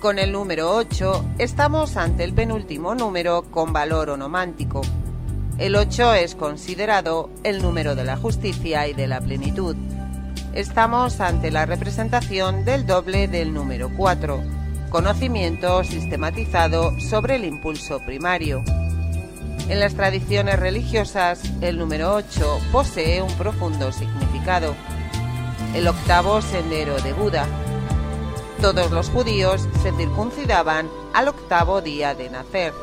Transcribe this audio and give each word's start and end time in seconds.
Con 0.00 0.18
el 0.18 0.32
número 0.32 0.74
8 0.76 1.34
estamos 1.36 1.98
ante 1.98 2.24
el 2.24 2.32
penúltimo 2.32 2.94
número 2.94 3.42
con 3.50 3.74
valor 3.74 4.08
onomántico. 4.08 4.80
El 5.58 5.76
8 5.76 6.14
es 6.14 6.34
considerado 6.34 7.28
el 7.44 7.60
número 7.60 7.94
de 7.94 8.04
la 8.04 8.16
justicia 8.16 8.88
y 8.88 8.94
de 8.94 9.06
la 9.06 9.20
plenitud. 9.20 9.76
Estamos 10.54 11.20
ante 11.20 11.50
la 11.50 11.66
representación 11.66 12.64
del 12.64 12.86
doble 12.86 13.28
del 13.28 13.52
número 13.52 13.90
4, 13.94 14.42
conocimiento 14.88 15.84
sistematizado 15.84 16.98
sobre 16.98 17.36
el 17.36 17.44
impulso 17.44 18.00
primario. 18.00 18.64
En 19.68 19.80
las 19.80 19.94
tradiciones 19.94 20.58
religiosas, 20.58 21.42
el 21.60 21.76
número 21.76 22.14
8 22.14 22.58
posee 22.72 23.20
un 23.20 23.34
profundo 23.34 23.92
significado. 23.92 24.74
El 25.74 25.86
octavo 25.86 26.40
sendero 26.40 26.98
de 27.02 27.12
Buda. 27.12 27.46
Todos 28.60 28.90
los 28.90 29.08
judíos 29.08 29.66
se 29.82 29.90
circuncidaban 29.92 30.90
al 31.14 31.28
octavo 31.28 31.80
día 31.80 32.14
de 32.14 32.28
nacer. 32.28 32.74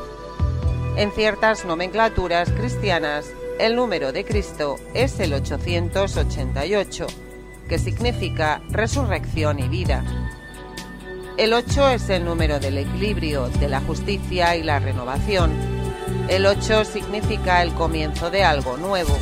En 0.96 1.12
ciertas 1.12 1.64
nomenclaturas 1.64 2.50
cristianas, 2.50 3.30
el 3.60 3.76
número 3.76 4.10
de 4.10 4.24
Cristo 4.24 4.74
es 4.92 5.20
el 5.20 5.32
888, 5.34 7.06
que 7.68 7.78
significa 7.78 8.60
resurrección 8.70 9.60
y 9.60 9.68
vida. 9.68 10.02
El 11.36 11.52
8 11.52 11.90
es 11.90 12.10
el 12.10 12.24
número 12.24 12.58
del 12.58 12.78
equilibrio, 12.78 13.48
de 13.48 13.68
la 13.68 13.80
justicia 13.80 14.56
y 14.56 14.64
la 14.64 14.80
renovación. 14.80 15.52
El 16.28 16.46
8 16.46 16.86
significa 16.86 17.62
el 17.62 17.72
comienzo 17.74 18.30
de 18.30 18.42
algo 18.42 18.76
nuevo. 18.76 19.16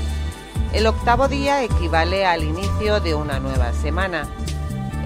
El 0.73 0.87
octavo 0.87 1.29
día 1.29 1.63
equivale 1.63 2.25
al 2.25 2.43
inicio 2.43 3.01
de 3.01 3.15
una 3.15 3.41
nueva 3.41 3.75
semana. 3.75 4.27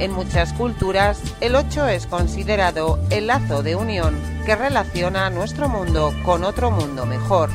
En 0.01 0.13
muchas 0.13 0.55
culturas, 0.55 1.21
el 1.43 1.55
8 1.55 1.89
es 1.89 2.07
considerado 2.07 2.99
el 3.11 3.27
lazo 3.27 3.63
de 3.63 3.77
unión 3.77 4.17
que 4.47 4.57
relaciona 4.57 5.29
nuestro 5.29 5.69
mundo 5.69 6.15
con 6.25 6.43
otro 6.43 6.71
mundo 6.71 7.05
mejor, 7.05 7.51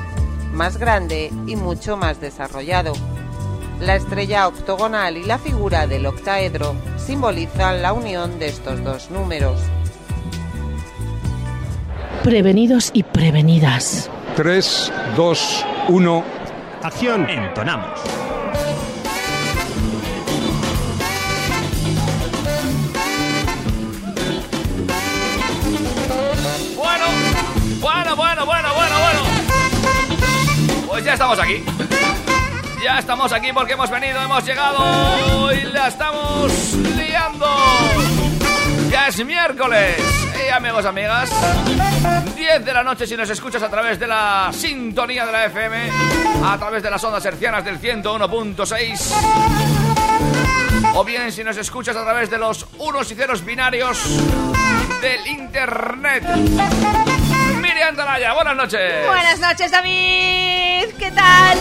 más 0.54 0.78
grande 0.78 1.32
y 1.48 1.56
mucho 1.56 1.98
más 1.98 2.22
desarrollado. 2.22 2.94
La 3.82 3.96
estrella 3.96 4.48
octogonal 4.48 5.18
y 5.18 5.24
la 5.24 5.40
figura 5.40 5.88
del 5.88 6.06
octaedro 6.06 6.76
simbolizan 6.98 7.82
la 7.82 7.94
unión 7.94 8.38
de 8.38 8.50
estos 8.50 8.84
dos 8.84 9.10
números. 9.10 9.60
Prevenidos 12.24 12.92
y 12.94 13.02
prevenidas. 13.02 14.12
3, 14.36 14.94
2, 15.18 15.66
1. 15.90 16.24
Acción. 16.84 17.28
Entonamos. 17.28 18.25
Bueno, 28.16 28.46
bueno, 28.46 28.74
bueno, 28.74 28.96
bueno. 29.00 29.20
Pues 30.88 31.04
ya 31.04 31.14
estamos 31.14 31.40
aquí. 31.40 31.64
Ya 32.84 33.00
estamos 33.00 33.34
aquí 33.34 33.52
porque 33.54 33.74
hemos 33.74 33.90
venido, 33.90 34.22
hemos 34.22 34.46
llegado 34.46 35.52
y 35.54 35.64
la 35.64 35.88
estamos 35.88 36.52
liando. 36.96 37.48
Ya 38.90 39.08
es 39.08 39.26
miércoles. 39.26 39.96
Y 40.46 40.50
amigos, 40.52 40.86
amigas, 40.86 41.32
10 42.36 42.64
de 42.64 42.74
la 42.74 42.84
noche 42.84 43.08
si 43.08 43.18
nos 43.18 43.30
escuchas 43.30 43.64
a 43.64 43.70
través 43.70 44.00
de 44.00 44.08
la 44.08 44.52
sintonía 44.54 45.26
de 45.26 45.32
la 45.32 45.46
FM, 45.46 45.90
a 46.46 46.58
través 46.58 46.84
de 46.84 46.92
las 46.92 47.04
ondas 47.04 47.26
hercianas 47.26 47.66
del 47.66 47.82
101.6. 47.82 49.12
O 50.94 51.04
bien 51.04 51.32
si 51.32 51.44
nos 51.44 51.58
escuchas 51.58 51.96
a 51.96 52.04
través 52.04 52.30
de 52.30 52.38
los 52.38 52.68
unos 52.78 53.12
y 53.12 53.16
ceros 53.16 53.44
binarios 53.44 53.98
del 55.02 55.26
internet. 55.28 56.24
Miriam 57.76 57.96
buenas 58.36 58.56
noches. 58.56 59.06
Buenas 59.06 59.38
noches, 59.40 59.70
David. 59.70 60.96
¿Qué 60.98 61.12
tal? 61.14 61.58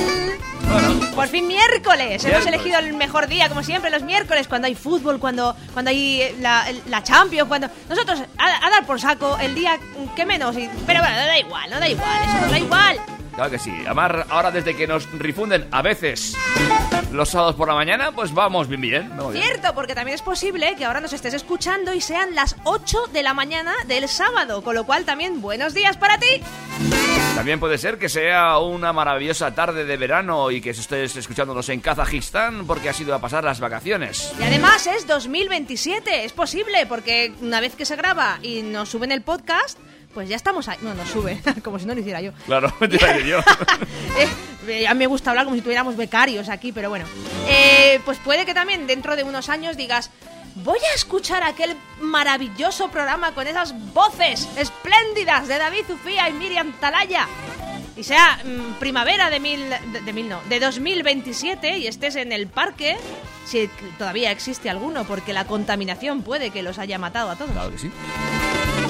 Bueno, 0.71 1.11
Por 1.13 1.27
fin 1.27 1.49
miércoles. 1.49 2.25
Hemos 2.25 2.47
elegido 2.47 2.79
el 2.79 2.93
mejor 2.95 3.27
día, 3.27 3.49
como 3.49 3.65
siempre, 3.65 3.91
los 3.91 4.03
miércoles, 4.05 4.47
cuando 4.47 4.67
hay 4.69 4.77
fútbol, 4.77 5.19
cuando, 5.19 5.57
cuando 5.73 5.91
hay 5.91 6.23
eh, 6.23 6.37
la, 6.41 6.67
la 6.89 7.03
Champions, 7.03 7.49
cuando... 7.49 7.69
Nosotros, 7.89 8.21
a, 8.39 8.67
a 8.67 8.71
dar 8.71 8.87
por 8.87 9.01
saco 9.01 9.37
el 9.41 9.57
día 9.57 9.77
que 10.15 10.25
menos. 10.25 10.57
y- 10.57 10.71
pero 10.87 11.01
bueno, 11.01 11.17
no 11.17 11.27
da 11.27 11.37
igual, 11.39 11.71
no 11.71 11.81
da 11.81 11.89
igual, 11.89 12.23
eso 12.23 12.41
nos 12.43 12.51
da 12.53 12.59
igual. 12.59 13.01
Claro 13.35 13.51
que 13.51 13.59
sí. 13.59 13.73
Además, 13.85 14.27
ahora 14.29 14.51
desde 14.51 14.77
que 14.77 14.87
nos 14.87 15.11
rifunden 15.13 15.67
a 15.71 15.83
veces 15.83 16.37
los 17.11 17.31
sábados 17.31 17.55
por 17.55 17.69
la 17.69 17.75
mañana, 17.75 18.13
pues 18.13 18.33
vamos 18.33 18.69
bien, 18.69 18.81
bien. 18.81 19.09
vamos 19.11 19.33
bien. 19.33 19.45
Cierto, 19.45 19.75
porque 19.75 19.95
también 19.95 20.15
es 20.15 20.23
posible 20.23 20.75
que 20.77 20.85
ahora 20.85 21.01
nos 21.01 21.13
estés 21.13 21.35
escuchando 21.35 21.93
y 21.93 22.01
sean 22.01 22.35
las 22.35 22.57
8 22.65 23.09
de 23.13 23.23
la 23.23 23.35
mañana 23.35 23.73
del 23.87 24.09
sábado, 24.09 24.63
con 24.63 24.75
lo 24.75 24.85
cual 24.85 25.05
también 25.05 25.41
buenos 25.41 25.75
días 25.75 25.97
para 25.97 26.19
ti. 26.19 26.41
También 27.35 27.59
puede 27.59 27.79
ser 27.79 27.99
que 27.99 28.09
sea 28.09 28.59
una 28.59 28.93
maravillosa 28.93 29.55
tarde 29.55 29.85
de 29.85 29.97
verano 29.97 30.51
y 30.51 30.61
que 30.61 30.71
estés 30.71 31.17
escuchándonos 31.17 31.69
en 31.69 31.81
Kazajistán 31.81 32.67
porque 32.67 32.89
has 32.89 33.01
ido 33.01 33.15
a 33.15 33.21
pasar 33.21 33.45
las 33.45 33.61
vacaciones. 33.61 34.33
Y 34.39 34.43
además 34.45 34.87
es 34.87 35.07
2027, 35.07 36.25
es 36.25 36.33
posible, 36.33 36.87
porque 36.87 37.33
una 37.41 37.61
vez 37.61 37.75
que 37.75 37.85
se 37.85 37.97
graba 37.97 38.39
y 38.43 38.63
nos 38.63 38.89
suben 38.89 39.13
el 39.13 39.23
podcast, 39.23 39.79
pues 40.15 40.29
ya 40.29 40.37
estamos 40.37 40.69
ahí. 40.69 40.79
No, 40.81 40.95
nos 40.95 41.09
sube, 41.09 41.41
como 41.63 41.79
si 41.79 41.87
no 41.87 41.95
lo 41.95 42.01
hiciera 42.01 42.21
yo. 42.21 42.33
Claro, 42.47 42.73
yo. 43.27 43.39
Eh, 44.67 44.81
ya 44.85 44.95
me 44.95 45.07
gusta 45.07 45.29
hablar 45.29 45.45
como 45.45 45.57
si 45.57 45.61
tuviéramos 45.61 45.95
becarios 45.95 46.49
aquí, 46.49 46.73
pero 46.73 46.89
bueno. 46.89 47.05
Eh, 47.47 48.01
pues 48.07 48.19
puede 48.19 48.47
que 48.47 48.55
también 48.55 48.87
dentro 48.87 49.15
de 49.15 49.23
unos 49.23 49.51
años 49.51 49.77
digas, 49.77 50.11
voy 50.55 50.79
a 50.79 50.95
escuchar 50.95 51.43
aquel 51.43 51.77
maravilloso 52.01 52.89
programa 52.89 53.35
con 53.35 53.47
esas 53.47 53.75
voces 53.93 54.49
espléndidas 54.57 55.49
de 55.49 55.59
David 55.59 55.85
Zufía 55.87 56.31
y 56.31 56.33
Miriam 56.33 56.73
Talaya. 56.81 57.29
Y 57.95 58.05
sea 58.05 58.41
mm, 58.43 58.79
primavera 58.81 59.29
de 59.29 59.39
mil, 59.39 59.69
de, 59.93 60.01
de 60.01 60.13
mil 60.15 60.31
no, 60.31 60.41
de 60.49 60.61
2027 60.61 61.77
y 61.77 61.87
estés 61.87 62.17
en 62.17 62.33
el 62.33 62.47
parque, 62.47 62.97
si 63.45 63.69
todavía 63.99 64.31
existe 64.31 64.71
alguno, 64.71 65.05
porque 65.05 65.35
la 65.35 65.47
contaminación 65.47 66.23
puede 66.23 66.49
que 66.49 66.63
los 66.63 66.79
haya 66.79 66.99
matado 66.99 67.31
a 67.31 67.37
todos. 67.37 67.53
Claro 67.53 67.71
que 67.71 67.79
sí. 67.79 67.91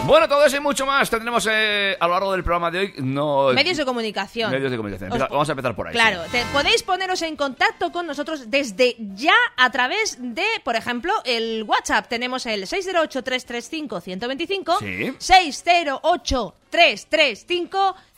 Bueno, 0.06 0.28
todo 0.28 0.44
eso 0.44 0.58
y 0.58 0.60
mucho 0.60 0.84
más 0.84 1.08
tendremos 1.08 1.48
eh, 1.50 1.96
a 1.98 2.06
lo 2.06 2.12
largo 2.12 2.32
del 2.32 2.44
programa 2.44 2.70
de 2.70 2.78
hoy. 2.78 2.92
No, 2.98 3.54
Medios 3.54 3.78
de 3.78 3.86
comunicación. 3.86 4.50
Medios 4.50 4.70
de 4.70 4.76
comunicación. 4.76 5.08
Vamos 5.18 5.48
a 5.48 5.52
empezar 5.52 5.74
por 5.74 5.88
ahí. 5.88 5.94
Claro, 5.94 6.22
sí. 6.26 6.32
te- 6.32 6.44
podéis 6.52 6.82
poneros 6.82 7.22
en 7.22 7.36
contacto 7.36 7.90
con 7.90 8.06
nosotros 8.06 8.50
desde 8.50 8.96
ya 8.98 9.32
a 9.56 9.70
través 9.70 10.18
de, 10.20 10.44
por 10.62 10.76
ejemplo, 10.76 11.10
el 11.24 11.64
WhatsApp. 11.66 12.06
Tenemos 12.08 12.44
el 12.44 12.66
608-335-125. 12.66 14.78
Sí. 14.78 15.16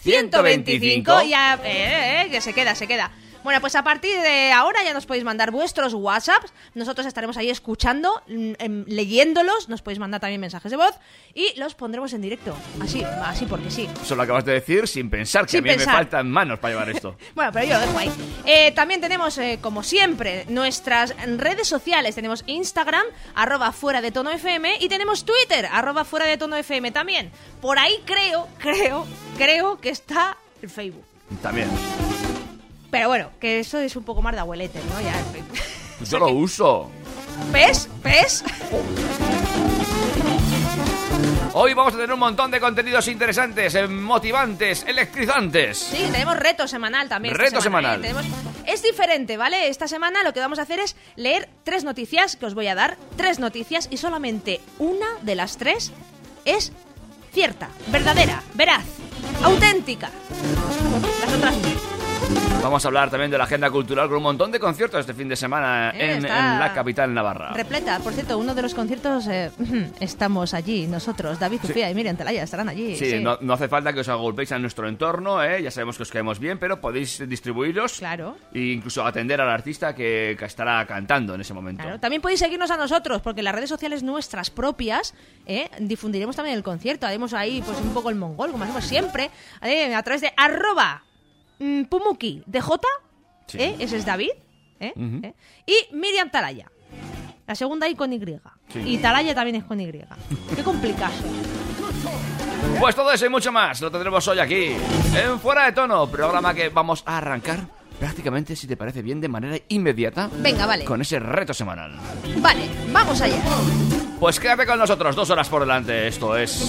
608-335-125. 0.03 1.25
Y 1.25 1.29
ya, 1.31 1.55
eh, 1.55 1.59
eh, 1.65 2.23
eh, 2.27 2.31
que 2.31 2.41
se 2.41 2.53
queda, 2.53 2.75
se 2.75 2.87
queda. 2.89 3.13
Bueno, 3.47 3.61
pues 3.61 3.77
a 3.77 3.84
partir 3.84 4.21
de 4.23 4.51
ahora 4.51 4.83
ya 4.83 4.93
nos 4.93 5.07
podéis 5.07 5.23
mandar 5.23 5.53
vuestros 5.53 5.95
WhatsApps. 5.95 6.53
Nosotros 6.75 7.07
estaremos 7.07 7.37
ahí 7.37 7.49
escuchando, 7.49 8.21
mm, 8.27 8.53
em, 8.59 8.84
leyéndolos. 8.89 9.69
Nos 9.69 9.83
podéis 9.83 10.01
mandar 10.01 10.21
también 10.21 10.41
mensajes 10.41 10.69
de 10.69 10.77
voz 10.77 10.93
y 11.33 11.57
los 11.57 11.77
pondremos 11.77 12.12
en 12.12 12.23
directo. 12.23 12.57
Así, 12.83 13.05
así 13.05 13.47
porque 13.47 13.71
sí. 13.71 13.89
Eso 14.03 14.17
lo 14.17 14.25
acabas 14.25 14.45
de 14.45 14.55
decir 14.55 14.89
sin 14.89 15.09
pensar, 15.09 15.45
que 15.45 15.53
Sin 15.53 15.61
a 15.61 15.62
mí 15.62 15.69
pensar. 15.69 15.87
me 15.87 15.93
faltan 15.93 16.29
manos 16.29 16.59
para 16.59 16.75
llevar 16.75 16.91
esto. 16.91 17.17
Bueno, 17.37 17.53
pero 17.53 17.67
yo 17.67 17.75
lo 17.75 17.81
dejo 17.87 17.99
ahí. 17.99 18.11
Eh, 18.47 18.73
también 18.73 19.01
tenemos, 19.01 19.39
eh, 19.39 19.61
como 19.63 19.84
siempre, 19.84 20.45
nuestras 20.49 21.15
redes 21.39 21.69
sociales. 21.69 22.17
Tenemos 22.17 22.43
Instagram, 22.49 23.05
arroba 23.37 23.71
fuera 23.71 24.01
de 24.01 24.11
tono 24.11 24.33
FM, 24.33 24.78
y 24.81 24.89
tenemos 24.89 25.25
Twitter, 25.25 25.69
arroba 25.71 26.05
fuera 26.05 26.27
de 26.27 26.37
tono 26.37 26.57
FM 26.57 26.91
también. 26.91 27.31
Por 27.61 27.78
ahí 27.78 28.03
creo, 28.05 28.49
creo, 28.59 29.07
creo 29.39 29.81
que 29.81 29.91
está 29.91 30.37
el 30.61 30.69
Facebook. 30.69 31.05
También. 31.41 31.69
Pero 32.91 33.09
bueno, 33.09 33.31
que 33.41 33.61
eso 33.61 33.79
es 33.79 33.97
un 33.97 34.05
poco 34.05 34.23
más 34.23 34.35
de 34.35 34.41
abuelete, 34.41 34.81
¿no? 34.93 35.01
Ya. 35.01 35.15
Yo 36.05 36.19
lo 36.19 36.29
uso. 36.33 36.91
¿Ves? 37.53 37.89
¿Ves? 38.03 38.45
Hoy 41.59 41.73
vamos 41.73 41.95
a 41.95 41.97
tener 41.97 42.13
un 42.13 42.19
montón 42.19 42.51
de 42.51 42.60
contenidos 42.60 43.09
interesantes, 43.09 43.75
eh, 43.75 43.87
motivantes, 43.89 44.84
electrizantes. 44.87 45.78
Sí, 45.78 46.07
tenemos 46.13 46.37
reto 46.37 46.69
semanal 46.69 47.09
también. 47.09 47.34
Reto 47.34 47.60
semana, 47.63 47.95
semanal. 47.95 48.05
¿eh? 48.05 48.09
Tenemos- 48.25 48.47
Es 48.66 48.83
diferente, 48.83 49.37
¿vale? 49.37 49.69
Esta 49.69 49.89
semana 49.89 50.22
lo 50.22 50.33
que 50.34 50.41
vamos 50.41 50.59
a 50.59 50.63
hacer 50.63 50.81
es 50.81 50.97
leer 51.16 51.49
tres 51.65 51.84
noticias 51.84 52.37
que 52.37 52.45
os 52.47 52.55
voy 52.55 52.66
a 52.66 52.75
dar. 52.75 52.97
Tres 53.16 53.39
noticias 53.39 53.89
y 53.91 53.97
solamente 53.97 54.60
una 54.78 55.07
de 55.22 55.34
las 55.34 55.57
tres 55.57 55.93
es 56.45 56.72
cierta, 57.33 57.69
verdadera, 57.89 58.43
veraz, 58.55 58.84
auténtica. 59.43 60.10
Las 61.21 61.33
otras. 61.34 61.55
Vamos 62.66 62.84
a 62.84 62.89
hablar 62.89 63.10
también 63.10 63.30
de 63.30 63.39
la 63.39 63.45
agenda 63.45 63.71
cultural 63.71 64.09
con 64.09 64.16
un 64.16 64.24
montón 64.24 64.51
de 64.51 64.59
conciertos 64.59 64.98
este 64.98 65.15
fin 65.15 65.28
de 65.28 65.36
semana 65.36 65.92
Eh, 65.95 66.15
en, 66.16 66.22
la 66.24 66.72
capital 66.74 67.15
navarra. 67.15 67.53
Repleta, 67.53 68.01
por 68.01 68.13
cierto, 68.13 68.36
uno 68.39 68.57
de 68.57 68.63
los 68.63 68.74
conciertos 68.74 69.28
eh, 69.28 69.53
estamos 70.01 70.53
allí, 70.53 70.89
nosotros, 70.89 71.39
David 71.39 71.60
Sofía 71.63 71.89
y 71.89 71.95
Miriam 71.95 72.16
Talaya 72.16 72.42
estarán 72.42 72.68
allí. 72.68 72.97
Sí, 72.97 73.09
sí. 73.09 73.21
No, 73.21 73.39
no 73.41 73.53
hace 73.53 73.68
falta 73.68 73.92
que 73.92 74.01
os 74.01 74.09
agolpéis 74.09 74.51
en 74.51 74.63
nuestro 74.63 74.89
entorno, 74.89 75.45
¿eh? 75.45 75.63
ya 75.63 75.71
sabemos 75.71 75.97
que 75.97 76.03
os 76.03 76.10
caemos 76.10 76.41
bien, 76.41 76.59
pero 76.59 76.80
podéis 76.80 77.22
distribuiros 77.28 77.98
Claro. 77.98 78.36
e 78.53 78.72
incluso 78.72 79.07
atender 79.07 79.41
al 79.41 79.48
artista 79.48 79.95
que, 79.95 80.34
que 80.36 80.45
estará 80.45 80.84
cantando 80.86 81.36
en 81.36 81.42
ese 81.42 81.54
momento. 81.54 81.84
Claro, 81.84 82.01
También 82.01 82.21
podéis 82.21 82.41
seguirnos 82.41 82.72
a 82.72 82.77
nosotros, 82.77 83.22
porque 83.22 83.45
las 83.45 83.54
redes 83.54 83.69
sociales 83.69 84.03
nuestras 84.03 84.51
propias 84.51 85.15
eh, 85.47 85.71
difundiremos 85.78 86.34
también 86.34 86.57
el 86.57 86.65
concierto. 86.65 87.07
Haremos 87.07 87.33
ahí 87.33 87.62
pues 87.65 87.78
un 87.78 87.95
poco 87.95 88.10
el 88.10 88.16
mongol, 88.16 88.51
como 88.51 88.65
hacemos 88.65 88.84
siempre, 88.84 89.30
eh, 89.62 89.95
a 89.95 90.03
través 90.03 90.21
de 90.21 90.33
arroba 90.36 91.04
mm, 91.59 91.85
pumuki 91.85 92.43
de 92.47 92.61
J, 92.61 92.87
Sí. 93.47 93.59
eh, 93.61 93.77
ese 93.79 93.97
es 93.99 94.05
David, 94.05 94.31
eh, 94.81 94.93
eh, 94.97 95.35
y 95.67 95.95
Miriam 95.95 96.31
Talaya. 96.31 96.71
La 97.47 97.55
segunda 97.55 97.89
I 97.89 97.95
con 97.95 98.13
Y. 98.13 98.21
Sí. 98.73 98.81
Y 98.85 98.99
Talaya 98.99 99.35
también 99.35 99.57
es 99.57 99.65
con 99.65 99.81
Y. 99.81 99.91
Qué 100.55 100.63
complicado. 100.65 101.15
Pues 102.81 102.95
todo 102.97 103.13
eso 103.13 103.27
y 103.27 103.29
mucho 103.29 103.53
más 103.53 103.81
lo 103.81 103.91
tendremos 103.91 104.27
hoy 104.29 104.39
aquí, 104.41 104.75
en 105.15 105.39
Fuera 105.41 105.67
de 105.67 105.73
Tono, 105.73 106.07
programa 106.09 106.53
que 106.55 106.69
vamos 106.69 107.03
a 107.07 107.19
arrancar 107.19 107.61
prácticamente, 108.01 108.57
si 108.57 108.67
te 108.67 108.77
parece 108.77 109.01
bien, 109.03 109.21
de 109.21 109.29
manera 109.29 109.57
inmediata. 109.69 110.29
Venga, 110.39 110.67
vale. 110.67 110.85
Con 110.85 111.01
ese 111.01 111.19
reto 111.21 111.55
semanal. 111.55 111.97
Vale, 112.39 112.69
vamos 112.93 113.21
allá. 113.21 113.41
Pues 114.19 114.41
quédate 114.41 114.67
con 114.67 114.79
nosotros, 114.79 115.15
dos 115.15 115.31
horas 115.31 115.49
por 115.49 115.61
delante. 115.61 116.09
Esto 116.09 116.37
es 116.37 116.69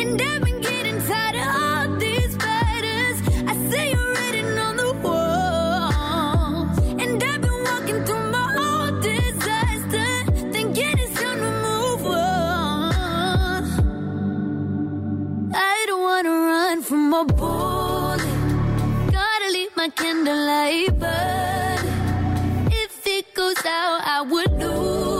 And 0.00 0.22
I've 0.28 0.42
been 0.42 0.60
getting 0.62 0.98
tired 1.08 1.36
of 1.42 1.48
all 1.60 1.86
these 2.04 2.34
batters. 2.44 3.16
I 3.50 3.52
see 3.68 3.86
you 3.92 4.02
written 4.16 4.50
on 4.66 4.74
the 4.82 4.92
wall. 5.04 5.92
And 7.02 7.22
I've 7.30 7.40
been 7.44 7.60
walking 7.68 8.00
through 8.06 8.26
my 8.36 8.48
own 8.68 8.90
disaster, 9.10 10.10
thinking 10.54 10.96
it's 11.04 11.14
time 11.20 11.40
to 11.46 11.52
move 11.66 12.02
on. 12.06 13.62
I 15.54 15.78
don't 15.88 16.04
wanna 16.08 16.36
run 16.52 16.76
from 16.88 17.04
a 17.20 17.24
bullet. 17.40 18.22
Gotta 19.18 19.48
leave 19.56 19.72
my 19.82 19.88
candlelight 20.00 20.92
burning. 21.02 21.96
If 22.82 22.94
it 23.16 23.26
goes 23.34 23.62
out, 23.78 24.00
I 24.16 24.18
would 24.32 24.52
lose 24.62 25.11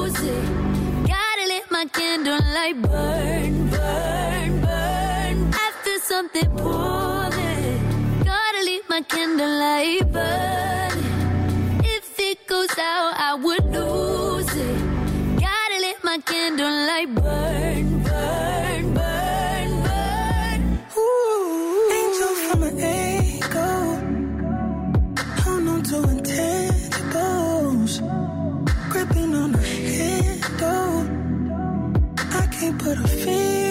my 1.83 1.89
candlelight 1.89 2.81
burn, 2.81 3.69
burn, 3.71 4.61
burn. 4.61 5.51
I 5.53 5.73
feel 5.83 5.99
something 5.99 6.49
pulling. 6.57 8.25
Gotta 8.25 8.63
leave 8.65 8.89
my 8.89 9.03
candlelight 9.03 10.13
burning. 10.13 11.81
If 11.83 12.21
it 12.21 12.47
goes 12.47 12.79
out, 12.79 13.15
I 13.17 13.35
would 13.35 13.65
lose 13.73 14.55
it. 14.55 14.79
Gotta 15.41 15.79
let 15.81 16.05
my 16.05 16.19
candlelight 16.19 17.13
burn, 17.17 18.03
burn, 18.03 18.03
burn, 18.05 18.62
I 32.95 32.95
can't 32.95 33.62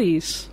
Stories. 0.00 0.49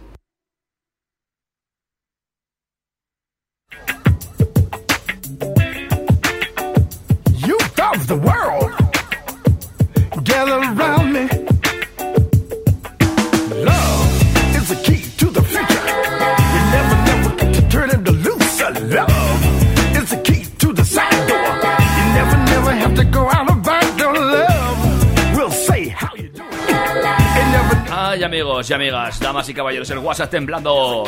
Amigos 28.67 28.69
y 28.69 28.73
amigas, 28.73 29.19
damas 29.19 29.49
y 29.49 29.53
caballeros, 29.53 29.89
el 29.89 29.99
WhatsApp 29.99 30.29
temblando. 30.29 31.03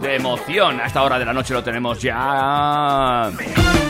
de 0.00 0.16
emoción. 0.16 0.80
A 0.80 0.86
esta 0.86 1.02
hora 1.02 1.18
de 1.18 1.24
la 1.24 1.32
noche 1.32 1.54
lo 1.54 1.64
tenemos 1.64 2.00
ya 2.00 3.30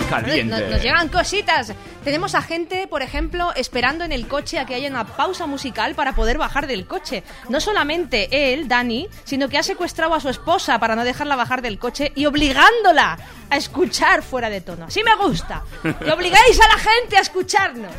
caliente. 0.08 0.44
Nos, 0.44 0.70
nos 0.70 0.82
llegan 0.82 1.08
cositas. 1.08 1.72
Tenemos 2.04 2.34
a 2.34 2.42
gente, 2.42 2.86
por 2.86 3.02
ejemplo, 3.02 3.52
esperando 3.56 4.04
en 4.04 4.12
el 4.12 4.28
coche 4.28 4.58
a 4.58 4.66
que 4.66 4.74
haya 4.74 4.88
una 4.88 5.04
pausa 5.04 5.46
musical 5.46 5.94
para 5.94 6.14
poder 6.14 6.38
bajar 6.38 6.66
del 6.66 6.86
coche. 6.86 7.24
No 7.48 7.60
solamente 7.60 8.52
él, 8.52 8.68
Dani, 8.68 9.08
sino 9.24 9.48
que 9.48 9.58
ha 9.58 9.62
secuestrado 9.62 10.14
a 10.14 10.20
su 10.20 10.28
esposa 10.28 10.78
para 10.78 10.94
no 10.94 11.04
dejarla 11.04 11.36
bajar 11.36 11.62
del 11.62 11.78
coche 11.78 12.12
y 12.14 12.26
obligándola 12.26 13.18
a 13.50 13.56
escuchar 13.56 14.22
fuera 14.22 14.48
de 14.50 14.60
tono. 14.60 14.86
Así 14.86 15.02
me 15.02 15.16
gusta. 15.16 15.62
Y 16.06 16.10
obligáis 16.10 16.60
a 16.60 16.68
la 16.68 16.78
gente 16.78 17.16
a 17.16 17.20
escucharnos. 17.20 17.92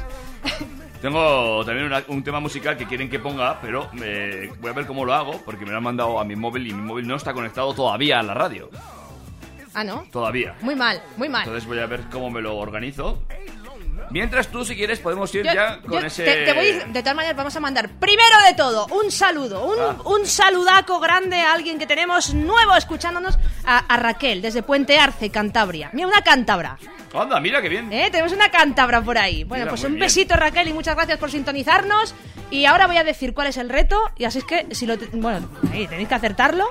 Tengo 1.05 1.63
también 1.63 1.85
una- 1.85 2.03
un 2.07 2.23
tema 2.23 2.39
musical 2.39 2.75
que 2.77 2.87
quieren 2.87 3.07
que 3.11 3.19
ponga, 3.19 3.61
pero 3.61 3.87
eh, 4.01 4.51
voy 4.59 4.71
a 4.71 4.73
ver 4.73 4.87
cómo 4.87 5.05
lo 5.05 5.13
hago, 5.13 5.39
porque 5.45 5.63
me 5.63 5.69
lo 5.69 5.77
han 5.77 5.83
mandado 5.83 6.19
a 6.19 6.23
mi 6.25 6.35
móvil 6.35 6.65
y 6.65 6.73
mi 6.73 6.81
móvil 6.81 7.07
no 7.07 7.15
está 7.15 7.31
conectado 7.31 7.75
todavía 7.75 8.17
a 8.21 8.23
la 8.23 8.33
radio. 8.33 8.71
Ah, 9.75 9.83
¿no? 9.83 10.03
Todavía. 10.11 10.55
Muy 10.61 10.73
mal, 10.75 10.99
muy 11.15 11.29
mal. 11.29 11.43
Entonces 11.43 11.67
voy 11.67 11.77
a 11.77 11.85
ver 11.85 12.05
cómo 12.11 12.31
me 12.31 12.41
lo 12.41 12.57
organizo. 12.57 13.21
Mientras 14.11 14.47
tú, 14.47 14.63
si 14.65 14.75
quieres, 14.75 14.99
podemos 14.99 15.33
ir 15.35 15.45
Yo- 15.45 15.53
ya 15.53 15.79
con 15.81 16.01
yo 16.01 16.07
ese... 16.07 16.23
te, 16.23 16.45
te 16.45 16.53
voy, 16.53 16.71
de 16.91 16.99
todas 17.01 17.15
maneras, 17.15 17.35
vamos 17.37 17.55
a 17.55 17.59
mandar 17.59 17.89
primero 17.99 18.35
de 18.47 18.53
todo 18.53 18.85
un 18.87 19.11
saludo, 19.11 19.65
un, 19.65 19.79
Ah. 19.79 19.95
un 20.05 20.25
saludaco 20.25 20.99
grande 20.99 21.41
a 21.41 21.53
alguien 21.53 21.77
que 21.79 21.87
tenemos 21.87 22.33
nuevo 22.33 22.75
escuchándonos, 22.75 23.37
a, 23.65 23.79
a 23.79 23.97
Raquel, 23.97 24.41
desde 24.41 24.63
Puente 24.63 24.97
Arce, 24.99 25.29
Cantabria. 25.29 25.89
Mira, 25.93 26.07
una 26.07 26.21
cántabra. 26.21 26.77
Anda, 27.13 27.39
mira 27.39 27.61
qué 27.61 27.69
bien. 27.69 27.91
¿eh? 27.93 28.09
Tenemos 28.11 28.33
una 28.33 28.49
cántabra 28.49 29.01
por 29.01 29.17
ahí. 29.17 29.43
Bueno, 29.45 29.63
Mira, 29.65 29.71
pues 29.71 29.83
un 29.85 29.91
bien. 29.93 30.01
besito, 30.01 30.35
Raquel, 30.35 30.67
y 30.67 30.73
muchas 30.73 30.95
gracias 30.95 31.17
por 31.17 31.31
sintonizarnos. 31.31 32.13
Y 32.51 32.65
ahora 32.65 32.87
voy 32.87 32.97
a 32.97 33.03
decir 33.03 33.33
cuál 33.33 33.47
es 33.47 33.57
el 33.57 33.69
reto, 33.69 33.97
y 34.17 34.25
así 34.25 34.39
es 34.39 34.43
que, 34.43 34.67
si 34.71 34.85
lo 34.85 34.97
bueno, 35.13 35.49
ahí 35.71 35.87
tenéis 35.87 36.07
que 36.09 36.15
acertarlo. 36.15 36.65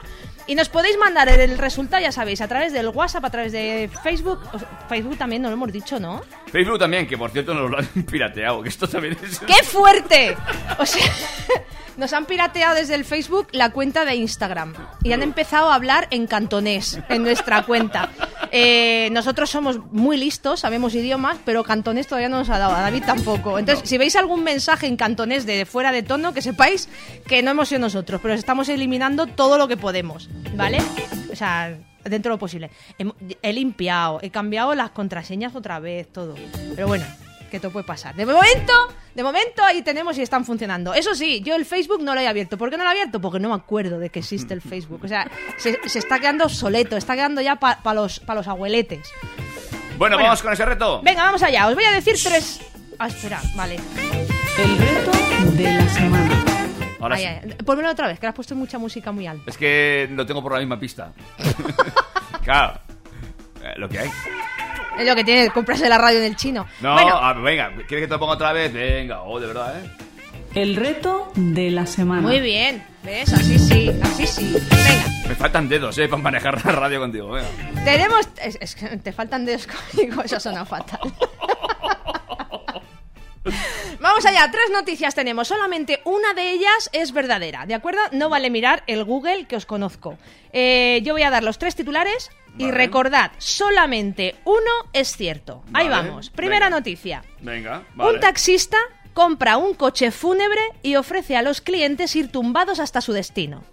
Y 0.46 0.54
nos 0.54 0.68
podéis 0.68 0.98
mandar 0.98 1.28
el 1.28 1.56
resultado, 1.56 2.02
ya 2.02 2.12
sabéis, 2.12 2.40
a 2.40 2.48
través 2.48 2.72
del 2.72 2.88
WhatsApp, 2.88 3.24
a 3.24 3.30
través 3.30 3.52
de 3.52 3.90
Facebook. 4.02 4.40
Facebook 4.88 5.16
también, 5.16 5.40
no 5.40 5.48
lo 5.48 5.54
hemos 5.54 5.72
dicho, 5.72 5.98
¿no? 5.98 6.22
Facebook 6.52 6.78
también, 6.78 7.06
que 7.06 7.16
por 7.16 7.30
cierto 7.30 7.54
nos 7.54 7.70
lo 7.70 7.78
han 7.78 7.86
pirateado, 8.10 8.62
que 8.62 8.68
esto 8.68 8.86
también 8.86 9.16
es... 9.22 9.38
¡Qué 9.40 9.62
fuerte! 9.64 10.36
O 10.78 10.84
sea, 10.84 11.06
nos 11.96 12.12
han 12.12 12.26
pirateado 12.26 12.74
desde 12.74 12.94
el 12.94 13.04
Facebook 13.04 13.48
la 13.52 13.70
cuenta 13.70 14.04
de 14.04 14.16
Instagram 14.16 14.74
y 15.02 15.12
han 15.12 15.22
empezado 15.22 15.70
a 15.70 15.74
hablar 15.74 16.08
en 16.10 16.26
cantonés 16.26 16.98
en 17.08 17.22
nuestra 17.22 17.62
cuenta. 17.62 18.10
Eh, 18.50 19.08
nosotros 19.10 19.50
somos 19.50 19.80
muy 19.90 20.16
listos, 20.16 20.60
sabemos 20.60 20.94
idiomas, 20.94 21.38
pero 21.44 21.64
cantonés 21.64 22.06
todavía 22.06 22.28
no 22.28 22.38
nos 22.38 22.50
ha 22.50 22.58
dado, 22.58 22.74
a 22.74 22.82
David 22.82 23.02
tampoco. 23.04 23.58
Entonces, 23.58 23.88
si 23.88 23.98
veis 23.98 24.14
algún 24.14 24.44
mensaje 24.44 24.86
en 24.86 24.96
cantonés 24.96 25.44
de 25.44 25.66
fuera 25.66 25.90
de 25.90 26.04
tono, 26.04 26.32
que 26.32 26.40
sepáis 26.40 26.88
que 27.26 27.42
no 27.42 27.50
hemos 27.50 27.68
sido 27.68 27.80
nosotros, 27.80 28.20
pero 28.22 28.34
estamos 28.34 28.68
eliminando 28.68 29.26
todo 29.26 29.58
lo 29.58 29.66
que 29.66 29.76
podemos, 29.76 30.28
¿vale? 30.56 30.78
O 31.32 31.36
sea, 31.36 31.76
dentro 32.04 32.30
de 32.30 32.34
lo 32.34 32.38
posible. 32.38 32.70
He 33.42 33.52
limpiado, 33.52 34.18
he 34.22 34.30
cambiado 34.30 34.74
las 34.74 34.90
contraseñas 34.90 35.54
otra 35.54 35.78
vez, 35.80 36.12
todo. 36.12 36.34
Pero 36.74 36.86
bueno, 36.86 37.04
que 37.50 37.60
todo 37.60 37.72
puede 37.72 37.86
pasar. 37.86 38.14
De 38.14 38.26
momento, 38.26 38.72
de 39.14 39.22
momento 39.22 39.62
ahí 39.64 39.82
tenemos 39.82 40.16
y 40.18 40.22
están 40.22 40.44
funcionando. 40.44 40.92
Eso 40.94 41.14
sí, 41.14 41.40
yo 41.44 41.54
el 41.56 41.64
Facebook 41.64 42.02
no 42.02 42.14
lo 42.14 42.20
he 42.20 42.28
abierto. 42.28 42.58
¿Por 42.58 42.70
qué 42.70 42.76
no 42.76 42.84
lo 42.84 42.90
he 42.90 42.92
abierto? 42.92 43.20
Porque 43.20 43.38
no 43.40 43.48
me 43.48 43.54
acuerdo 43.54 43.98
de 43.98 44.10
que 44.10 44.18
existe 44.20 44.54
el 44.54 44.60
Facebook. 44.62 45.00
O 45.04 45.08
sea, 45.08 45.30
se, 45.56 45.78
se 45.88 45.98
está 45.98 46.18
quedando 46.20 46.44
obsoleto, 46.44 46.96
está 46.96 47.14
quedando 47.14 47.40
ya 47.40 47.56
para 47.56 47.94
los, 47.94 48.20
pa 48.20 48.34
los 48.34 48.48
abueletes. 48.48 49.08
Bueno, 49.96 50.16
Bueno. 50.16 50.18
vamos 50.18 50.42
con 50.42 50.52
ese 50.52 50.64
reto. 50.64 51.00
Venga, 51.02 51.22
vamos 51.22 51.42
allá. 51.42 51.68
Os 51.68 51.74
voy 51.74 51.84
a 51.84 51.92
decir 51.92 52.16
tres... 52.22 52.60
Ah, 52.98 53.08
espera, 53.08 53.40
vale. 53.56 53.76
El 54.58 54.78
reto 54.78 55.10
de 55.52 55.72
la 55.72 55.88
semana. 55.88 56.43
Ahora 57.04 57.16
Ay, 57.16 57.22
sí. 57.22 57.28
ay, 57.50 57.56
Ponmelo 57.66 57.90
otra 57.90 58.08
vez, 58.08 58.18
que 58.18 58.24
le 58.24 58.28
has 58.30 58.34
puesto 58.34 58.54
mucha 58.56 58.78
música 58.78 59.12
muy 59.12 59.26
alta. 59.26 59.50
Es 59.50 59.58
que 59.58 60.08
lo 60.10 60.24
tengo 60.24 60.42
por 60.42 60.52
la 60.52 60.58
misma 60.60 60.80
pista. 60.80 61.12
claro. 62.44 62.80
Eh, 63.62 63.74
lo 63.76 63.88
que 63.90 63.98
hay. 63.98 64.10
Es 64.98 65.06
lo 65.06 65.14
que 65.14 65.22
tiene 65.22 65.50
comprarse 65.50 65.86
la 65.86 65.98
radio 65.98 66.18
en 66.20 66.24
el 66.24 66.36
chino. 66.36 66.66
No, 66.80 66.94
bueno, 66.94 67.16
ah, 67.20 67.34
venga, 67.34 67.68
¿quieres 67.86 68.04
que 68.04 68.06
te 68.06 68.14
lo 68.14 68.18
ponga 68.18 68.32
otra 68.34 68.52
vez? 68.54 68.72
Venga, 68.72 69.20
oh, 69.22 69.38
de 69.38 69.46
verdad, 69.48 69.74
¿eh? 69.84 69.90
El 70.54 70.76
reto 70.76 71.30
de 71.34 71.70
la 71.70 71.84
semana. 71.84 72.22
muy 72.22 72.40
bien. 72.40 72.82
¿Ves? 73.02 73.30
Así 73.34 73.58
sí, 73.58 73.90
así 74.02 74.26
sí. 74.26 74.56
Venga. 74.70 75.04
Me 75.28 75.34
faltan 75.34 75.68
dedos, 75.68 75.98
¿eh? 75.98 76.08
Para 76.08 76.22
manejar 76.22 76.64
la 76.64 76.72
radio 76.72 77.00
contigo, 77.00 77.28
venga. 77.32 77.48
Tenemos. 77.84 78.28
Es, 78.40 78.56
es 78.60 78.74
que 78.76 78.96
te 78.96 79.12
faltan 79.12 79.44
dedos 79.44 79.66
conmigo, 79.66 80.22
eso 80.22 80.40
suena 80.40 80.64
fatal. 80.64 81.00
Vamos 84.00 84.24
allá, 84.26 84.50
tres 84.50 84.70
noticias 84.72 85.14
tenemos. 85.14 85.48
Solamente 85.48 86.00
una 86.04 86.32
de 86.34 86.50
ellas 86.50 86.88
es 86.92 87.12
verdadera, 87.12 87.66
¿de 87.66 87.74
acuerdo? 87.74 88.00
No 88.12 88.28
vale 88.28 88.50
mirar 88.50 88.82
el 88.86 89.04
Google 89.04 89.46
que 89.46 89.56
os 89.56 89.66
conozco. 89.66 90.18
Eh, 90.52 91.00
yo 91.04 91.12
voy 91.14 91.22
a 91.22 91.30
dar 91.30 91.42
los 91.44 91.58
tres 91.58 91.74
titulares 91.76 92.30
y 92.56 92.64
Vale. 92.66 92.76
recordad, 92.76 93.32
solamente 93.38 94.36
uno 94.44 94.70
es 94.92 95.16
cierto. 95.16 95.62
Ahí 95.72 95.88
vamos. 95.88 96.30
Primera 96.30 96.66
venga. 96.66 96.78
noticia. 96.78 97.24
Venga, 97.40 97.82
vale. 97.94 98.14
Un 98.14 98.20
taxista 98.20 98.78
compra 99.12 99.56
un 99.58 99.74
coche 99.74 100.10
fúnebre 100.10 100.62
y 100.82 100.96
ofrece 100.96 101.36
a 101.36 101.42
los 101.42 101.60
clientes 101.60 102.16
ir 102.16 102.32
tumbados 102.32 102.80
hasta 102.80 103.00
su 103.00 103.12
destino. 103.12 103.64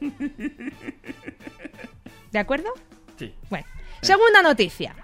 ¿De 2.31 2.39
acuerdo? 2.39 2.73
Sí. 3.17 3.33
Bueno, 3.49 3.65
segunda 4.01 4.41
noticia. 4.41 4.95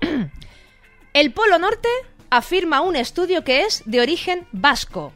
El 1.12 1.32
Polo 1.32 1.58
Norte 1.58 1.88
afirma 2.36 2.80
un 2.80 2.96
estudio 2.96 3.44
que 3.44 3.62
es 3.62 3.82
de 3.86 4.00
origen 4.00 4.46
vasco. 4.52 5.12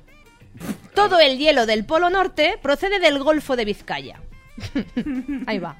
Todo 0.94 1.20
el 1.20 1.38
hielo 1.38 1.66
del 1.66 1.84
Polo 1.84 2.10
Norte 2.10 2.58
procede 2.62 2.98
del 2.98 3.18
Golfo 3.22 3.56
de 3.56 3.64
Vizcaya. 3.64 4.20
Ahí 5.46 5.58
va. 5.58 5.76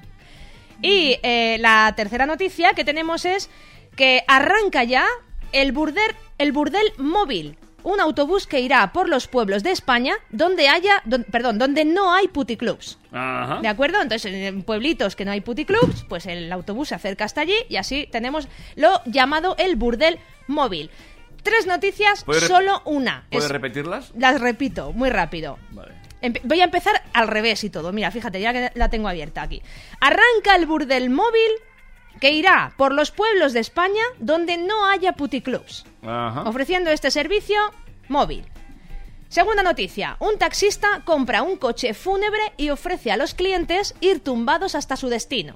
Y 0.81 1.17
eh, 1.23 1.57
la 1.59 1.93
tercera 1.95 2.25
noticia 2.25 2.73
que 2.73 2.85
tenemos 2.85 3.25
es 3.25 3.49
que 3.95 4.23
arranca 4.27 4.83
ya 4.83 5.05
el, 5.51 5.71
burder, 5.73 6.15
el 6.37 6.51
burdel 6.53 6.93
móvil, 6.97 7.57
un 7.83 7.99
autobús 7.99 8.47
que 8.47 8.61
irá 8.61 8.93
por 8.93 9.09
los 9.09 9.27
pueblos 9.27 9.63
de 9.63 9.71
España 9.71 10.13
donde 10.29 10.69
haya, 10.69 11.01
don- 11.05 11.25
perdón, 11.25 11.57
donde 11.57 11.83
no 11.83 12.13
hay 12.13 12.27
puticlubs. 12.29 12.97
Ajá. 13.11 13.59
¿De 13.61 13.67
acuerdo? 13.67 14.01
Entonces, 14.01 14.31
en 14.33 14.63
pueblitos 14.63 15.17
que 15.17 15.25
no 15.25 15.31
hay 15.31 15.41
puticlubs, 15.41 16.05
pues 16.07 16.25
el 16.27 16.49
autobús 16.51 16.89
se 16.89 16.95
acerca 16.95 17.25
hasta 17.25 17.41
allí 17.41 17.55
y 17.67 17.75
así 17.75 18.07
tenemos 18.09 18.47
lo 18.75 19.01
llamado 19.05 19.55
el 19.57 19.75
burdel 19.75 20.19
móvil. 20.47 20.89
Tres 21.49 21.65
noticias, 21.65 22.23
¿Puedes 22.23 22.43
rep- 22.43 22.47
solo 22.47 22.81
una. 22.85 23.25
¿Puedes 23.31 23.45
Es- 23.45 23.51
repetirlas? 23.51 24.11
las 24.15 24.39
repito, 24.39 24.93
muy 24.93 25.09
rápido. 25.09 25.57
Vale. 25.71 25.93
Empe- 26.21 26.41
voy 26.43 26.61
a 26.61 26.65
empezar 26.65 27.01
al 27.13 27.27
revés 27.27 27.63
y 27.63 27.69
todo. 27.71 27.91
Mira, 27.91 28.11
fíjate, 28.11 28.39
ya 28.39 28.53
que 28.53 28.71
la 28.75 28.89
tengo 28.89 29.07
abierta 29.07 29.41
aquí. 29.41 29.61
Arranca 29.99 30.55
el 30.55 30.65
burdel 30.67 31.09
móvil 31.09 31.51
que 32.19 32.31
irá 32.31 32.73
por 32.77 32.93
los 32.93 33.09
pueblos 33.11 33.53
de 33.53 33.61
España 33.61 34.01
donde 34.19 34.57
no 34.57 34.87
haya 34.89 35.13
puticlubs 35.13 35.85
Ajá. 36.03 36.43
ofreciendo 36.43 36.91
este 36.91 37.09
servicio 37.09 37.57
móvil. 38.09 38.45
Segunda 39.29 39.63
noticia, 39.63 40.17
un 40.19 40.37
taxista 40.37 41.01
compra 41.05 41.41
un 41.43 41.55
coche 41.57 41.93
fúnebre 41.93 42.41
y 42.57 42.69
ofrece 42.71 43.11
a 43.11 43.17
los 43.17 43.33
clientes 43.33 43.95
ir 44.01 44.19
tumbados 44.23 44.75
hasta 44.75 44.95
su 44.97 45.07
destino. 45.07 45.55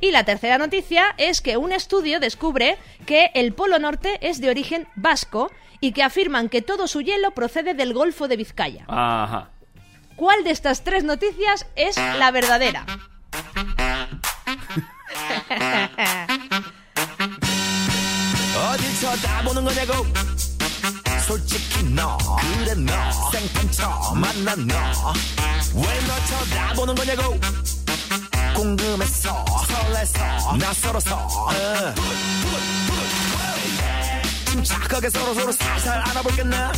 Y 0.00 0.10
la 0.10 0.24
tercera 0.24 0.58
noticia 0.58 1.14
es 1.16 1.40
que 1.40 1.56
un 1.56 1.72
estudio 1.72 2.20
descubre 2.20 2.76
que 3.06 3.30
el 3.34 3.52
Polo 3.54 3.78
Norte 3.78 4.18
es 4.20 4.40
de 4.40 4.50
origen 4.50 4.86
vasco 4.94 5.50
y 5.80 5.92
que 5.92 6.02
afirman 6.02 6.48
que 6.48 6.62
todo 6.62 6.86
su 6.88 7.00
hielo 7.00 7.32
procede 7.32 7.74
del 7.74 7.94
Golfo 7.94 8.28
de 8.28 8.36
Vizcaya. 8.36 8.84
Ajá. 8.88 9.50
¿Cuál 10.16 10.44
de 10.44 10.50
estas 10.50 10.82
tres 10.82 11.04
noticias 11.04 11.66
es 11.76 11.96
la 11.96 12.30
verdadera? 12.30 12.86
궁금했어. 28.54 29.44
설레서. 29.68 30.56
낯설어서. 30.58 31.16
어. 31.16 31.48
침착하게 34.46 35.10
서로서로 35.10 35.52
살살 35.52 35.98
알아볼겠나? 36.10 36.72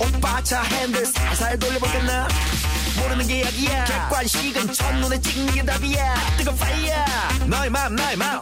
오빠 0.00 0.42
차 0.42 0.62
핸들 0.62 1.04
살살 1.06 1.58
돌려볼겠나? 1.58 2.28
모르는 3.00 3.26
게 3.26 3.42
약이야. 3.44 3.84
객관식은 3.84 4.72
첫눈에 4.72 5.20
찍는 5.20 5.54
게 5.54 5.62
답이야. 5.64 6.14
뜨거 6.38 6.52
파이어 6.54 6.94
너의 7.46 7.70
맘 7.70 7.94
나의 7.94 8.16
맘 8.16 8.40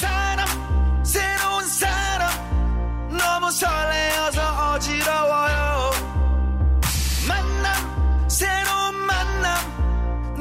사람 0.00 1.04
새로운 1.04 1.66
사람. 1.68 2.30
너무 3.16 3.50
설레어서 3.52 4.72
어지러워요 4.74 5.90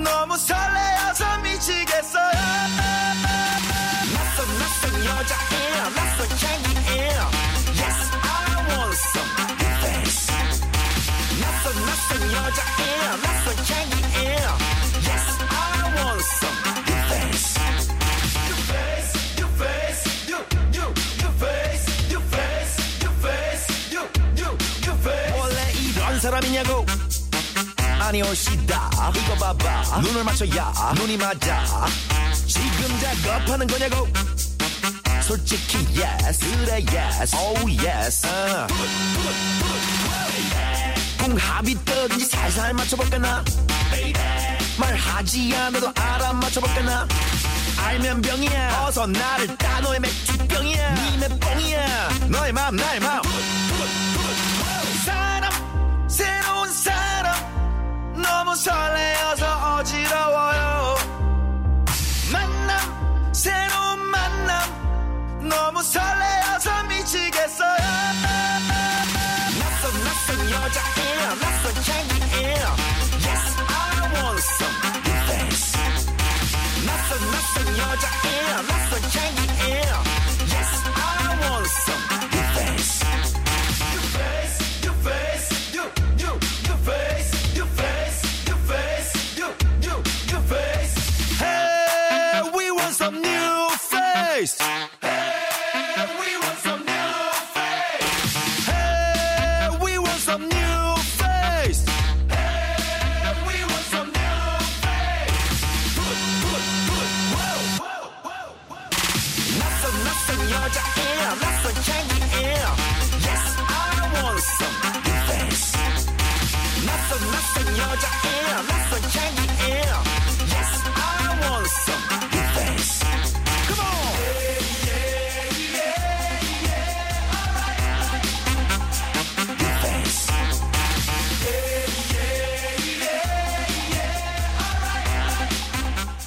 너무 0.04 0.38
설레어서 0.38 1.38
미치겠어요. 1.40 2.34
낯선 4.14 4.48
낯선 4.60 5.06
여자애 5.06 5.54
낯선 5.96 6.30
쟁이애 6.38 6.92
Yes 7.74 8.00
I 8.12 8.26
want 8.68 8.96
some 9.14 9.32
good 9.58 9.76
things 9.82 10.28
낯선 11.42 11.66
낯선 11.86 12.12
여자애 12.34 12.82
낯선 13.22 13.46
쟁이애 13.66 14.38
Yes 15.08 15.26
I 15.40 15.52
want 15.96 16.22
some 16.40 16.58
good 16.86 17.04
things 17.10 17.44
face, 18.70 19.12
face, 19.58 20.04
you, 20.28 20.40
you, 20.74 20.88
face, 21.40 21.86
face, 22.32 22.76
face, 23.22 23.66
you, 23.94 24.04
you, 24.36 24.94
face 25.02 25.34
원래 25.38 25.60
이런 25.74 26.20
사람이냐고. 26.20 26.86
아니 28.04 28.22
올시다. 28.22 28.90
이거 29.16 29.34
봐봐. 29.36 30.02
눈을 30.02 30.24
맞춰야 30.26 30.74
눈이 30.96 31.16
맞아. 31.18 31.64
지금 32.46 33.00
작업하는 33.00 33.66
거냐고? 33.66 34.08
솔직히 35.22 35.78
yes 35.98 36.40
그래 36.66 36.84
yes. 36.94 37.36
Oh 37.36 37.88
yes. 37.88 38.28
어. 38.28 38.68
궁합이 41.18 41.86
떠든지 41.86 42.26
살살 42.26 42.74
맞춰볼까나? 42.74 43.44
말하지 44.78 45.56
않아도 45.56 45.92
알아맞혀볼까나? 45.96 47.08
알면 47.78 48.22
병이야. 48.22 48.84
어서 48.86 49.08
나를 49.08 49.56
따 49.58 49.80
너의 49.80 50.00
맥주병이야. 50.02 50.94
니네 50.96 51.40
뽕이야. 51.40 52.10
너의 52.28 52.52
마음 52.52 52.76
나의 52.76 53.00
마음. 53.00 53.22
사람 55.06 56.10
새로운 56.10 56.70
사람 56.72 57.53
너무 58.24 58.56
설레어서 58.56 59.76
어지러워요. 59.76 60.96
만남 62.32 63.34
새로운 63.34 64.00
만남. 64.12 65.48
너무 65.50 65.84
설레어서 65.84 66.84
미치겠어요. 66.84 67.84
낯선 69.60 70.04
낯선 70.04 70.50
여자예요 70.50 71.36
낯선 71.42 71.96
향기 71.96 72.23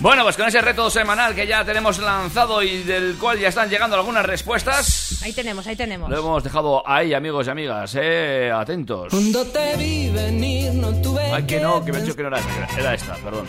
Bueno, 0.07 0.23
pues 0.23 0.37
con 0.37 0.47
ese 0.47 0.61
reto 0.61 0.89
semanal 0.89 1.35
que 1.35 1.49
ya 1.49 1.65
tenemos 1.65 1.99
lanzado 1.99 2.63
y 2.63 2.85
del 2.85 3.17
cual 3.19 3.41
ya 3.41 3.49
están 3.49 3.69
llegando 3.69 3.97
algunas 3.97 4.25
respuestas, 4.25 5.21
Ahí 5.25 5.33
tenemos, 5.33 5.67
ahí 5.67 5.75
tenemos. 5.75 6.09
lo 6.09 6.17
hemos 6.17 6.45
dejado 6.45 6.89
ahí, 6.89 7.13
amigos 7.13 7.49
y 7.49 7.51
amigas, 7.51 7.97
eh, 8.01 8.53
atentos. 8.55 9.09
Cuando 9.11 9.45
te 9.49 9.75
vi 9.77 10.09
venir 10.11 10.75
no 10.75 10.95
tuve 11.03 11.25
Ay, 11.33 11.45
que 11.45 11.59
no, 11.59 11.85
que 11.85 11.91
me 11.91 11.99
he 11.99 12.03
dicho 12.03 12.15
que 12.15 12.23
no 12.23 12.29
era 12.29 12.39
esta, 12.39 12.79
era 12.81 12.95
esta, 12.95 13.15
perdón. 13.17 13.49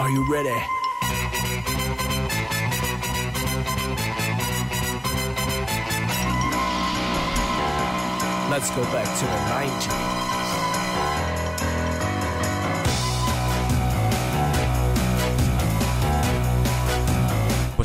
Are 0.00 0.10
you 0.12 0.24
ready? 0.28 0.60
Let's 8.50 8.70
go 8.70 8.82
back 8.84 9.04
to 9.18 9.24
the 9.24 9.40
90s. 9.52 10.15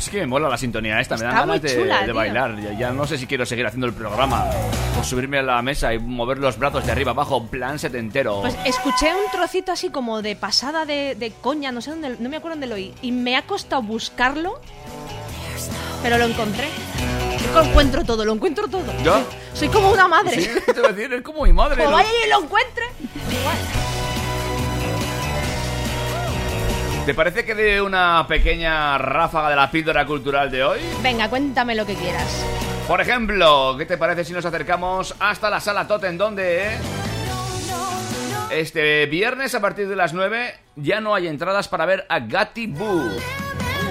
Pues 0.02 0.10
sí 0.10 0.18
que 0.18 0.22
me 0.22 0.26
mola 0.26 0.48
la 0.48 0.58
sintonía 0.58 0.98
esta, 0.98 1.16
me 1.16 1.22
dan 1.22 1.46
muy 1.46 1.58
ganas 1.58 1.62
de, 1.62 1.76
chula, 1.76 2.04
de 2.04 2.12
bailar. 2.12 2.60
Ya, 2.60 2.76
ya 2.76 2.90
no 2.90 3.06
sé 3.06 3.16
si 3.16 3.28
quiero 3.28 3.46
seguir 3.46 3.64
haciendo 3.66 3.86
el 3.86 3.92
programa 3.92 4.50
o 4.98 5.04
subirme 5.04 5.38
a 5.38 5.42
la 5.42 5.62
mesa 5.62 5.94
y 5.94 6.00
mover 6.00 6.38
los 6.38 6.58
brazos 6.58 6.84
de 6.84 6.90
arriba 6.90 7.12
abajo, 7.12 7.46
plan 7.46 7.78
setentero. 7.78 8.40
Pues 8.40 8.58
escuché 8.64 9.14
un 9.14 9.30
trocito 9.30 9.70
así 9.70 9.90
como 9.90 10.20
de 10.20 10.34
pasada 10.34 10.86
de, 10.86 11.14
de 11.14 11.30
coña, 11.30 11.70
no 11.70 11.80
sé 11.80 11.90
dónde, 11.90 12.16
no 12.18 12.28
me 12.28 12.38
acuerdo 12.38 12.56
dónde 12.56 12.66
lo 12.66 12.74
oí. 12.74 12.92
Y 13.00 13.12
me 13.12 13.36
ha 13.36 13.42
costado 13.42 13.80
buscarlo, 13.82 14.60
pero 16.02 16.18
lo 16.18 16.24
encontré. 16.24 16.66
Yo 17.40 17.52
lo 17.52 17.62
encuentro 17.62 18.04
todo, 18.04 18.24
lo 18.24 18.32
encuentro 18.32 18.66
todo. 18.66 18.82
¿Ya? 19.04 19.22
Soy 19.54 19.68
como 19.68 19.92
una 19.92 20.08
madre. 20.08 20.42
Sí, 20.42 20.50
te 20.66 20.80
voy 20.80 20.90
a 20.90 20.92
decir, 20.94 21.12
es 21.12 21.22
como 21.22 21.44
mi 21.44 21.52
madre. 21.52 21.76
Como 21.76 21.90
¿no? 21.90 21.96
vaya 21.98 22.10
y 22.26 22.28
lo 22.28 22.42
encuentre. 22.42 22.86
Igual. 23.30 23.56
¿Te 27.06 27.14
parece 27.14 27.44
que 27.44 27.56
dé 27.56 27.82
una 27.82 28.24
pequeña 28.28 28.96
ráfaga 28.96 29.50
de 29.50 29.56
la 29.56 29.68
píldora 29.68 30.06
cultural 30.06 30.50
de 30.52 30.62
hoy? 30.62 30.78
Venga, 31.02 31.28
cuéntame 31.28 31.74
lo 31.74 31.84
que 31.84 31.94
quieras. 31.94 32.44
Por 32.86 33.00
ejemplo, 33.00 33.74
¿qué 33.76 33.86
te 33.86 33.98
parece 33.98 34.24
si 34.24 34.32
nos 34.32 34.44
acercamos 34.44 35.12
hasta 35.18 35.50
la 35.50 35.58
sala 35.60 35.88
Totem 35.88 36.16
donde 36.16 36.70
este 38.50 39.06
viernes 39.06 39.52
a 39.56 39.60
partir 39.60 39.88
de 39.88 39.96
las 39.96 40.12
9 40.12 40.54
ya 40.76 41.00
no 41.00 41.16
hay 41.16 41.26
entradas 41.26 41.66
para 41.66 41.86
ver 41.86 42.06
a 42.08 42.20
Gatti 42.20 42.68
Boo? 42.68 43.10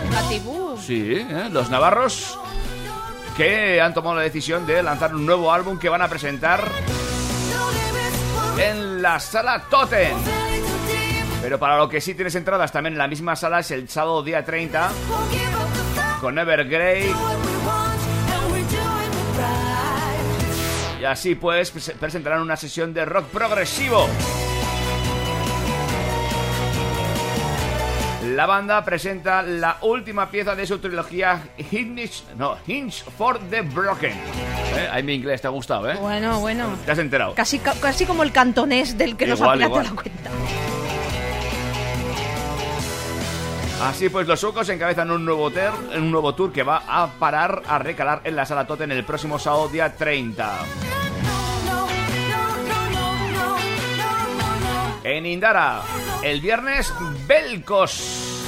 Gatibú. 0.10 0.78
Sí, 0.78 1.16
¿eh? 1.16 1.50
los 1.52 1.70
navarros 1.70 2.40
que 3.36 3.82
han 3.82 3.94
tomado 3.94 4.16
la 4.16 4.22
decisión 4.22 4.66
de 4.66 4.84
lanzar 4.84 5.14
un 5.14 5.26
nuevo 5.26 5.52
álbum 5.52 5.78
que 5.78 5.90
van 5.90 6.02
a 6.02 6.08
presentar 6.08 6.64
en 8.58 9.02
la 9.02 9.20
sala 9.20 9.64
Totem. 9.70 10.16
Pero 11.42 11.58
para 11.60 11.78
lo 11.78 11.90
que 11.90 12.00
sí 12.02 12.14
tienes 12.14 12.36
entradas 12.36 12.72
también 12.72 12.94
en 12.94 13.00
la 13.00 13.08
misma 13.08 13.36
sala 13.36 13.60
es 13.60 13.72
el 13.72 13.90
sábado 13.90 14.22
día 14.24 14.46
30 14.46 14.92
con 16.22 16.38
Evergrey. 16.38 17.12
Y 21.00 21.04
así 21.04 21.34
pues 21.34 21.74
pres- 21.74 21.96
presentarán 21.96 22.42
una 22.42 22.56
sesión 22.56 22.94
de 22.94 23.06
rock 23.06 23.26
progresivo. 23.26 24.08
La 28.36 28.46
banda 28.46 28.86
presenta 28.86 29.42
la 29.42 29.78
última 29.82 30.30
pieza 30.30 30.56
de 30.56 30.66
su 30.68 30.78
trilogía 30.78 31.42
Hinge, 31.72 32.24
no, 32.38 32.56
Hinge 32.68 33.04
for 33.18 33.40
the 33.50 33.62
Broken. 33.62 34.12
¿Eh? 34.12 34.88
Ahí 34.92 35.02
mi 35.04 35.16
inglés 35.16 35.42
te 35.42 35.48
ha 35.48 35.50
gustado, 35.50 35.90
¿eh? 35.90 35.96
Bueno, 36.00 36.40
bueno. 36.40 36.70
¿Te 36.86 36.92
has 36.92 37.00
enterado? 37.00 37.34
Casi, 37.34 37.58
ca- 37.60 37.74
casi 37.82 38.06
como 38.06 38.22
el 38.24 38.32
cantonés 38.32 38.96
del 38.98 39.18
que 39.18 39.26
nos 39.26 39.42
ha 39.42 39.56
la 39.56 39.68
cuenta. 39.70 39.92
Así 43.82 44.10
pues, 44.10 44.28
los 44.28 44.40
suecos 44.40 44.70
encabezan 44.70 45.10
un 45.10 45.26
nuevo, 45.26 45.52
un 45.96 46.12
nuevo 46.12 46.36
tour 46.36 46.52
que 46.52 46.62
va 46.62 46.84
a 46.88 47.08
parar 47.08 47.64
a 47.68 47.80
recalar 47.80 48.22
en 48.24 48.36
la 48.36 48.46
sala 48.46 48.68
Totem 48.68 48.92
el 48.92 49.04
próximo 49.04 49.40
sábado 49.40 49.70
día 49.70 49.96
30. 49.96 50.60
En 55.04 55.26
Indara, 55.26 55.82
el 56.24 56.42
viernes, 56.42 56.94
Belcos. 57.28 58.48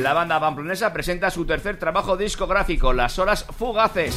La 0.00 0.14
banda 0.14 0.40
pamplonesa 0.40 0.92
presenta 0.92 1.30
su 1.30 1.44
tercer 1.44 1.78
trabajo 1.78 2.16
discográfico, 2.16 2.94
Las 2.94 3.18
Horas 3.18 3.44
Fugaces. 3.58 4.14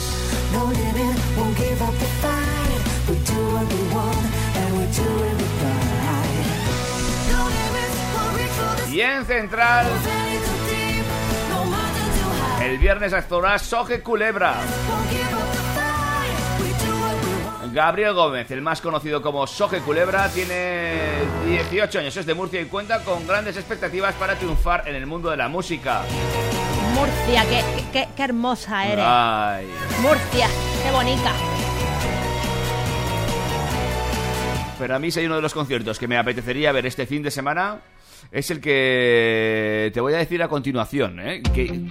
Y 8.96 9.02
en 9.02 9.26
Central, 9.26 9.86
el 12.64 12.78
viernes 12.78 13.12
actuará 13.12 13.60
Soje 13.60 14.00
Culebra. 14.02 14.54
Gabriel 17.74 18.14
Gómez, 18.14 18.50
el 18.52 18.62
más 18.62 18.80
conocido 18.80 19.22
como 19.22 19.46
Soje 19.48 19.80
Culebra, 19.82 20.30
tiene 20.30 20.94
18 21.46 22.00
años, 22.00 22.16
es 22.16 22.26
de 22.26 22.34
Murcia 22.34 22.62
y 22.62 22.66
cuenta 22.68 23.04
con 23.04 23.28
grandes 23.28 23.58
expectativas 23.58 24.16
para 24.16 24.36
triunfar 24.36 24.88
en 24.88 24.96
el 24.96 25.06
mundo 25.06 25.30
de 25.30 25.36
la 25.36 25.50
música. 25.50 26.04
Murcia, 26.94 27.44
qué, 27.50 27.64
qué- 27.92 28.08
qué 28.16 28.24
hermosa 28.24 28.86
eres. 28.88 29.04
Ay. 29.06 29.68
Murcia, 30.02 30.48
qué 30.86 30.92
bonita. 30.92 31.34
Pero 34.80 34.96
a 34.96 35.00
mí 35.00 35.12
si 35.12 35.20
hay 35.20 35.26
uno 35.26 35.36
de 35.36 35.42
los 35.42 35.54
conciertos 35.54 36.00
que 36.00 36.08
me 36.08 36.18
apetecería 36.18 36.72
ver 36.72 36.86
este 36.86 37.06
fin 37.06 37.22
de 37.24 37.32
semana 37.32 37.80
es 38.32 38.52
el 38.52 38.60
que 38.62 39.92
te 39.94 40.02
voy 40.02 40.14
a 40.14 40.18
decir 40.18 40.42
a 40.44 40.48
continuación, 40.48 41.20
¿eh? 41.20 41.42
Que 41.54 41.82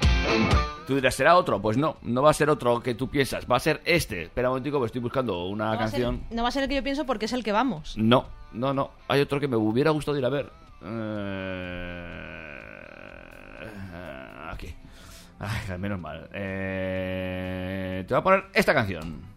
Tú 0.87 0.95
dirás, 0.97 1.15
¿será 1.15 1.37
otro? 1.37 1.63
Pues 1.63 1.79
no, 1.79 1.97
no 2.03 2.21
va 2.23 2.31
a 2.31 2.35
ser 2.35 2.51
otro 2.51 2.83
que 2.83 2.95
tú 2.95 3.09
piensas, 3.09 3.47
va 3.51 3.57
a 3.57 3.61
ser 3.61 3.81
este. 3.87 4.25
Espera 4.25 4.49
un 4.49 4.53
momentico, 4.57 4.79
que 4.81 4.87
estoy 4.87 5.01
buscando 5.01 5.47
una 5.47 5.67
No 5.67 5.71
ser, 5.73 5.79
canción. 5.81 6.23
no 6.31 6.43
va 6.43 6.49
a 6.49 6.53
ser 6.53 6.65
el 6.65 6.69
que 6.69 6.75
yo 6.75 6.83
pienso 6.83 7.07
porque 7.07 7.25
es 7.25 7.33
el 7.33 7.43
que 7.43 7.53
vamos. 7.53 7.95
No, 7.97 8.27
no, 8.53 8.75
no. 8.75 8.91
Hay 9.09 9.21
otro 9.23 9.41
que 9.41 9.49
me 9.49 9.57
hubiera 9.57 9.91
gustado 9.93 10.19
ir 10.19 10.25
a 10.27 10.29
ver. 10.29 10.51
Eh, 13.65 14.51
Aquí. 14.53 14.75
Ay, 15.41 15.79
menos 15.79 15.99
mal. 15.99 16.29
Eh, 16.33 18.05
Te 18.07 18.15
voy 18.15 18.21
a 18.21 18.23
poner 18.23 18.45
esta 18.53 18.75
canción. 18.75 19.34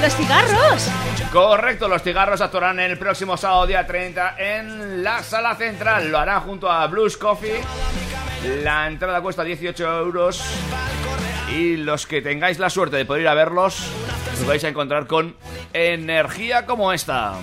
¡Los 0.00 0.14
cigarros! 0.14 0.90
Correcto, 1.32 1.88
los 1.88 2.02
cigarros 2.02 2.40
actuarán 2.40 2.78
el 2.80 2.98
próximo 2.98 3.36
sábado 3.36 3.66
día 3.66 3.86
30 3.86 4.34
en 4.38 5.02
la 5.02 5.22
sala 5.22 5.54
central. 5.56 6.10
Lo 6.10 6.18
harán 6.18 6.42
junto 6.42 6.70
a 6.70 6.86
Blues 6.86 7.16
Coffee. 7.16 7.60
La 8.62 8.86
entrada 8.86 9.20
cuesta 9.22 9.42
18 9.42 9.98
euros. 10.00 10.42
Y 11.50 11.76
los 11.76 12.06
que 12.06 12.20
tengáis 12.20 12.58
la 12.58 12.68
suerte 12.68 12.96
de 12.96 13.04
poder 13.04 13.22
ir 13.22 13.28
a 13.28 13.34
verlos, 13.34 13.88
os 14.34 14.46
vais 14.46 14.62
a 14.64 14.68
encontrar 14.68 15.06
con 15.06 15.34
energía 15.72 16.66
como 16.66 16.92
esta. 16.92 17.34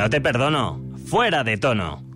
No 0.00 0.08
te 0.08 0.18
perdono. 0.22 0.80
Fuera 1.04 1.44
de 1.44 1.58
tono. 1.58 2.09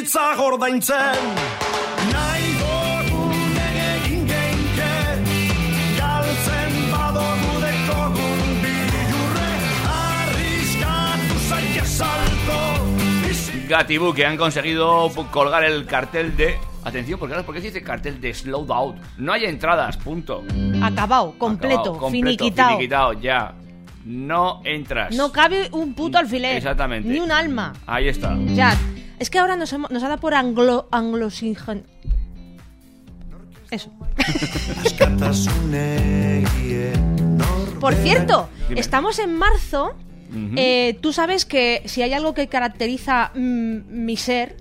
Bizitza 0.00 0.34
gordaintzen 0.36 1.18
Nahi 2.12 2.52
dugun 2.60 3.56
egin 3.60 4.22
geinke 4.30 4.92
Galtzen 5.98 6.76
badogu 6.92 7.58
dekogun 7.64 8.54
bilurre 8.62 9.50
Arriskatu 9.96 11.36
Gatibú, 13.68 14.14
que 14.14 14.24
han 14.26 14.36
conseguido 14.36 15.10
colgar 15.30 15.64
el 15.64 15.84
cartel 15.86 16.36
de... 16.36 16.58
Atención, 16.82 17.18
porque 17.18 17.34
ahora, 17.34 17.44
¿por 17.44 17.54
qué 17.54 17.60
se 17.60 17.66
dice 17.68 17.82
cartel 17.82 18.20
de 18.20 18.32
Slow 18.32 18.72
Out? 18.72 18.96
No 19.18 19.32
hay 19.34 19.44
entradas, 19.44 19.98
punto. 19.98 20.42
Acabado, 20.82 21.34
completo, 21.38 21.80
Acabado, 21.80 21.98
completo, 21.98 22.10
finiquitado. 22.10 22.68
finiquitado, 22.70 23.12
ya. 23.12 23.54
No 24.06 24.62
entras. 24.64 25.14
No 25.14 25.30
cabe 25.30 25.68
un 25.72 25.92
puto 25.94 26.16
alfiler. 26.18 26.56
Exactamente. 26.56 27.06
Ni 27.08 27.20
un 27.20 27.30
alma. 27.30 27.74
Ahí 27.86 28.08
está. 28.08 28.34
Ya. 28.54 28.74
Es 29.20 29.30
que 29.30 29.38
ahora 29.38 29.54
nos, 29.54 29.72
hemos- 29.72 29.90
nos 29.92 30.02
ha 30.02 30.08
dado 30.08 30.20
por 30.20 30.34
anglo, 30.34 30.88
anglosingen. 30.90 31.84
Eso. 33.70 33.92
Por 37.80 37.94
cierto, 37.94 38.48
Dime. 38.68 38.80
estamos 38.80 39.18
en 39.18 39.34
marzo. 39.36 39.94
Eh, 40.56 40.96
Tú 41.00 41.12
sabes 41.12 41.44
que 41.44 41.82
si 41.86 42.02
hay 42.02 42.12
algo 42.12 42.34
que 42.34 42.46
caracteriza 42.48 43.32
mm, 43.34 43.78
mi 44.04 44.16
ser 44.16 44.56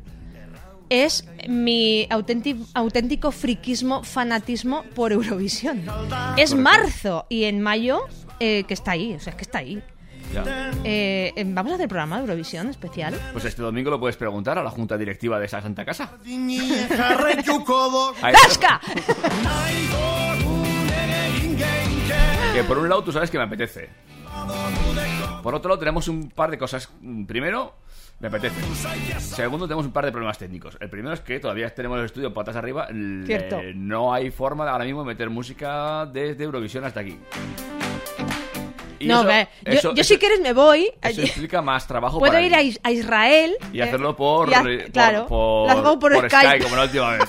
es 0.89 1.25
mi 1.47 2.07
auténtico, 2.09 2.65
auténtico 2.73 3.31
friquismo, 3.31 4.03
fanatismo 4.03 4.83
por 4.95 5.11
Eurovisión. 5.11 5.79
Es 6.37 6.51
Correcto. 6.51 6.55
marzo 6.57 7.25
y 7.29 7.43
en 7.43 7.61
mayo 7.61 8.01
eh, 8.39 8.63
que 8.63 8.73
está 8.73 8.91
ahí, 8.91 9.13
o 9.13 9.19
sea, 9.19 9.33
que 9.37 9.43
está 9.43 9.59
ahí. 9.59 9.81
Eh, 10.83 11.33
eh, 11.35 11.43
Vamos 11.47 11.71
a 11.71 11.75
hacer 11.75 11.87
programa 11.87 12.17
de 12.17 12.21
Eurovisión 12.23 12.67
especial. 12.69 13.15
Pues 13.31 13.45
este 13.45 13.61
domingo 13.61 13.89
lo 13.89 13.99
puedes 13.99 14.17
preguntar 14.17 14.57
a 14.57 14.63
la 14.63 14.69
junta 14.69 14.97
directiva 14.97 15.39
de 15.39 15.45
esa 15.45 15.61
santa 15.61 15.83
casa. 15.85 16.11
¡Tasca! 18.31 18.79
Que 22.53 22.63
por 22.63 22.77
un 22.77 22.89
lado 22.89 23.03
tú 23.03 23.11
sabes 23.11 23.29
que 23.29 23.37
me 23.37 23.43
apetece. 23.45 23.89
Por 25.43 25.55
otro 25.55 25.69
lado 25.69 25.79
tenemos 25.79 26.07
un 26.07 26.29
par 26.29 26.51
de 26.51 26.57
cosas. 26.57 26.89
Primero, 27.27 27.75
me 28.19 28.27
apetece. 28.27 28.55
Segundo, 29.19 29.67
tenemos 29.67 29.85
un 29.85 29.91
par 29.91 30.05
de 30.05 30.11
problemas 30.11 30.37
técnicos. 30.37 30.77
El 30.79 30.89
primero 30.89 31.13
es 31.13 31.21
que 31.21 31.39
todavía 31.39 31.73
tenemos 31.73 31.99
el 31.99 32.05
estudio 32.05 32.33
patas 32.33 32.55
arriba. 32.55 32.87
Cierto. 33.25 33.59
eh, 33.59 33.73
no 33.75 34.13
hay 34.13 34.31
forma 34.31 34.65
de 34.65 34.71
ahora 34.71 34.85
mismo 34.85 35.05
meter 35.05 35.29
música 35.29 36.05
desde 36.05 36.43
Eurovisión 36.43 36.83
hasta 36.83 36.99
aquí. 37.01 37.17
Y 38.99 39.07
no, 39.07 39.19
eso- 39.19 39.27
ve, 39.27 39.47
yo, 39.65 39.71
eso- 39.71 39.95
yo 39.95 40.01
eso- 40.01 40.13
si 40.13 40.19
quieres 40.19 40.39
me 40.41 40.53
voy. 40.53 40.89
Eso 41.01 41.21
implica 41.21 41.61
más 41.61 41.87
trabajo 41.87 42.19
Puedo 42.19 42.31
para 42.33 42.45
ir 42.45 42.51
mí. 42.51 42.57
a, 42.57 42.61
Is- 42.61 42.79
a 42.83 42.91
Israel. 42.91 43.55
Y 43.73 43.79
eh, 43.79 43.83
hacerlo 43.83 44.15
por, 44.15 44.53
a- 44.53 44.61
por- 44.61 44.91
claro, 44.91 45.25
por, 45.27 45.69
hago 45.69 45.99
por 45.99 46.29
Skype. 46.29 46.63
como 46.63 46.75
la 46.75 46.83
última 46.83 47.11
vez. 47.11 47.21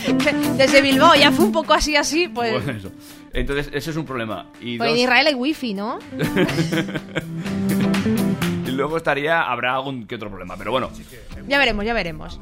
Desde 0.56 0.80
Bilbao 0.82 1.14
ya 1.14 1.30
fue 1.30 1.44
un 1.44 1.52
poco 1.52 1.74
así, 1.74 1.94
así. 1.96 2.28
Pues, 2.28 2.52
Pues 2.62 2.76
eso. 2.76 2.90
Entonces, 3.32 3.70
eso 3.72 3.90
es 3.92 3.96
un 3.96 4.04
problema. 4.04 4.46
Y, 4.60 4.76
pues 4.78 4.90
en 4.90 4.98
Israel 4.98 5.26
hay 5.28 5.34
wifi, 5.34 5.74
¿no? 5.74 5.98
luego 8.80 8.96
estaría, 8.96 9.42
habrá 9.42 9.74
algún 9.74 10.06
que 10.06 10.16
otro 10.16 10.28
problema. 10.28 10.56
Pero 10.56 10.70
bueno, 10.72 10.90
Ya 11.48 11.58
veremos, 11.58 11.84
ya 11.84 11.94
veremos. 11.94 12.38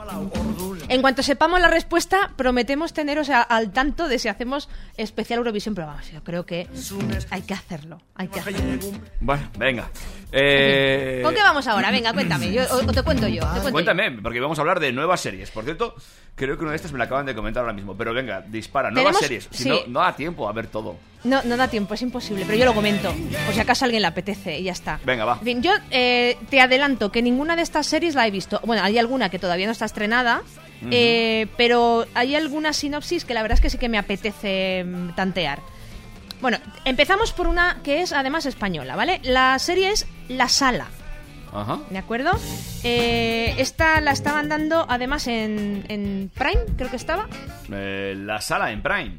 En 0.89 1.01
cuanto 1.03 1.23
sepamos 1.23 1.61
la 1.61 1.69
respuesta, 1.69 2.33
prometemos 2.37 2.93
teneros 2.93 3.29
a- 3.31 3.43
al 3.43 3.73
tanto 3.73 4.09
de 4.09 4.19
si 4.19 4.29
hacemos 4.29 4.69
especial 4.97 5.39
Eurovisión. 5.39 5.75
Pero 5.75 5.87
vamos, 5.89 6.11
yo 6.11 6.23
creo 6.25 6.47
que 6.47 6.69
hay 7.31 7.43
que 7.43 7.55
hacerlo. 7.55 8.01
Hay 8.15 8.29
que 8.29 8.41
hacerlo. 8.41 8.61
bueno, 9.21 9.49
venga. 9.59 9.91
Eh, 10.33 11.21
¿Con 11.23 11.35
qué 11.35 11.41
vamos 11.43 11.67
ahora? 11.67 11.91
Venga, 11.91 12.13
cuéntame. 12.13 12.53
Yo, 12.53 12.63
o, 12.71 12.77
o 12.87 12.93
te 12.93 13.03
cuento 13.03 13.29
yo. 13.29 13.43
te 13.43 13.49
cuento 13.49 13.69
yo. 13.69 13.73
Cuéntame, 13.73 14.11
porque 14.23 14.41
vamos 14.41 14.59
a 14.59 14.63
hablar 14.63 14.81
de 14.81 14.93
nuevas 14.93 15.21
series. 15.21 15.51
Por 15.51 15.65
cierto, 15.65 15.95
creo 16.35 16.57
que 16.57 16.63
una 16.63 16.73
de 16.73 16.77
estas 16.77 16.93
me 16.93 16.99
la 16.99 17.05
acaban 17.05 17.27
de 17.27 17.35
comentar 17.35 17.63
ahora 17.63 17.73
mismo. 17.73 17.97
Pero 17.97 18.13
venga, 18.13 18.43
dispara, 18.43 18.91
nuevas 18.91 19.19
series. 19.19 19.49
Si 19.51 19.65
sí. 19.65 19.69
no, 19.69 19.79
no 19.87 20.01
da 20.01 20.15
tiempo 20.15 20.49
a 20.49 20.53
ver 20.53 20.67
todo. 20.67 20.97
No, 21.25 21.43
no 21.43 21.57
da 21.57 21.67
tiempo, 21.67 21.95
es 21.95 22.03
imposible, 22.03 22.45
pero 22.47 22.57
yo 22.59 22.65
lo 22.65 22.75
comento. 22.75 23.13
Por 23.45 23.55
si 23.55 23.59
acaso 23.61 23.85
a 23.85 23.87
alguien 23.87 24.03
le 24.03 24.09
apetece 24.09 24.59
y 24.61 24.65
ya 24.65 24.73
está. 24.73 25.01
Venga, 25.05 25.25
va. 25.25 25.35
En 25.41 25.45
fin, 25.45 25.63
yo 25.63 25.73
eh, 25.91 26.37
te 26.49 26.61
adelanto 26.61 27.11
que 27.11 27.23
ninguna 27.23 27.57
de 27.57 27.63
estas 27.63 27.87
series 27.87 28.15
la 28.15 28.27
he 28.27 28.31
visto. 28.31 28.61
Bueno, 28.65 28.85
hay 28.85 28.99
alguna 28.99 29.29
que 29.29 29.39
todavía 29.39 29.67
no 29.67 29.73
está 29.73 29.87
estrenada, 29.87 30.43
eh, 30.91 31.49
pero 31.57 32.07
hay 32.15 32.37
alguna 32.37 32.73
sinopsis 32.73 33.25
que 33.25 33.35
la 33.35 33.43
verdad 33.43 33.57
es 33.57 33.61
que 33.61 33.71
sí 33.71 33.79
que 33.79 33.89
me 33.89 33.99
apetece 33.99 34.85
mm, 34.85 35.17
tantear. 35.17 35.61
Bueno, 36.41 36.59
empezamos 36.85 37.33
por 37.33 37.47
una 37.49 37.79
que 37.83 38.03
es 38.03 38.13
además 38.13 38.47
española, 38.47 38.95
¿vale? 38.97 39.21
La 39.25 39.59
serie 39.59 39.91
es 39.91 40.07
La 40.29 40.49
Sala. 40.49 40.87
Ajá. 41.53 41.81
¿De 41.91 41.99
acuerdo? 41.99 42.31
Eh, 42.85 43.55
esta 43.59 44.01
la 44.01 44.13
estaban 44.13 44.49
dando 44.49 44.87
además 44.89 45.27
en, 45.27 45.85
en 45.89 46.31
Prime, 46.35 46.61
creo 46.77 46.91
que 46.91 46.97
estaba. 46.97 47.27
Eh, 47.73 48.15
la 48.19 48.41
sala 48.41 48.71
en 48.71 48.83
Prime. 48.83 49.17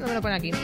No 0.00 0.06
me 0.08 0.14
lo 0.14 0.22
pone 0.22 0.34
aquí. 0.34 0.50
No, 0.50 0.58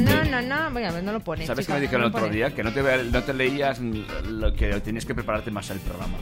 no, 0.00 0.24
no, 0.24 0.42
no. 0.42 0.70
Voy 0.72 0.82
a 0.82 0.90
ver, 0.90 1.04
no 1.04 1.12
lo 1.12 1.20
pone. 1.20 1.46
¿Sabes 1.46 1.64
qué 1.66 1.72
me 1.74 1.80
dijeron 1.80 2.00
no 2.02 2.06
el 2.08 2.12
otro 2.12 2.26
pone. 2.26 2.34
día? 2.34 2.52
Que 2.52 2.64
no 2.64 2.72
te, 2.72 2.82
no 3.04 3.22
te 3.22 3.32
leías 3.34 3.78
lo 3.78 4.52
que 4.52 4.80
tenías 4.80 5.04
que 5.06 5.14
prepararte 5.14 5.52
más 5.52 5.70
el 5.70 5.78
programa. 5.78 6.18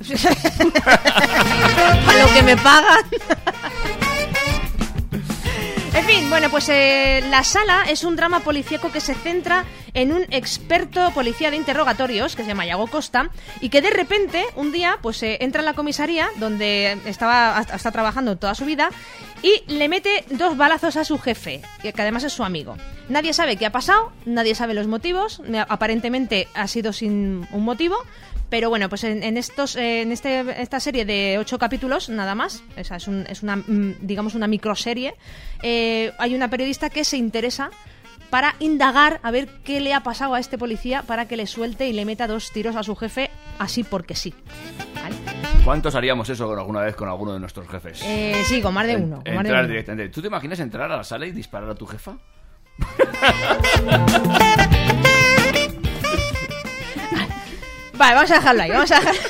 A 2.08 2.12
lo 2.26 2.32
que 2.34 2.42
me 2.42 2.56
pagan. 2.56 3.04
En 5.96 6.04
fin, 6.04 6.28
bueno, 6.28 6.50
pues 6.50 6.68
eh, 6.70 7.22
La 7.30 7.44
Sala 7.44 7.84
es 7.88 8.02
un 8.02 8.16
drama 8.16 8.40
policíaco 8.40 8.90
que 8.90 9.00
se 9.00 9.14
centra 9.14 9.64
en 9.94 10.12
un 10.12 10.26
experto 10.30 11.12
policía 11.12 11.52
de 11.52 11.56
interrogatorios 11.56 12.34
que 12.34 12.42
se 12.42 12.48
llama 12.48 12.66
Iago 12.66 12.88
Costa 12.88 13.30
y 13.60 13.68
que 13.68 13.80
de 13.80 13.90
repente 13.90 14.44
un 14.56 14.72
día 14.72 14.98
pues 15.00 15.22
eh, 15.22 15.38
entra 15.40 15.60
en 15.60 15.66
la 15.66 15.74
comisaría 15.74 16.28
donde 16.36 16.98
estaba 17.06 17.64
está 17.72 17.92
trabajando 17.92 18.36
toda 18.36 18.56
su 18.56 18.64
vida 18.64 18.90
y 19.42 19.62
le 19.72 19.88
mete 19.88 20.24
dos 20.30 20.56
balazos 20.56 20.96
a 20.96 21.04
su 21.04 21.16
jefe, 21.18 21.62
que 21.80 21.94
además 21.96 22.24
es 22.24 22.32
su 22.32 22.42
amigo. 22.42 22.76
Nadie 23.08 23.32
sabe 23.32 23.56
qué 23.56 23.66
ha 23.66 23.72
pasado, 23.72 24.12
nadie 24.26 24.56
sabe 24.56 24.74
los 24.74 24.88
motivos, 24.88 25.40
me- 25.46 25.60
aparentemente 25.60 26.48
ha 26.54 26.66
sido 26.66 26.92
sin 26.92 27.46
un 27.52 27.62
motivo, 27.64 27.96
pero 28.48 28.68
bueno, 28.68 28.88
pues 28.88 29.04
en, 29.04 29.22
en 29.22 29.36
estos, 29.36 29.76
eh, 29.76 30.02
en 30.02 30.12
este, 30.12 30.60
esta 30.62 30.80
serie 30.80 31.04
de 31.04 31.36
ocho 31.38 31.58
capítulos, 31.58 32.08
nada 32.08 32.34
más, 32.34 32.62
o 32.78 32.84
sea, 32.84 32.96
es, 32.98 33.08
un- 33.08 33.26
es 33.28 33.42
una, 33.42 33.56
mm, 33.56 33.96
digamos, 34.00 34.34
una 34.34 34.46
microserie, 34.46 35.14
eh, 35.62 36.12
hay 36.18 36.34
una 36.34 36.48
periodista 36.48 36.90
que 36.90 37.04
se 37.04 37.16
interesa 37.16 37.70
para 38.30 38.54
indagar 38.58 39.20
a 39.22 39.30
ver 39.30 39.48
qué 39.64 39.80
le 39.80 39.94
ha 39.94 40.02
pasado 40.02 40.34
a 40.34 40.40
este 40.40 40.58
policía 40.58 41.02
para 41.02 41.26
que 41.28 41.36
le 41.36 41.46
suelte 41.46 41.88
y 41.88 41.92
le 41.92 42.04
meta 42.04 42.26
dos 42.26 42.50
tiros 42.52 42.74
a 42.76 42.82
su 42.82 42.96
jefe 42.96 43.30
así 43.58 43.84
porque 43.84 44.14
sí. 44.16 44.34
¿Vale? 44.94 45.14
¿Cuántos 45.64 45.94
haríamos 45.94 46.28
eso 46.28 46.52
alguna 46.52 46.80
vez 46.80 46.96
con 46.96 47.08
alguno 47.08 47.32
de 47.32 47.40
nuestros 47.40 47.68
jefes? 47.68 48.02
Eh, 48.04 48.42
sí, 48.44 48.60
con 48.60 48.74
más 48.74 48.86
de 48.86 48.96
uno. 48.96 49.22
con 49.24 49.34
más 49.34 49.44
de 49.44 49.48
Entrar 49.48 49.60
uno. 49.64 49.68
directamente. 49.68 50.12
¿Tú 50.12 50.20
te 50.20 50.26
imaginas 50.28 50.58
entrar 50.60 50.90
a 50.90 50.96
la 50.96 51.04
sala 51.04 51.26
y 51.26 51.32
disparar 51.32 51.70
a 51.70 51.74
tu 51.74 51.86
jefa? 51.86 52.16
Vale, 57.96 58.14
vamos 58.14 58.30
a 58.30 58.34
dejarlo 58.34 58.62
ahí, 58.62 58.70
vamos 58.70 58.90
a 58.90 59.00
dejarlo. 59.00 59.20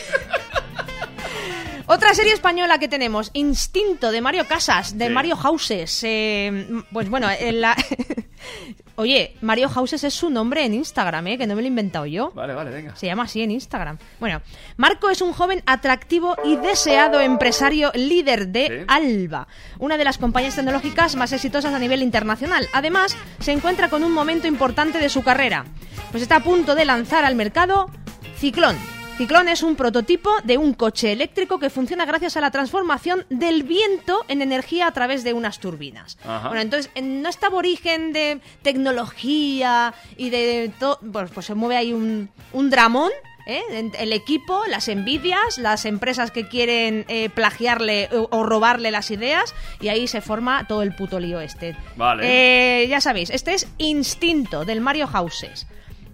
Otra 1.86 2.14
serie 2.14 2.32
española 2.32 2.78
que 2.78 2.88
tenemos, 2.88 3.30
Instinto, 3.34 4.10
de 4.10 4.22
Mario 4.22 4.46
Casas, 4.48 4.96
de 4.96 5.08
Sí. 5.08 5.12
Mario 5.12 5.36
Houses. 5.36 6.00
eh, 6.04 6.66
pues 6.92 7.10
bueno, 7.10 7.28
en 7.30 7.60
la... 7.60 7.76
Oye, 8.96 9.34
Mario 9.42 9.68
Houses 9.68 10.02
es 10.04 10.14
su 10.14 10.30
nombre 10.30 10.64
en 10.64 10.72
Instagram, 10.72 11.26
¿eh? 11.26 11.36
que 11.38 11.46
no 11.48 11.56
me 11.56 11.62
lo 11.62 11.66
he 11.66 11.68
inventado 11.68 12.06
yo. 12.06 12.30
Vale, 12.30 12.54
vale, 12.54 12.70
venga. 12.70 12.94
Se 12.96 13.06
llama 13.06 13.24
así 13.24 13.42
en 13.42 13.50
Instagram. 13.50 13.98
Bueno, 14.20 14.40
Marco 14.76 15.10
es 15.10 15.20
un 15.20 15.32
joven 15.32 15.62
atractivo 15.66 16.36
y 16.44 16.56
deseado 16.56 17.20
empresario 17.20 17.90
líder 17.94 18.48
de 18.48 18.84
Alba, 18.88 19.48
una 19.78 19.98
de 19.98 20.04
las 20.04 20.16
compañías 20.16 20.54
tecnológicas 20.54 21.16
más 21.16 21.32
exitosas 21.32 21.74
a 21.74 21.78
nivel 21.80 22.02
internacional. 22.02 22.68
Además, 22.72 23.16
se 23.40 23.50
encuentra 23.52 23.90
con 23.90 24.04
un 24.04 24.12
momento 24.12 24.46
importante 24.46 24.98
de 25.00 25.08
su 25.10 25.22
carrera, 25.22 25.64
pues 26.12 26.22
está 26.22 26.36
a 26.36 26.40
punto 26.44 26.74
de 26.76 26.84
lanzar 26.84 27.24
al 27.24 27.34
mercado 27.34 27.90
Ciclón. 28.38 28.76
Ciclón 29.16 29.48
es 29.48 29.62
un 29.62 29.76
prototipo 29.76 30.30
de 30.42 30.58
un 30.58 30.74
coche 30.74 31.12
eléctrico 31.12 31.60
que 31.60 31.70
funciona 31.70 32.04
gracias 32.04 32.36
a 32.36 32.40
la 32.40 32.50
transformación 32.50 33.24
del 33.30 33.62
viento 33.62 34.24
en 34.26 34.42
energía 34.42 34.88
a 34.88 34.92
través 34.92 35.22
de 35.22 35.32
unas 35.32 35.60
turbinas. 35.60 36.18
Ajá. 36.26 36.48
Bueno, 36.48 36.62
entonces, 36.62 36.90
en 36.96 37.22
nuestro 37.22 37.48
aborigen 37.48 38.12
de 38.12 38.40
tecnología 38.62 39.94
y 40.16 40.30
de 40.30 40.72
todo, 40.80 40.98
pues, 41.12 41.30
pues 41.30 41.46
se 41.46 41.54
mueve 41.54 41.76
ahí 41.76 41.92
un, 41.92 42.28
un 42.52 42.70
dramón. 42.70 43.12
¿eh? 43.46 43.62
El 43.98 44.12
equipo, 44.12 44.62
las 44.66 44.88
envidias, 44.88 45.58
las 45.58 45.84
empresas 45.84 46.32
que 46.32 46.48
quieren 46.48 47.04
eh, 47.06 47.28
plagiarle 47.30 48.08
o, 48.12 48.28
o 48.36 48.42
robarle 48.42 48.90
las 48.90 49.12
ideas 49.12 49.54
y 49.80 49.88
ahí 49.88 50.08
se 50.08 50.22
forma 50.22 50.66
todo 50.66 50.82
el 50.82 50.92
puto 50.96 51.20
lío 51.20 51.40
este. 51.40 51.76
Vale. 51.94 52.82
Eh, 52.82 52.88
ya 52.88 53.00
sabéis, 53.00 53.30
este 53.30 53.54
es 53.54 53.68
Instinto 53.78 54.64
del 54.64 54.80
Mario 54.80 55.06
Houses. 55.06 55.68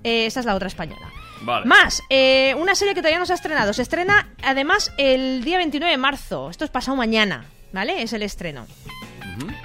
Eh, 0.05 0.27
esta 0.27 0.41
es 0.41 0.47
la 0.47 0.55
otra 0.55 0.69
española. 0.69 1.09
Vale. 1.43 1.67
Más, 1.67 2.03
eh, 2.11 2.55
una 2.59 2.75
serie 2.75 2.95
que 2.95 3.01
todavía 3.01 3.19
no 3.19 3.27
se 3.27 3.33
ha 3.33 3.37
estrenado. 3.37 3.73
Se 3.73 3.83
estrena 3.83 4.29
además 4.43 4.93
el 4.99 5.43
día 5.45 5.59
29 5.59 5.91
de 5.91 5.99
marzo. 5.99 6.51
Esto 6.51 6.65
es 6.65 6.71
pasado 6.71 6.97
mañana, 6.97 7.45
¿vale? 7.73 8.03
Es 8.03 8.13
el 8.13 8.23
estreno. 8.23 8.67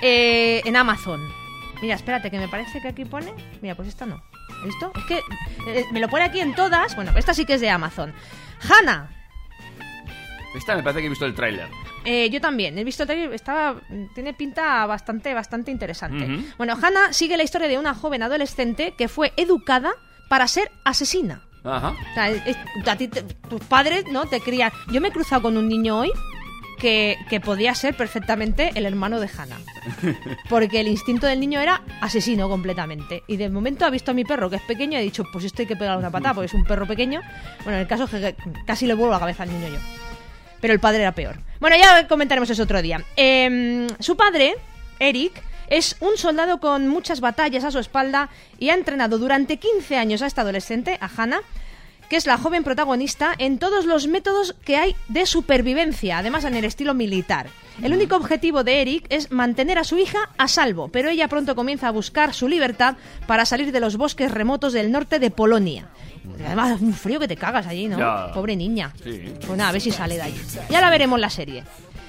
Eh, 0.02 0.62
en 0.66 0.76
Amazon. 0.76 1.22
Mira, 1.82 1.96
espérate, 1.96 2.32
que 2.32 2.38
me 2.38 2.48
parece 2.48 2.82
que 2.82 2.88
aquí 2.88 3.06
pone. 3.06 3.34
Mira, 3.62 3.76
pues 3.76 3.88
esta 3.88 4.06
no. 4.06 4.24
¿Has 4.60 4.66
visto? 4.66 4.92
Es 4.96 5.04
que 5.06 5.18
eh, 5.68 5.86
me 5.92 6.00
lo 6.00 6.08
pone 6.08 6.24
aquí 6.24 6.40
en 6.40 6.56
todas. 6.56 6.96
Bueno, 6.96 7.12
esta 7.16 7.34
sí 7.34 7.46
que 7.46 7.56
es 7.56 7.62
de 7.62 7.70
Amazon. 7.70 8.14
Hannah. 8.70 9.10
Esta 10.56 10.76
me 10.76 10.84
parece 10.84 11.02
que 11.02 11.08
he 11.08 11.10
visto 11.10 11.26
el 11.26 11.36
tráiler. 11.36 11.68
Eh, 12.06 12.30
yo 12.30 12.40
también, 12.40 12.78
he 12.78 12.84
visto 12.84 13.04
el 13.04 13.08
trailer, 13.08 13.34
estaba, 13.34 13.82
tiene 14.14 14.34
pinta 14.34 14.86
bastante, 14.86 15.34
bastante 15.34 15.72
interesante. 15.72 16.28
Bueno, 16.58 16.78
Hannah 16.82 17.12
sigue 17.12 17.36
la 17.36 17.44
historia 17.44 17.68
de 17.68 17.78
una 17.78 17.94
joven 17.94 18.24
adolescente 18.24 18.94
que 18.96 19.08
fue 19.08 19.34
educada 19.36 19.92
para 20.30 20.48
ser 20.48 20.72
asesina. 20.86 21.42
Ajá. 21.66 21.90
O 21.90 22.14
sea, 22.14 22.30
es- 22.30 22.58
a 22.88 22.96
ti 22.96 23.08
te- 23.08 23.24
tus 23.24 23.62
padres, 23.62 24.06
¿no? 24.12 24.26
Te 24.26 24.40
crían. 24.40 24.72
Yo 24.92 25.02
me 25.02 25.08
he 25.08 25.12
cruzado 25.12 25.42
con 25.42 25.58
un 25.58 25.68
niño 25.68 25.98
hoy 26.00 26.12
que, 26.80 27.18
que 27.30 27.40
podía 27.40 27.74
ser 27.74 27.96
perfectamente 27.96 28.72
el 28.76 28.86
hermano 28.86 29.20
de 29.20 29.30
Hannah. 29.36 29.58
Porque 30.50 30.82
el 30.82 30.88
instinto 30.88 31.26
del 31.26 31.40
niño 31.40 31.60
era 31.60 31.82
asesino 32.02 32.48
completamente. 32.50 33.24
Y 33.28 33.38
de 33.38 33.50
momento 33.50 33.86
ha 33.86 33.90
visto 33.90 34.12
a 34.12 34.14
mi 34.14 34.24
perro, 34.26 34.50
que 34.50 34.58
es 34.58 34.62
pequeño, 34.62 34.94
y 34.94 35.02
ha 35.02 35.04
dicho, 35.04 35.24
pues 35.32 35.46
esto 35.46 35.62
hay 35.62 35.68
que 35.68 35.76
pegarle 35.76 36.00
una 36.00 36.12
patada, 36.12 36.34
porque 36.36 36.48
es 36.48 36.54
un 36.54 36.66
perro 36.66 36.86
pequeño. 36.86 37.22
Bueno, 37.64 37.78
en 37.78 37.82
el 37.82 37.88
caso 37.88 38.04
es 38.06 38.10
que 38.12 38.36
casi 38.66 38.86
le 38.88 38.94
vuelvo 38.94 39.14
la 39.14 39.20
cabeza 39.20 39.44
al 39.44 39.50
niño 39.52 39.68
yo. 39.70 39.80
Pero 40.62 40.74
el 40.74 40.80
padre 40.80 41.02
era 41.02 41.14
peor. 41.14 41.40
Bueno, 41.60 41.76
ya 41.78 42.08
comentaremos 42.08 42.50
eso 42.50 42.64
otro 42.64 42.82
día. 42.82 43.02
Em, 43.16 43.88
su 44.00 44.16
padre, 44.18 44.56
Eric, 45.00 45.32
es 45.70 45.98
un 46.00 46.18
soldado 46.18 46.60
con 46.60 46.88
muchas 46.88 47.22
batallas 47.22 47.64
a 47.64 47.72
su 47.72 47.80
espalda 47.80 48.30
y 48.60 48.70
ha 48.70 48.74
entrenado 48.74 49.18
durante 49.18 49.58
15 49.58 49.98
años 49.98 50.22
a 50.22 50.28
esta 50.28 50.42
adolescente, 50.42 50.98
a 51.02 51.10
Hannah, 51.16 51.42
que 52.10 52.16
es 52.16 52.28
la 52.28 52.38
joven 52.38 52.64
protagonista, 52.64 53.34
en 53.38 53.58
todos 53.58 53.86
los 53.86 54.08
métodos 54.08 54.56
que 54.64 54.78
hay 54.78 54.96
de 55.08 55.26
supervivencia, 55.26 56.20
además 56.20 56.46
en 56.46 56.56
el 56.56 56.66
estilo 56.66 56.94
militar. 56.94 57.48
El 57.82 57.94
único 57.94 58.16
objetivo 58.16 58.64
de 58.64 58.82
Eric 58.82 59.06
es 59.10 59.32
mantener 59.32 59.78
a 59.78 59.84
su 59.84 59.98
hija 59.98 60.30
a 60.38 60.48
salvo, 60.48 60.88
pero 60.90 61.10
ella 61.10 61.28
pronto 61.28 61.56
comienza 61.56 61.88
a 61.88 61.92
buscar 61.92 62.34
su 62.34 62.48
libertad 62.48 62.96
para 63.28 63.46
salir 63.46 63.72
de 63.72 63.80
los 63.80 63.98
bosques 63.98 64.32
remotos 64.32 64.74
del 64.74 64.92
norte 64.92 65.20
de 65.20 65.32
Polonia. 65.32 65.90
Además, 66.46 66.80
un 66.82 66.94
frío 66.94 67.20
que 67.20 67.28
te 67.28 67.36
cagas 67.36 67.68
allí, 67.68 67.88
¿no? 67.88 67.98
Ya. 67.98 68.32
Pobre 68.34 68.56
niña. 68.56 68.94
Sí. 69.04 69.34
Pues 69.46 69.58
nada, 69.58 69.70
a 69.70 69.74
ver 69.74 69.82
si 69.82 69.92
sale 69.92 70.16
de 70.16 70.22
ahí. 70.22 70.42
Ya 70.70 70.82
la 70.82 70.90
veremos 70.90 71.20
la 71.20 71.30
serie. 71.30 71.64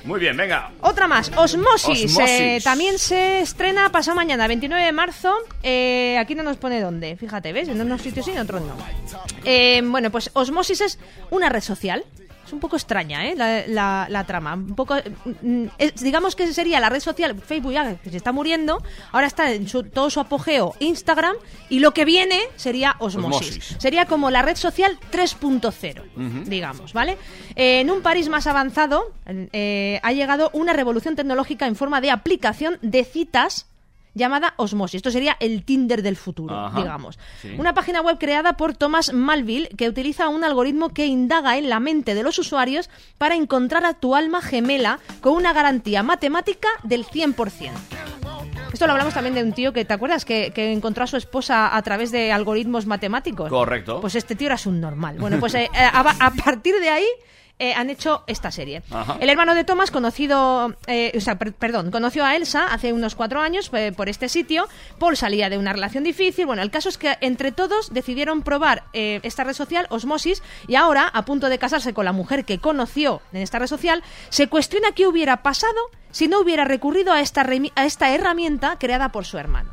Muy 0.06 0.20
bien, 0.20 0.36
venga. 0.36 0.70
Otra 0.82 1.08
más, 1.08 1.32
Osmosis. 1.36 2.04
Osmosis. 2.04 2.18
Eh, 2.18 2.60
también 2.62 2.96
se 2.96 3.40
estrena 3.40 3.90
pasado 3.90 4.14
mañana, 4.14 4.46
29 4.46 4.84
de 4.84 4.92
marzo. 4.92 5.34
Eh, 5.64 6.16
aquí 6.18 6.36
no 6.36 6.44
nos 6.44 6.58
pone 6.58 6.80
dónde, 6.80 7.16
fíjate, 7.16 7.52
¿ves? 7.52 7.68
En 7.68 7.80
unos 7.80 8.02
sitios 8.02 8.24
sí, 8.24 8.30
en 8.30 8.38
otros 8.38 8.62
no. 8.62 8.76
Eh, 9.44 9.82
bueno, 9.84 10.10
pues 10.12 10.30
Osmosis 10.34 10.80
es 10.80 10.98
una 11.30 11.48
red 11.48 11.60
social. 11.60 12.04
Es 12.46 12.52
un 12.52 12.60
poco 12.60 12.76
extraña, 12.76 13.26
¿eh? 13.26 13.34
La, 13.36 13.66
la- 13.66 14.06
la 14.08 14.24
trama. 14.24 14.54
Un 14.54 14.74
poco, 14.74 14.94
mm, 15.42 15.64
es- 15.78 15.96
digamos 15.96 16.36
que 16.36 16.52
sería 16.52 16.78
la 16.80 16.88
red 16.88 17.00
social 17.00 17.38
Facebook 17.40 17.72
ya 17.72 17.96
que 17.96 18.10
se 18.10 18.16
está 18.16 18.32
muriendo. 18.32 18.82
Ahora 19.12 19.26
está 19.26 19.52
en 19.52 19.68
su- 19.68 19.82
todo 19.82 20.08
su 20.10 20.20
apogeo 20.20 20.74
Instagram. 20.78 21.36
Y 21.68 21.80
lo 21.80 21.92
que 21.92 22.04
viene 22.04 22.40
sería 22.56 22.96
Osmosis. 23.00 23.48
Osmosis. 23.56 23.76
Sería 23.80 24.06
como 24.06 24.30
la 24.30 24.42
red 24.42 24.56
social 24.56 24.98
3.0 25.10 26.02
Ujú. 26.16 26.48
digamos, 26.48 26.92
¿vale? 26.92 27.18
Eh, 27.56 27.80
en 27.80 27.90
un 27.90 28.00
París 28.02 28.28
más 28.28 28.46
avanzado 28.46 29.12
eh, 29.26 30.00
ha 30.02 30.12
llegado 30.12 30.50
una 30.52 30.72
revolución 30.72 31.16
tecnológica 31.16 31.66
en 31.66 31.74
forma 31.76 32.00
de 32.00 32.10
aplicación 32.10 32.78
de 32.82 33.04
citas 33.04 33.66
llamada 34.16 34.54
Osmosis. 34.56 34.96
Esto 34.96 35.10
sería 35.12 35.36
el 35.38 35.62
Tinder 35.64 36.02
del 36.02 36.16
futuro, 36.16 36.58
Ajá, 36.58 36.78
digamos. 36.80 37.18
sí. 37.40 37.54
Una 37.58 37.74
página 37.74 38.00
web 38.00 38.16
creada 38.18 38.56
por 38.56 38.74
Thomas 38.74 39.12
Malville 39.12 39.68
que 39.76 39.88
utiliza 39.88 40.28
un 40.28 40.42
algoritmo 40.42 40.88
que 40.88 41.06
indaga 41.06 41.56
en 41.58 41.68
la 41.68 41.78
mente 41.78 42.14
de 42.14 42.22
los 42.22 42.38
usuarios 42.38 42.90
para 43.18 43.34
encontrar 43.36 43.84
a 43.84 43.94
tu 43.94 44.16
alma 44.16 44.40
gemela 44.42 44.98
con 45.20 45.34
una 45.34 45.52
garantía 45.52 46.02
matemática 46.02 46.68
del 46.82 47.04
100%. 47.04 47.70
Esto 48.72 48.86
lo 48.86 48.92
hablamos 48.92 49.14
también 49.14 49.34
de 49.34 49.42
un 49.42 49.52
tío 49.52 49.72
que, 49.72 49.84
¿te 49.84 49.94
acuerdas? 49.94 50.24
Que, 50.24 50.50
que 50.50 50.72
encontró 50.72 51.04
a 51.04 51.06
su 51.06 51.16
esposa 51.16 51.76
a 51.76 51.82
través 51.82 52.10
de 52.10 52.32
algoritmos 52.32 52.84
matemáticos. 52.86 53.48
Correcto. 53.48 54.00
Pues 54.00 54.14
este 54.16 54.34
tío 54.34 54.48
era 54.48 54.56
un 54.66 54.80
normal. 54.80 55.16
Bueno, 55.18 55.38
pues 55.38 55.54
eh, 55.54 55.70
a, 55.72 56.00
a 56.00 56.30
partir 56.32 56.74
de 56.80 56.90
ahí 56.90 57.06
eh, 57.58 57.72
han 57.74 57.90
hecho 57.90 58.22
esta 58.26 58.50
serie. 58.50 58.82
Ajá. 58.90 59.16
El 59.20 59.30
hermano 59.30 59.54
de 59.54 59.64
Thomas, 59.64 59.90
conocido, 59.90 60.74
eh, 60.86 61.12
o 61.16 61.20
sea, 61.20 61.38
per- 61.38 61.52
perdón, 61.54 61.90
conoció 61.90 62.24
a 62.24 62.36
Elsa 62.36 62.66
hace 62.72 62.92
unos 62.92 63.14
cuatro 63.14 63.40
años 63.40 63.70
eh, 63.72 63.92
por 63.96 64.08
este 64.08 64.28
sitio. 64.28 64.68
Paul 64.98 65.16
salía 65.16 65.48
de 65.48 65.58
una 65.58 65.72
relación 65.72 66.04
difícil. 66.04 66.46
Bueno, 66.46 66.62
el 66.62 66.70
caso 66.70 66.88
es 66.88 66.98
que 66.98 67.16
entre 67.20 67.52
todos 67.52 67.94
decidieron 67.94 68.42
probar 68.42 68.84
eh, 68.92 69.20
esta 69.22 69.44
red 69.44 69.54
social, 69.54 69.86
Osmosis, 69.90 70.42
y 70.68 70.74
ahora, 70.74 71.08
a 71.08 71.24
punto 71.24 71.48
de 71.48 71.58
casarse 71.58 71.94
con 71.94 72.04
la 72.04 72.12
mujer 72.12 72.44
que 72.44 72.58
conoció 72.58 73.22
en 73.32 73.42
esta 73.42 73.58
red 73.58 73.66
social, 73.68 74.02
se 74.28 74.48
cuestiona 74.48 74.92
qué 74.92 75.06
hubiera 75.06 75.42
pasado 75.42 75.76
si 76.10 76.28
no 76.28 76.40
hubiera 76.40 76.64
recurrido 76.64 77.12
a 77.12 77.20
esta, 77.20 77.46
a 77.74 77.84
esta 77.84 78.10
herramienta 78.14 78.76
creada 78.78 79.10
por 79.12 79.24
su 79.26 79.38
hermano. 79.38 79.70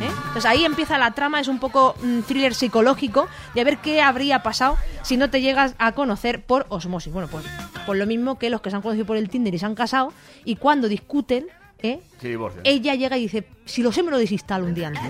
¿Eh? 0.00 0.08
Entonces 0.08 0.44
ahí 0.44 0.64
empieza 0.64 0.98
la 0.98 1.12
trama, 1.12 1.40
es 1.40 1.48
un 1.48 1.58
poco 1.58 1.94
un 2.02 2.22
thriller 2.22 2.54
psicológico 2.54 3.28
de 3.54 3.64
ver 3.64 3.78
qué 3.78 4.00
habría 4.00 4.42
pasado 4.42 4.76
si 5.02 5.16
no 5.16 5.30
te 5.30 5.40
llegas 5.40 5.74
a 5.78 5.92
conocer 5.92 6.42
por 6.42 6.66
osmosis. 6.68 7.12
Bueno, 7.12 7.28
pues 7.28 7.44
por 7.86 7.96
lo 7.96 8.06
mismo 8.06 8.38
que 8.38 8.50
los 8.50 8.60
que 8.60 8.70
se 8.70 8.76
han 8.76 8.82
conocido 8.82 9.06
por 9.06 9.16
el 9.16 9.28
Tinder 9.28 9.54
y 9.54 9.58
se 9.58 9.66
han 9.66 9.74
casado 9.74 10.12
y 10.44 10.56
cuando 10.56 10.88
discuten, 10.88 11.46
¿eh? 11.80 12.00
Ella 12.64 12.94
llega 12.94 13.16
y 13.16 13.22
dice, 13.22 13.46
si 13.64 13.82
lo 13.82 13.92
sé 13.92 14.02
me 14.02 14.10
lo 14.10 14.18
desinstalo 14.18 14.66
un 14.66 14.74
día 14.74 14.88
antes. 14.88 15.02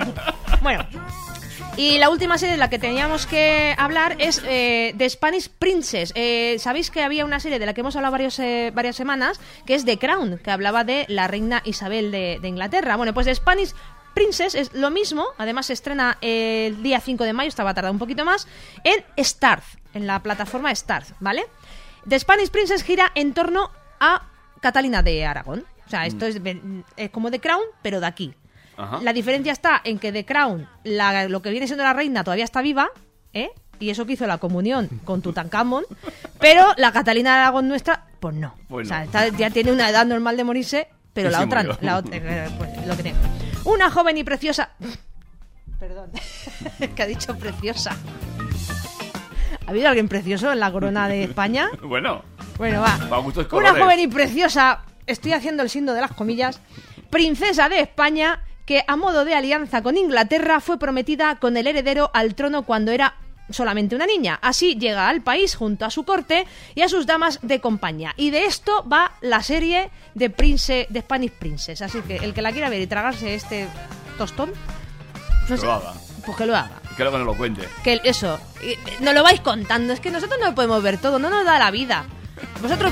bueno. 0.62 0.84
Y 1.76 1.98
la 1.98 2.10
última 2.10 2.36
serie 2.36 2.52
de 2.52 2.58
la 2.58 2.68
que 2.68 2.78
teníamos 2.78 3.26
que 3.26 3.74
hablar 3.78 4.16
es 4.18 4.42
eh, 4.46 4.94
The 4.98 5.08
Spanish 5.08 5.48
Princess. 5.48 6.12
Eh, 6.14 6.56
Sabéis 6.58 6.90
que 6.90 7.02
había 7.02 7.24
una 7.24 7.40
serie 7.40 7.58
de 7.58 7.64
la 7.64 7.72
que 7.72 7.80
hemos 7.80 7.96
hablado 7.96 8.12
varios, 8.12 8.38
eh, 8.38 8.70
varias 8.74 8.94
semanas, 8.94 9.40
que 9.64 9.74
es 9.74 9.84
The 9.86 9.98
Crown, 9.98 10.38
que 10.38 10.50
hablaba 10.50 10.84
de 10.84 11.06
la 11.08 11.28
reina 11.28 11.62
Isabel 11.64 12.10
de, 12.10 12.38
de 12.42 12.48
Inglaterra. 12.48 12.96
Bueno, 12.96 13.14
pues 13.14 13.26
The 13.26 13.34
Spanish 13.34 13.72
Princess 14.12 14.54
es 14.54 14.74
lo 14.74 14.90
mismo, 14.90 15.28
además 15.38 15.66
se 15.66 15.72
estrena 15.72 16.18
el 16.20 16.82
día 16.82 17.00
5 17.00 17.24
de 17.24 17.32
mayo, 17.32 17.48
estaba 17.48 17.72
tardando 17.72 17.94
un 17.94 17.98
poquito 17.98 18.26
más, 18.26 18.46
en 18.84 19.02
Starz, 19.24 19.78
en 19.94 20.06
la 20.06 20.22
plataforma 20.22 20.74
Starz, 20.74 21.14
¿vale? 21.20 21.46
The 22.06 22.18
Spanish 22.18 22.50
Princess 22.50 22.82
gira 22.82 23.10
en 23.14 23.32
torno 23.32 23.70
a 23.98 24.28
Catalina 24.60 25.02
de 25.02 25.24
Aragón. 25.24 25.64
O 25.86 25.88
sea, 25.88 26.04
esto 26.04 26.26
es, 26.26 26.38
es 26.96 27.10
como 27.10 27.30
The 27.30 27.40
Crown, 27.40 27.64
pero 27.80 28.00
de 28.00 28.06
aquí. 28.06 28.34
Ajá. 28.76 29.00
La 29.02 29.12
diferencia 29.12 29.52
está 29.52 29.80
en 29.84 29.98
que 29.98 30.12
The 30.12 30.24
Crown, 30.24 30.68
la- 30.84 31.28
lo 31.28 31.42
que 31.42 31.50
viene 31.50 31.66
siendo 31.66 31.84
la 31.84 31.92
reina, 31.92 32.24
todavía 32.24 32.44
está 32.44 32.62
viva, 32.62 32.88
¿eh? 33.32 33.50
Y 33.78 33.90
eso 33.90 34.06
que 34.06 34.12
hizo 34.12 34.26
la 34.26 34.38
comunión 34.38 34.88
con 35.04 35.22
Tutankamón, 35.22 35.84
pero 36.40 36.66
la 36.76 36.92
Catalina 36.92 37.34
de 37.34 37.40
Aragón 37.42 37.68
nuestra, 37.68 38.06
pues 38.20 38.34
no. 38.34 38.54
Pues 38.68 38.86
o 38.86 38.88
sea, 38.88 39.04
está- 39.04 39.28
ya 39.28 39.50
tiene 39.50 39.72
una 39.72 39.88
edad 39.90 40.06
normal 40.06 40.36
de 40.36 40.44
morirse, 40.44 40.88
pero 41.12 41.28
Y 41.28 41.32
la 41.32 41.40
otra 41.42 41.62
murió. 41.62 41.78
no. 41.80 41.86
La 41.86 41.96
otra, 41.98 42.16
eh, 42.16 42.48
pues, 42.58 42.86
lo 42.86 42.96
que. 42.96 43.12
Una 43.64 43.90
joven 43.90 44.16
y 44.18 44.24
preciosa. 44.24 44.70
Perdón, 45.78 46.10
que 46.96 47.02
ha 47.02 47.06
dicho 47.06 47.36
preciosa. 47.36 47.96
¿Ha 49.66 49.70
habido 49.70 49.88
alguien 49.88 50.08
precioso 50.08 50.52
en 50.52 50.60
la 50.60 50.70
corona 50.72 51.08
de 51.08 51.24
España? 51.24 51.68
Bueno, 51.82 52.22
Bueno, 52.58 52.80
va. 52.82 52.98
Una 53.52 53.70
joven 53.80 54.00
y 54.00 54.06
preciosa, 54.06 54.80
estoy 55.06 55.32
haciendo 55.32 55.62
el 55.62 55.70
signo 55.70 55.92
de 55.94 56.00
las 56.00 56.12
comillas, 56.12 56.60
princesa 57.10 57.68
de 57.68 57.80
España, 57.80 58.42
que 58.72 58.82
a 58.88 58.96
modo 58.96 59.26
de 59.26 59.34
alianza 59.34 59.82
con 59.82 59.98
Inglaterra 59.98 60.58
fue 60.60 60.78
prometida 60.78 61.36
con 61.36 61.58
el 61.58 61.66
heredero 61.66 62.10
al 62.14 62.34
trono 62.34 62.62
cuando 62.62 62.90
era 62.90 63.16
solamente 63.50 63.94
una 63.94 64.06
niña. 64.06 64.38
Así 64.40 64.76
llega 64.76 65.10
al 65.10 65.20
país 65.20 65.54
junto 65.56 65.84
a 65.84 65.90
su 65.90 66.04
corte 66.04 66.46
y 66.74 66.80
a 66.80 66.88
sus 66.88 67.04
damas 67.04 67.38
de 67.42 67.60
compañía. 67.60 68.14
Y 68.16 68.30
de 68.30 68.46
esto 68.46 68.82
va 68.90 69.12
la 69.20 69.42
serie 69.42 69.90
de 70.14 70.30
Prince 70.30 70.86
de 70.88 71.00
Spanish 71.02 71.32
Princess. 71.32 71.82
Así 71.82 72.00
que 72.00 72.16
el 72.16 72.32
que 72.32 72.40
la 72.40 72.50
quiera 72.50 72.70
ver 72.70 72.80
y 72.80 72.86
tragarse 72.86 73.34
este 73.34 73.68
tostón, 74.16 74.52
no 75.42 75.46
Que 75.48 75.58
sé, 75.58 75.66
lo 75.66 75.72
haga. 75.72 75.92
pues 76.24 76.38
que 76.38 76.46
lo 76.46 76.56
haga. 76.56 76.80
Que 76.96 77.02
luego 77.02 77.18
nos 77.18 77.26
lo 77.26 77.34
cuente. 77.36 77.68
Que 77.84 78.00
eso, 78.04 78.40
eh, 78.62 78.78
nos 79.00 79.12
lo 79.12 79.22
vais 79.22 79.42
contando. 79.42 79.92
Es 79.92 80.00
que 80.00 80.10
nosotros 80.10 80.40
no 80.42 80.54
podemos 80.54 80.82
ver 80.82 80.96
todo, 80.96 81.18
no 81.18 81.28
nos 81.28 81.44
da 81.44 81.58
la 81.58 81.70
vida. 81.70 82.06
Vosotros 82.62 82.90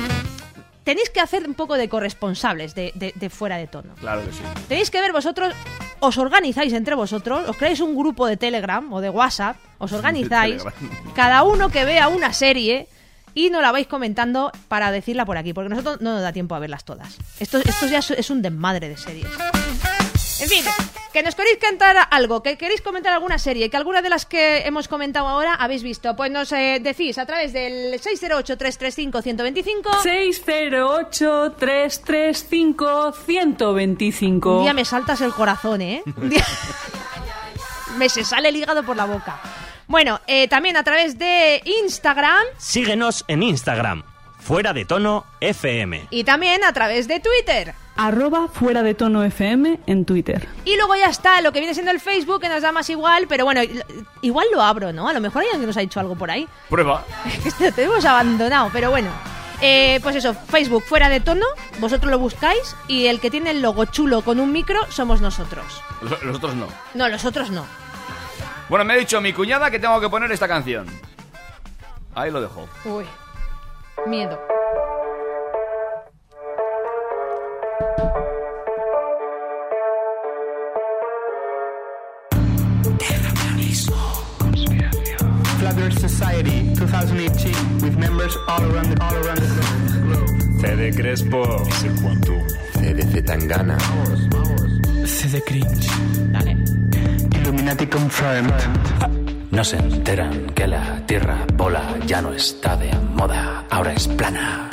tenéis 0.84 1.10
que 1.10 1.20
hacer 1.20 1.46
un 1.46 1.54
poco 1.54 1.76
de 1.76 1.88
corresponsables 1.88 2.74
de, 2.74 2.92
de- 2.94 3.12
de 3.14 3.30
fuera 3.30 3.56
de 3.56 3.66
tono. 3.66 3.94
Claro 3.96 4.24
que 4.24 4.32
sí. 4.32 4.40
Tenéis 4.68 4.90
que 4.90 5.00
ver 5.00 5.12
vosotros, 5.12 5.54
os 6.00 6.18
organizáis 6.18 6.72
entre 6.72 6.94
vosotros, 6.94 7.48
os 7.48 7.56
creáis 7.56 7.80
un 7.80 7.94
grupo 7.96 8.26
de 8.26 8.36
Telegram 8.36 8.90
o 8.92 9.00
de 9.00 9.10
WhatsApp, 9.10 9.56
os 9.78 9.92
organizáis, 9.98 10.62
cada 11.14 11.42
uno 11.42 11.68
que 11.70 11.84
vea 11.84 12.08
una 12.08 12.32
serie 12.32 12.88
y 13.34 13.50
nos 13.50 13.62
la 13.62 13.70
vais 13.72 13.86
comentando 13.86 14.50
para 14.68 14.90
decirla 14.90 15.24
por 15.24 15.36
aquí, 15.38 15.52
porque 15.52 15.68
nosotros 15.68 16.00
no 16.00 16.12
nos 16.14 16.22
da 16.22 16.32
tiempo 16.32 16.54
a 16.54 16.58
verlas 16.58 16.84
todas. 16.84 17.16
Esto, 17.38 17.58
esto 17.58 17.86
ya 17.86 17.98
es- 17.98 18.10
es 18.10 18.30
un 18.30 18.42
desmadre 18.42 18.88
de 18.88 18.96
series. 18.96 19.28
En 20.40 20.48
fin, 20.48 20.64
que 21.12 21.22
nos 21.22 21.34
queréis 21.34 21.58
cantar 21.58 21.96
algo, 22.10 22.42
que 22.42 22.56
queréis 22.56 22.80
comentar 22.80 23.12
alguna 23.12 23.38
serie, 23.38 23.68
que 23.68 23.76
alguna 23.76 24.00
de 24.02 24.08
las 24.08 24.24
que 24.26 24.58
hemos 24.66 24.88
comentado 24.88 25.28
ahora 25.28 25.54
habéis 25.54 25.82
visto, 25.82 26.14
pues 26.16 26.30
nos 26.30 26.50
eh, 26.52 26.78
decís 26.80 27.18
a 27.18 27.26
través 27.26 27.52
del 27.52 28.00
608-335-125. 28.00 30.02
608-335-125. 33.20 34.56
Un 34.58 34.62
día 34.62 34.72
me 34.74 34.84
saltas 34.84 35.20
el 35.20 35.32
corazón, 35.32 35.80
¿eh? 35.82 36.02
Día- 36.06 36.44
me 37.96 38.08
se 38.08 38.24
sale 38.24 38.48
el 38.48 38.56
hígado 38.56 38.82
por 38.84 38.96
la 38.96 39.04
boca. 39.04 39.40
Bueno, 39.86 40.20
eh, 40.26 40.48
también 40.48 40.76
a 40.76 40.82
través 40.84 41.18
de 41.18 41.60
Instagram 41.82 42.42
Síguenos 42.58 43.24
en 43.28 43.42
Instagram. 43.42 44.04
Fuera 44.38 44.72
de 44.72 44.84
tono 44.86 45.26
FM. 45.40 46.06
y 46.10 46.24
también 46.24 46.64
a 46.64 46.72
través 46.72 47.06
de 47.08 47.20
Twitter. 47.20 47.74
Arroba 48.00 48.48
fuera 48.48 48.82
de 48.82 48.94
tono 48.94 49.22
FM 49.22 49.80
en 49.86 50.06
Twitter. 50.06 50.48
Y 50.64 50.74
luego 50.76 50.96
ya 50.96 51.10
está 51.10 51.42
lo 51.42 51.52
que 51.52 51.58
viene 51.60 51.74
siendo 51.74 51.92
el 51.92 52.00
Facebook, 52.00 52.40
que 52.40 52.48
nos 52.48 52.62
da 52.62 52.72
más 52.72 52.88
igual, 52.88 53.26
pero 53.28 53.44
bueno, 53.44 53.60
igual 54.22 54.46
lo 54.54 54.62
abro, 54.62 54.90
¿no? 54.90 55.06
A 55.06 55.12
lo 55.12 55.20
mejor 55.20 55.42
alguien 55.42 55.66
nos 55.66 55.76
ha 55.76 55.80
dicho 55.80 56.00
algo 56.00 56.16
por 56.16 56.30
ahí. 56.30 56.48
Prueba. 56.70 57.04
Esto 57.44 57.64
lo 57.64 57.72
tenemos 57.72 58.02
abandonado, 58.06 58.70
pero 58.72 58.88
bueno. 58.88 59.10
Eh, 59.60 60.00
pues 60.02 60.16
eso, 60.16 60.32
Facebook 60.32 60.82
fuera 60.84 61.10
de 61.10 61.20
tono, 61.20 61.44
vosotros 61.78 62.10
lo 62.10 62.18
buscáis 62.18 62.74
y 62.88 63.08
el 63.08 63.20
que 63.20 63.30
tiene 63.30 63.50
el 63.50 63.60
logo 63.60 63.84
chulo 63.84 64.22
con 64.22 64.40
un 64.40 64.50
micro 64.50 64.80
somos 64.88 65.20
nosotros. 65.20 65.82
Los, 66.00 66.22
los 66.22 66.36
otros 66.38 66.54
no. 66.54 66.68
No, 66.94 67.06
los 67.06 67.26
otros 67.26 67.50
no. 67.50 67.66
Bueno, 68.70 68.86
me 68.86 68.94
ha 68.94 68.96
dicho 68.96 69.20
mi 69.20 69.34
cuñada 69.34 69.70
que 69.70 69.78
tengo 69.78 70.00
que 70.00 70.08
poner 70.08 70.32
esta 70.32 70.48
canción. 70.48 70.86
Ahí 72.14 72.30
lo 72.30 72.40
dejo. 72.40 72.66
Uy. 72.86 73.04
Miedo. 74.06 74.40
Society 86.20 86.74
2018 86.76 87.80
with 87.80 87.96
members 87.96 88.36
all 88.46 88.60
around 88.60 88.92
the, 88.92 89.02
all 89.02 89.16
around 89.24 89.40
the 89.40 89.48
globe. 90.04 90.28
CD 90.60 90.92
Crespo. 90.92 91.64
Ese 91.64 91.88
Quantum. 91.96 92.44
CDC 92.76 93.24
Tangana. 93.24 93.78
CD 95.06 95.40
Cringe. 95.40 95.88
Dale. 96.30 96.56
Illuminati 97.40 97.86
confirmed. 97.86 98.52
No 99.50 99.64
se 99.64 99.78
enteran 99.78 100.50
que 100.54 100.66
la 100.66 101.00
tierra 101.06 101.38
bola 101.54 101.96
ya 102.06 102.20
no 102.20 102.34
está 102.34 102.76
de 102.76 102.92
moda, 103.16 103.64
ahora 103.70 103.94
es 103.94 104.06
plana. 104.06 104.68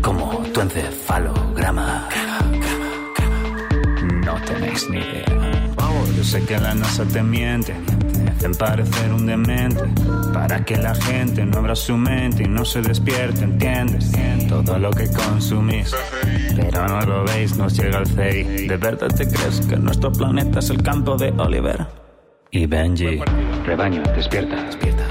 Como 0.00 0.44
tu 0.54 0.60
encefalograma. 0.60 2.08
No 4.24 4.34
tenéis 4.46 4.88
ni 4.90 4.98
idea. 4.98 5.45
Sé 6.26 6.44
que 6.44 6.58
la 6.58 6.74
NASA 6.74 7.04
te 7.04 7.22
miente, 7.22 7.72
te 7.72 8.30
hacen 8.32 8.52
parecer 8.56 9.12
un 9.12 9.26
demente. 9.26 9.84
Para 10.34 10.64
que 10.64 10.76
la 10.76 10.92
gente 10.92 11.46
no 11.46 11.58
abra 11.58 11.76
su 11.76 11.96
mente 11.96 12.42
y 12.42 12.48
no 12.48 12.64
se 12.64 12.82
despierte, 12.82 13.44
¿entiendes? 13.44 14.10
Todo 14.48 14.76
lo 14.76 14.90
que 14.90 15.08
consumís. 15.08 15.94
Pero 16.56 16.88
no 16.88 17.00
lo 17.02 17.24
veis, 17.26 17.56
nos 17.56 17.76
llega 17.78 18.00
el 18.00 18.06
CI. 18.08 18.66
¿De 18.66 18.76
verdad 18.76 19.06
te 19.06 19.28
crees 19.28 19.60
que 19.68 19.76
nuestro 19.76 20.10
planeta 20.10 20.58
es 20.58 20.70
el 20.70 20.82
campo 20.82 21.16
de 21.16 21.30
Oliver? 21.38 21.86
Y 22.50 22.66
Benji, 22.66 23.20
rebaño, 23.64 24.02
despierta, 24.16 24.64
despierta. 24.64 25.06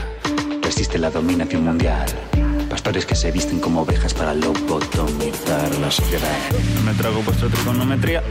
Resiste 0.63 0.99
la 0.99 1.09
dominación 1.09 1.63
mundial. 1.63 2.09
Pastores 2.76 3.06
que 3.06 3.16
se 3.16 3.32
visten 3.32 3.62
como 3.62 3.84
ovejas 3.84 4.14
para 4.14 4.34
lobotomizar 4.34 5.74
la 5.76 5.90
sociedad. 5.90 6.38
No 6.76 6.82
me 6.82 6.94
trago 6.94 7.22
vuestra 7.22 7.48
trigonometría, 7.48 8.22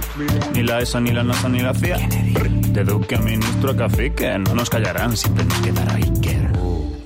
ni 0.53 0.63
la 0.63 0.81
ESA, 0.81 1.01
ni 1.01 1.13
la 1.13 1.23
NASA, 1.23 1.49
ni 1.49 1.61
la 1.61 1.73
CIA. 1.73 1.97
De 2.69 2.85
Duque, 2.85 3.17
ministro 3.17 3.71
a 3.71 3.77
Cacique, 3.77 4.39
no 4.39 4.55
nos 4.55 4.69
callarán, 4.69 5.17
siempre 5.17 5.47
nos 5.47 5.59
quedará 5.61 5.95
Iker. 5.95 6.51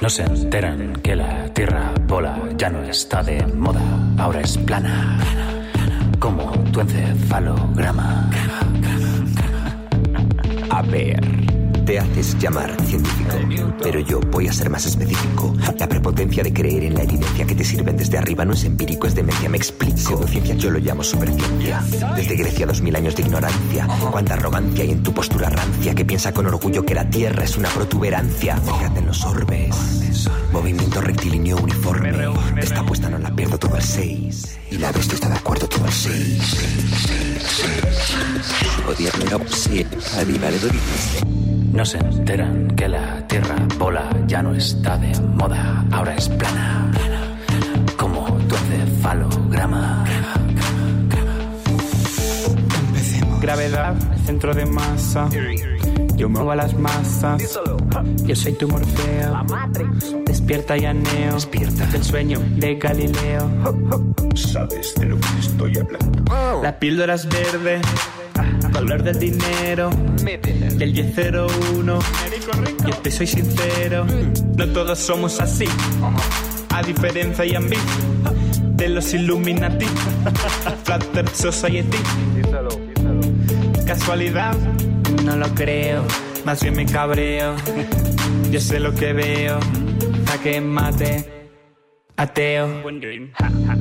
No 0.01 0.11
se 0.11 0.25
enteran 0.25 0.95
que 0.95 1.15
la 1.15 1.55
tierra 1.55 1.95
bola 2.09 2.41
ya 2.57 2.71
no 2.71 2.83
está 2.83 3.23
de 3.23 3.47
moda, 3.47 3.83
ahora 4.19 4.41
es 4.41 4.59
plana. 4.59 5.21
Como 6.19 6.51
tu 6.73 6.81
encefalograma. 6.81 8.31
A 10.71 10.83
ver, 10.83 11.48
te 11.89 11.99
haces 11.99 12.39
llamar 12.39 12.77
científico, 12.85 13.35
pero 13.83 13.99
yo 14.01 14.21
voy 14.21 14.47
a 14.47 14.53
ser 14.53 14.69
más 14.69 14.85
específico. 14.85 15.55
La 15.79 15.89
prepotencia 15.89 16.43
de 16.43 16.53
creer 16.53 16.85
en 16.85 16.93
la 16.93 17.03
evidencia 17.03 17.47
que 17.47 17.55
te 17.55 17.65
sirven 17.65 17.97
desde 17.97 18.19
arriba 18.19 18.45
no 18.45 18.53
es 18.53 18.65
empírico, 18.65 19.07
es 19.07 19.15
demencia, 19.15 19.49
me 19.49 19.57
explico. 19.57 19.97
Pseudociencia 19.97 20.55
yo 20.57 20.71
lo 20.71 20.81
llamo 20.81 21.03
superciencia. 21.03 21.83
Desde 22.15 22.37
Grecia 22.37 22.67
dos 22.67 22.83
mil 22.83 22.95
años 22.95 23.17
de 23.17 23.23
ignorancia. 23.23 23.89
Cuánta 24.11 24.35
arrogancia 24.35 24.85
hay 24.85 24.91
en 24.91 25.03
tu 25.03 25.15
postura 25.15 25.49
rancia 25.49 25.95
que 25.95 26.05
piensa 26.05 26.31
con 26.31 26.45
orgullo 26.45 26.85
que 26.85 26.95
la 26.95 27.09
Tierra 27.09 27.45
es 27.45 27.57
una 27.57 27.71
protuberancia. 27.71 28.59
Fíjate 28.59 28.99
en 28.99 29.07
los 29.07 29.25
orbes. 29.25 30.29
Movimiento 30.53 31.01
rectilíneo 31.01 31.57
uniforme. 31.57 32.13
Esta 32.59 32.81
apuesta 32.81 33.09
no 33.09 33.17
la 33.17 33.35
pierdo 33.35 33.59
todo 33.59 33.77
el 33.77 33.83
6. 33.83 34.59
Y 34.73 34.77
la 34.77 34.93
bestia 34.93 35.15
está 35.15 35.31
de 35.31 35.37
acuerdo 35.37 35.67
todo 35.67 35.87
el 35.87 35.93
6. 35.93 36.57
Odierme 38.87 39.25
no 39.31 39.41
sí, 39.49 39.87
animale 40.19 40.59
doritis. 40.59 41.58
No 41.79 41.85
se 41.85 41.97
enteran 41.99 42.67
que 42.75 42.89
la 42.89 43.25
tierra 43.29 43.55
bola 43.79 44.11
ya 44.27 44.43
no 44.43 44.53
está 44.53 44.99
de 44.99 45.17
moda, 45.21 45.87
ahora 45.93 46.17
es 46.17 46.29
plana. 46.29 46.91
Como 47.97 48.27
tu 48.49 48.57
encefalograma. 48.57 50.05
Gravedad, 53.41 53.95
centro 54.27 54.53
de 54.57 54.67
masa. 54.67 55.29
Yo 56.17 56.29
muevo 56.29 56.51
a 56.51 56.57
las 56.57 56.77
masas. 56.77 57.61
Yo 58.25 58.35
soy 58.35 58.55
tu 58.55 58.67
Morfeo. 58.67 59.47
Despierta 60.27 60.77
y 60.77 60.85
aneo. 60.85 61.35
Despierta 61.35 61.87
del 61.87 62.03
sueño 62.03 62.41
de 62.57 62.75
Galileo. 62.75 63.49
Sabes 64.35 64.97
de 64.97 65.07
lo 65.07 65.17
que 65.21 65.29
estoy 65.39 65.79
hablando. 65.79 66.61
La 66.61 66.77
píldora 66.77 67.15
es 67.15 67.29
verde. 67.29 67.81
Color 68.73 69.03
del 69.03 69.19
dinero. 69.19 69.91
Del 70.77 70.93
1001. 70.93 71.99
Yo 72.87 72.97
te 73.03 73.11
soy 73.11 73.27
sincero. 73.27 74.07
No 74.57 74.69
todos 74.69 74.99
somos 74.99 75.41
así. 75.41 75.67
A 76.71 76.83
diferencia 76.83 77.45
y 77.45 77.59
mí 77.59 77.77
de 78.79 78.89
los 78.89 79.13
Illuminati. 79.13 79.87
Flat 80.85 81.05
Earth 81.17 81.35
Society. 81.35 81.99
¿Casualidad? 83.85 84.57
No 85.25 85.37
lo 85.37 85.49
creo, 85.55 86.05
más 86.45 86.63
bien 86.63 86.77
me 86.77 86.87
cabreo. 86.87 87.57
Yo 88.51 88.61
sé 88.61 88.79
lo 88.79 88.95
que 88.95 89.13
veo, 89.13 89.59
a 90.33 90.39
que 90.43 90.61
mate, 90.61 91.38
ateo. 92.19 92.83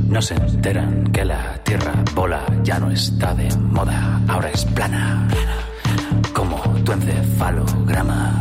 No 0.08 0.22
se 0.22 0.36
enteran 0.36 1.12
que 1.12 1.26
la 1.26 1.62
tierra 1.64 1.94
bola 2.14 2.46
ya 2.64 2.80
no 2.80 2.92
está 2.92 3.34
de 3.34 3.54
moda, 3.58 4.22
ahora 4.28 4.50
es 4.52 4.64
plana. 4.66 5.28
Como 6.34 6.62
tu 6.86 6.94
encefalograma. 6.94 8.40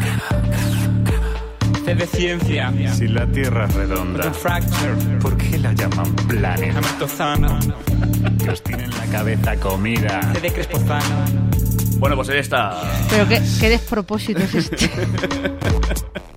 C 1.84 1.94
de 1.94 2.06
ciencia. 2.06 2.72
Si 2.94 3.06
la 3.06 3.26
Tierra 3.26 3.66
es 3.66 3.74
redonda, 3.74 4.32
Fracture. 4.32 5.18
¿por 5.20 5.36
qué 5.36 5.56
la 5.58 5.72
llaman 5.72 6.14
planeta? 6.28 6.78
Amatozano. 6.78 7.58
Que 8.42 8.50
os 8.50 8.62
tienen 8.62 8.90
la 8.90 9.06
cabeza 9.06 9.56
comida. 9.56 10.20
C 10.34 10.40
de 10.40 10.52
Crespozano. 10.52 11.24
Bueno, 11.98 12.16
pues 12.16 12.28
ahí 12.28 12.38
está. 12.38 12.82
Pero 13.08 13.28
qué, 13.28 13.40
qué 13.60 13.68
despropósito 13.70 14.40
es 14.40 14.54
este. 14.56 14.90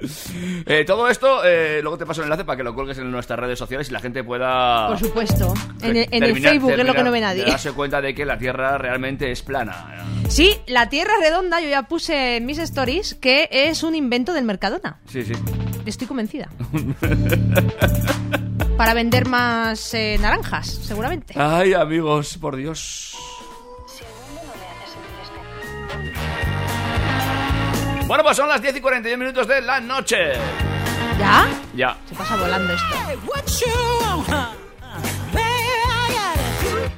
Eh, 0.66 0.84
todo 0.84 1.08
esto, 1.08 1.42
eh, 1.44 1.80
luego 1.82 1.98
te 1.98 2.06
paso 2.06 2.20
el 2.20 2.26
enlace 2.26 2.44
para 2.44 2.56
que 2.56 2.62
lo 2.62 2.74
cuelgues 2.74 2.98
en 2.98 3.10
nuestras 3.10 3.38
redes 3.38 3.58
sociales 3.58 3.88
y 3.88 3.92
la 3.92 4.00
gente 4.00 4.22
pueda. 4.22 4.88
Por 4.88 4.98
supuesto. 4.98 5.54
En 5.82 5.96
el, 5.96 6.08
en 6.10 6.22
el 6.22 6.32
terminar- 6.32 6.52
Facebook 6.52 6.70
es 6.72 6.78
lo 6.78 6.84
que 6.84 6.92
terminar 6.92 7.04
no 7.04 7.10
ve 7.12 7.20
nadie. 7.20 7.44
darse 7.44 7.72
cuenta 7.72 8.00
de 8.00 8.14
que 8.14 8.24
la 8.24 8.38
Tierra 8.38 8.78
realmente 8.78 9.30
es 9.30 9.42
plana. 9.42 10.04
Sí, 10.28 10.56
la 10.66 10.88
Tierra 10.88 11.12
redonda, 11.20 11.60
yo 11.60 11.68
ya 11.68 11.82
puse 11.84 12.36
en 12.36 12.46
mis 12.46 12.58
stories 12.58 13.14
que 13.14 13.48
es 13.50 13.82
un 13.82 13.94
invento 13.94 14.32
del 14.32 14.44
Mercadona. 14.44 14.98
Sí, 15.08 15.24
sí. 15.24 15.32
Estoy 15.86 16.06
convencida. 16.06 16.48
Para 18.76 18.94
vender 18.94 19.26
más 19.26 19.92
eh, 19.94 20.16
naranjas, 20.20 20.66
seguramente. 20.82 21.34
Ay, 21.36 21.74
amigos, 21.74 22.38
por 22.38 22.56
Dios. 22.56 23.14
Bueno, 28.10 28.24
pues 28.24 28.36
son 28.36 28.48
las 28.48 28.60
10 28.60 28.74
y 28.74 28.80
41 28.80 29.16
minutos 29.18 29.46
de 29.46 29.60
la 29.62 29.78
noche. 29.78 30.32
¿Ya? 31.16 31.46
Ya. 31.76 31.96
Se 32.08 32.16
pasa 32.16 32.34
volando 32.34 32.72
esto. 32.72 32.96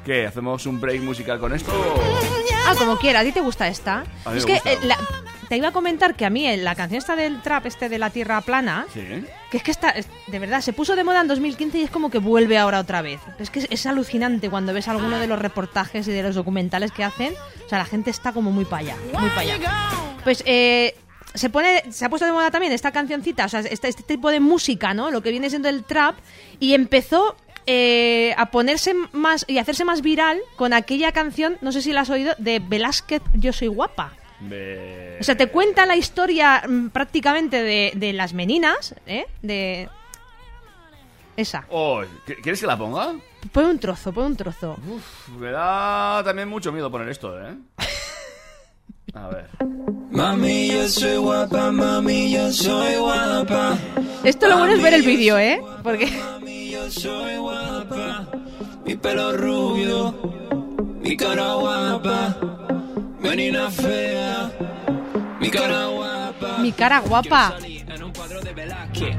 ¿Qué? 0.07 0.27
¿Hacemos 0.27 0.65
un 0.65 0.81
break 0.81 1.03
musical 1.03 1.39
con 1.39 1.53
esto? 1.53 1.71
Ah, 2.67 2.75
como 2.79 2.97
quiera, 2.97 3.21
¿a 3.21 3.25
ti 3.25 3.33
te 3.33 3.43
gusta 3.43 3.69
esta? 3.69 4.05
Es 4.35 4.47
que 4.47 4.55
eh, 4.65 4.79
la- 4.85 4.97
te 5.53 5.59
iba 5.59 5.69
a 5.69 5.73
comentar 5.73 6.15
que 6.15 6.25
a 6.25 6.31
mí 6.31 6.47
eh, 6.49 6.57
la 6.57 6.75
canción 6.75 6.97
esta 6.97 7.15
del 7.15 7.43
trap, 7.43 7.67
este 7.67 7.91
de 7.91 7.99
la 7.99 8.09
tierra 8.09 8.41
plana, 8.41 8.87
Sí. 8.95 9.03
que 9.51 9.59
es 9.59 9.63
que 9.63 9.71
está, 9.71 9.91
es- 9.91 10.09
de 10.27 10.39
verdad, 10.39 10.63
se 10.63 10.73
puso 10.73 10.97
de 10.97 11.05
moda 11.05 11.21
en 11.21 11.29
2015 11.29 11.77
y 11.77 11.83
es 11.83 11.91
como 11.91 12.11
que 12.11 12.17
vuelve 12.17 12.57
ahora 12.57 12.81
otra 12.81 13.03
vez. 13.03 13.21
Es 13.39 13.51
que 13.51 13.59
es, 13.59 13.67
es 13.71 13.85
alucinante 13.85 14.49
cuando 14.49 14.73
ves 14.73 14.89
alguno 14.89 15.19
de 15.19 15.27
los 15.27 15.39
reportajes 15.39 16.09
y 16.09 16.11
de 16.11 16.23
los 16.23 16.35
documentales 16.37 16.91
que 16.91 17.05
hacen. 17.05 17.35
O 17.67 17.69
sea, 17.69 17.77
la 17.77 17.85
gente 17.85 18.09
está 18.09 18.33
como 18.33 18.51
muy 18.51 18.65
para 18.65 18.79
allá, 18.81 18.97
muy 19.13 19.29
para 19.29 19.41
allá. 19.43 19.59
Pues 20.25 20.43
eh, 20.47 20.95
se 21.35 21.51
pone, 21.51 21.83
se 21.93 22.07
ha 22.07 22.09
puesto 22.09 22.25
de 22.25 22.33
moda 22.33 22.51
también 22.51 22.73
esta 22.73 22.91
cancioncita, 22.91 23.45
o 23.45 23.49
sea, 23.51 23.61
este, 23.61 23.89
este 23.89 24.05
tipo 24.05 24.31
de 24.31 24.41
música, 24.41 24.95
¿no? 24.95 25.11
Lo 25.11 25.21
que 25.21 25.33
viene 25.33 25.51
siendo 25.51 25.69
el 25.69 25.85
trap 25.85 26.15
y 26.61 26.73
empezó 26.73 27.37
eh, 27.67 28.35
a 28.39 28.47
ponerse 28.47 28.95
más 29.13 29.45
y 29.47 29.59
hacerse 29.59 29.85
más 29.85 30.01
viral 30.01 30.41
con 30.57 30.73
aquella 30.73 31.13
canción, 31.13 31.59
no 31.61 31.73
sé 31.73 31.83
si 31.83 31.93
la 31.93 32.01
has 32.01 32.09
oído, 32.11 32.33
de 32.39 32.59
Velázquez, 32.59 33.21
Yo 33.35 33.53
soy 33.53 33.69
guapa. 33.69 34.15
O 35.21 35.25
sea, 35.25 35.37
te 35.37 35.49
cuenta 35.49 35.87
la 35.87 35.97
historia 35.97 36.63
mm, 36.69 36.89
prácticamente 36.89 37.63
de, 37.63 37.93
de 37.95 38.13
las 38.13 38.33
meninas, 38.35 38.95
¿eh? 39.07 39.27
De... 39.43 39.89
Esa. 41.37 41.65
Oh, 41.71 42.03
¿qu- 42.27 42.43
¿Quieres 42.43 42.61
que 42.61 42.67
la 42.67 42.77
ponga? 42.77 43.15
Pon 43.53 43.65
un 43.65 43.79
trozo, 43.79 44.13
pon 44.13 44.27
un 44.27 44.37
trozo. 44.37 44.77
Me 45.39 45.51
da 45.51 46.23
también 46.25 46.49
mucho 46.49 46.71
miedo 46.73 46.91
poner 46.91 47.09
esto, 47.09 47.41
¿eh? 47.41 47.55
A 49.15 49.29
ver. 49.29 49.49
Mami, 50.11 50.69
yo 50.71 50.89
soy 50.89 51.17
guapa, 51.17 51.71
mami, 51.71 52.33
yo 52.33 52.51
soy 52.53 52.97
guapa. 52.97 53.77
Esto 54.25 54.49
lo 54.49 54.59
bueno 54.59 54.75
es 54.75 54.83
ver 54.83 54.95
el 54.95 55.03
vídeo, 55.03 55.39
¿eh? 55.39 55.61
Porque... 55.83 56.07
Mami, 56.07 56.71
yo 56.71 56.91
soy 56.91 57.37
guapa. 57.37 58.29
Mi 58.87 58.95
pelo 58.97 59.33
rubio, 59.37 60.13
mi 61.01 61.17
cara 61.17 61.55
guapa. 61.55 62.37
Menina 63.23 63.71
fea, 63.71 64.51
mi 65.41 65.49
cara 65.51 65.87
guapa. 65.87 66.59
Mi 66.59 66.73
cara 66.73 67.01
guapa. 67.01 67.57
En 67.65 68.03
un 68.03 68.13
cuadro 68.13 68.41
de 68.41 68.53
Velázquez. 68.53 69.17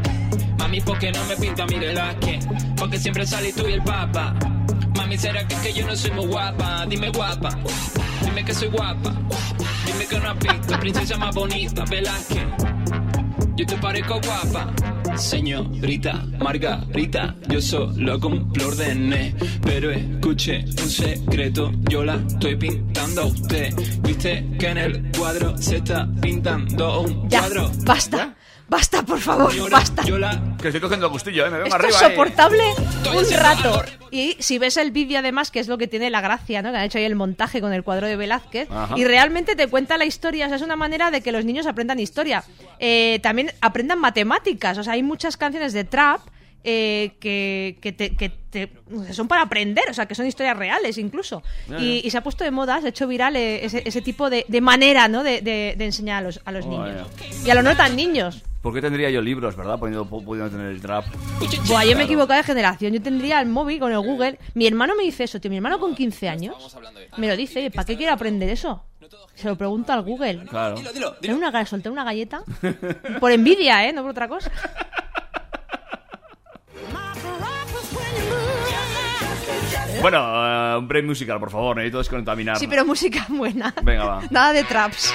Mami, 0.58 0.82
¿por 0.82 1.00
qué 1.00 1.12
no 1.12 1.24
me 1.26 1.38
pinta 1.38 1.66
mi 1.66 1.80
Velázquez? 1.80 2.46
Porque 2.78 3.00
siempre 3.00 3.26
salí 3.26 3.54
tú 3.54 3.68
y 3.68 3.74
el 3.74 3.84
papa. 3.84 4.36
Mami, 4.98 5.18
¿será 5.18 5.48
que, 5.48 5.56
es 5.56 5.62
que 5.62 5.74
yo 5.74 5.88
no 5.88 5.96
soy 5.96 6.12
muy 6.12 6.28
guapa? 6.28 6.86
Dime 6.88 7.10
guapa. 7.12 7.58
Dime 8.22 8.44
que 8.44 8.54
soy 8.54 8.68
guapa. 8.68 9.14
Dime 9.86 10.06
que 10.06 10.20
no 10.20 10.30
has 10.32 10.40
visto 10.40 10.80
princesa 10.80 11.18
más 11.18 11.34
bonita, 11.34 11.86
Velázquez. 11.86 12.46
Yo 13.56 13.66
te 13.66 13.78
parezco 13.78 14.20
guapa. 14.22 14.74
Señorita 15.16 16.26
Margarita, 16.40 17.36
yo 17.48 17.62
solo 17.62 18.20
cumplo 18.20 18.68
órdenes, 18.68 19.34
pero 19.62 19.92
escuche 19.92 20.64
un 20.66 20.90
secreto, 20.90 21.72
yo 21.90 22.04
la 22.04 22.16
estoy 22.16 22.56
pintando 22.56 23.22
a 23.22 23.26
usted. 23.26 23.74
Viste 24.02 24.46
que 24.60 24.68
en 24.68 24.78
el 24.78 25.12
cuadro 25.18 25.58
se 25.58 25.78
está 25.78 26.08
pintando 26.22 27.02
un 27.02 27.30
Ya, 27.30 27.40
cuadro. 27.42 27.72
basta. 27.86 28.36
Basta, 28.74 29.04
por 29.04 29.20
favor, 29.20 29.54
basta. 29.70 30.02
Que 30.04 30.70
estoy 30.70 30.82
cogiendo 30.82 31.08
gustillo, 31.12 31.46
¿eh? 31.46 31.50
Me 31.52 31.58
vengo 31.60 31.68
Esto 31.68 31.76
arriba. 31.76 31.96
es 31.98 32.02
eh. 32.02 32.10
soportable 32.10 32.64
un 33.16 33.32
rato. 33.34 33.84
Y 34.10 34.36
si 34.40 34.58
ves 34.58 34.78
el 34.78 34.90
vídeo 34.90 35.20
además, 35.20 35.52
que 35.52 35.60
es 35.60 35.68
lo 35.68 35.78
que 35.78 35.88
tiene 35.88 36.10
la 36.10 36.22
gracia, 36.22 36.64
¿no? 36.64 36.72
Que 36.72 36.78
han 36.78 36.84
hecho 36.86 36.98
ahí 36.98 37.04
el 37.04 37.14
montaje 37.16 37.62
con 37.62 37.72
el 37.72 37.84
cuadro 37.84 38.08
de 38.08 38.16
Velázquez. 38.16 38.68
Ajá. 38.72 38.96
Y 38.98 39.06
realmente 39.06 39.56
te 39.56 39.68
cuenta 39.68 40.00
la 40.00 40.06
historia. 40.06 40.46
O 40.46 40.50
sea, 40.50 40.56
es 40.56 40.64
una 40.64 40.76
manera 40.76 41.12
de 41.12 41.22
que 41.22 41.32
los 41.32 41.46
niños 41.46 41.68
aprendan 41.68 42.00
historia. 42.00 42.44
Eh, 42.80 43.20
también 43.22 43.52
aprendan 43.62 44.00
matemáticas. 44.00 44.76
O 44.80 44.84
sea, 44.84 44.94
hay 44.94 45.04
muchas 45.04 45.38
canciones 45.38 45.72
de 45.74 45.84
trap. 45.84 46.22
eh, 46.64 47.12
que, 47.20 47.78
que, 47.82 47.92
te, 47.92 48.16
que 48.16 48.30
te- 48.30 48.72
son 49.12 49.28
para 49.28 49.42
aprender, 49.44 49.84
o 49.90 49.94
sea, 49.94 50.06
que 50.08 50.16
son 50.16 50.26
historias 50.26 50.56
reales 50.58 50.98
incluso. 50.98 51.44
Y, 51.78 52.10
se 52.10 52.18
ha 52.18 52.24
puesto 52.24 52.44
de 52.46 52.52
moda, 52.52 52.80
se 52.80 52.88
ha 52.88 52.90
hecho 52.90 53.06
viral 53.06 53.36
ese, 53.36 53.84
ese 53.86 54.02
tipo 54.02 54.30
de, 54.30 54.46
de 54.48 54.62
manera, 54.62 55.08
¿no? 55.10 55.24
De, 55.24 55.42
de- 55.42 55.76
de 55.78 55.86
enseñar 55.86 56.20
a 56.24 56.26
los, 56.26 56.40
a 56.46 56.52
los 56.54 56.66
niños. 56.66 57.06
Y 57.46 57.50
a 57.52 57.56
los 57.56 57.64
no 57.66 57.76
tan 57.76 57.96
niños. 57.98 58.44
¿Por 58.64 58.74
qué 58.74 58.82
tendría 58.82 59.10
yo 59.10 59.22
libros, 59.22 59.58
verdad? 59.58 59.78
Pudiendo, 59.78 60.06
pudiendo 60.06 60.50
tener 60.50 60.68
el 60.68 60.82
trap. 60.82 61.04
Buah, 61.68 61.84
yo 61.84 61.98
me 61.98 62.04
he 62.04 62.06
equivocado 62.06 62.38
de 62.38 62.44
generación. 62.44 62.94
Yo 62.94 63.02
tendría 63.02 63.42
el 63.42 63.48
móvil 63.50 63.78
con 63.78 63.92
el 63.92 64.00
Google. 64.00 64.40
Mi 64.54 64.66
hermano 64.66 64.96
me 64.96 65.04
dice 65.04 65.26
eso, 65.26 65.42
tío. 65.42 65.52
Mi 65.52 65.58
hermano 65.58 65.80
con 65.80 65.94
15 65.94 66.30
años 66.30 66.78
me 67.18 67.28
lo 67.28 67.36
dice. 67.36 67.70
¿Para 67.72 67.84
qué 67.84 67.98
quiere 67.98 68.14
aprender 68.14 68.48
eso? 68.48 68.86
Se 69.36 69.50
lo 69.50 69.58
pregunto 69.58 69.92
al 69.92 70.04
Google. 70.04 70.46
Claro. 70.46 70.76
Tiene 71.20 71.36
una 71.36 71.48
gana 71.48 71.66
de 71.66 71.70
soltar 71.70 71.92
una 71.92 72.06
galleta. 72.06 72.42
Por 73.20 73.34
envidia, 73.34 73.86
¿eh? 73.86 73.92
No 73.92 74.02
por 74.02 74.12
otra 74.12 74.30
cosa. 74.30 74.50
Bueno, 80.02 80.20
eh, 80.20 80.78
un 80.78 80.88
break 80.88 81.06
musical, 81.06 81.38
por 81.38 81.52
favor. 81.52 81.76
Necesito 81.76 81.98
descontaminar. 81.98 82.58
Sí, 82.58 82.68
pero 82.68 82.86
música 82.86 83.26
buena. 83.28 83.74
Venga, 83.84 84.06
va. 84.06 84.22
Nada 84.30 84.54
de 84.54 84.64
traps. 84.64 85.14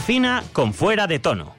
Afina 0.00 0.42
con 0.52 0.72
fuera 0.72 1.06
de 1.06 1.18
tono. 1.18 1.54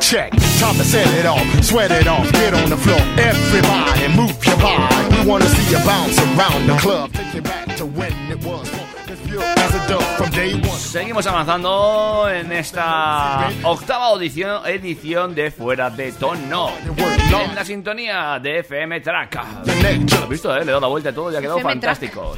Check, 0.00 0.32
time 0.58 0.76
to 0.76 0.82
set 0.82 1.06
it 1.16 1.26
off, 1.26 1.46
sweat 1.62 1.92
it 1.92 2.08
off, 2.08 2.28
get 2.32 2.54
on 2.54 2.68
the 2.68 2.76
floor. 2.76 2.98
Everybody 3.18 4.08
move 4.16 4.44
your 4.44 4.56
body. 4.56 5.16
We 5.16 5.30
wanna 5.30 5.46
see 5.46 5.70
you 5.70 5.78
bounce 5.84 6.18
around 6.18 6.66
the 6.66 6.76
club. 6.78 7.12
Take 7.12 7.34
you 7.34 7.42
back 7.42 7.76
to 7.76 7.86
when 7.86 8.12
it 8.32 8.44
was. 8.44 8.68
As 9.58 9.74
a 9.74 9.88
dove 9.88 10.04
from 10.16 10.30
day 10.30 10.54
one. 10.54 10.71
Seguimos 10.92 11.26
avanzando 11.26 12.28
en 12.30 12.52
esta 12.52 13.48
octava 13.62 14.08
audición, 14.08 14.60
edición 14.66 15.34
de 15.34 15.50
Fuera 15.50 15.88
de 15.88 16.12
Tono. 16.12 16.70
En 16.86 17.54
la 17.54 17.64
sintonía 17.64 18.38
de 18.38 18.58
FM 18.58 19.00
Track. 19.00 19.40
¿Lo 19.64 20.18
has 20.18 20.28
visto, 20.28 20.54
eh? 20.54 20.58
Le 20.58 20.64
he 20.64 20.66
dado 20.66 20.82
la 20.82 20.88
vuelta 20.88 21.08
a 21.08 21.14
todo 21.14 21.32
y 21.32 21.36
ha 21.36 21.40
quedado 21.40 21.60
FM 21.60 21.72
fantástico. 21.72 22.36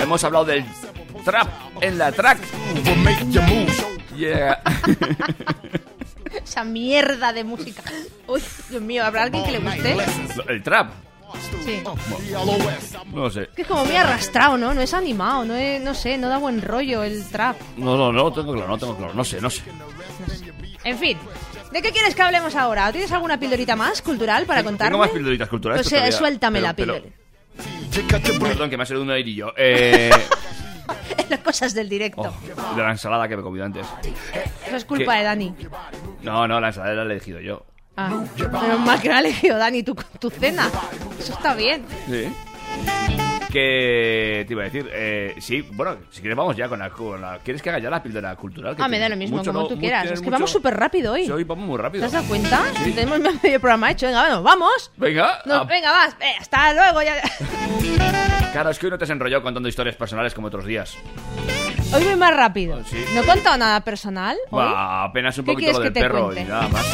Hemos 0.00 0.22
hablado 0.22 0.44
del 0.44 0.64
trap 1.24 1.48
en 1.80 1.98
la 1.98 2.12
track. 2.12 2.38
Yeah. 4.16 4.62
Esa 6.44 6.62
mierda 6.62 7.32
de 7.32 7.42
música. 7.42 7.82
Uy, 8.28 8.40
Dios 8.70 8.82
mío, 8.82 9.04
¿habrá 9.04 9.24
alguien 9.24 9.44
que 9.44 9.50
le 9.50 9.58
guste? 9.58 9.96
El 10.46 10.62
trap. 10.62 11.07
Sí. 11.64 11.82
No 13.12 13.30
sé. 13.30 13.48
Que 13.54 13.62
es 13.62 13.68
como 13.68 13.84
muy 13.84 13.96
arrastrado, 13.96 14.56
¿no? 14.56 14.72
No 14.74 14.80
es 14.80 14.94
animado, 14.94 15.44
no, 15.44 15.54
es, 15.54 15.80
no 15.82 15.94
sé, 15.94 16.16
no 16.18 16.28
da 16.28 16.38
buen 16.38 16.62
rollo 16.62 17.02
el 17.02 17.24
trap. 17.28 17.56
No, 17.76 17.96
no, 17.96 18.12
no, 18.12 18.32
tengo 18.32 18.52
claro, 18.52 18.68
no 18.68 18.78
tengo 18.78 18.96
claro. 18.96 19.12
No 19.14 19.24
sé, 19.24 19.40
no 19.40 19.50
sé. 19.50 19.62
En 20.84 20.96
fin, 20.98 21.18
¿de 21.72 21.82
qué 21.82 21.90
quieres 21.92 22.14
que 22.14 22.22
hablemos 22.22 22.54
ahora? 22.56 22.88
¿O 22.88 22.92
¿Tienes 22.92 23.12
alguna 23.12 23.38
pildorita 23.38 23.76
más 23.76 24.00
cultural 24.02 24.46
para 24.46 24.62
contarme? 24.62 24.90
Tengo 24.92 25.04
más 25.04 25.10
pildoritas 25.10 25.48
culturales. 25.48 25.82
Pues 25.82 25.92
eh, 25.92 25.96
todavía- 25.96 26.16
suéltame 26.18 26.60
la 26.60 26.72
pero- 26.74 26.94
pildorita. 26.94 28.18
pero- 28.22 28.38
Perdón, 28.38 28.70
que 28.70 28.76
me 28.76 28.82
ha 28.84 28.86
salido 28.86 29.02
un 29.04 29.10
airillo. 29.10 29.52
Eh, 31.18 31.28
Las 31.28 31.40
cosas 31.40 31.74
del 31.74 31.88
directo. 31.88 32.22
oh, 32.22 32.74
de 32.74 32.82
la 32.82 32.90
ensalada 32.92 33.28
que 33.28 33.36
me 33.36 33.42
comí 33.42 33.60
antes. 33.60 33.86
Eso 34.66 34.76
es 34.76 34.84
culpa 34.86 35.16
de 35.16 35.24
Dani. 35.24 35.54
No, 36.22 36.48
no, 36.48 36.58
la 36.60 36.68
ensalada 36.68 36.94
la 36.94 37.02
he 37.02 37.16
elegido 37.16 37.40
yo. 37.40 37.66
Ah, 38.00 38.10
menos 38.62 38.80
mal 38.80 39.00
que 39.00 39.08
no 39.08 39.16
ha 39.16 39.18
elegido 39.18 39.58
Dani 39.58 39.82
tu, 39.82 39.96
tu 40.20 40.30
cena. 40.30 40.70
Eso 41.18 41.32
está 41.32 41.54
bien. 41.54 41.84
Sí. 42.08 42.28
Que 43.50 44.44
te 44.46 44.52
iba 44.52 44.62
a 44.62 44.64
decir, 44.66 44.88
eh, 44.92 45.34
sí, 45.40 45.62
bueno, 45.72 45.96
si 46.10 46.20
quieres 46.20 46.36
vamos 46.36 46.54
ya 46.56 46.68
con 46.68 46.78
la, 46.78 46.90
con 46.90 47.20
la- 47.20 47.38
¿Quieres 47.38 47.62
que 47.62 47.70
haga 47.70 47.78
ya 47.78 47.88
la 47.90 48.02
píldora 48.02 48.36
cultural? 48.36 48.76
Que 48.76 48.82
Ah, 48.82 48.88
me 48.88 48.98
da 48.98 49.08
lo 49.08 49.16
mismo, 49.16 49.38
mucho, 49.38 49.50
como 49.52 49.62
no- 49.62 49.68
tú 49.68 49.74
mu- 49.76 49.80
quieras. 49.80 50.02
tienes 50.02 50.18
Es 50.18 50.20
que 50.20 50.26
mucho- 50.26 50.34
vamos 50.34 50.50
súper 50.50 50.76
rápido 50.76 51.12
hoy. 51.14 51.24
Sí, 51.24 51.30
hoy 51.32 51.44
vamos 51.44 51.66
muy 51.66 51.78
rápido. 51.78 52.02
¿Te 52.02 52.06
has 52.06 52.12
dado 52.12 52.26
cuenta? 52.28 52.60
Sí. 52.84 52.92
Tenemos 52.92 53.20
medio 53.42 53.58
programa 53.60 53.90
hecho. 53.90 54.06
Venga, 54.06 54.20
bueno, 54.22 54.42
vamos. 54.42 54.90
Venga. 54.96 55.38
No, 55.46 55.54
ah, 55.54 55.64
venga, 55.64 55.90
vas. 55.90 56.14
Eh, 56.20 56.34
hasta 56.40 56.72
luego. 56.74 57.02
Ya. 57.02 57.14
Claro, 58.52 58.70
es 58.70 58.78
que 58.78 58.86
hoy 58.86 58.90
no 58.90 58.98
te 58.98 59.04
has 59.04 59.10
enrollado 59.10 59.42
contando 59.42 59.68
historias 59.68 59.94
personales 59.94 60.32
como 60.34 60.46
otros 60.48 60.64
días. 60.64 60.96
Hoy 61.94 62.02
voy 62.02 62.16
más 62.16 62.34
rápido. 62.34 62.82
Sí. 62.84 62.96
No 63.14 63.20
he 63.20 63.24
contado 63.26 63.56
nada 63.58 63.82
personal. 63.82 64.36
hoy. 64.50 64.64
Apenas 64.74 65.36
un 65.38 65.44
¿Qué 65.44 65.52
poquito 65.52 65.72
lo 65.72 65.78
del 65.80 65.88
que 65.88 65.94
te 65.94 66.00
perro 66.00 66.18
y 66.32 66.34
cuente? 66.34 66.44
nada 66.50 66.68
más. 66.68 66.86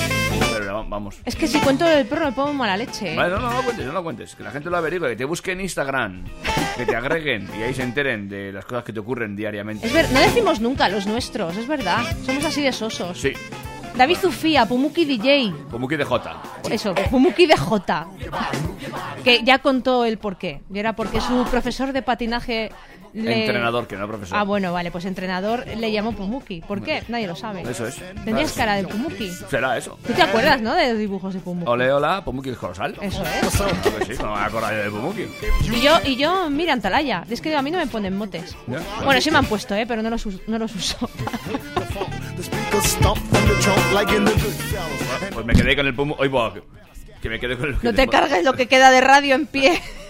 Pero 0.52 0.84
vamos. 0.88 1.16
Es 1.24 1.36
que 1.36 1.46
si 1.46 1.60
cuento 1.60 1.84
del 1.84 2.06
perro 2.06 2.26
me 2.26 2.32
pongo 2.32 2.52
mala 2.54 2.76
leche. 2.76 3.14
¿eh? 3.14 3.16
Vale, 3.16 3.30
no, 3.34 3.38
no, 3.38 3.50
no 3.50 3.56
lo 3.58 3.62
cuentes, 3.62 3.86
no 3.86 3.92
lo 3.92 4.02
cuentes. 4.02 4.34
Que 4.34 4.42
la 4.42 4.50
gente 4.50 4.68
lo 4.68 4.76
averigüe, 4.76 5.08
que 5.10 5.16
te 5.16 5.24
busque 5.24 5.52
en 5.52 5.60
Instagram, 5.60 6.24
que 6.76 6.86
te 6.86 6.96
agreguen 6.96 7.48
y 7.58 7.62
ahí 7.62 7.74
se 7.74 7.82
enteren 7.82 8.28
de 8.28 8.52
las 8.52 8.64
cosas 8.64 8.84
que 8.84 8.92
te 8.92 9.00
ocurren 9.00 9.36
diariamente. 9.36 9.86
Es 9.86 9.92
ver, 9.92 10.10
no 10.12 10.20
decimos 10.20 10.60
nunca 10.60 10.88
los 10.88 11.06
nuestros, 11.06 11.56
es 11.56 11.66
verdad. 11.66 12.02
Somos 12.24 12.44
así 12.44 12.62
de 12.62 12.72
sosos. 12.72 13.20
Sí, 13.20 13.32
David 13.96 14.16
Zufía, 14.16 14.66
Pumuki 14.66 15.04
DJ. 15.04 15.52
como 15.70 15.86
que 15.86 15.96
de 15.96 16.04
J. 16.04 16.42
Eso, 16.68 16.94
Pumuki 17.10 17.46
de 17.46 17.56
J. 17.56 18.08
Que 19.22 19.44
ya 19.44 19.60
contó 19.60 20.04
el 20.04 20.18
porqué. 20.18 20.62
Y 20.72 20.78
era 20.80 20.96
porque 20.96 21.20
su 21.20 21.44
profesor 21.44 21.92
de 21.92 22.02
patinaje 22.02 22.72
le... 23.14 23.44
Entrenador, 23.44 23.86
que 23.86 23.96
no 23.96 24.08
profesor. 24.08 24.36
Ah, 24.36 24.42
bueno, 24.42 24.72
vale, 24.72 24.90
pues 24.90 25.04
entrenador 25.04 25.64
le 25.66 25.92
llamó 25.92 26.12
Pumuki. 26.12 26.60
¿Por 26.60 26.82
qué? 26.82 27.02
Nadie 27.08 27.26
lo 27.26 27.36
sabe. 27.36 27.62
Eso 27.62 27.86
es. 27.86 27.96
Tenías 28.24 28.52
cara 28.52 28.74
de 28.74 28.84
Pumuki. 28.84 29.30
Será 29.48 29.78
eso. 29.78 29.98
¿Tú 30.04 30.12
te 30.12 30.22
acuerdas, 30.22 30.60
no? 30.60 30.74
De 30.74 30.90
los 30.90 30.98
dibujos 30.98 31.32
de 31.32 31.40
Pumuki. 31.40 31.70
Ole, 31.70 31.92
hola, 31.92 32.24
Pumuki 32.24 32.48
el 32.48 32.56
Corozal. 32.56 32.96
Eso 33.00 33.22
es. 33.22 33.54
Claro 33.54 33.98
que 33.98 34.16
sí, 34.16 34.22
no 34.22 34.34
me 34.34 34.40
acordaré 34.40 34.84
de 34.84 34.90
Pumuki. 34.90 35.26
Y 35.72 35.80
yo, 35.80 35.98
y 36.04 36.16
yo, 36.16 36.50
mira, 36.50 36.72
Antalaya. 36.72 37.24
Es 37.30 37.40
que 37.40 37.54
a 37.54 37.62
mí 37.62 37.70
no 37.70 37.78
me 37.78 37.86
ponen 37.86 38.16
motes. 38.16 38.56
Ya. 38.66 38.80
Bueno, 39.04 39.20
sí 39.20 39.30
me 39.30 39.38
han 39.38 39.46
puesto, 39.46 39.74
¿eh? 39.74 39.86
Pero 39.86 40.02
no 40.02 40.10
los, 40.10 40.26
no 40.48 40.58
los 40.58 40.74
uso. 40.74 41.08
Pues 45.32 45.46
me 45.46 45.54
quedé 45.54 45.76
con 45.76 45.86
el 45.86 45.94
Pumuki. 45.94 46.28
Que 47.22 47.30
me 47.30 47.38
quedé 47.38 47.56
con 47.56 47.68
el. 47.68 47.76
No 47.80 47.94
te 47.94 48.08
cargues 48.08 48.44
lo 48.44 48.54
que 48.54 48.66
queda 48.66 48.90
de 48.90 49.00
radio 49.00 49.34
en 49.36 49.46
pie. 49.46 49.80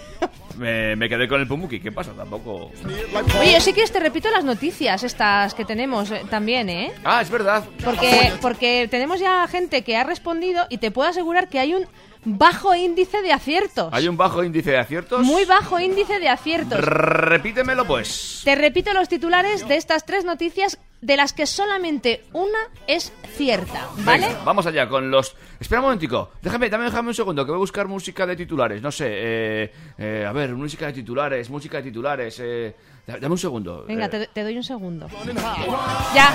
Me, 0.57 0.95
me 0.95 1.09
quedé 1.09 1.27
con 1.27 1.41
el 1.41 1.47
Pumuki. 1.47 1.79
¿Qué 1.79 1.91
pasa? 1.91 2.13
Tampoco. 2.13 2.71
Oye, 3.39 3.59
sí 3.61 3.73
que 3.73 3.85
te 3.85 3.99
repito 3.99 4.29
las 4.31 4.43
noticias 4.43 5.03
estas 5.03 5.53
que 5.53 5.65
tenemos 5.65 6.11
eh, 6.11 6.23
también, 6.29 6.69
¿eh? 6.69 6.91
Ah, 7.03 7.21
es 7.21 7.29
verdad. 7.29 7.63
Porque, 7.83 8.31
porque 8.41 8.87
tenemos 8.89 9.19
ya 9.19 9.47
gente 9.47 9.83
que 9.83 9.97
ha 9.97 10.03
respondido 10.03 10.65
y 10.69 10.77
te 10.77 10.91
puedo 10.91 11.09
asegurar 11.09 11.49
que 11.49 11.59
hay 11.59 11.73
un 11.73 11.85
bajo 12.25 12.73
índice 12.73 13.21
de 13.21 13.31
aciertos. 13.31 13.89
Hay 13.93 14.07
un 14.07 14.17
bajo 14.17 14.43
índice 14.43 14.71
de 14.71 14.77
aciertos. 14.79 15.23
Muy 15.23 15.45
bajo 15.45 15.79
índice 15.79 16.19
de 16.19 16.29
aciertos. 16.29 16.79
Repítemelo, 16.79 17.85
pues. 17.85 18.41
Te 18.43 18.55
repito 18.55 18.93
los 18.93 19.07
titulares 19.07 19.67
de 19.67 19.77
estas 19.77 20.05
tres 20.05 20.25
noticias 20.25 20.79
de 21.05 21.17
las 21.17 21.33
que 21.33 21.45
solamente 21.45 22.23
una 22.33 22.57
es 22.87 23.13
cierta, 23.37 23.87
¿vale? 23.99 24.27
Venga, 24.27 24.41
vamos 24.43 24.65
allá 24.65 24.89
con 24.89 25.11
los. 25.11 25.35
Espera 25.59 25.81
un 25.81 25.85
momentico. 25.85 26.31
Déjame, 26.41 26.67
dame, 26.69 26.85
déjame 26.85 27.09
un 27.09 27.13
segundo, 27.13 27.45
que 27.45 27.51
voy 27.51 27.57
a 27.57 27.59
buscar 27.59 27.87
música 27.87 28.25
de 28.25 28.35
titulares. 28.35 28.81
No 28.81 28.91
sé, 28.91 29.05
eh, 29.07 29.71
eh, 29.99 30.25
a 30.27 30.31
ver, 30.31 30.53
música 30.55 30.87
de 30.87 30.93
titulares, 30.93 31.49
música 31.49 31.77
de 31.77 31.83
titulares. 31.83 32.39
Eh, 32.41 32.75
da- 33.05 33.19
dame 33.19 33.33
un 33.33 33.37
segundo. 33.37 33.85
Venga, 33.87 34.05
eh. 34.05 34.09
te, 34.09 34.27
te 34.27 34.43
doy 34.43 34.57
un 34.57 34.63
segundo. 34.63 35.07
Ya. 36.15 36.33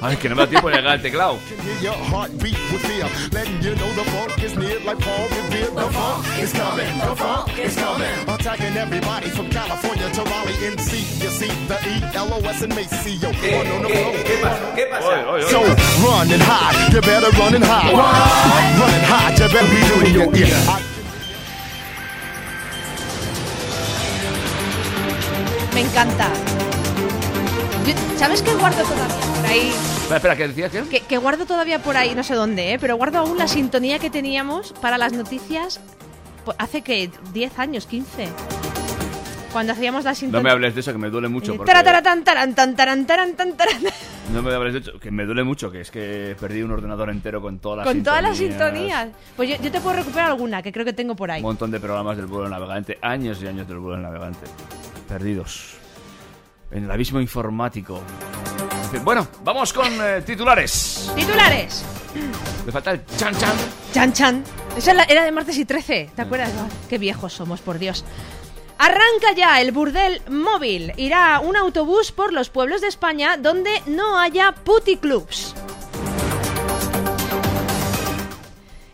Ay, 0.00 0.16
que 0.16 0.28
no 0.30 0.34
me 0.34 0.42
da 0.42 0.48
tiempo 0.48 0.68
de 0.70 0.76
llegar 0.76 0.92
al 0.92 1.02
teclado. 1.02 1.38
So 15.50 15.60
run 16.04 16.30
and 16.32 16.42
hide, 16.42 16.92
you 16.92 17.00
better 17.00 17.30
run 17.38 17.54
and 17.54 17.64
hide. 17.64 17.92
Run 17.92 18.94
and 18.94 19.04
hide, 19.04 19.38
you 19.38 19.48
better 19.48 19.68
be 19.68 19.80
doing 19.88 20.14
your 20.14 20.36
ear. 20.36 20.56
Me 25.74 25.80
encanta. 25.80 26.28
Yo- 27.86 28.18
¿Sabes 28.18 28.42
qué 28.42 28.54
guardo 28.54 28.82
todavía 28.84 29.16
por 29.36 29.46
ahí? 29.46 29.68
Espera, 29.70 30.16
espera, 30.16 30.36
¿qué 30.36 30.48
decías? 30.48 30.70
¿Qué? 30.72 30.82
Que, 30.88 31.00
que 31.00 31.18
guardo 31.18 31.46
todavía 31.46 31.80
por 31.80 31.96
ahí, 31.96 32.14
no 32.14 32.22
sé 32.22 32.34
dónde, 32.34 32.72
¿eh? 32.74 32.78
pero 32.78 32.96
guardo 32.96 33.18
aún 33.18 33.36
la 33.38 33.48
sintonía 33.48 33.98
que 33.98 34.10
teníamos 34.10 34.72
para 34.80 34.98
las 34.98 35.12
noticias 35.12 35.80
pues, 36.44 36.56
hace 36.60 36.82
que 36.82 37.10
10 37.32 37.58
años, 37.58 37.86
15. 37.86 38.28
Cuando 39.54 39.72
hacíamos 39.72 40.02
la 40.02 40.10
No 40.10 40.14
sintonía. 40.16 40.42
me 40.42 40.50
hables 40.50 40.74
de 40.74 40.80
eso, 40.80 40.90
que 40.92 40.98
me 40.98 41.10
duele 41.10 41.28
mucho. 41.28 41.56
porque- 41.56 41.72
tan, 41.72 42.24
taran. 42.24 42.54
No 44.32 44.42
me 44.42 44.52
hables 44.52 44.72
de 44.74 44.78
eso, 44.80 44.98
que 44.98 45.12
me 45.12 45.24
duele 45.24 45.44
mucho, 45.44 45.70
que 45.70 45.82
es 45.82 45.92
que 45.92 46.34
perdí 46.40 46.60
un 46.62 46.72
ordenador 46.72 47.08
entero 47.08 47.40
con 47.40 47.60
todas 47.60 47.78
las 47.78 47.86
Con 47.86 48.02
todas 48.02 48.20
las 48.20 48.36
sintonías. 48.36 49.10
Pues 49.36 49.48
yo, 49.50 49.56
yo 49.62 49.70
te 49.70 49.80
puedo 49.80 49.94
recuperar 49.94 50.32
alguna 50.32 50.60
que 50.60 50.72
creo 50.72 50.84
que 50.84 50.92
tengo 50.92 51.14
por 51.14 51.30
ahí. 51.30 51.40
Un 51.40 51.46
montón 51.46 51.70
de 51.70 51.78
programas 51.78 52.16
del 52.16 52.26
vuelo 52.26 52.48
navegante, 52.48 52.98
años 53.00 53.40
y 53.42 53.46
años 53.46 53.68
del 53.68 53.78
vuelo 53.78 53.98
navegante. 53.98 54.44
Perdidos. 55.08 55.74
En 56.72 56.84
el 56.84 56.90
abismo 56.90 57.20
informático. 57.20 58.02
Bueno, 59.04 59.28
vamos 59.44 59.72
con 59.72 59.86
eh, 60.02 60.22
titulares. 60.26 61.12
Titulares. 61.14 61.84
Me 62.66 62.72
falta 62.72 62.90
el 62.90 63.06
chan 63.16 63.36
chan. 63.36 63.52
Chan 63.92 64.12
Chan. 64.12 64.44
Esa 64.76 64.90
era- 65.04 65.24
de 65.24 65.30
martes 65.30 65.56
y 65.58 65.64
13, 65.64 66.10
¿te 66.16 66.22
acuerdas? 66.22 66.50
Qué 66.88 66.98
viejos 66.98 67.32
somos, 67.32 67.60
por 67.60 67.78
Dios. 67.78 68.04
Arranca 68.78 69.32
ya 69.36 69.60
el 69.60 69.72
burdel 69.72 70.20
móvil. 70.28 70.92
Irá 70.96 71.40
un 71.40 71.56
autobús 71.56 72.12
por 72.12 72.32
los 72.32 72.50
pueblos 72.50 72.80
de 72.80 72.88
España 72.88 73.36
donde 73.36 73.70
no 73.86 74.18
haya 74.18 74.52
puticlubs. 74.52 75.54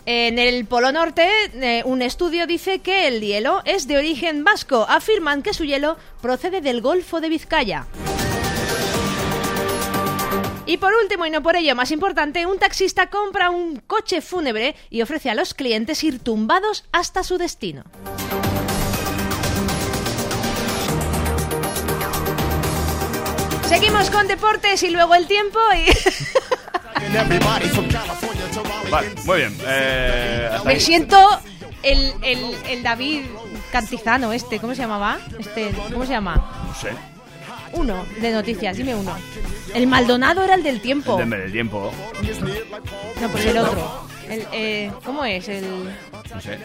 En 0.07 0.39
el 0.39 0.67
Polo 0.67 0.91
Norte, 0.93 1.29
eh, 1.55 1.83
un 1.85 2.03
estudio 2.03 2.47
dice 2.47 2.81
que 2.81 3.07
el 3.07 3.21
hielo 3.21 3.63
es 3.65 3.87
de 3.87 3.97
origen 3.97 4.45
vasco. 4.45 4.85
Afirman 4.89 5.43
que 5.43 5.55
su 5.55 5.65
hielo 5.65 5.97
procede 6.21 6.61
del 6.61 6.81
Golfo 6.81 7.21
de 7.21 7.29
Vizcaya. 7.29 7.87
Y 10.67 10.77
por 10.77 10.93
último, 10.95 11.27
y 11.27 11.31
no 11.31 11.43
por 11.43 11.57
ello 11.57 11.75
más 11.75 11.91
importante, 11.91 12.47
un 12.47 12.59
taxista 12.59 13.09
compra 13.09 13.51
un 13.51 13.77
coche 13.87 14.21
fúnebre 14.21 14.77
y 14.89 15.03
ofrece 15.03 15.29
a 15.31 15.35
los 15.35 15.53
clientes 15.53 16.05
ir 16.05 16.21
tumbados 16.21 16.85
hasta 16.93 17.25
su 17.25 17.39
destino. 17.39 17.85
Seguimos 23.71 24.11
con 24.11 24.27
deportes 24.27 24.83
y 24.83 24.91
luego 24.91 25.15
el 25.15 25.29
tiempo 25.29 25.61
y... 25.77 25.87
Vale, 28.91 29.15
muy 29.25 29.37
bien. 29.39 29.57
Eh, 29.65 30.51
Me 30.65 30.73
ahí. 30.73 30.81
siento 30.81 31.17
el, 31.85 32.13
el, 32.21 32.53
el 32.69 32.83
David 32.83 33.27
Cantizano 33.71 34.33
este, 34.33 34.59
¿cómo 34.59 34.75
se 34.75 34.83
llamaba? 34.83 35.19
Este, 35.39 35.71
¿cómo 35.93 36.05
se 36.05 36.11
llama? 36.11 36.65
No 36.67 36.75
sé. 36.75 36.89
Uno 37.73 38.05
de 38.21 38.33
noticias, 38.33 38.77
dime 38.77 38.97
uno. 38.97 39.17
El 39.73 39.87
Maldonado 39.87 40.43
era 40.43 40.57
el 40.57 40.65
del 40.65 40.81
tiempo. 40.81 41.21
El 41.21 41.53
tiempo. 41.53 41.93
No, 43.21 43.29
pues 43.29 43.47
el 43.47 43.57
otro. 43.57 44.09
El, 44.31 44.47
eh, 44.53 44.93
¿Cómo 45.05 45.25
es? 45.25 45.49
El... 45.49 45.93
No 46.33 46.41
sé. 46.41 46.59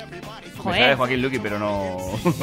Joder. 0.58 0.80
Me 0.80 0.80
sale 0.80 0.96
Joaquín 0.96 1.22
Luqui, 1.22 1.40
pero 1.40 1.58
no. 1.58 1.98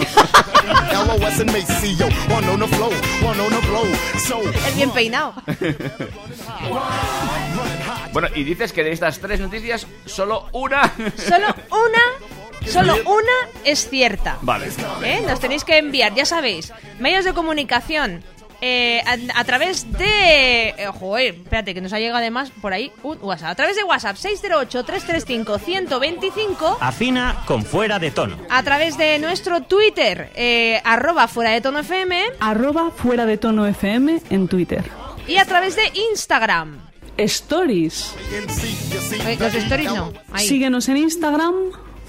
El 4.67 4.75
bien 4.75 4.91
peinado. 4.91 5.35
bueno, 8.13 8.29
y 8.35 8.45
dices 8.45 8.73
que 8.73 8.85
de 8.85 8.93
estas 8.93 9.19
tres 9.21 9.41
noticias, 9.41 9.87
solo 10.07 10.49
una. 10.53 10.93
Solo 11.17 11.55
una, 11.71 12.67
solo 12.67 12.95
una 13.07 13.33
es 13.65 13.89
cierta. 13.89 14.39
Vale. 14.43 14.69
¿Eh? 15.05 15.23
Nos 15.27 15.41
tenéis 15.41 15.65
que 15.65 15.79
enviar, 15.79 16.15
ya 16.15 16.25
sabéis, 16.25 16.73
medios 16.99 17.25
de 17.25 17.33
comunicación. 17.33 18.23
Eh, 18.65 19.03
a, 19.05 19.17
a 19.41 19.45
través 19.45 19.91
de... 19.99 20.69
eh, 20.69 20.87
joder, 20.99 21.35
espérate, 21.35 21.75
que 21.75 21.81
nos 21.81 21.93
ha 21.93 21.99
llegado 21.99 22.19
además 22.19 22.53
por 22.63 22.73
ahí 22.73 22.93
un 23.03 23.19
WhatsApp. 23.21 23.51
A 23.51 23.55
través 23.57 23.75
de 23.77 23.83
WhatsApp 23.85 24.17
608-335-125. 24.17 26.77
Afina 26.81 27.43
con 27.47 27.65
fuera 27.65 27.99
de 27.99 28.11
tono. 28.11 28.37
A 28.51 28.63
través 28.63 28.97
de 28.97 29.19
nuestro 29.19 29.63
Twitter, 29.63 30.31
eh, 30.35 30.81
arroba 30.85 31.29
fuera 31.29 31.51
de 31.51 31.61
tono 31.61 31.81
FM. 31.81 32.23
Arroba 32.41 32.91
fuera 32.91 33.27
de 33.27 33.37
tono 33.39 33.67
FM 33.67 34.21
en 34.31 34.49
Twitter. 34.49 34.85
Y 35.27 35.37
a 35.37 35.45
través 35.45 35.77
de 35.77 35.83
Instagram. 36.11 36.79
Stories. 37.17 38.15
Eh, 38.33 39.37
Los 39.39 39.55
stories 39.55 39.93
no. 39.93 40.13
Ahí. 40.33 40.49
Síguenos 40.49 40.89
en 40.89 40.97
Instagram, 40.97 41.55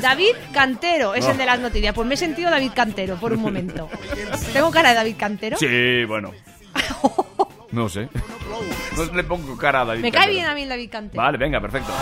David 0.01 0.35
Cantero 0.53 1.15
es 1.15 1.27
el 1.27 1.37
de 1.37 1.47
las 1.47 1.61
noticias. 1.61 1.95
Pues 1.95 2.09
me 2.09 2.15
he 2.15 2.17
sentido 2.17 2.51
David 2.51 2.73
Cantero 2.75 3.17
por 3.17 3.33
un 3.33 3.41
momento. 3.41 3.89
¿Tengo 4.53 4.71
cara 4.71 4.91
de 4.91 4.95
David 4.97 5.17
Cantero? 5.19 5.57
Sí, 5.59 6.05
bueno. 6.07 6.33
No 7.73 7.89
sé. 7.89 8.09
No 8.97 9.05
le 9.15 9.25
pongo 9.25 9.57
cara 9.57 9.83
a 9.83 9.85
David. 9.85 10.03
Me 10.03 10.11
cae 10.11 10.29
bien 10.31 10.47
a 10.47 10.55
mí 10.55 10.63
el 10.63 10.69
David. 10.69 10.91
Vale, 11.15 11.39
venga, 11.39 11.61
perfecto. 11.61 11.93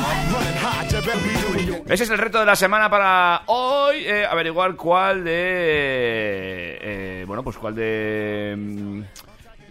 Ese 1.89 2.05
es 2.05 2.11
el 2.11 2.19
reto 2.19 2.39
de 2.41 2.47
la 2.47 2.57
semana 2.57 2.89
para 2.89 3.43
hoy. 3.47 3.97
eh, 4.07 4.25
averiguar 4.25 4.75
cuál 4.77 5.25
de. 5.25 6.79
eh, 6.81 7.25
bueno, 7.27 7.43
pues 7.43 7.57
cuál 7.59 7.75
de. 7.75 8.55
mm, 8.57 9.01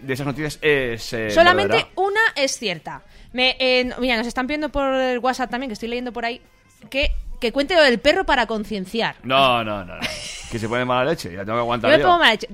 De 0.06 0.14
esas 0.14 0.26
noticias 0.28 0.60
es. 0.62 1.14
eh, 1.14 1.32
Solamente 1.32 1.74
verdadera. 1.74 1.92
una 1.96 2.22
es 2.36 2.58
cierta. 2.58 3.02
Me, 3.34 3.56
eh, 3.60 3.84
no- 3.86 3.98
mira, 3.98 4.18
nos 4.18 4.28
están 4.28 4.46
pidiendo 4.48 4.70
por 4.70 4.94
el 4.94 5.20
WhatsApp 5.20 5.50
también, 5.50 5.70
que 5.70 5.74
estoy 5.74 5.90
leyendo 5.90 6.14
por 6.14 6.26
ahí, 6.26 6.42
que, 6.90 7.12
que 7.42 7.52
cuente 7.52 7.76
lo 7.76 7.82
del 7.84 8.00
perro 8.00 8.24
para 8.26 8.46
concienciar. 8.48 9.16
No, 9.24 9.64
no, 9.64 9.84
no, 9.84 9.96
no. 9.96 10.02
Que 10.52 10.60
se 10.60 10.70
pone 10.70 10.86
mala 10.86 11.10
leche. 11.12 11.30
Ya 11.32 11.40
tengo 11.40 11.54
que 11.54 11.58
Yo 11.58 11.60
aguantar. 11.62 11.92
me 11.92 11.98
yo. 11.98 12.04
pongo 12.06 12.20
mala 12.20 12.32
leche. 12.32 12.48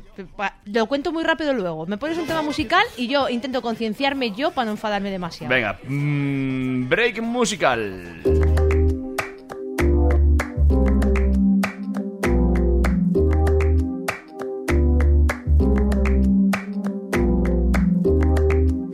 Lo 0.65 0.85
cuento 0.87 1.11
muy 1.11 1.23
rápido 1.23 1.53
luego. 1.53 1.85
Me 1.85 1.97
pones 1.97 2.17
un 2.17 2.25
tema 2.25 2.41
musical 2.41 2.83
y 2.97 3.07
yo 3.07 3.29
intento 3.29 3.61
concienciarme 3.61 4.31
yo 4.31 4.51
para 4.51 4.65
no 4.65 4.71
enfadarme 4.71 5.11
demasiado. 5.11 5.53
Venga, 5.53 5.77
mm, 5.87 6.89
break 6.89 7.21
musical. 7.21 8.21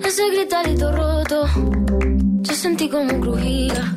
Ese 0.04 0.30
gritarito 0.32 0.91
roto, 0.91 1.45
yo 2.41 2.54
sentí 2.54 2.89
como 2.89 3.20
crujía. 3.20 3.93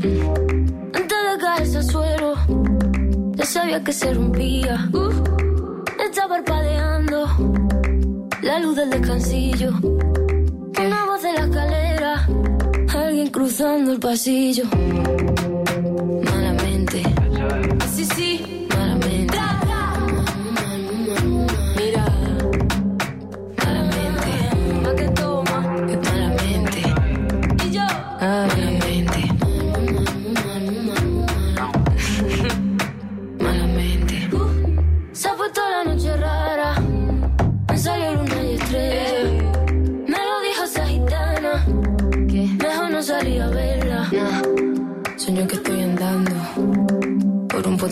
Sabía 3.53 3.85
que 3.85 3.93
se 3.93 4.15
rompía. 4.15 4.89
Uh, 4.95 5.85
está 6.03 6.27
parpadeando 6.27 7.27
la 8.41 8.59
luz 8.61 8.77
del 8.77 8.89
descansillo. 8.89 9.73
Una 9.83 11.05
voz 11.05 11.23
de 11.23 11.33
la 11.35 11.45
escalera, 11.45 12.29
alguien 12.89 13.29
cruzando 13.29 13.93
el 13.93 14.01
pasillo. 14.01 14.65
Malamente, 16.25 17.03
sí, 17.95 18.07
sí, 18.17 18.52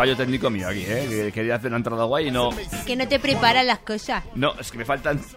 Fallo 0.00 0.16
técnico 0.16 0.48
mío 0.48 0.66
aquí, 0.66 0.82
¿eh? 0.86 1.06
Que 1.10 1.32
quería 1.32 1.56
hacer 1.56 1.68
una 1.68 1.76
entrada 1.76 2.04
guay 2.04 2.28
y 2.28 2.30
no. 2.30 2.48
Que 2.86 2.96
no 2.96 3.06
te 3.06 3.18
preparan 3.20 3.66
las 3.66 3.80
cosas. 3.80 4.24
No, 4.34 4.54
es 4.58 4.70
que 4.70 4.78
me 4.78 4.84
faltan. 4.86 5.20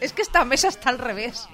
Es 0.00 0.12
que 0.12 0.22
esta 0.22 0.44
mesa 0.44 0.68
está 0.68 0.88
al 0.90 0.98
revés. 0.98 1.46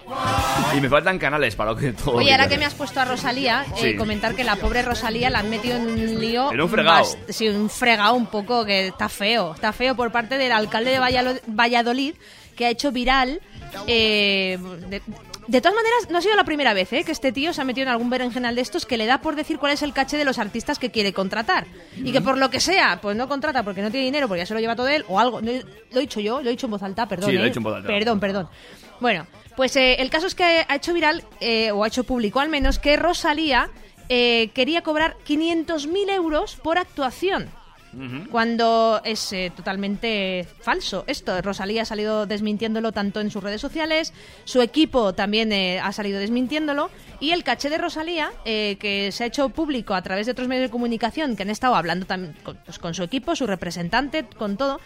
Y 0.76 0.80
me 0.80 0.88
faltan 0.88 1.18
canales 1.18 1.56
para 1.56 1.72
lo 1.72 1.76
que 1.76 1.92
todo. 1.92 2.16
Oye, 2.16 2.30
ahora 2.30 2.48
que 2.48 2.56
me 2.56 2.64
has 2.64 2.74
puesto 2.74 3.00
a 3.00 3.04
Rosalía, 3.04 3.64
eh, 3.76 3.80
Sí. 3.92 3.96
comentar 3.96 4.34
que 4.36 4.44
la 4.44 4.54
pobre 4.56 4.82
Rosalía 4.82 5.28
la 5.28 5.40
han 5.40 5.50
metido 5.50 5.76
en 5.76 5.86
un 5.88 6.20
lío. 6.20 6.52
En 6.52 6.60
un 6.60 6.68
fregao. 6.68 7.02
bast- 7.04 7.18
Sí, 7.30 7.48
un 7.48 7.68
fregado 7.68 8.14
un 8.14 8.26
poco 8.26 8.64
que 8.64 8.88
está 8.88 9.08
feo. 9.08 9.54
Está 9.54 9.72
feo 9.72 9.96
por 9.96 10.12
parte 10.12 10.38
del 10.38 10.52
alcalde 10.52 10.90
de 10.92 11.40
Valladolid, 11.48 12.14
que 12.54 12.66
ha 12.66 12.70
hecho 12.70 12.92
viral 12.92 13.40
eh, 13.88 14.58
de, 14.88 15.02
de 15.52 15.60
todas 15.60 15.76
maneras, 15.76 16.08
no 16.08 16.16
ha 16.16 16.22
sido 16.22 16.34
la 16.34 16.44
primera 16.44 16.72
vez 16.72 16.90
¿eh? 16.94 17.04
que 17.04 17.12
este 17.12 17.30
tío 17.30 17.52
se 17.52 17.60
ha 17.60 17.64
metido 17.64 17.82
en 17.82 17.90
algún 17.90 18.08
berenjenal 18.08 18.54
de 18.54 18.62
estos 18.62 18.86
que 18.86 18.96
le 18.96 19.04
da 19.04 19.20
por 19.20 19.36
decir 19.36 19.58
cuál 19.58 19.72
es 19.72 19.82
el 19.82 19.92
caché 19.92 20.16
de 20.16 20.24
los 20.24 20.38
artistas 20.38 20.78
que 20.78 20.90
quiere 20.90 21.12
contratar. 21.12 21.66
Y 21.94 22.10
que 22.10 22.22
por 22.22 22.38
lo 22.38 22.48
que 22.48 22.58
sea, 22.58 22.98
pues 23.02 23.18
no 23.18 23.28
contrata 23.28 23.62
porque 23.62 23.82
no 23.82 23.90
tiene 23.90 24.06
dinero, 24.06 24.28
porque 24.28 24.40
ya 24.40 24.46
se 24.46 24.54
lo 24.54 24.60
lleva 24.60 24.74
todo 24.74 24.88
él, 24.88 25.04
o 25.08 25.20
algo. 25.20 25.42
No, 25.42 25.52
Lo 25.52 25.98
he 25.98 26.00
dicho 26.00 26.20
yo, 26.20 26.40
lo 26.40 26.48
he 26.48 26.52
dicho 26.52 26.68
en 26.68 26.70
voz 26.70 26.82
alta, 26.82 27.06
perdón. 27.06 27.28
Sí, 27.28 27.36
lo 27.36 27.42
he 27.42 27.44
¿eh? 27.44 27.48
dicho 27.50 27.60
en 27.60 27.64
voz 27.64 27.76
alta. 27.76 27.86
Perdón, 27.86 28.18
perdón. 28.18 28.48
Bueno, 28.98 29.26
pues 29.54 29.76
eh, 29.76 29.96
el 29.98 30.08
caso 30.08 30.26
es 30.26 30.34
que 30.34 30.64
ha 30.66 30.74
hecho 30.74 30.94
viral, 30.94 31.22
eh, 31.40 31.70
o 31.70 31.84
ha 31.84 31.88
hecho 31.88 32.04
público 32.04 32.40
al 32.40 32.48
menos, 32.48 32.78
que 32.78 32.96
Rosalía 32.96 33.68
eh, 34.08 34.50
quería 34.54 34.80
cobrar 34.80 35.16
500.000 35.26 36.10
euros 36.14 36.56
por 36.56 36.78
actuación. 36.78 37.50
Cuando 38.30 39.00
es 39.04 39.32
eh, 39.32 39.52
totalmente 39.54 40.46
falso 40.60 41.04
esto. 41.06 41.40
Rosalía 41.42 41.82
ha 41.82 41.84
salido 41.84 42.26
desmintiéndolo 42.26 42.92
tanto 42.92 43.20
en 43.20 43.30
sus 43.30 43.42
redes 43.42 43.60
sociales, 43.60 44.12
su 44.44 44.62
equipo 44.62 45.12
también 45.12 45.52
eh, 45.52 45.78
ha 45.78 45.92
salido 45.92 46.18
desmintiéndolo, 46.18 46.90
y 47.20 47.32
el 47.32 47.44
caché 47.44 47.70
de 47.70 47.78
Rosalía, 47.78 48.30
eh, 48.44 48.76
que 48.80 49.12
se 49.12 49.24
ha 49.24 49.26
hecho 49.26 49.50
público 49.50 49.94
a 49.94 50.02
través 50.02 50.26
de 50.26 50.32
otros 50.32 50.48
medios 50.48 50.68
de 50.68 50.70
comunicación 50.70 51.36
que 51.36 51.42
han 51.42 51.50
estado 51.50 51.74
hablando 51.74 52.06
también 52.06 52.34
pues, 52.42 52.78
con 52.78 52.94
su 52.94 53.02
equipo, 53.02 53.36
su 53.36 53.46
representante, 53.46 54.24
con 54.24 54.56
todo, 54.56 54.80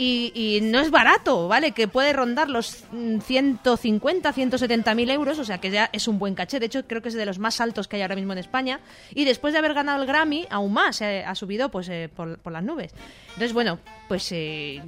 y, 0.00 0.32
y 0.34 0.62
no 0.62 0.80
es 0.80 0.90
barato, 0.90 1.46
¿vale? 1.46 1.72
Que 1.72 1.86
puede 1.86 2.14
rondar 2.14 2.48
los 2.48 2.84
mm, 2.90 3.18
150, 3.18 4.32
170 4.32 4.94
mil 4.94 5.10
euros, 5.10 5.38
o 5.38 5.44
sea 5.44 5.58
que 5.58 5.70
ya 5.70 5.90
es 5.92 6.08
un 6.08 6.18
buen 6.18 6.34
caché. 6.34 6.58
De 6.58 6.66
hecho, 6.66 6.86
creo 6.86 7.02
que 7.02 7.10
es 7.10 7.14
de 7.14 7.26
los 7.26 7.38
más 7.38 7.60
altos 7.60 7.86
que 7.86 7.96
hay 7.96 8.02
ahora 8.02 8.16
mismo 8.16 8.32
en 8.32 8.38
España. 8.38 8.80
Y 9.14 9.26
después 9.26 9.52
de 9.52 9.58
haber 9.58 9.74
ganado 9.74 10.00
el 10.00 10.08
Grammy, 10.08 10.46
aún 10.48 10.72
más, 10.72 11.02
eh, 11.02 11.22
ha 11.26 11.34
subido 11.34 11.70
pues 11.70 11.90
eh, 11.90 12.08
por, 12.16 12.38
por 12.38 12.50
las 12.50 12.64
nubes. 12.64 12.94
Entonces, 13.28 13.52
bueno, 13.52 13.78
pues 14.08 14.32
eh, 14.32 14.80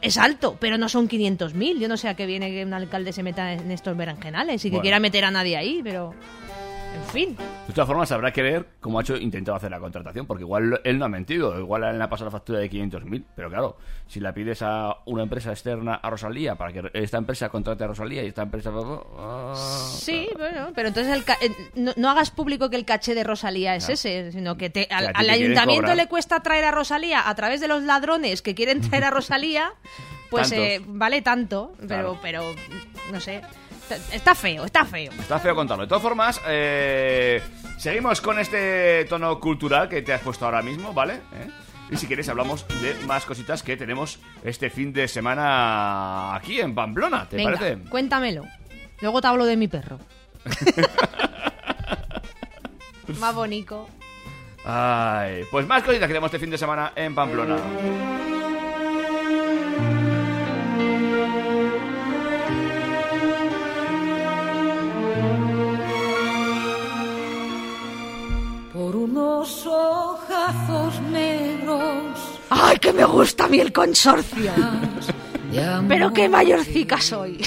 es 0.00 0.16
alto, 0.16 0.56
pero 0.58 0.78
no 0.78 0.88
son 0.88 1.08
500 1.08 1.52
mil. 1.52 1.78
Yo 1.78 1.86
no 1.86 1.98
sé 1.98 2.08
a 2.08 2.14
qué 2.14 2.24
viene 2.24 2.50
que 2.50 2.64
un 2.64 2.72
alcalde 2.72 3.12
se 3.12 3.22
meta 3.22 3.52
en 3.52 3.70
estos 3.70 3.94
berenjenales 3.98 4.64
y 4.64 4.70
que 4.70 4.80
quiera 4.80 4.98
meter 4.98 5.26
a 5.26 5.30
nadie 5.30 5.58
ahí, 5.58 5.82
pero... 5.84 6.14
En 6.94 7.04
fin. 7.12 7.36
De 7.66 7.72
todas 7.72 7.86
formas, 7.88 8.10
habrá 8.12 8.32
que 8.32 8.42
ver 8.42 8.66
cómo 8.80 8.98
ha 8.98 9.02
hecho 9.02 9.16
intentado 9.16 9.56
hacer 9.56 9.70
la 9.70 9.78
contratación, 9.80 10.26
porque 10.26 10.42
igual 10.44 10.80
él 10.84 10.98
no 10.98 11.04
ha 11.04 11.08
mentido, 11.08 11.58
igual 11.58 11.84
él 11.84 11.98
le 11.98 12.04
ha 12.04 12.08
pasado 12.08 12.26
la 12.26 12.30
factura 12.30 12.58
de 12.58 12.70
500.000, 12.70 13.24
pero 13.34 13.48
claro, 13.50 13.76
si 14.06 14.20
la 14.20 14.32
pides 14.32 14.62
a 14.62 14.96
una 15.06 15.22
empresa 15.22 15.50
externa 15.50 15.94
a 15.96 16.10
Rosalía 16.10 16.54
para 16.56 16.72
que 16.72 16.90
esta 16.94 17.18
empresa 17.18 17.48
contrate 17.48 17.84
a 17.84 17.88
Rosalía 17.88 18.22
y 18.22 18.28
esta 18.28 18.42
empresa... 18.42 18.70
ah, 19.18 19.54
Sí, 19.56 20.28
bueno, 20.36 20.68
pero 20.74 20.88
entonces 20.88 21.12
el 21.14 21.24
ca- 21.24 21.38
eh, 21.40 21.50
no, 21.74 21.92
no 21.96 22.10
hagas 22.10 22.30
público 22.30 22.70
que 22.70 22.76
el 22.76 22.84
caché 22.84 23.14
de 23.14 23.24
Rosalía 23.24 23.76
es 23.76 23.88
No. 23.88 23.94
ese, 23.94 24.32
sino 24.32 24.56
que 24.56 24.70
te, 24.70 24.88
al, 24.90 25.12
te 25.12 25.30
ayuntamiento 25.30 25.94
le 25.94 26.06
cuesta 26.08 26.40
traer 26.40 26.64
a 26.64 26.70
Rosalía 26.70 27.28
a 27.28 27.34
través 27.34 27.60
de 27.60 27.68
los 27.68 27.82
ladrones 27.82 28.42
que 28.42 28.54
quieren 28.54 28.80
traer 28.80 29.04
a 29.04 29.10
Rosalía, 29.16 29.70
pues 30.30 30.50
eh, 30.52 30.80
vale 30.86 31.22
tanto, 31.22 31.72
pero, 31.78 31.86
Claro. 31.88 32.18
pero 32.22 32.42
no 33.12 33.20
sé, 33.20 33.42
está- 34.12 34.34
feo, 34.34 34.64
está 34.64 34.84
feo. 34.84 35.12
Está 35.18 35.38
feo 35.38 35.54
contarlo. 35.54 35.84
De 35.84 35.88
todas 35.88 36.02
formas, 36.02 36.40
eh, 36.46 37.40
seguimos 37.78 38.20
con 38.20 38.38
este 38.38 39.04
tono 39.08 39.38
cultural 39.40 39.88
que 39.88 40.02
te 40.02 40.12
has 40.12 40.20
puesto 40.20 40.44
ahora 40.44 40.62
mismo, 40.62 40.92
¿vale? 40.92 41.14
¿Eh? 41.34 41.48
Y 41.90 41.96
si 41.96 42.06
quieres 42.08 42.28
hablamos 42.28 42.66
de 42.82 42.94
más 43.06 43.24
cositas 43.24 43.62
que 43.62 43.76
tenemos 43.76 44.18
este 44.42 44.70
fin 44.70 44.92
de 44.92 45.06
semana 45.06 46.34
aquí 46.34 46.60
en 46.60 46.74
Pamplona, 46.74 47.28
¿te 47.28 47.36
Venga, 47.36 47.52
parece? 47.58 47.78
cuéntamelo. 47.88 48.44
Luego 49.00 49.20
te 49.20 49.26
hablo 49.28 49.46
de 49.46 49.56
mi 49.56 49.68
perro. 49.68 50.00
Más 53.20 53.34
bonito. 53.34 53.88
Ay, 54.64 55.44
pues 55.50 55.64
más 55.66 55.82
cositas 55.84 56.08
que 56.08 56.12
tenemos 56.12 56.26
este 56.26 56.40
fin 56.40 56.50
de 56.50 56.58
semana 56.58 56.92
en 56.96 57.14
Pamplona. 57.14 57.56
Unos 69.06 69.66
ojazos 69.66 71.00
negros. 71.12 72.40
¡Ay, 72.50 72.76
que 72.78 72.92
me 72.92 73.04
gusta 73.04 73.44
a 73.44 73.48
mí 73.48 73.60
el 73.60 73.72
consorcio! 73.72 74.52
Pero 75.88 76.12
qué 76.12 76.28
mayorcica 76.28 77.00
soy. 77.00 77.40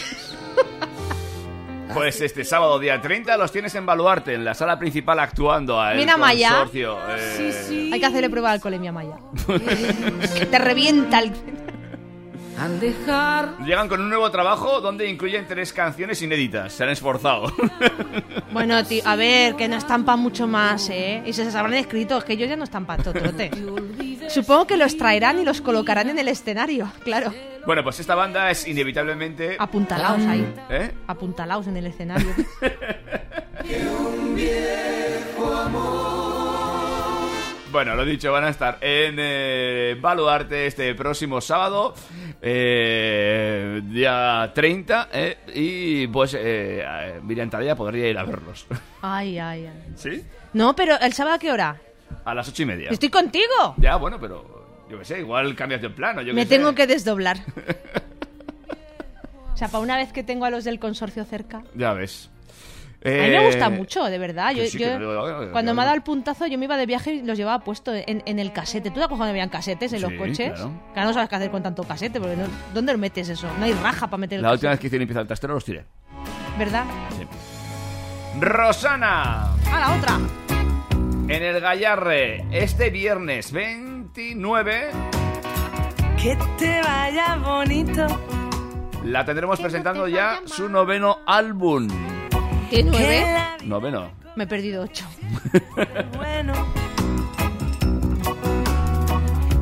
Pues 1.93 2.21
este 2.21 2.45
sábado 2.45 2.77
día 2.79 3.01
30 3.01 3.35
los 3.37 3.51
tienes 3.51 3.73
en 3.75 3.85
Baluarte, 3.85 4.35
en 4.35 4.45
la 4.45 4.53
sala 4.53 4.77
principal 4.79 5.19
actuando 5.19 5.81
al 5.81 5.97
Mira, 5.97 6.17
Maya. 6.17 6.49
consorcio. 6.49 6.97
eh, 7.09 7.89
Hay 7.91 7.99
que 7.99 8.05
hacerle 8.05 8.29
prueba 8.29 8.49
de 8.49 8.53
alcoholemia 8.55 8.91
Maya. 8.91 9.15
que 10.37 10.45
te 10.45 10.59
revienta 10.59 11.19
el... 11.19 11.33
Al 12.59 12.79
dejar. 12.79 13.57
Llegan 13.59 13.87
con 13.87 14.01
un 14.01 14.09
nuevo 14.09 14.29
trabajo 14.31 14.81
donde 14.81 15.07
incluyen 15.09 15.45
tres 15.47 15.71
canciones 15.71 16.21
inéditas. 16.21 16.73
Se 16.73 16.83
han 16.83 16.89
esforzado. 16.89 17.53
Bueno, 18.51 18.83
tío, 18.83 19.03
a 19.05 19.15
ver, 19.15 19.55
que 19.55 19.67
no 19.67 19.75
estampa 19.75 20.15
mucho 20.15 20.47
más, 20.47 20.89
¿eh? 20.89 21.21
Y 21.23 21.33
se 21.33 21.45
les 21.45 21.53
habrán 21.53 21.75
escrito, 21.75 22.17
es 22.17 22.23
que 22.23 22.33
ellos 22.33 22.49
ya 22.49 22.55
no 22.55 22.63
están 22.63 22.87
para 22.87 23.03
totote. 23.03 23.51
Supongo 24.27 24.65
que 24.65 24.75
los 24.75 24.97
traerán 24.97 25.39
y 25.39 25.45
los 25.45 25.61
colocarán 25.61 26.09
en 26.09 26.17
el 26.17 26.27
escenario, 26.27 26.91
claro. 27.03 27.31
bueno, 27.67 27.83
pues 27.83 27.99
esta 27.99 28.15
banda 28.15 28.49
es 28.49 28.67
inevitablemente... 28.67 29.55
Apuntalaos 29.59 30.25
ahí. 30.25 30.51
¿Eh? 30.71 30.91
Apuntalaos 31.05 31.67
en 31.67 31.77
el 31.77 31.85
escenario. 31.85 32.33
Bueno, 37.71 37.95
lo 37.95 38.03
dicho, 38.03 38.31
van 38.31 38.45
a 38.45 38.49
estar 38.49 38.77
en 38.81 39.15
eh, 39.19 39.95
Baluarte 40.01 40.65
este 40.65 40.95
próximo 40.95 41.39
sábado, 41.39 41.93
eh, 42.41 43.81
día 43.83 44.51
30, 44.55 45.09
eh, 45.13 45.37
y 45.53 46.07
pues 46.07 46.33
eh, 46.33 46.83
eh, 46.83 47.19
Miriam 47.21 47.49
Tadea 47.49 47.75
podría 47.75 48.09
ir 48.09 48.17
a 48.17 48.23
verlos. 48.23 48.65
Ay, 49.03 49.37
ay, 49.37 49.67
ay. 49.67 49.93
¿Sí? 49.95 50.23
No, 50.53 50.75
pero 50.75 50.99
¿el 50.99 51.13
sábado 51.13 51.35
a 51.35 51.39
qué 51.39 51.51
hora? 51.51 51.77
A 52.25 52.33
las 52.33 52.49
ocho 52.49 52.63
y 52.63 52.65
media. 52.65 52.89
Estoy 52.89 53.09
contigo. 53.09 53.75
Ya, 53.77 53.97
bueno, 53.97 54.19
pero 54.19 54.67
yo 54.89 54.97
qué 54.97 55.05
sé, 55.05 55.19
igual 55.19 55.55
cambias 55.55 55.81
de 55.83 55.91
plano. 55.91 56.23
Yo 56.23 56.33
Me 56.33 56.41
qué 56.41 56.49
sé. 56.49 56.55
tengo 56.57 56.73
que 56.73 56.87
desdoblar. 56.87 57.37
O 59.53 59.57
sea, 59.59 59.67
para 59.67 59.83
una 59.83 59.97
vez 59.97 60.13
que 60.13 60.23
tengo 60.23 60.45
a 60.45 60.49
los 60.49 60.63
del 60.63 60.79
consorcio 60.79 61.25
cerca. 61.25 61.61
Ya 61.75 61.91
ves. 61.91 62.29
A 63.05 63.07
mí 63.07 63.13
me 63.15 63.35
Eh, 63.37 63.45
gusta 63.45 63.69
mucho, 63.69 64.03
de 64.05 64.17
verdad. 64.17 64.51
Yo, 64.53 64.65
sí, 64.65 64.77
yo- 64.77 65.51
cuando 65.51 65.73
me 65.73 65.81
ha 65.81 65.85
dado 65.85 65.95
el 65.95 66.01
puntazo, 66.03 66.47
yo 66.47 66.57
me 66.57 66.65
iba 66.65 66.75
de 66.75 66.85
viaje 66.85 67.13
y 67.13 67.21
los 67.21 67.37
llevaba 67.37 67.63
puesto 67.63 67.93
en, 67.95 68.21
en 68.25 68.39
el 68.39 68.51
casete. 68.51 68.89
¿Tú 68.89 68.95
te 68.95 69.03
acuerdas 69.03 69.19
cuando 69.19 69.29
habían 69.31 69.47
casetes 69.49 69.93
en 69.93 70.01
los 70.01 70.11
Sí, 70.11 70.17
coches? 70.17 70.51
claro. 70.53 70.71
Claro, 70.93 71.07
no 71.07 71.13
sabes 71.13 71.29
qué 71.29 71.35
hacer 71.35 71.49
con 71.51 71.63
tanto 71.63 71.83
casete, 71.83 72.19
porque 72.19 72.35
no- 72.35 72.47
¿dónde 72.73 72.91
lo 72.91 72.99
metes 72.99 73.29
eso? 73.29 73.47
No 73.57 73.63
hay 73.65 73.73
raja 73.73 74.07
para 74.07 74.19
meter 74.19 74.37
el 74.39 74.43
La 74.43 74.51
última 74.51 74.71
vez 74.71 74.79
que 74.81 74.87
hice 74.87 74.97
limpieza 74.99 75.19
del 75.19 75.27
trastero 75.27 75.53
los 75.53 75.63
tiré. 75.63 75.85
¿verdad? 76.57 76.83
Rosana, 78.39 79.53
A 79.71 79.79
la 79.79 79.95
otra. 79.97 80.17
en 81.27 81.43
el 81.43 81.59
Gallarre, 81.59 82.45
este 82.51 82.89
viernes 82.89 83.51
29, 83.51 84.89
Que 86.21 86.37
te 86.57 86.81
vaya 86.81 87.35
bonito. 87.37 88.07
la 89.05 89.25
tendremos 89.25 89.59
presentando 89.59 90.07
ya 90.07 90.41
su 90.45 90.69
noveno 90.69 91.19
álbum. 91.25 91.87
¿Qué 92.69 92.83
nueve? 92.83 93.25
Noveno. 93.65 94.11
Me 94.35 94.43
he 94.43 94.47
perdido 94.47 94.83
ocho. 94.83 95.05
Bueno. 96.15 96.53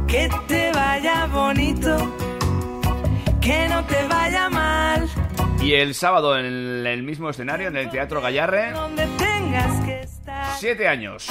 Que 0.08 0.30
te 0.48 0.72
vaya 0.72 1.26
bonito. 1.28 2.14
Que 3.42 3.68
no 3.70 3.84
te 3.86 4.08
vaya 4.08 4.50
mal. 4.50 5.08
Y 5.62 5.74
el 5.74 5.94
sábado 5.96 6.38
en 6.38 6.46
el 6.86 7.04
mismo 7.04 7.30
escenario, 7.30 7.68
en 7.68 7.78
el 7.78 7.90
Teatro 7.90 8.22
Gallarre, 8.22 8.72
Donde 8.72 9.06
tengas 9.18 9.86
que 9.86 10.02
estar. 10.02 10.58
siete 10.58 10.88
años. 10.88 11.28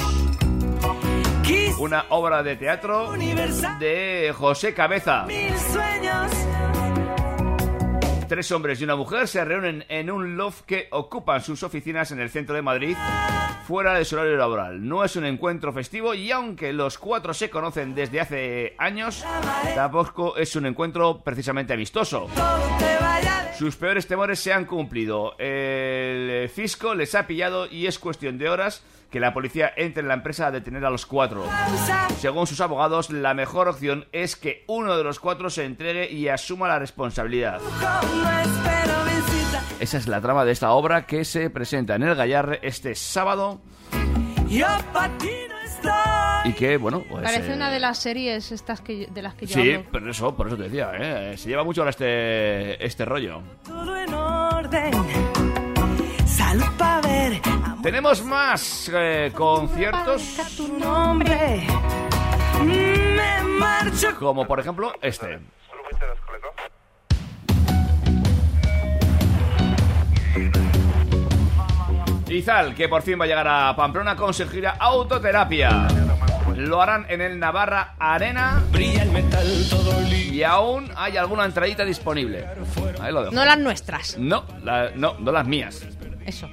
Kiss 1.43 1.77
Una 1.79 2.05
obra 2.11 2.43
de 2.43 2.57
teatro 2.57 3.13
de 3.79 4.35
José 4.37 4.75
Cabeza. 4.75 5.27
Tres 8.29 8.51
hombres 8.51 8.81
y 8.81 8.85
una 8.85 8.97
mujer 8.97 9.29
se 9.29 9.45
reúnen 9.45 9.85
en 9.89 10.11
un 10.11 10.37
loft 10.37 10.63
que 10.63 10.89
ocupan 10.91 11.41
sus 11.43 11.63
oficinas 11.63 12.11
en 12.11 12.19
el 12.19 12.29
centro 12.29 12.57
de 12.57 12.63
Madrid, 12.63 12.97
fuera 13.69 13.95
de 13.95 14.05
su 14.05 14.17
horario 14.17 14.37
laboral. 14.37 14.87
No 14.87 15.05
es 15.05 15.15
un 15.15 15.25
encuentro 15.25 15.73
festivo 15.73 16.13
y 16.13 16.33
aunque 16.33 16.73
los 16.73 16.99
cuatro 16.99 17.33
se 17.33 17.49
conocen 17.51 17.95
desde 17.95 18.21
hace 18.21 18.75
años, 18.79 19.25
tampoco 19.77 20.37
es 20.37 20.57
un 20.57 20.67
encuentro 20.67 21.23
precisamente 21.23 21.73
amistoso. 21.73 22.29
Sus 23.59 23.77
peores 23.77 24.07
temores 24.07 24.39
se 24.39 24.53
han 24.53 24.67
cumplido. 24.67 25.35
El 25.39 26.49
fisco 26.51 26.95
les 26.95 27.15
ha 27.15 27.27
pillado 27.27 27.67
y 27.67 27.87
es 27.87 27.99
cuestión 27.99 28.37
de 28.37 28.51
horas 28.51 28.83
que 29.11 29.19
la 29.19 29.33
policía 29.33 29.73
entre 29.77 30.03
en 30.03 30.09
la 30.09 30.15
empresa 30.15 30.49
a 30.49 30.51
detener 30.51 30.85
a 30.85 30.91
los 30.91 31.07
cuatro. 31.07 31.45
Según 32.19 32.47
sus 32.47 32.61
abogados, 32.61 33.09
la 33.11 33.33
mejor 33.33 33.69
opción 33.69 34.07
es 34.13 34.37
que 34.37 34.65
uno 34.67 34.97
de 34.99 35.05
los 35.05 35.21
cuatro 35.21 35.49
se 35.49 35.65
entregue 35.65 36.11
y 36.11 36.29
asuma 36.29 36.69
la 36.69 36.79
responsabilidad. 36.79 37.61
Esa 39.81 39.99
es 39.99 40.07
la 40.07 40.21
trama 40.21 40.45
de 40.45 40.53
esta 40.53 40.73
obra 40.73 41.07
que 41.07 41.25
se 41.25 41.49
presenta 41.49 41.95
en 41.95 42.03
el 42.03 42.15
Gallarre 42.15 42.61
este 42.63 42.95
sábado 42.95 43.61
y 46.45 46.53
que, 46.53 46.77
bueno, 46.77 47.03
pues... 47.09 47.25
Parece 47.25 47.51
eh, 47.53 47.55
una 47.57 47.71
de 47.71 47.81
las 47.81 47.99
series 47.99 48.53
estas 48.53 48.81
que 48.81 49.01
yo- 49.01 49.07
de 49.13 49.23
las 49.23 49.35
que 49.35 49.47
yo 49.47 49.55
Sí, 49.61 49.73
hablo. 49.73 49.89
pero 49.93 50.11
eso, 50.11 50.35
por 50.37 50.47
eso 50.49 50.57
te 50.57 50.65
decía, 50.65 50.93
¿eh? 50.97 51.37
Se 51.37 51.49
lleva 51.49 51.65
mucho 51.65 51.81
ahora 51.83 51.91
este, 51.91 52.85
este 52.85 53.05
rollo. 53.05 53.41
Todo 53.65 53.97
en 53.97 54.15
orden. 54.15 54.93
Salud 56.27 56.67
para 56.79 57.01
ver. 57.01 57.41
Tenemos 57.83 58.23
más 58.25 58.91
eh, 58.95 59.33
conciertos, 59.35 60.37
Tu 60.57 60.69
nombre. 60.79 61.67
Me 62.65 63.43
marcho. 63.43 64.15
como 64.19 64.47
por 64.47 64.61
ejemplo 64.61 64.93
este. 65.03 65.39
Izal, 72.29 72.75
que 72.75 72.89
por 72.89 73.03
fin 73.03 73.19
va 73.21 73.25
a 73.25 73.29
llegar 73.29 73.47
a 73.49 73.75
Pamplona 73.77 74.17
con 74.17 74.35
su 74.35 74.49
gira 74.49 74.77
Autoterapia. 74.79 75.87
Lo 76.57 76.81
harán 76.83 77.07
en 77.09 77.21
el 77.21 77.39
Navarra 77.39 77.95
Arena. 77.99 78.63
Brilla 78.73 79.03
el 79.03 79.11
metal 79.11 79.47
todo 79.69 80.01
Y 80.11 80.43
aún 80.43 80.91
hay 80.97 81.17
alguna 81.17 81.45
entradita 81.45 81.85
disponible. 81.85 82.47
Ahí 83.01 83.13
lo 83.13 83.23
dejo. 83.23 83.35
No 83.35 83.45
las 83.45 83.59
nuestras. 83.59 84.17
No, 84.19 84.45
la- 84.65 84.91
no, 84.95 85.15
no 85.19 85.33
las 85.33 85.47
mías. 85.47 85.83
Eso. 86.25 86.49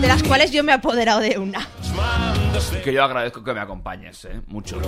De 0.00 0.06
las 0.08 0.22
cuales 0.22 0.50
yo 0.52 0.62
me 0.62 0.72
he 0.72 0.74
apoderado 0.76 1.20
de 1.20 1.38
una. 1.38 1.66
Que 2.84 2.92
yo 2.92 3.02
agradezco 3.04 3.42
que 3.42 3.52
me 3.52 3.60
acompañes, 3.60 4.24
¿eh? 4.26 4.40
Mucho. 4.46 4.78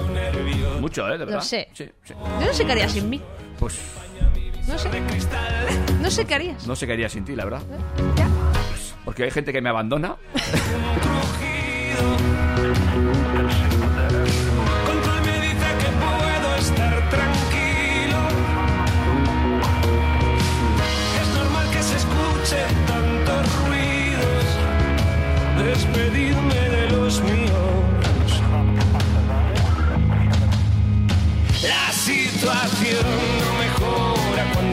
Mucho, 0.80 1.06
¿eh? 1.08 1.12
De 1.12 1.18
verdad. 1.24 1.34
Lo 1.34 1.40
sé. 1.40 1.68
Sí, 1.72 1.90
sí. 2.04 2.14
Yo 2.40 2.46
no 2.46 2.52
sé 2.54 2.64
qué 2.64 2.72
haría 2.72 2.88
sin 2.88 3.08
mí. 3.10 3.20
Pues 3.58 3.78
No 4.68 4.78
sé. 4.78 4.88
No 6.00 6.10
sé 6.10 6.24
qué 6.24 6.34
harías. 6.34 6.66
no 6.66 6.76
sé 6.76 6.86
qué 6.86 6.92
haría 6.92 7.08
sin 7.08 7.24
ti, 7.24 7.34
la 7.36 7.44
verdad. 7.44 7.62
Pues, 7.96 8.94
Porque 9.04 9.24
hay 9.24 9.30
gente 9.30 9.52
que 9.52 9.60
me 9.60 9.68
abandona. 9.68 10.16
Control 14.86 15.20
me 15.26 15.40
dice 15.46 15.68
que 15.80 15.90
puedo 16.02 16.56
estar 16.56 17.10
tranquilo. 17.10 18.20
Es 21.20 21.28
normal 21.38 21.66
que 21.72 21.82
se 21.82 21.96
escuchen 21.96 22.86
tantos 22.86 23.44
ruidos. 23.64 24.44
Despedirme 25.64 26.60
de 26.76 26.90
los 26.90 27.20
míos. 27.22 28.42
La 31.62 31.92
situación 31.92 33.41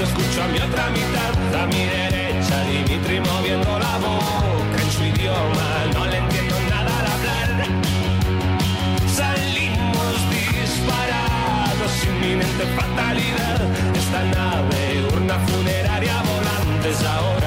escucho 0.09 0.43
a 0.43 0.47
mi 0.47 0.59
otra 0.59 0.89
mitad, 0.89 1.61
a 1.61 1.65
mi 1.67 1.83
derecha, 1.85 2.55
Dimitri 2.63 3.19
moviendo 3.19 3.79
la 3.79 3.97
boca 3.97 4.77
en 4.83 4.91
su 4.91 5.03
idioma. 5.03 5.67
No 5.93 6.05
le 6.05 6.17
entiendo 6.17 6.55
nada 6.69 6.91
al 6.99 7.07
hablar. 7.13 7.49
Salimos 9.19 10.15
disparados, 10.37 11.91
inminente 12.05 12.65
fatalidad. 12.77 13.59
Esta 14.01 14.21
nave, 14.37 14.81
urna 15.13 15.37
funeraria, 15.47 16.15
volantes 16.29 17.03
ahora. 17.05 17.38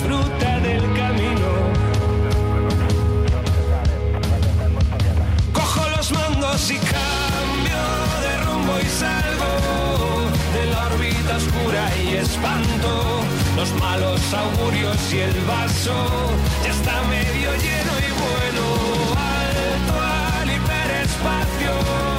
Disfruta 0.00 0.60
del 0.60 0.82
camino. 0.94 1.50
Cojo 5.52 5.88
los 5.96 6.12
mandos 6.12 6.70
y 6.70 6.76
cambio 6.76 7.82
de 8.24 8.44
rumbo 8.44 8.78
y 8.80 8.88
salgo 8.88 9.52
de 10.54 10.66
la 10.70 10.86
órbita 10.86 11.36
oscura 11.36 11.90
y 12.02 12.16
espanto 12.16 13.20
los 13.56 13.72
malos 13.74 14.20
augurios 14.32 15.12
y 15.12 15.18
el 15.18 15.40
vaso 15.44 15.94
ya 16.64 16.70
está 16.70 17.02
medio 17.02 17.50
lleno 17.56 17.92
y 17.98 18.10
bueno 18.22 18.64
alto 19.16 19.94
al 20.40 20.50
hiperespacio 20.50 22.09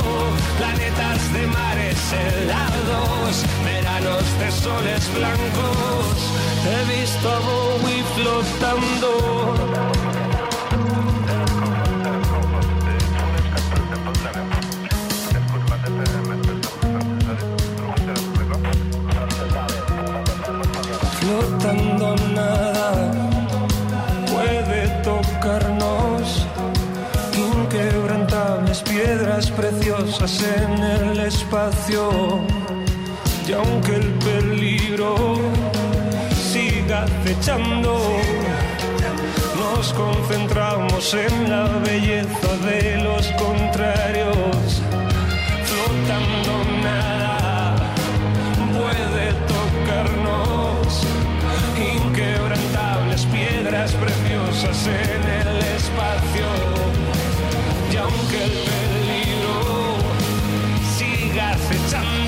planetas 0.62 1.34
de 1.34 1.48
mares 1.48 1.98
helados 2.14 3.44
veranos 3.66 4.26
de 4.40 4.52
soles 4.52 5.04
blancos. 5.16 6.06
He 6.66 6.80
visto 6.94 7.28
a 7.28 7.40
Bowie 7.48 8.04
flotando. 8.16 9.12
Flotando 21.20 22.16
nada 22.36 22.71
piedras 29.12 29.52
preciosas 29.52 30.42
en 30.42 30.72
el 30.82 31.20
espacio. 31.20 32.40
Y 33.46 33.52
aunque 33.52 33.96
el 33.96 34.10
peligro 34.20 35.36
siga 36.34 37.04
acechando 37.04 38.00
nos 39.60 39.92
concentramos 39.94 41.14
en 41.14 41.50
la 41.50 41.68
belleza 41.80 42.52
de 42.70 43.00
los 43.04 43.28
contrarios. 43.34 44.82
Flotando 45.70 46.54
nada 46.82 47.76
puede 48.78 49.26
tocarnos. 49.54 51.04
Inquebrantables 51.96 53.26
piedras 53.26 53.92
preciosas 53.94 54.88
en 54.88 55.24
el 55.42 55.58
espacio. 55.76 56.48
Y 57.92 57.98
aunque 57.98 58.44
el 58.44 58.52
peligro 58.52 58.81
siga 61.74 61.88
acechando 61.88 62.12
nos 62.12 62.21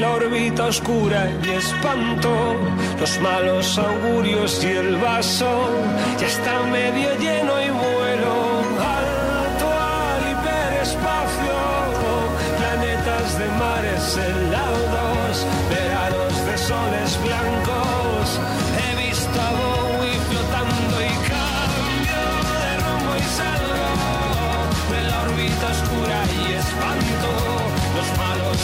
la 0.00 0.12
órbita 0.12 0.64
oscura 0.64 1.30
y 1.44 1.50
espanto 1.50 2.30
los 2.98 3.20
malos 3.20 3.78
augurios 3.78 4.64
y 4.64 4.68
el 4.68 4.96
vaso 4.96 5.68
ya 6.18 6.26
está 6.26 6.62
medio 6.64 7.14
lleno 7.18 7.59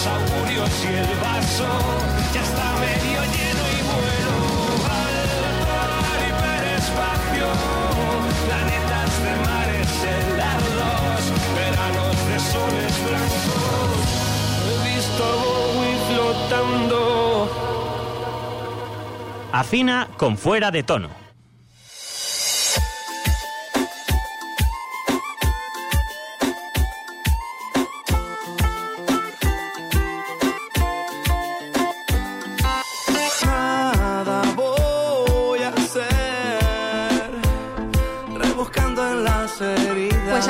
augurios 0.06 0.70
y 0.84 0.86
el 0.94 1.12
vaso 1.20 1.68
ya 2.32 2.42
está 2.42 2.66
medio 2.80 3.20
lleno 3.34 3.64
y 3.76 3.80
vuelo. 3.90 4.36
Al 6.10 6.20
hiperespacio 6.28 7.48
planetas 8.46 9.12
de 9.24 9.32
mares 9.46 9.92
helados 10.12 11.22
veranos 11.56 12.16
de 12.28 12.36
soles 12.52 12.94
blancos. 13.04 14.08
He 14.66 14.74
visto 14.94 15.22
a 15.24 15.34
Bowie 15.42 15.98
flotando. 16.08 17.00
Afina 19.52 20.08
con 20.16 20.36
fuera 20.36 20.70
de 20.70 20.82
tono. 20.82 21.25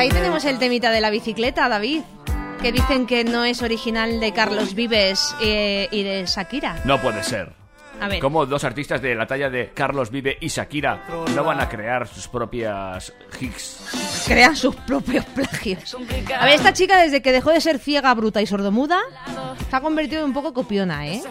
Ahí 0.07 0.13
tenemos 0.13 0.45
el 0.45 0.61
temita 0.61 0.93
de 0.93 1.01
la 1.01 1.11
bicicleta, 1.11 1.69
David. 1.69 2.03
Que 2.63 2.71
dicen 2.71 3.07
que 3.07 3.25
no 3.25 3.45
es 3.45 3.61
original 3.63 4.21
de 4.21 4.33
Carlos 4.33 4.75
Vives 4.75 5.35
eh, 5.41 5.89
y 5.91 6.05
de 6.05 6.25
Shakira. 6.27 6.81
No 6.85 7.01
puede 7.01 7.25
ser. 7.25 7.53
A 8.01 8.07
ver. 8.07 8.21
¿Cómo 8.21 8.47
dos 8.47 8.63
artistas 8.63 9.03
de 9.03 9.17
la 9.17 9.27
talla 9.27 9.51
de 9.51 9.73
Carlos 9.75 10.11
Vive 10.11 10.39
y 10.41 10.49
Shakira 10.49 11.03
no 11.35 11.43
van 11.43 11.61
a 11.61 11.69
crear 11.69 12.07
sus 12.07 12.29
propias 12.29 13.13
hits? 13.41 14.25
Crean 14.27 14.55
sus 14.55 14.77
propios 14.77 15.25
plagios. 15.25 15.97
A 16.39 16.45
ver, 16.45 16.55
esta 16.55 16.73
chica 16.73 17.03
desde 17.03 17.21
que 17.21 17.33
dejó 17.33 17.51
de 17.51 17.61
ser 17.61 17.79
ciega, 17.81 18.15
bruta 18.15 18.41
y 18.41 18.47
sordomuda, 18.47 19.01
se 19.69 19.75
ha 19.77 19.81
convertido 19.81 20.21
en 20.21 20.27
un 20.27 20.35
poco 20.35 20.55
copiona, 20.55 21.09
¿eh? 21.09 21.23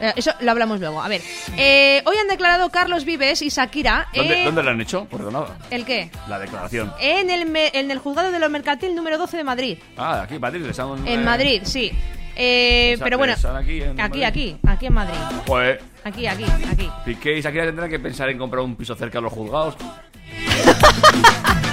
Eh, 0.00 0.12
Eso 0.16 0.32
lo 0.40 0.50
hablamos 0.50 0.80
luego. 0.80 1.02
A 1.02 1.08
ver, 1.08 1.20
eh, 1.56 2.02
hoy 2.06 2.16
han 2.16 2.28
declarado 2.28 2.70
Carlos 2.70 3.04
Vives 3.04 3.42
y 3.42 3.48
Shakira. 3.50 4.08
¿Dónde, 4.14 4.40
eh, 4.42 4.44
¿Dónde 4.44 4.62
lo 4.62 4.70
han 4.70 4.80
hecho? 4.80 5.04
Perdonada. 5.04 5.56
¿El 5.70 5.84
qué? 5.84 6.10
La 6.28 6.38
declaración. 6.38 6.92
En 7.00 7.30
el, 7.30 7.46
me- 7.46 7.70
en 7.74 7.90
el 7.90 7.98
juzgado 7.98 8.32
de 8.32 8.38
lo 8.38 8.48
mercantil 8.48 8.94
número 8.94 9.18
12 9.18 9.36
de 9.36 9.44
Madrid. 9.44 9.78
Ah, 9.96 10.22
aquí 10.22 10.34
en 10.36 10.40
Madrid 10.40 10.64
están. 10.66 11.06
En 11.06 11.20
eh, 11.20 11.24
Madrid, 11.24 11.60
sí. 11.64 11.92
Eh, 12.36 12.96
pero 13.02 13.18
bueno, 13.18 13.34
aquí 13.34 13.82
en 13.82 14.00
aquí, 14.00 14.24
aquí, 14.24 14.56
aquí 14.66 14.86
en 14.86 14.94
Madrid. 14.94 15.18
Pues 15.44 15.78
Aquí, 16.02 16.26
aquí, 16.26 16.44
aquí. 16.70 16.88
Piqué 17.04 17.36
y 17.36 17.42
Shakira 17.42 17.66
tendrán 17.66 17.90
que 17.90 17.98
pensar 17.98 18.30
en 18.30 18.38
comprar 18.38 18.62
un 18.64 18.74
piso 18.76 18.94
cerca 18.94 19.18
de 19.18 19.22
los 19.22 19.32
juzgados. 19.32 19.76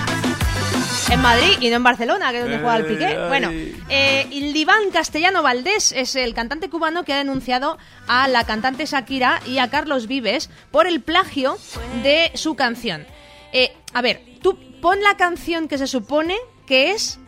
En 1.09 1.21
Madrid 1.21 1.57
y 1.61 1.69
no 1.69 1.77
en 1.77 1.83
Barcelona, 1.83 2.31
que 2.31 2.37
es 2.37 2.43
donde 2.43 2.59
juega 2.59 2.77
el 2.77 2.85
Piqué. 2.85 3.17
Bueno, 3.27 3.49
eh, 3.89 4.27
Iván 4.29 4.91
Castellano 4.91 5.41
Valdés 5.41 5.93
es 5.93 6.15
el 6.15 6.33
cantante 6.33 6.69
cubano 6.69 7.03
que 7.03 7.13
ha 7.13 7.17
denunciado 7.17 7.77
a 8.07 8.27
la 8.27 8.43
cantante 8.43 8.85
Shakira 8.85 9.39
y 9.45 9.59
a 9.59 9.69
Carlos 9.69 10.07
Vives 10.07 10.49
por 10.71 10.85
el 10.85 11.01
plagio 11.01 11.57
de 12.03 12.31
su 12.33 12.55
canción. 12.55 13.05
Eh, 13.53 13.71
a 13.93 14.01
ver, 14.01 14.21
tú 14.41 14.57
pon 14.81 15.01
la 15.01 15.15
canción 15.15 15.67
que 15.67 15.77
se 15.77 15.87
supone 15.87 16.35
que 16.65 16.91
es 16.91 17.19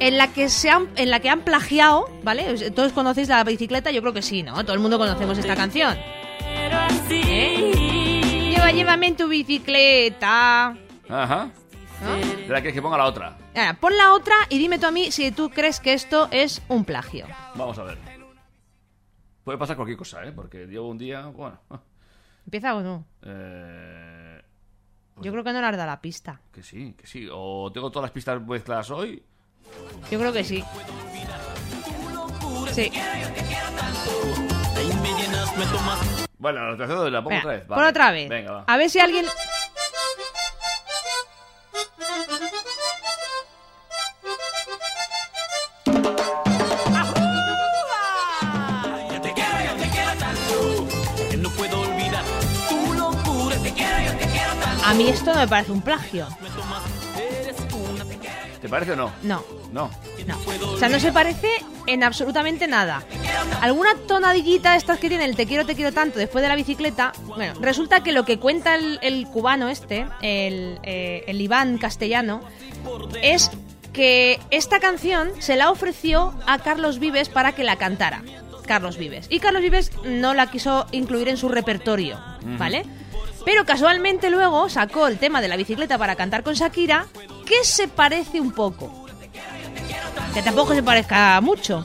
en 0.00 0.18
la 0.18 0.32
que 0.32 0.48
se 0.48 0.70
han, 0.70 0.88
en 0.96 1.10
la 1.10 1.20
que 1.20 1.28
han 1.28 1.42
plagiado, 1.42 2.10
¿vale? 2.24 2.70
Todos 2.72 2.92
conocéis 2.92 3.28
la 3.28 3.44
bicicleta, 3.44 3.92
yo 3.92 4.00
creo 4.00 4.12
que 4.12 4.22
sí, 4.22 4.42
¿no? 4.42 4.64
Todo 4.64 4.74
el 4.74 4.80
mundo 4.80 4.98
conocemos 4.98 5.38
esta 5.38 5.54
canción. 5.54 5.96
¿Eh? 7.08 8.50
Lleva, 8.50 8.72
llévame 8.72 9.06
en 9.06 9.16
tu 9.16 9.28
bicicleta. 9.28 10.76
Ajá. 11.08 11.50
¿De 12.02 12.31
la 12.52 12.62
que 12.62 12.72
que 12.72 12.82
ponga 12.82 12.96
la 12.98 13.04
otra? 13.06 13.36
Ahora, 13.54 13.74
pon 13.80 13.96
la 13.96 14.12
otra 14.12 14.34
y 14.48 14.58
dime 14.58 14.78
tú 14.78 14.86
a 14.86 14.90
mí 14.90 15.10
si 15.10 15.30
tú 15.32 15.50
crees 15.50 15.80
que 15.80 15.92
esto 15.94 16.28
es 16.30 16.62
un 16.68 16.84
plagio. 16.84 17.26
Vamos 17.54 17.78
a 17.78 17.84
ver. 17.84 17.98
Puede 19.44 19.58
pasar 19.58 19.76
cualquier 19.76 19.98
cosa, 19.98 20.24
¿eh? 20.24 20.32
Porque 20.32 20.66
llevo 20.66 20.88
un 20.88 20.98
día. 20.98 21.26
Bueno. 21.26 21.58
¿Empieza 22.44 22.74
o 22.74 22.82
no? 22.82 23.04
Eh, 23.22 24.40
Yo 25.20 25.32
creo 25.32 25.44
que 25.44 25.52
no 25.52 25.60
le 25.60 25.66
has 25.66 25.76
dado 25.76 25.86
la 25.90 26.00
pista. 26.00 26.40
que 26.52 26.62
sí, 26.62 26.94
que 26.96 27.06
sí. 27.06 27.28
O 27.30 27.70
tengo 27.72 27.90
todas 27.90 28.04
las 28.04 28.12
pistas 28.12 28.40
mezcladas 28.40 28.90
hoy. 28.90 29.22
Yo 30.10 30.18
creo 30.18 30.32
que 30.32 30.44
sí. 30.44 30.62
Sí. 32.72 32.90
Bueno, 36.38 36.70
la 36.70 36.76
tercera 36.76 37.10
la 37.10 37.22
pongo 37.22 37.38
otra 37.38 37.52
vez. 37.52 37.64
pon 37.64 37.76
vale. 37.76 37.88
otra 37.90 38.10
vez. 38.12 38.28
Venga, 38.28 38.52
va. 38.52 38.64
A 38.66 38.76
ver 38.76 38.90
si 38.90 38.98
alguien... 38.98 39.26
A 54.92 54.94
mí 54.94 55.08
esto 55.08 55.32
no 55.32 55.40
me 55.40 55.48
parece 55.48 55.72
un 55.72 55.80
plagio. 55.80 56.28
¿Te 58.60 58.68
parece 58.68 58.92
o 58.92 58.96
no? 58.96 59.10
No. 59.22 59.42
No. 59.72 59.90
No. 60.26 60.38
O 60.70 60.76
sea, 60.76 60.90
no 60.90 61.00
se 61.00 61.10
parece 61.12 61.48
en 61.86 62.02
absolutamente 62.02 62.68
nada. 62.68 63.02
Alguna 63.62 63.94
tonadillita 64.06 64.76
estas 64.76 64.98
que 64.98 65.08
tiene 65.08 65.24
el 65.24 65.34
te 65.34 65.46
quiero, 65.46 65.64
te 65.64 65.76
quiero 65.76 65.92
tanto 65.92 66.18
después 66.18 66.42
de 66.42 66.48
la 66.48 66.56
bicicleta. 66.56 67.14
Bueno, 67.24 67.58
resulta 67.58 68.02
que 68.02 68.12
lo 68.12 68.26
que 68.26 68.38
cuenta 68.38 68.74
el, 68.74 68.98
el 69.00 69.26
cubano 69.28 69.70
este, 69.70 70.06
el, 70.20 70.78
eh, 70.82 71.24
el 71.26 71.40
Iván 71.40 71.78
castellano, 71.78 72.42
es 73.22 73.50
que 73.94 74.40
esta 74.50 74.78
canción 74.78 75.30
se 75.38 75.56
la 75.56 75.70
ofreció 75.70 76.34
a 76.46 76.58
Carlos 76.58 76.98
Vives 76.98 77.30
para 77.30 77.52
que 77.52 77.64
la 77.64 77.76
cantara. 77.76 78.22
Carlos 78.66 78.98
Vives. 78.98 79.26
Y 79.30 79.40
Carlos 79.40 79.62
Vives 79.62 79.90
no 80.04 80.34
la 80.34 80.50
quiso 80.50 80.86
incluir 80.92 81.30
en 81.30 81.38
su 81.38 81.48
repertorio, 81.48 82.20
¿vale? 82.58 82.84
Pero 83.44 83.64
casualmente 83.64 84.30
luego 84.30 84.68
sacó 84.68 85.06
el 85.08 85.18
tema 85.18 85.40
de 85.40 85.48
la 85.48 85.56
bicicleta 85.56 85.98
para 85.98 86.16
cantar 86.16 86.42
con 86.42 86.54
Shakira, 86.54 87.06
que 87.46 87.64
se 87.64 87.88
parece 87.88 88.40
un 88.40 88.52
poco. 88.52 89.06
Que 90.34 90.42
tampoco 90.42 90.74
se 90.74 90.82
parezca 90.82 91.40
mucho. 91.40 91.84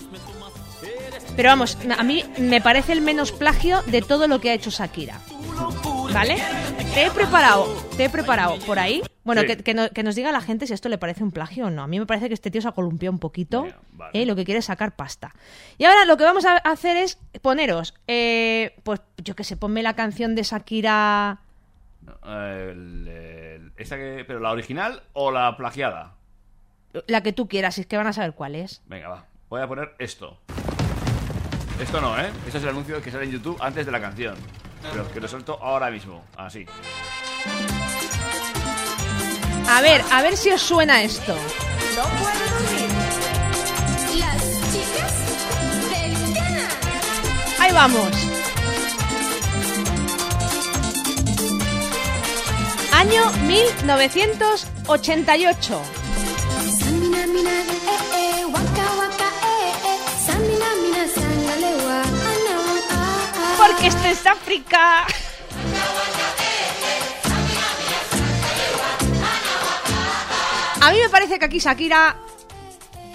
Pero 1.36 1.50
vamos, 1.50 1.78
a 1.98 2.04
mí 2.04 2.24
me 2.40 2.62
parece 2.62 2.94
el 2.94 3.02
menos 3.02 3.32
plagio 3.32 3.82
de 3.88 4.02
todo 4.02 4.28
lo 4.28 4.40
que 4.42 4.50
ha 4.50 4.54
hecho 4.54 4.70
Shakira. 4.72 5.20
¿Vale? 6.14 6.38
Te 6.94 7.06
he 7.06 7.12
preparado, 7.12 7.68
te 7.96 8.06
he 8.06 8.10
preparado 8.10 8.58
por 8.60 8.80
ahí. 8.80 9.04
Bueno, 9.24 9.42
Sí. 9.42 9.48
que, 9.48 9.58
que 9.58 9.74
no- 9.74 9.90
que 9.90 10.04
nos 10.04 10.16
diga 10.16 10.32
la 10.32 10.40
gente 10.42 10.66
si 10.68 10.74
esto 10.74 10.88
le 10.90 10.98
parece 10.98 11.22
un 11.24 11.32
plagio 11.32 11.66
o 11.68 11.70
no. 11.70 11.84
A 11.84 11.88
mí 11.88 12.00
me 12.00 12.06
parece 12.06 12.28
que 12.30 12.34
este 12.34 12.50
tío 12.50 12.62
se 12.62 12.68
ha 12.70 12.72
columpiado 12.72 13.12
un 13.12 13.20
poquito. 13.20 13.68
¿eh? 14.14 14.26
Lo 14.26 14.36
que 14.36 14.46
quiere 14.46 14.60
es 14.60 14.66
sacar 14.66 14.96
pasta. 14.96 15.36
Y 15.78 15.84
ahora 15.86 16.06
lo 16.06 16.16
que 16.18 16.24
vamos 16.24 16.46
a 16.46 16.56
hacer 16.58 16.96
es 16.98 17.18
poneros, 17.42 17.94
eh, 18.08 18.76
pues 18.84 19.02
yo 19.18 19.36
que 19.36 19.44
sé, 19.44 19.58
ponme 19.58 19.84
la 19.84 19.94
canción 19.96 20.34
de 20.34 20.44
Shakira. 20.44 21.40
El- 22.28 23.08
el- 23.08 23.72
esta 23.78 23.96
que, 23.96 24.24
¿Pero 24.28 24.40
la 24.40 24.52
original 24.52 25.04
o 25.14 25.32
la 25.32 25.56
plagiada? 25.56 26.16
La 27.08 27.22
que 27.24 27.32
tú 27.34 27.48
quieras, 27.48 27.76
si 27.76 27.82
es 27.82 27.88
que 27.88 27.96
van 27.98 28.08
a 28.08 28.14
saber 28.14 28.34
cuál 28.34 28.56
es. 28.56 28.82
Venga, 28.88 29.08
va. 29.10 29.26
Voy 29.50 29.62
a 29.62 29.68
poner 29.68 29.96
esto. 30.00 30.40
Esto 31.80 32.02
no, 32.02 32.20
¿eh? 32.20 32.30
Esto 32.46 32.58
es 32.58 32.64
el 32.64 32.70
anuncio 32.70 33.02
que 33.02 33.12
sale 33.12 33.26
en 33.26 33.32
YouTube 33.32 33.58
antes 33.62 33.86
de 33.86 33.92
la 33.92 34.02
canción. 34.02 34.36
Pero 34.92 35.10
que 35.12 35.20
lo 35.22 35.28
suelto 35.28 35.60
ahora 35.62 35.90
mismo. 35.92 36.24
Así. 36.36 36.66
A 39.70 39.82
ver, 39.82 40.02
a 40.12 40.22
ver 40.22 40.36
si 40.38 40.50
os 40.52 40.62
suena 40.62 41.02
esto. 41.04 41.36
Las 44.18 44.42
chicas 44.72 45.14
del 45.92 46.34
canal. 46.34 46.68
Ahí 47.60 47.72
vamos. 47.74 48.12
Ah 61.90 62.04
ah 62.90 63.56
Porque 63.60 63.88
esto 63.88 64.08
es 64.08 64.26
África. 64.26 65.06
A 70.82 70.92
mí 70.92 70.98
me 70.98 71.10
parece 71.10 71.38
que 71.38 71.46
aquí 71.46 71.60
Shakira 71.60 72.18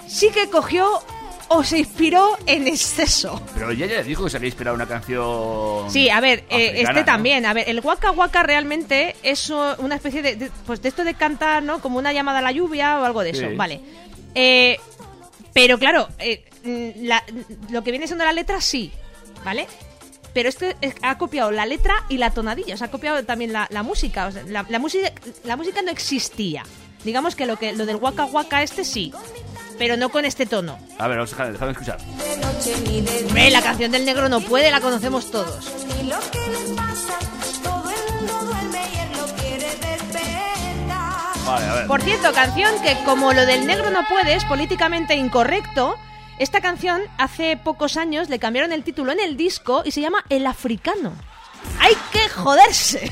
sí 0.07 0.29
que 0.29 0.49
cogió 0.49 1.03
o 1.49 1.63
se 1.63 1.79
inspiró 1.79 2.37
en 2.45 2.67
exceso. 2.67 3.41
Pero 3.53 3.71
ella 3.71 3.85
ya 3.85 4.03
dijo 4.03 4.23
que 4.23 4.29
se 4.29 4.37
había 4.37 4.47
inspirado 4.47 4.75
una 4.75 4.87
canción. 4.87 5.89
Sí, 5.91 6.09
a 6.09 6.19
ver, 6.19 6.43
eh, 6.49 6.73
este 6.81 6.93
¿no? 6.93 7.05
también. 7.05 7.45
A 7.45 7.53
ver, 7.53 7.69
el 7.69 7.79
Waka 7.81 8.11
Waka 8.11 8.43
realmente 8.43 9.15
es 9.23 9.49
una 9.49 9.95
especie 9.95 10.21
de, 10.21 10.35
de- 10.35 10.51
Pues 10.65 10.81
de 10.81 10.89
esto 10.89 11.03
de 11.03 11.13
cantar, 11.13 11.61
¿no? 11.63 11.79
Como 11.79 11.97
una 11.99 12.11
llamada 12.13 12.39
a 12.39 12.41
la 12.41 12.51
lluvia 12.51 12.99
o 12.99 13.05
algo 13.05 13.21
de 13.23 13.29
eso. 13.31 13.45
Vale. 13.55 13.81
Eh, 14.35 14.79
pero 15.53 15.77
claro, 15.77 16.07
eh, 16.19 16.43
la- 16.97 17.23
lo 17.69 17.83
que 17.83 17.91
viene 17.91 18.07
siendo 18.07 18.25
la 18.25 18.33
letra 18.33 18.59
sí, 18.61 18.91
¿vale? 19.45 19.67
Pero 20.33 20.49
este 20.49 20.75
es- 20.81 20.95
ha 21.03 21.17
copiado 21.19 21.51
la 21.51 21.65
letra 21.67 21.93
y 22.09 22.17
la 22.17 22.31
tonadilla. 22.31 22.73
O 22.73 22.77
sea, 22.77 22.87
ha 22.87 22.91
copiado 22.91 23.23
también 23.23 23.53
la, 23.53 23.67
la 23.69 23.83
música. 23.83 24.25
O 24.27 24.31
sea, 24.31 24.41
la, 24.47 24.65
la 24.67 24.79
música. 24.79 25.11
La 25.43 25.55
música 25.57 25.81
no 25.83 25.91
existía. 25.91 26.63
Digamos 27.03 27.35
que 27.35 27.45
lo, 27.45 27.57
que 27.59 27.73
lo 27.73 27.85
del 27.85 27.97
Waka 27.97 28.25
Waka 28.25 28.63
este 28.63 28.83
sí. 28.85 29.13
Pero 29.77 29.97
no 29.97 30.09
con 30.09 30.25
este 30.25 30.45
tono. 30.45 30.77
A 30.99 31.07
ver, 31.07 31.17
vamos 31.17 31.33
a 31.33 31.35
dejar- 31.35 31.51
déjame 31.53 31.71
escuchar. 31.71 31.97
Hombre, 33.27 33.49
la 33.51 33.61
canción 33.61 33.91
del 33.91 34.05
negro 34.05 34.29
no 34.29 34.39
puede, 34.41 34.71
la 34.71 34.79
conocemos 34.81 35.29
todos. 35.31 35.71
Y 36.01 36.07
lo 36.07 36.19
que 36.31 36.39
le 36.39 36.75
pasa, 36.75 37.17
todo 37.63 37.89
el 37.89 38.13
mundo 38.15 38.33
duerme 38.45 38.79
y 38.93 38.99
él 38.99 39.09
lo 39.17 39.25
quiere 39.41 39.65
despertar. 39.75 41.45
Vale, 41.45 41.65
a 41.65 41.73
ver. 41.73 41.87
Por 41.87 42.01
cierto, 42.01 42.31
canción 42.33 42.71
que 42.81 42.97
como 43.03 43.33
lo 43.33 43.45
del 43.45 43.65
negro 43.67 43.89
no 43.91 44.01
puede 44.07 44.35
es 44.35 44.45
políticamente 44.45 45.15
incorrecto, 45.15 45.95
esta 46.39 46.61
canción 46.61 47.01
hace 47.17 47.57
pocos 47.57 47.97
años 47.97 48.29
le 48.29 48.39
cambiaron 48.39 48.71
el 48.71 48.83
título 48.83 49.11
en 49.11 49.19
el 49.19 49.37
disco 49.37 49.81
y 49.85 49.91
se 49.91 50.01
llama 50.01 50.23
El 50.29 50.45
Africano. 50.47 51.13
¡Hay 51.79 51.93
que 52.11 52.29
joderse! 52.29 53.11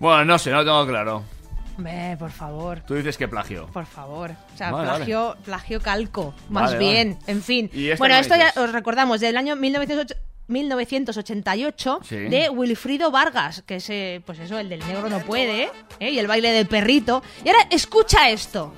Bueno, 0.00 0.24
no 0.24 0.38
sé, 0.38 0.50
no 0.50 0.58
lo 0.58 0.64
tengo 0.64 0.86
claro. 0.86 1.22
Hombre, 1.76 2.16
por 2.18 2.30
favor. 2.30 2.80
Tú 2.86 2.94
dices 2.94 3.16
que 3.16 3.26
plagio. 3.26 3.66
Por 3.72 3.86
favor. 3.86 4.32
O 4.54 4.56
sea, 4.56 4.70
Vale, 4.70 4.88
plagio, 4.88 5.36
plagio 5.44 5.80
calco. 5.80 6.34
Más 6.48 6.72
Vale, 6.72 6.78
bien. 6.78 7.18
vale. 7.20 7.32
En 7.32 7.42
fin. 7.42 7.70
¿Y 7.72 7.88
esta 7.88 7.98
Bueno, 7.98 8.14
qué 8.16 8.20
esto 8.20 8.36
ya 8.36 8.46
dices? 8.46 8.62
os 8.62 8.72
recordamos 8.72 9.20
del 9.20 9.36
año 9.36 9.56
1908 9.56 10.14
1988 10.46 12.00
Sí. 12.06 12.16
de 12.16 12.50
Wilfrido 12.50 13.10
Vargas, 13.10 13.62
que 13.66 13.76
es, 13.76 13.88
eh, 13.88 14.20
pues 14.26 14.38
eso, 14.38 14.58
el 14.58 14.68
del 14.68 14.80
negro 14.86 15.08
no 15.08 15.20
puede, 15.20 15.70
¿eh? 16.00 16.10
y 16.10 16.18
el 16.18 16.26
baile 16.26 16.50
del 16.52 16.66
perrito. 16.66 17.22
Y 17.42 17.48
ahora 17.48 17.66
escucha 17.70 18.28
esto. 18.28 18.74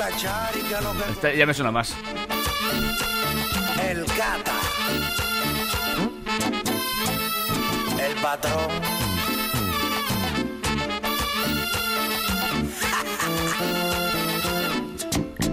Este 0.00 1.36
ya 1.36 1.44
me 1.44 1.52
suena 1.52 1.70
más. 1.70 1.94
El 3.86 4.06
gata. 4.06 4.54
El 8.02 8.14
patrón. 8.22 8.70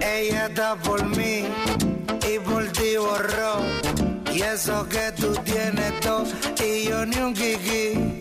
Ella 0.00 0.46
está 0.46 0.76
por 0.76 1.04
mí 1.04 1.44
y 2.26 2.38
por 2.38 2.66
ti 2.68 2.96
borró. 2.96 3.60
Y 4.32 4.40
eso 4.40 4.88
que 4.88 5.12
tú 5.14 5.34
tienes 5.44 6.00
todo 6.00 6.24
y 6.64 6.88
yo 6.88 7.04
ni 7.04 7.18
un 7.18 7.34
kiki. 7.34 8.18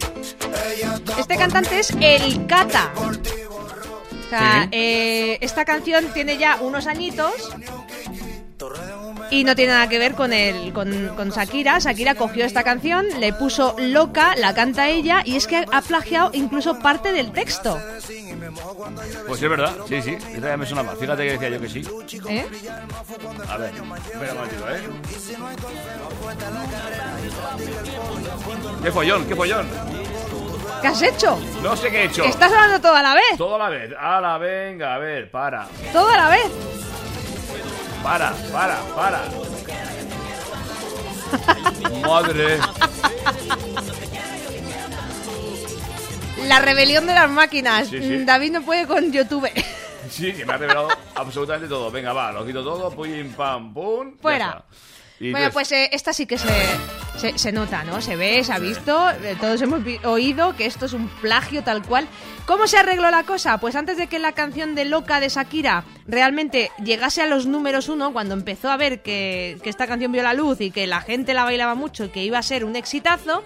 Este 1.18 1.38
cantante 1.38 1.80
es 1.80 1.92
El 1.92 2.46
Cata. 2.48 2.92
O 4.28 4.30
sea, 4.30 4.64
Sí. 4.64 4.70
eh, 4.74 5.38
esta 5.42 5.64
canción 5.66 6.06
tiene 6.14 6.38
ya 6.38 6.58
unos 6.62 6.86
añitos 6.86 7.32
y 9.30 9.44
no 9.44 9.56
tiene 9.56 9.72
nada 9.74 9.88
que 9.88 10.00
ver 10.00 10.16
con, 10.16 10.34
el, 10.34 10.74
con, 10.74 11.10
con 11.16 11.30
Shakira. 11.30 11.80
Shakira 11.80 12.16
cogió 12.16 12.44
esta 12.44 12.64
canción, 12.64 13.06
le 13.20 13.32
puso 13.34 13.76
loca, 13.80 14.36
la 14.36 14.54
canta 14.54 14.90
ella 14.90 15.22
y 15.24 15.36
es 15.38 15.48
que 15.48 15.64
ha 15.72 15.82
plagiado 15.82 16.32
incluso 16.34 16.80
parte 16.80 17.14
del 17.14 17.32
texto. 17.32 17.80
Pues 19.28 19.42
es 19.42 19.50
verdad, 19.50 19.74
sí, 19.88 20.02
sí. 20.02 20.12
Esta 20.34 20.48
ya 20.50 20.58
me 20.58 20.66
suena 20.66 20.84
más. 20.84 20.98
Fíjate 20.98 21.24
que 21.26 21.32
decía 21.34 21.50
yo 21.50 21.62
que 21.62 21.70
sí. 21.70 21.82
¿eh? 22.30 22.46
A 23.50 23.58
ver, 23.58 23.74
espera 23.74 24.32
un 24.32 24.38
momentito, 24.38 24.70
¿eh? 24.70 24.82
¿Qué 28.84 28.92
follón? 28.92 29.26
¿Qué 29.26 29.36
follón? 29.36 29.68
¿Qué 30.82 30.88
has 30.88 31.02
hecho? 31.02 31.38
No 31.62 31.76
sé 31.76 31.90
qué 31.90 32.02
he 32.02 32.06
hecho. 32.06 32.24
Estás 32.24 32.52
hablando 32.52 32.80
todo 32.82 32.96
a 32.96 33.02
la 33.02 33.14
vez. 33.14 33.38
Todo 33.38 33.56
a 33.56 33.60
la 33.60 33.70
vez. 33.70 33.90
La 33.92 34.38
venga, 34.38 34.96
a 34.96 34.98
ver, 34.98 35.30
para. 35.32 35.68
Todo 35.92 36.10
a 36.10 36.18
la 36.18 36.30
vez. 36.30 36.52
Para, 38.04 38.34
para, 38.52 38.80
para. 38.96 39.22
Madre. 42.08 42.60
La 46.46 46.60
rebelión 46.60 47.08
de 47.08 47.14
las 47.14 47.30
máquinas. 47.30 47.88
Sí, 47.88 48.00
sí. 48.02 48.24
David 48.24 48.52
no 48.54 48.62
puede 48.62 48.88
con 48.88 49.12
YouTube. 49.12 49.50
Sí, 50.10 50.32
que 50.32 50.46
me 50.46 50.54
ha 50.54 50.58
revelado 50.58 50.88
absolutamente 51.16 51.68
todo. 51.68 51.92
Venga, 51.92 52.14
va, 52.14 52.32
lo 52.32 52.46
quito 52.46 52.64
todo. 52.64 52.90
Pum, 52.92 53.34
pam, 53.36 53.74
pum. 53.74 54.12
ya 54.16 54.22
Fuera. 54.22 54.46
está. 54.48 54.64
Bueno, 55.20 55.50
pues 55.52 55.72
eh, 55.72 55.90
esta 55.92 56.14
sí 56.14 56.26
que 56.26 56.38
se, 56.38 56.48
se, 57.18 57.38
se 57.38 57.52
nota, 57.52 57.84
¿no? 57.84 58.02
Se 58.02 58.16
ve, 58.16 58.44
se 58.44 58.54
ha 58.54 58.60
visto, 58.60 59.10
eh, 59.10 59.36
todos 59.40 59.62
hemos 59.62 59.82
oído 60.04 60.56
que 60.56 60.66
esto 60.66 60.86
es 60.86 60.94
un 60.94 61.08
plagio 61.08 61.64
tal 61.64 61.84
cual. 61.84 62.08
¿Cómo 62.46 62.68
se 62.68 62.78
arregló 62.78 63.10
la 63.10 63.24
cosa? 63.24 63.58
Pues 63.58 63.76
antes 63.76 63.98
de 63.98 64.08
que 64.08 64.20
la 64.20 64.34
canción 64.34 64.76
de 64.76 64.86
Loca 64.86 65.20
de 65.20 65.30
Shakira 65.30 65.86
realmente 66.08 66.72
llegase 66.84 67.22
a 67.22 67.28
los 67.28 67.46
números 67.46 67.90
uno, 67.90 68.14
cuando 68.14 68.36
empezó 68.36 68.70
a 68.70 68.78
ver 68.78 69.02
que, 69.02 69.58
que 69.64 69.70
esta 69.70 69.88
canción 69.88 70.12
vio 70.12 70.24
la 70.24 70.34
luz 70.34 70.62
y 70.62 70.72
que 70.72 70.86
la 70.88 71.02
gente 71.02 71.34
la 71.34 71.44
bailaba 71.44 71.76
mucho 71.76 72.06
y 72.06 72.10
que 72.10 72.24
iba 72.24 72.38
a 72.38 72.44
ser 72.44 72.64
un 72.64 72.76
exitazo, 72.76 73.44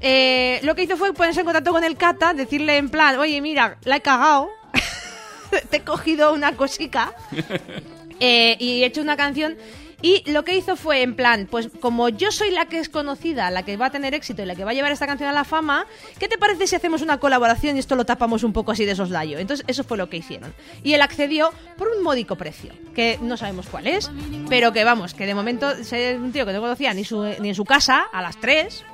eh, 0.00 0.60
lo 0.62 0.74
que 0.74 0.84
hizo 0.84 0.96
fue 0.96 1.12
ponerse 1.12 1.40
en 1.40 1.46
contacto 1.46 1.72
con 1.72 1.84
el 1.84 1.96
Cata, 1.96 2.32
decirle 2.32 2.78
en 2.78 2.88
plan, 2.88 3.18
oye, 3.18 3.40
mira, 3.40 3.76
la 3.84 3.96
he 3.96 4.00
cagado, 4.00 4.48
te 5.70 5.78
he 5.78 5.80
cogido 5.80 6.32
una 6.32 6.56
cosica 6.56 7.14
eh, 8.20 8.56
y 8.58 8.82
he 8.82 8.86
hecho 8.86 9.02
una 9.02 9.16
canción. 9.16 9.56
Y 10.02 10.30
lo 10.30 10.44
que 10.44 10.56
hizo 10.56 10.76
fue, 10.76 11.02
en 11.02 11.14
plan, 11.14 11.46
pues 11.50 11.68
como 11.80 12.08
yo 12.08 12.32
soy 12.32 12.50
la 12.50 12.66
que 12.66 12.78
es 12.78 12.88
conocida, 12.88 13.50
la 13.50 13.64
que 13.64 13.76
va 13.76 13.86
a 13.86 13.90
tener 13.90 14.14
éxito 14.14 14.42
y 14.42 14.46
la 14.46 14.54
que 14.54 14.64
va 14.64 14.70
a 14.70 14.74
llevar 14.74 14.92
esta 14.92 15.06
canción 15.06 15.28
a 15.28 15.32
la 15.32 15.44
fama, 15.44 15.86
¿qué 16.18 16.28
te 16.28 16.38
parece 16.38 16.66
si 16.66 16.76
hacemos 16.76 17.02
una 17.02 17.18
colaboración 17.18 17.76
y 17.76 17.80
esto 17.80 17.96
lo 17.96 18.04
tapamos 18.04 18.42
un 18.42 18.52
poco 18.52 18.72
así 18.72 18.84
de 18.84 18.94
soslayo? 18.96 19.38
Entonces, 19.38 19.64
eso 19.68 19.84
fue 19.84 19.98
lo 19.98 20.08
que 20.08 20.16
hicieron. 20.16 20.54
Y 20.82 20.94
él 20.94 21.02
accedió 21.02 21.50
por 21.76 21.88
un 21.88 22.02
módico 22.02 22.36
precio, 22.36 22.72
que 22.94 23.18
no 23.20 23.36
sabemos 23.36 23.66
cuál 23.70 23.86
es, 23.86 24.10
pero 24.48 24.72
que 24.72 24.84
vamos, 24.84 25.14
que 25.14 25.26
de 25.26 25.34
momento 25.34 25.70
es 25.70 25.92
un 25.92 26.32
tío 26.32 26.46
que 26.46 26.52
no 26.52 26.60
conocía 26.60 26.94
ni, 26.94 27.04
su, 27.04 27.22
ni 27.40 27.50
en 27.50 27.54
su 27.54 27.64
casa 27.64 28.06
a 28.12 28.22
las 28.22 28.38
3. 28.40 28.84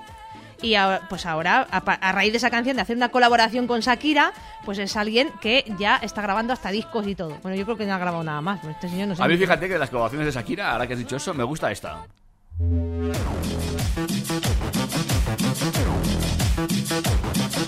Y 0.63 0.75
ahora, 0.75 1.03
pues 1.09 1.27
ahora, 1.27 1.67
a, 1.71 2.13
raíz 2.13 2.33
de 2.33 2.39
esa 2.39 2.51
canción, 2.51 2.77
de 2.77 2.83
hacer 2.83 2.97
una 2.97 3.11
colaboración 3.11 3.67
con 3.67 3.81
Shakira, 3.81 4.33
pues 4.65 4.79
es 4.79 4.97
alguien 4.97 5.31
que 5.41 5.65
ya 5.79 5.97
está 5.97 6.23
grabando 6.23 6.53
hasta 6.53 6.71
discos 6.71 7.07
y 7.07 7.15
todo. 7.15 7.39
Bueno, 7.43 7.57
yo 7.57 7.65
creo 7.65 7.77
que 7.77 7.87
no 7.87 7.95
ha 7.95 7.99
grabado 7.99 8.25
nada 8.25 8.41
más. 8.41 8.61
pues 8.61 8.75
Este 8.75 8.89
señor 8.89 9.09
no 9.09 9.17
sé 9.17 9.23
A 9.23 9.29
mí 9.29 9.37
fíjate 9.37 9.67
que 9.67 9.75
de 9.75 9.79
las 9.79 9.91
colaboraciones 9.91 10.27
de 10.27 10.33
Shakira, 10.33 10.73
ahora 10.73 10.87
que 10.87 10.95
has 10.95 10.99
dicho 10.99 11.17
eso, 11.17 11.35
me 11.35 11.45
gusta 11.45 11.71
esta. 11.71 12.07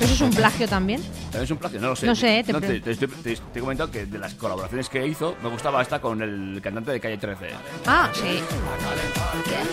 ¿Eso 0.01 0.13
es 0.15 0.21
un 0.21 0.31
plagio 0.31 0.69
también? 0.69 1.03
¿También 1.03 1.43
es 1.45 1.51
un 1.51 1.59
plagio? 1.59 1.81
No 1.81 1.89
lo 1.89 1.97
sé. 1.97 2.07
No 2.07 2.15
sé, 2.15 2.45
te 2.47 2.53
te, 2.53 2.91
estoy- 2.93 3.09
te- 3.09 3.37
te 3.37 3.59
he 3.59 3.61
comentado 3.61 3.91
que 3.91 4.07
de 4.07 4.19
las 4.19 4.35
colaboraciones 4.35 4.89
que 4.89 5.07
hizo, 5.07 5.35
me 5.43 5.49
gustaba 5.49 5.83
esta 5.83 6.01
con 6.01 6.23
el 6.23 6.61
cantante 6.63 6.93
de 6.93 7.01
Calle 7.01 7.19
13. 7.19 7.49
Ah, 7.87 8.09
sí. 8.15 8.41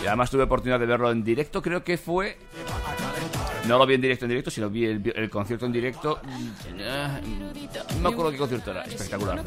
Y 0.03 0.07
además 0.07 0.29
tuve 0.31 0.43
oportunidad 0.43 0.79
de 0.79 0.85
verlo 0.85 1.11
en 1.11 1.23
directo, 1.23 1.61
creo 1.61 1.83
que 1.83 1.97
fue... 1.97 2.37
No 3.67 3.77
lo 3.79 3.85
vi 3.85 3.95
en 3.95 4.01
directo 4.01 4.25
en 4.25 4.29
directo, 4.29 4.51
sino 4.51 4.69
vi 4.69 4.85
el, 4.85 5.13
el 5.15 5.29
concierto 5.29 5.65
en 5.65 5.71
directo. 5.71 6.19
No 7.95 7.99
me 8.01 8.09
acuerdo 8.09 8.31
qué 8.31 8.37
concierto 8.37 8.71
era, 8.71 8.83
espectacular. 8.83 9.43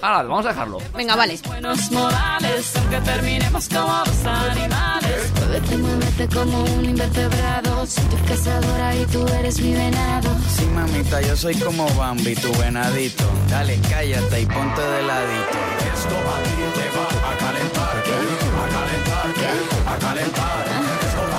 Ahora, 0.00 0.22
vamos 0.22 0.46
a 0.46 0.48
dejarlo. 0.50 0.78
Venga, 0.96 1.16
vale. 1.16 1.38
Buenos 1.46 1.90
modales, 1.90 2.76
aunque 2.76 3.00
terminemos 3.00 3.68
como 3.68 3.88
dos 4.04 4.24
animales. 4.26 5.32
Muévete, 5.38 5.76
muévete 5.78 6.28
como 6.28 6.62
un 6.64 6.84
invertebrado. 6.84 7.86
Soy 7.86 8.04
tu 8.04 8.16
cazadora 8.26 8.94
y 8.96 9.06
tú 9.06 9.26
eres 9.28 9.60
mi 9.60 9.72
venado. 9.72 10.30
Sí, 10.56 10.66
mamita, 10.66 11.20
yo 11.22 11.36
soy 11.36 11.56
como 11.56 11.88
Bambi, 11.94 12.34
tu 12.36 12.52
venadito. 12.58 13.24
Dale, 13.48 13.78
cállate 13.90 14.42
y 14.42 14.46
ponte 14.46 14.82
de 14.82 15.02
ladito. 15.02 15.58
Esto 15.94 16.16
a 16.16 16.42
ti 16.42 16.50
te 16.74 16.86
va 16.96 17.32
a 17.32 17.36
calentar, 17.38 18.02
¿qué? 18.04 18.12
A 18.54 18.68
calentar, 18.68 19.34
¿qué? 19.34 19.90
A 19.90 19.98
calentar. 19.98 20.67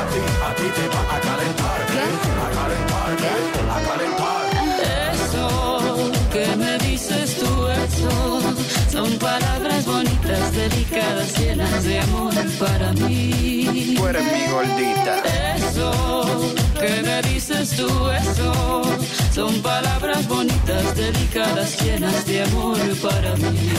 A 0.09 0.55
ti, 0.55 0.63
te 0.63 0.87
va 0.87 1.01
a 1.15 1.19
calentar. 1.19 1.79
A 1.81 2.49
calentar. 2.57 3.09
A 3.71 3.79
calentar. 3.87 4.43
Eso 5.13 6.11
que 6.31 6.47
me 6.55 6.77
dices 6.79 7.37
tú, 7.37 7.67
eso 7.67 8.41
son 8.91 9.19
palabras 9.19 9.85
bonitas, 9.85 10.53
delicadas, 10.53 11.37
llenas 11.37 11.83
de 11.83 11.99
amor 11.99 12.33
para 12.59 12.91
mí. 12.93 13.95
Tú 13.97 14.07
eres 14.07 14.23
mi 14.23 14.51
gordita. 14.51 15.23
Eso 15.55 16.53
que 16.79 17.01
me 17.03 17.21
dices 17.21 17.69
tú, 17.75 18.09
eso 18.09 18.81
son 19.33 19.61
palabras 19.61 20.27
bonitas, 20.27 20.95
delicadas, 20.95 21.81
llenas 21.81 22.25
de 22.25 22.43
amor 22.43 22.77
para 23.01 23.35
mí. 23.35 23.71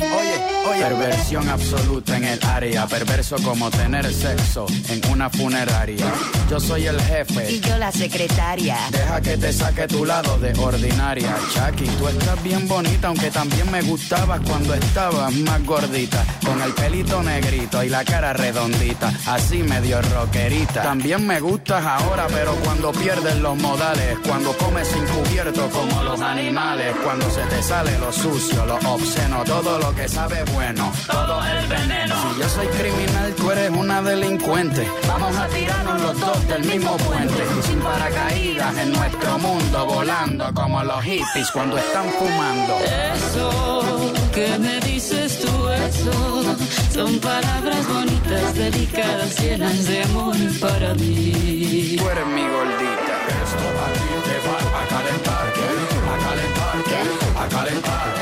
Oye, 0.00 0.39
oye. 0.68 0.80
Perversión 0.80 1.48
absoluta 1.48 2.16
en 2.16 2.24
el 2.24 2.40
área. 2.44 2.86
Perverso 2.86 3.36
como 3.44 3.70
tener 3.70 4.12
sexo 4.12 4.66
en 4.88 5.00
una 5.10 5.30
funeraria. 5.30 6.06
Yo 6.50 6.58
soy 6.58 6.86
el 6.86 7.00
jefe. 7.00 7.52
Y 7.52 7.60
yo 7.60 7.76
la 7.78 7.92
secretaria. 7.92 8.78
Deja 8.90 9.20
que 9.20 9.36
te 9.36 9.52
saque 9.52 9.86
tu 9.86 10.04
lado 10.04 10.38
de 10.38 10.52
ordinaria. 10.58 11.36
Chucky, 11.52 11.86
tú 11.98 12.08
estás 12.08 12.42
bien 12.42 12.66
bonita, 12.66 13.08
aunque 13.08 13.30
también 13.30 13.70
me 13.70 13.82
gustabas 13.82 14.40
cuando 14.40 14.74
estabas 14.74 15.32
más 15.32 15.64
gordita. 15.64 16.24
Con 16.44 16.60
el 16.62 16.72
pelito 16.72 17.22
negrito 17.22 17.82
y 17.84 17.88
la 17.88 18.04
cara 18.04 18.32
redondita, 18.32 19.12
así 19.26 19.62
medio 19.62 20.00
rockerita. 20.02 20.82
También 20.82 21.26
me 21.26 21.40
gustas 21.40 21.84
ahora, 21.84 22.26
pero 22.28 22.54
cuando 22.64 22.92
pierdes 22.92 23.36
los 23.36 23.56
modales. 23.56 24.18
Cuando 24.26 24.56
comes 24.56 24.88
sin 24.88 25.04
cubierto 25.04 25.68
como 25.70 26.02
los 26.02 26.20
animales. 26.20 26.94
Cuando 27.04 27.30
se 27.30 27.42
te 27.42 27.62
sale 27.62 27.98
lo 27.98 28.12
sucio, 28.12 28.64
lo 28.66 28.76
obsceno, 28.76 29.44
todo 29.44 29.78
lo 29.78 29.94
que 29.94 30.08
sabe 30.08 30.30
de 30.30 30.44
bueno, 30.54 30.92
todo 31.06 31.42
el 31.44 31.66
veneno. 31.66 32.14
Si 32.22 32.40
yo 32.40 32.48
soy 32.48 32.66
criminal, 32.68 33.34
tú 33.36 33.50
eres 33.50 33.70
una 33.70 34.02
delincuente. 34.02 34.90
Vamos 35.06 35.36
a 35.36 35.46
tirarnos 35.48 36.00
los 36.00 36.20
dos 36.20 36.48
del 36.48 36.64
mismo 36.64 36.96
puente. 36.98 37.42
Sin 37.62 37.80
paracaídas 37.80 38.76
en 38.78 38.92
nuestro 38.92 39.38
mundo, 39.38 39.86
volando 39.86 40.52
como 40.54 40.82
los 40.84 41.02
hippies 41.04 41.50
cuando 41.52 41.78
están 41.78 42.08
fumando. 42.18 42.78
Eso 43.14 44.12
que 44.34 44.58
me 44.58 44.80
dices 44.80 45.40
tú, 45.40 45.68
eso 45.68 46.56
son 46.92 47.18
palabras 47.18 47.86
bonitas, 47.88 48.54
delicadas, 48.54 49.40
llenas 49.40 49.84
de 49.86 50.02
amor 50.04 50.36
para 50.60 50.94
mí. 50.94 51.96
Tú 51.98 52.08
eres 52.08 52.26
mi 52.26 52.42
gordita. 52.42 53.14
Esto 53.42 53.66
a 53.84 53.92
ti 53.92 54.08
te 54.26 54.36
va 54.48 54.56
a 54.80 54.86
calentar, 54.88 55.52
¿qué? 55.54 55.66
A 56.10 56.16
calentar, 56.28 56.76
¿qué? 56.84 57.38
A 57.40 57.48
calentar. 57.48 58.19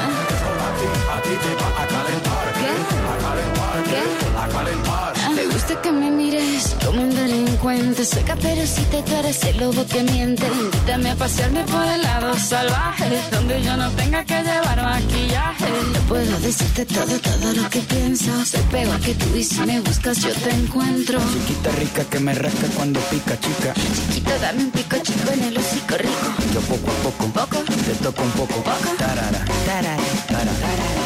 A 1.28 1.30
a 1.30 1.34
ti 1.34 1.36
te 1.44 1.54
va 1.60 1.68
a 1.68 1.86
calentar, 1.86 2.52
¿qué? 2.54 2.72
A 3.12 3.16
calentar, 3.26 3.82
¿qué? 3.84 4.02
A 4.38 4.48
calentar. 4.48 5.34
Me 5.34 5.44
gusta 5.52 5.82
que 5.82 5.92
me 5.92 6.10
mires 6.10 6.74
como 6.82 7.02
un 7.02 7.14
delincuente. 7.14 8.02
Soy 8.06 8.22
caperucita 8.22 8.98
y 8.98 9.02
tú 9.02 9.14
eres 9.14 9.44
el 9.44 9.58
lobo 9.58 9.84
que 9.86 10.02
miente. 10.04 10.46
Invítame 10.46 11.10
a 11.10 11.16
pasearme 11.16 11.64
por 11.64 11.84
el 11.84 12.00
lado 12.00 12.34
salvaje, 12.38 13.20
donde 13.30 13.62
yo 13.62 13.76
no 13.76 13.90
tenga 13.90 14.24
que 14.24 14.42
llevar 14.42 14.82
maquillaje. 14.82 15.66
Yo 15.94 16.00
puedo 16.08 16.40
decirte 16.40 16.86
todo, 16.86 17.18
todo 17.20 17.52
lo 17.52 17.68
que 17.68 17.80
pienso. 17.80 18.32
Soy 18.46 18.62
peor 18.70 18.98
que 19.00 19.14
tú 19.14 19.36
y 19.36 19.44
si 19.44 19.60
me 19.60 19.80
buscas 19.80 20.22
yo 20.22 20.32
te 20.32 20.50
encuentro. 20.50 21.18
Chiquita 21.20 21.70
rica 21.72 22.04
que 22.04 22.20
me 22.20 22.34
rasca 22.34 22.66
cuando 22.74 23.00
pica, 23.10 23.38
chica. 23.38 23.74
Chiquito, 23.74 24.30
dame 24.40 24.64
un 24.64 24.70
pico 24.70 24.96
chico 25.02 25.30
en 25.34 25.44
el 25.44 25.58
hocico 25.58 25.94
rico. 25.98 26.26
Yo 26.54 26.60
poco 26.62 26.90
a 26.90 26.94
poco, 27.02 27.26
¿Poco? 27.28 27.64
te 27.64 27.94
toco 28.02 28.22
un 28.22 28.30
poco. 28.30 28.62
Tarara, 28.96 29.44
Tarara. 29.66 29.96
tarara. 30.26 30.52
Ah, 30.64 30.97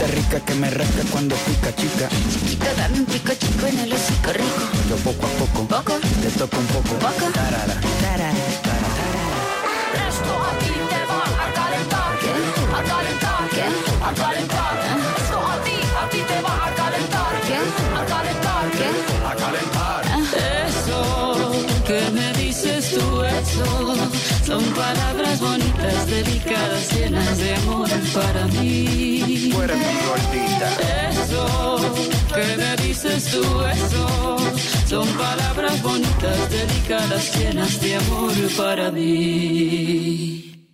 Chiquita 0.00 0.16
rica 0.16 0.40
que 0.40 0.54
me 0.54 0.70
rasca 0.70 1.02
cuando 1.12 1.36
pica, 1.36 1.74
chica. 1.76 2.08
chiquito, 2.30 2.64
dame 2.78 3.00
un 3.00 3.04
pico 3.04 3.34
chico 3.34 3.66
en 3.66 3.78
el 3.80 3.92
hocico 3.92 4.32
rico. 4.32 4.62
Yo 4.88 4.96
poco 4.96 5.26
a 5.26 5.30
poco, 5.30 5.68
¿Poco? 5.68 5.98
te 6.22 6.30
toco 6.38 6.56
un 6.56 6.66
poco. 6.68 6.94
¿Poco? 6.94 7.26
Tarara, 7.32 7.76
Tarara. 8.00 8.30
Esto 10.08 10.32
a 10.40 10.52
ti 10.58 10.72
te 10.88 11.00
va 11.04 11.20
a 11.20 11.52
calentar, 11.52 12.12
¿qué? 12.22 12.32
A 12.72 12.82
calentar, 12.82 13.48
¿qué? 13.50 13.64
A 14.00 14.12
calentar. 14.14 14.74
Esto 15.20 15.38
a 15.38 15.64
ti, 15.64 15.76
a 16.00 16.08
ti 16.08 16.20
te 16.30 16.40
va 16.40 16.54
a 16.66 16.70
calentar, 16.80 17.32
¿qué? 17.46 17.58
A 18.00 18.02
calentar, 18.06 18.70
¿qué? 18.78 18.88
A 19.28 19.34
calentar. 19.36 20.00
Eso 20.66 21.52
que 21.86 22.00
me 22.12 22.32
dices 22.42 22.90
tú, 22.94 23.22
eso 23.22 23.96
son 24.46 24.64
palabras 24.72 25.40
bonitas, 25.40 26.06
delicadas, 26.06 26.90
llenas 26.94 27.36
de 27.38 27.54
amor 27.56 27.88
para 28.14 28.46
mí. 28.46 29.19
Tú 29.50 29.62
eres 29.62 29.76
mi 29.76 29.84
gordita. 30.08 30.68
Eso 31.10 31.76
que 32.34 32.56
me 32.56 32.76
dices 32.76 33.30
tú, 33.32 33.64
eso 33.64 34.36
son 34.86 35.08
palabras 35.16 35.82
bonitas, 35.82 36.50
delicadas, 36.50 37.36
llenas 37.36 37.80
de 37.80 37.96
amor 37.96 38.32
para 38.56 38.90
mí. 38.90 40.66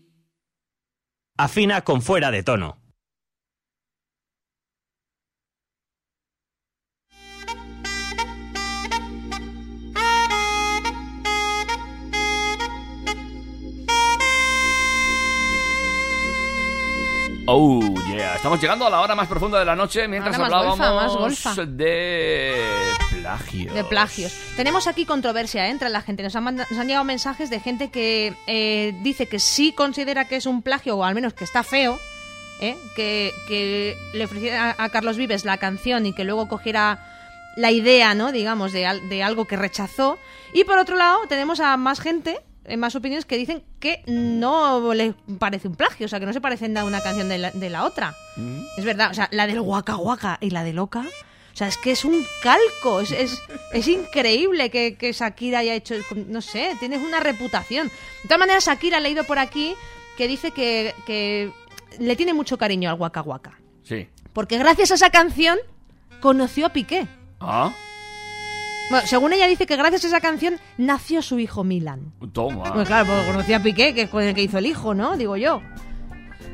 Afina 1.38 1.82
con 1.82 2.02
fuera 2.02 2.30
de 2.30 2.42
tono. 2.42 2.85
Oh, 17.48 17.80
yeah. 18.08 18.34
Estamos 18.36 18.60
llegando 18.60 18.86
a 18.86 18.90
la 18.90 19.00
hora 19.00 19.14
más 19.14 19.28
profunda 19.28 19.58
de 19.58 19.64
la 19.64 19.76
noche 19.76 20.08
mientras 20.08 20.34
Ahora 20.34 20.48
más 20.48 20.52
hablábamos 20.52 20.78
golfa, 20.78 21.50
más 21.50 21.56
golfa. 21.56 21.66
de 21.66 22.56
plagio. 23.20 23.72
De 23.72 23.84
plagios. 23.84 24.32
Tenemos 24.56 24.86
aquí 24.88 25.06
controversia 25.06 25.66
¿eh? 25.66 25.70
entre 25.70 25.88
la 25.90 26.02
gente. 26.02 26.22
Nos 26.24 26.34
han, 26.34 26.42
manda- 26.44 26.66
nos 26.68 26.78
han 26.78 26.86
llegado 26.88 27.04
mensajes 27.04 27.48
de 27.48 27.60
gente 27.60 27.90
que 27.90 28.34
eh, 28.48 28.94
dice 29.02 29.26
que 29.26 29.38
sí 29.38 29.72
considera 29.72 30.24
que 30.26 30.36
es 30.36 30.46
un 30.46 30.62
plagio, 30.62 30.96
o 30.96 31.04
al 31.04 31.14
menos 31.14 31.34
que 31.34 31.44
está 31.44 31.62
feo, 31.62 31.98
¿eh? 32.60 32.76
que, 32.96 33.32
que 33.46 33.96
le 34.12 34.24
ofreciera 34.24 34.74
a, 34.76 34.88
Carlos 34.88 35.16
Vives 35.16 35.44
la 35.44 35.58
canción 35.58 36.04
y 36.06 36.12
que 36.12 36.24
luego 36.24 36.48
cogiera 36.48 36.98
la 37.56 37.70
idea, 37.70 38.14
¿no? 38.14 38.32
Digamos, 38.32 38.72
de, 38.72 38.86
al- 38.86 39.08
de 39.08 39.22
algo 39.22 39.44
que 39.46 39.56
rechazó. 39.56 40.18
Y 40.52 40.64
por 40.64 40.78
otro 40.78 40.96
lado, 40.96 41.20
tenemos 41.28 41.60
a 41.60 41.76
más 41.76 42.00
gente, 42.00 42.38
más 42.76 42.94
opiniones 42.96 43.24
que 43.24 43.36
dicen 43.36 43.62
que 43.78 44.02
no 44.06 44.92
le 44.94 45.14
parece 45.38 45.68
un 45.68 45.76
plagio, 45.76 46.06
o 46.06 46.08
sea, 46.08 46.18
que 46.20 46.26
no 46.26 46.32
se 46.32 46.40
parecen 46.40 46.76
a 46.76 46.84
una 46.84 47.00
canción 47.00 47.28
de 47.28 47.38
la, 47.38 47.50
de 47.50 47.70
la 47.70 47.84
otra. 47.84 48.14
Es 48.76 48.84
verdad, 48.84 49.10
o 49.10 49.14
sea, 49.14 49.28
la 49.30 49.46
del 49.46 49.60
Waka 49.60 49.96
Waka 49.96 50.38
y 50.40 50.50
la 50.50 50.64
de 50.64 50.72
Loca. 50.72 51.00
O 51.00 51.56
sea, 51.56 51.68
es 51.68 51.78
que 51.78 51.92
es 51.92 52.04
un 52.04 52.22
calco. 52.42 53.00
Es, 53.00 53.12
es, 53.12 53.42
es 53.72 53.88
increíble 53.88 54.68
que, 54.70 54.96
que 54.96 55.12
Shakira 55.12 55.60
haya 55.60 55.74
hecho. 55.74 55.94
No 56.26 56.42
sé, 56.42 56.76
tienes 56.78 57.02
una 57.02 57.20
reputación. 57.20 57.88
De 57.88 58.28
todas 58.28 58.40
maneras, 58.40 58.66
Shakira 58.66 58.98
ha 58.98 59.00
leído 59.00 59.24
por 59.24 59.38
aquí 59.38 59.74
que 60.18 60.28
dice 60.28 60.50
que, 60.50 60.94
que 61.06 61.52
le 61.98 62.16
tiene 62.16 62.34
mucho 62.34 62.58
cariño 62.58 62.90
al 62.90 62.96
Waka 62.96 63.22
Waka. 63.22 63.58
Sí. 63.84 64.08
Porque 64.32 64.58
gracias 64.58 64.90
a 64.90 64.94
esa 64.96 65.10
canción 65.10 65.58
conoció 66.20 66.66
a 66.66 66.70
Piqué. 66.70 67.06
Ah, 67.40 67.72
Bueno, 68.90 69.06
según 69.06 69.32
ella 69.32 69.48
dice 69.48 69.66
que 69.66 69.76
gracias 69.76 70.04
a 70.04 70.06
esa 70.08 70.20
canción 70.20 70.58
nació 70.78 71.22
su 71.22 71.38
hijo 71.38 71.64
Milan. 71.64 72.12
toma. 72.32 72.72
Pues 72.72 72.86
claro, 72.86 73.06
porque 73.06 73.26
conoció 73.26 73.56
a 73.56 73.60
Piqué, 73.60 73.94
que 73.94 74.02
es 74.02 74.08
con 74.08 74.22
el 74.22 74.34
que 74.34 74.42
hizo 74.42 74.58
el 74.58 74.66
hijo, 74.66 74.94
¿no? 74.94 75.16
Digo 75.16 75.36
yo. 75.36 75.60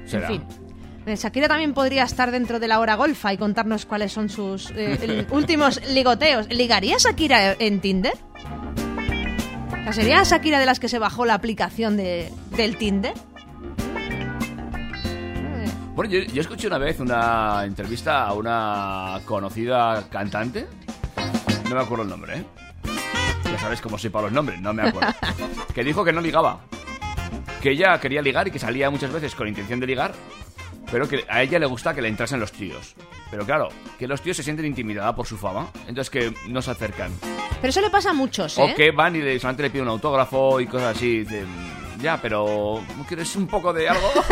Será. 0.06 0.28
En 0.28 0.40
fin. 0.40 0.62
Eh, 1.04 1.16
Shakira 1.16 1.48
también 1.48 1.74
podría 1.74 2.04
estar 2.04 2.30
dentro 2.30 2.60
de 2.60 2.68
la 2.68 2.78
hora 2.78 2.94
golfa 2.94 3.32
y 3.32 3.36
contarnos 3.36 3.86
cuáles 3.86 4.12
son 4.12 4.28
sus 4.28 4.70
eh, 4.76 5.26
últimos 5.30 5.80
ligoteos. 5.90 6.48
¿Ligaría 6.48 6.96
Shakira 6.98 7.54
en 7.58 7.80
Tinder? 7.80 8.14
O 9.80 9.92
sea, 9.92 9.92
¿Sería 9.92 10.22
Shakira 10.22 10.60
de 10.60 10.66
las 10.66 10.78
que 10.78 10.88
se 10.88 10.98
bajó 10.98 11.26
la 11.26 11.34
aplicación 11.34 11.96
de, 11.96 12.32
del 12.56 12.76
Tinder? 12.78 13.14
Bueno, 15.94 16.10
yo, 16.10 16.20
yo 16.20 16.40
escuché 16.40 16.68
una 16.68 16.78
vez 16.78 17.00
una 17.00 17.64
entrevista 17.66 18.24
a 18.24 18.32
una 18.32 19.20
conocida 19.26 20.08
cantante. 20.08 20.66
No 21.68 21.74
me 21.76 21.80
acuerdo 21.80 22.04
el 22.04 22.10
nombre, 22.10 22.38
¿eh? 22.38 22.44
Ya 23.44 23.58
sabes 23.58 23.80
cómo 23.80 23.98
soy 23.98 24.10
para 24.10 24.24
los 24.24 24.32
nombres, 24.32 24.60
no 24.60 24.72
me 24.72 24.82
acuerdo. 24.88 25.12
que 25.74 25.84
dijo 25.84 26.04
que 26.04 26.12
no 26.12 26.20
ligaba. 26.20 26.60
Que 27.60 27.70
ella 27.70 27.98
quería 28.00 28.22
ligar 28.22 28.48
y 28.48 28.50
que 28.50 28.58
salía 28.58 28.90
muchas 28.90 29.12
veces 29.12 29.34
con 29.34 29.46
intención 29.48 29.78
de 29.80 29.86
ligar, 29.86 30.12
pero 30.90 31.08
que 31.08 31.24
a 31.28 31.42
ella 31.42 31.58
le 31.58 31.66
gusta 31.66 31.94
que 31.94 32.02
le 32.02 32.08
entrasen 32.08 32.40
los 32.40 32.52
tíos. 32.52 32.94
Pero 33.30 33.46
claro, 33.46 33.68
que 33.98 34.06
los 34.06 34.20
tíos 34.20 34.36
se 34.36 34.42
sienten 34.42 34.66
intimidados 34.66 35.14
por 35.14 35.26
su 35.26 35.38
fama, 35.38 35.68
entonces 35.86 36.10
que 36.10 36.34
no 36.48 36.60
se 36.60 36.70
acercan. 36.72 37.10
Pero 37.60 37.70
eso 37.70 37.80
le 37.80 37.90
pasa 37.90 38.10
a 38.10 38.14
muchos, 38.14 38.58
¿eh? 38.58 38.62
O 38.62 38.74
que 38.74 38.90
van 38.90 39.14
y 39.16 39.20
le, 39.20 39.38
solamente 39.38 39.62
le 39.62 39.70
piden 39.70 39.84
un 39.84 39.90
autógrafo 39.92 40.60
y 40.60 40.66
cosas 40.66 40.96
así. 40.96 41.20
Dicen, 41.20 41.46
ya, 42.00 42.20
pero 42.20 42.82
¿no 42.96 43.04
quieres 43.06 43.34
un 43.36 43.46
poco 43.46 43.72
de 43.72 43.88
algo? 43.88 44.10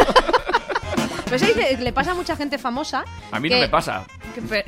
Pues 1.30 1.44
ahí 1.44 1.54
le, 1.54 1.76
le 1.76 1.92
pasa 1.92 2.10
a 2.10 2.14
mucha 2.14 2.34
gente 2.34 2.58
famosa. 2.58 3.04
A 3.30 3.38
mí 3.38 3.48
que- 3.48 3.54
no 3.54 3.60
me 3.60 3.68
pasa. 3.68 4.04
que- 4.34 4.42
pero- 4.42 4.64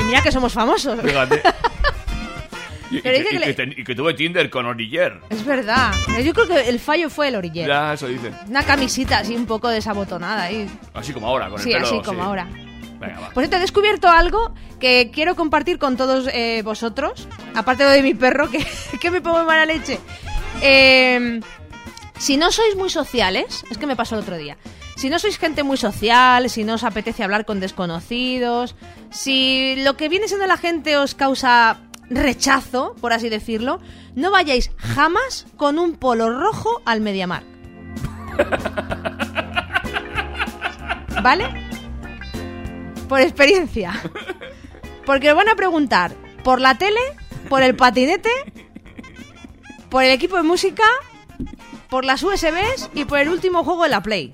y 0.00 0.04
mira 0.04 0.22
que 0.22 0.32
somos 0.32 0.50
famosos. 0.50 0.98
Fíjate. 1.02 1.42
Y, 2.90 3.00
que, 3.00 3.10
dice 3.10 3.22
y 3.22 3.24
que 3.24 3.38
que 3.40 3.46
le- 3.46 3.54
ten- 3.54 3.74
y 3.76 3.84
que 3.84 3.94
tuve 3.94 4.14
Tinder 4.14 4.48
con 4.50 4.66
Oriller. 4.66 5.20
Es 5.30 5.44
verdad. 5.44 5.92
Yo 6.24 6.32
creo 6.32 6.46
que 6.46 6.68
el 6.68 6.78
fallo 6.78 7.10
fue 7.10 7.28
el 7.28 7.34
orillero. 7.36 7.68
Ya, 7.68 7.94
eso 7.94 8.06
dicen. 8.06 8.32
Una 8.48 8.62
camisita 8.64 9.18
así 9.18 9.34
un 9.34 9.46
poco 9.46 9.68
desabotonada 9.68 10.44
ahí. 10.44 10.68
Así 10.94 11.12
como 11.12 11.26
ahora, 11.28 11.48
con 11.50 11.58
Sí, 11.58 11.70
el 11.72 11.82
pelo. 11.82 11.86
así 11.88 12.02
como 12.04 12.22
ahora. 12.22 12.46
Venga, 13.00 13.20
va. 13.20 13.30
Cierto, 13.34 13.56
he 13.56 13.60
descubierto 13.60 14.08
algo 14.08 14.54
que 14.80 15.10
quiero 15.12 15.34
compartir 15.34 15.78
con 15.78 15.96
todos 15.96 16.28
eh, 16.32 16.62
vosotros. 16.64 17.28
Aparte 17.54 17.84
de 17.84 18.02
mi 18.02 18.14
perro, 18.14 18.50
que, 18.50 18.64
que 19.00 19.10
me 19.10 19.20
pongo 19.20 19.40
de 19.40 19.44
mala 19.44 19.66
leche. 19.66 19.98
Eh, 20.62 21.40
si 22.18 22.36
no 22.36 22.50
sois 22.50 22.76
muy 22.76 22.88
sociales, 22.88 23.64
es 23.70 23.78
que 23.78 23.86
me 23.86 23.96
pasó 23.96 24.14
el 24.14 24.22
otro 24.22 24.36
día. 24.38 24.56
Si 24.96 25.10
no 25.10 25.18
sois 25.18 25.36
gente 25.36 25.62
muy 25.62 25.76
social, 25.76 26.48
si 26.48 26.64
no 26.64 26.74
os 26.74 26.84
apetece 26.84 27.22
hablar 27.22 27.44
con 27.44 27.60
desconocidos, 27.60 28.74
si 29.10 29.74
lo 29.84 29.96
que 29.98 30.08
viene 30.08 30.26
siendo 30.26 30.46
la 30.46 30.56
gente 30.56 30.96
os 30.96 31.14
causa 31.14 31.80
rechazo, 32.10 32.94
por 33.00 33.12
así 33.12 33.28
decirlo, 33.28 33.80
no 34.14 34.30
vayáis 34.30 34.70
jamás 34.76 35.46
con 35.56 35.78
un 35.78 35.94
polo 35.94 36.30
rojo 36.30 36.82
al 36.84 37.00
Mediamar. 37.00 37.42
¿Vale? 41.22 41.48
Por 43.08 43.20
experiencia. 43.20 43.92
Porque 45.04 45.30
os 45.30 45.36
van 45.36 45.48
a 45.48 45.54
preguntar 45.54 46.14
por 46.44 46.60
la 46.60 46.78
tele, 46.78 47.00
por 47.48 47.62
el 47.62 47.76
patinete, 47.76 48.30
por 49.88 50.04
el 50.04 50.12
equipo 50.12 50.36
de 50.36 50.42
música, 50.42 50.84
por 51.88 52.04
las 52.04 52.22
USBs 52.22 52.90
y 52.94 53.04
por 53.04 53.18
el 53.18 53.28
último 53.28 53.64
juego 53.64 53.84
de 53.84 53.88
la 53.88 54.02
Play. 54.02 54.32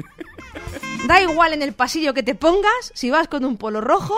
Da 1.06 1.20
igual 1.20 1.52
en 1.52 1.62
el 1.62 1.72
pasillo 1.72 2.14
que 2.14 2.22
te 2.22 2.34
pongas, 2.34 2.92
si 2.94 3.10
vas 3.10 3.28
con 3.28 3.44
un 3.44 3.56
polo 3.56 3.80
rojo, 3.80 4.14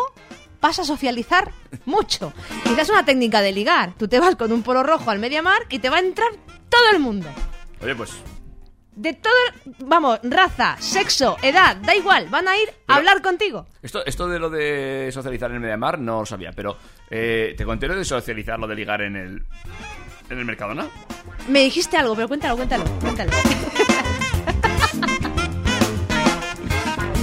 vas 0.64 0.78
a 0.78 0.84
socializar 0.84 1.52
mucho. 1.84 2.32
Quizás 2.62 2.88
una 2.88 3.04
técnica 3.04 3.42
de 3.42 3.52
ligar. 3.52 3.92
Tú 3.98 4.08
te 4.08 4.18
vas 4.18 4.34
con 4.34 4.50
un 4.50 4.62
polo 4.62 4.82
rojo 4.82 5.10
al 5.10 5.18
MediaMark 5.18 5.70
y 5.70 5.78
te 5.78 5.90
va 5.90 5.96
a 5.96 6.00
entrar 6.00 6.30
todo 6.70 6.90
el 6.90 7.00
mundo. 7.00 7.28
Oye, 7.82 7.94
pues. 7.94 8.14
de 8.96 9.12
todo, 9.12 9.34
vamos, 9.80 10.20
raza, 10.22 10.76
sexo, 10.78 11.36
edad, 11.42 11.76
da 11.76 11.94
igual, 11.94 12.28
van 12.30 12.48
a 12.48 12.56
ir 12.56 12.70
a 12.86 12.96
hablar 12.96 13.20
contigo. 13.20 13.66
Esto, 13.82 14.06
esto 14.06 14.26
de 14.26 14.38
lo 14.38 14.48
de 14.48 15.10
socializar 15.12 15.50
en 15.50 15.56
el 15.56 15.60
Mediamar 15.60 15.98
no 15.98 16.20
lo 16.20 16.26
sabía, 16.26 16.52
pero 16.52 16.78
eh, 17.10 17.52
¿te 17.58 17.66
conté 17.66 17.86
lo 17.86 17.94
de 17.96 18.04
socializar, 18.06 18.58
lo 18.58 18.66
de 18.66 18.74
ligar 18.74 19.02
en 19.02 19.16
el, 19.16 19.42
en 20.30 20.38
el 20.38 20.44
Mercadona? 20.46 20.86
Me 21.46 21.60
dijiste 21.64 21.98
algo, 21.98 22.14
pero 22.14 22.26
cuéntalo, 22.26 22.56
cuéntalo, 22.56 22.84
cuéntalo. 23.00 23.32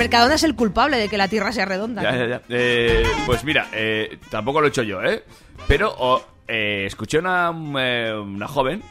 Mercadona 0.01 0.33
es 0.33 0.43
el 0.43 0.55
culpable 0.55 0.97
de 0.97 1.09
que 1.09 1.17
la 1.17 1.27
tierra 1.27 1.51
sea 1.51 1.65
redonda. 1.65 2.01
Ya, 2.01 2.15
ya, 2.15 2.27
ya. 2.27 2.41
Eh, 2.49 3.03
pues 3.27 3.43
mira, 3.43 3.67
eh, 3.71 4.17
tampoco 4.31 4.59
lo 4.59 4.65
he 4.65 4.69
hecho 4.69 4.81
yo, 4.81 5.03
¿eh? 5.03 5.23
Pero 5.67 5.93
oh, 5.95 6.19
eh, 6.47 6.85
escuché 6.87 7.19
una, 7.19 7.51
una 7.51 8.47
joven 8.47 8.81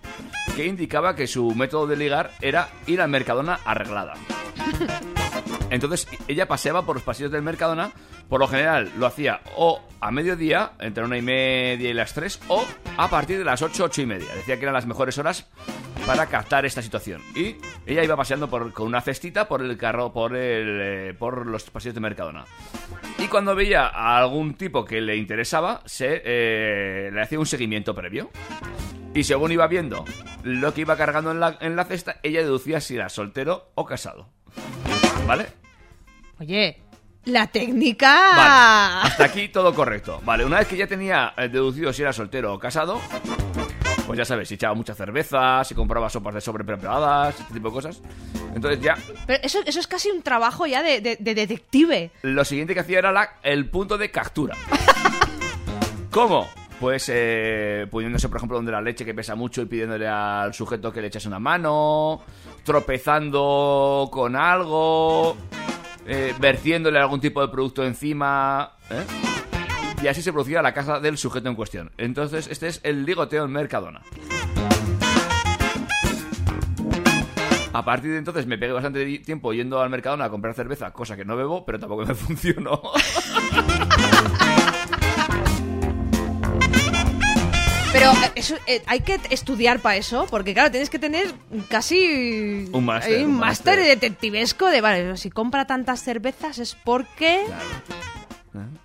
que 0.54 0.66
indicaba 0.66 1.16
que 1.16 1.26
su 1.26 1.52
método 1.56 1.88
de 1.88 1.96
ligar 1.96 2.30
era 2.40 2.68
ir 2.86 3.00
al 3.00 3.10
Mercadona 3.10 3.58
arreglada. 3.64 4.14
Entonces 5.70 6.06
ella 6.28 6.46
paseaba 6.48 6.84
por 6.84 6.96
los 6.96 7.02
pasillos 7.04 7.32
del 7.32 7.42
Mercadona. 7.42 7.90
Por 8.28 8.40
lo 8.40 8.46
general 8.48 8.90
lo 8.98 9.06
hacía 9.06 9.40
o 9.56 9.80
a 10.00 10.10
mediodía, 10.10 10.72
entre 10.80 11.04
una 11.04 11.16
y 11.18 11.22
media 11.22 11.90
y 11.90 11.94
las 11.94 12.12
tres, 12.14 12.40
o 12.48 12.64
a 12.96 13.08
partir 13.08 13.38
de 13.38 13.44
las 13.44 13.62
ocho, 13.62 13.84
ocho 13.84 14.02
y 14.02 14.06
media. 14.06 14.32
Decía 14.34 14.56
que 14.56 14.62
eran 14.62 14.74
las 14.74 14.86
mejores 14.86 15.16
horas 15.18 15.48
para 16.06 16.26
captar 16.26 16.64
esta 16.64 16.80
situación. 16.82 17.20
Y 17.34 17.56
ella 17.86 18.02
iba 18.04 18.16
paseando 18.16 18.48
por- 18.48 18.72
con 18.72 18.86
una 18.86 19.00
cestita 19.00 19.46
por 19.48 19.62
el 19.62 19.76
carro, 19.76 20.12
por, 20.12 20.34
el, 20.36 20.80
eh, 21.10 21.14
por 21.18 21.46
los 21.46 21.68
pasillos 21.70 21.94
de 21.94 22.00
Mercadona. 22.00 22.44
Y 23.18 23.26
cuando 23.26 23.54
veía 23.54 23.86
a 23.88 24.16
algún 24.18 24.54
tipo 24.54 24.84
que 24.84 25.00
le 25.00 25.16
interesaba, 25.16 25.82
se 25.84 26.22
eh, 26.24 27.10
le 27.12 27.20
hacía 27.22 27.38
un 27.38 27.46
seguimiento 27.46 27.94
previo. 27.94 28.30
Y 29.12 29.24
según 29.24 29.50
iba 29.52 29.66
viendo 29.66 30.04
lo 30.44 30.72
que 30.72 30.82
iba 30.82 30.96
cargando 30.96 31.32
en 31.32 31.40
la, 31.40 31.58
en 31.60 31.74
la 31.76 31.84
cesta, 31.84 32.16
ella 32.22 32.40
deducía 32.40 32.80
si 32.80 32.94
era 32.94 33.08
soltero 33.08 33.72
o 33.74 33.84
casado. 33.84 34.28
¿Vale? 35.30 35.46
Oye, 36.40 36.76
la 37.26 37.46
técnica... 37.46 38.32
Vale. 38.34 39.06
Hasta 39.08 39.24
aquí 39.26 39.48
todo 39.48 39.72
correcto. 39.72 40.20
Vale, 40.24 40.44
una 40.44 40.58
vez 40.58 40.66
que 40.66 40.76
ya 40.76 40.88
tenía 40.88 41.34
eh, 41.36 41.48
deducido 41.48 41.92
si 41.92 42.02
era 42.02 42.12
soltero 42.12 42.52
o 42.52 42.58
casado, 42.58 43.00
pues 44.08 44.18
ya 44.18 44.24
sabes, 44.24 44.48
si 44.48 44.54
echaba 44.54 44.74
mucha 44.74 44.92
cerveza, 44.92 45.62
si 45.62 45.76
compraba 45.76 46.10
sopas 46.10 46.34
de 46.34 46.40
sobre 46.40 46.64
preparadas, 46.64 47.38
este 47.38 47.54
tipo 47.54 47.68
de 47.68 47.74
cosas. 47.74 48.00
Entonces 48.56 48.80
ya 48.80 48.96
Pero 49.24 49.38
eso, 49.44 49.60
eso 49.64 49.78
es 49.78 49.86
casi 49.86 50.10
un 50.10 50.22
trabajo 50.22 50.66
ya 50.66 50.82
de, 50.82 51.00
de- 51.00 51.16
de 51.20 51.34
detective. 51.36 52.10
lo 52.22 52.44
siguiente 52.44 52.74
que 52.74 52.80
hacía 52.80 52.98
era 52.98 53.12
la- 53.12 53.34
el 53.44 53.70
punto 53.70 53.98
de 53.98 54.10
captura. 54.10 54.56
¿Cómo? 56.10 56.48
Pues 56.80 57.10
eh, 57.12 57.86
poniéndose, 57.90 58.30
por 58.30 58.38
ejemplo, 58.38 58.56
donde 58.56 58.72
la 58.72 58.80
leche 58.80 59.04
que 59.04 59.12
pesa 59.12 59.34
mucho 59.34 59.60
y 59.60 59.66
pidiéndole 59.66 60.08
al 60.08 60.54
sujeto 60.54 60.90
que 60.90 61.02
le 61.02 61.08
echase 61.08 61.28
una 61.28 61.38
mano, 61.38 62.22
tropezando 62.64 64.08
con 64.10 64.34
algo, 64.34 65.36
eh, 66.06 66.34
vertiéndole 66.40 66.98
algún 66.98 67.20
tipo 67.20 67.42
de 67.42 67.48
producto 67.48 67.84
encima. 67.84 68.76
¿eh? 68.88 69.04
Y 70.02 70.06
así 70.06 70.22
se 70.22 70.32
producía 70.32 70.62
la 70.62 70.72
casa 70.72 71.00
del 71.00 71.18
sujeto 71.18 71.50
en 71.50 71.54
cuestión. 71.54 71.92
Entonces, 71.98 72.48
este 72.50 72.68
es 72.68 72.80
el 72.82 73.04
ligoteo 73.04 73.44
en 73.44 73.52
Mercadona. 73.52 74.00
A 77.72 77.84
partir 77.84 78.10
de 78.10 78.18
entonces 78.18 78.46
me 78.46 78.58
pegué 78.58 78.72
bastante 78.72 79.18
tiempo 79.18 79.52
yendo 79.52 79.80
al 79.80 79.90
Mercadona 79.90 80.24
a 80.24 80.30
comprar 80.30 80.54
cerveza, 80.54 80.92
cosa 80.92 81.16
que 81.16 81.24
no 81.24 81.36
bebo, 81.36 81.64
pero 81.64 81.78
tampoco 81.78 82.06
me 82.06 82.14
funcionó. 82.16 82.80
Pero 88.00 88.12
eh, 88.12 88.32
eso, 88.34 88.56
eh, 88.66 88.82
hay 88.86 89.00
que 89.00 89.20
estudiar 89.28 89.80
para 89.80 89.96
eso, 89.96 90.26
porque 90.30 90.54
claro, 90.54 90.70
tienes 90.70 90.88
que 90.88 90.98
tener 90.98 91.34
casi 91.68 92.66
Un 92.72 92.84
máster, 92.86 93.26
un 93.26 93.36
máster. 93.36 93.78
detectivesco 93.78 94.68
de, 94.68 94.80
vale, 94.80 95.16
si 95.18 95.28
compra 95.30 95.66
tantas 95.66 96.02
cervezas 96.02 96.58
es 96.58 96.74
porque... 96.74 97.44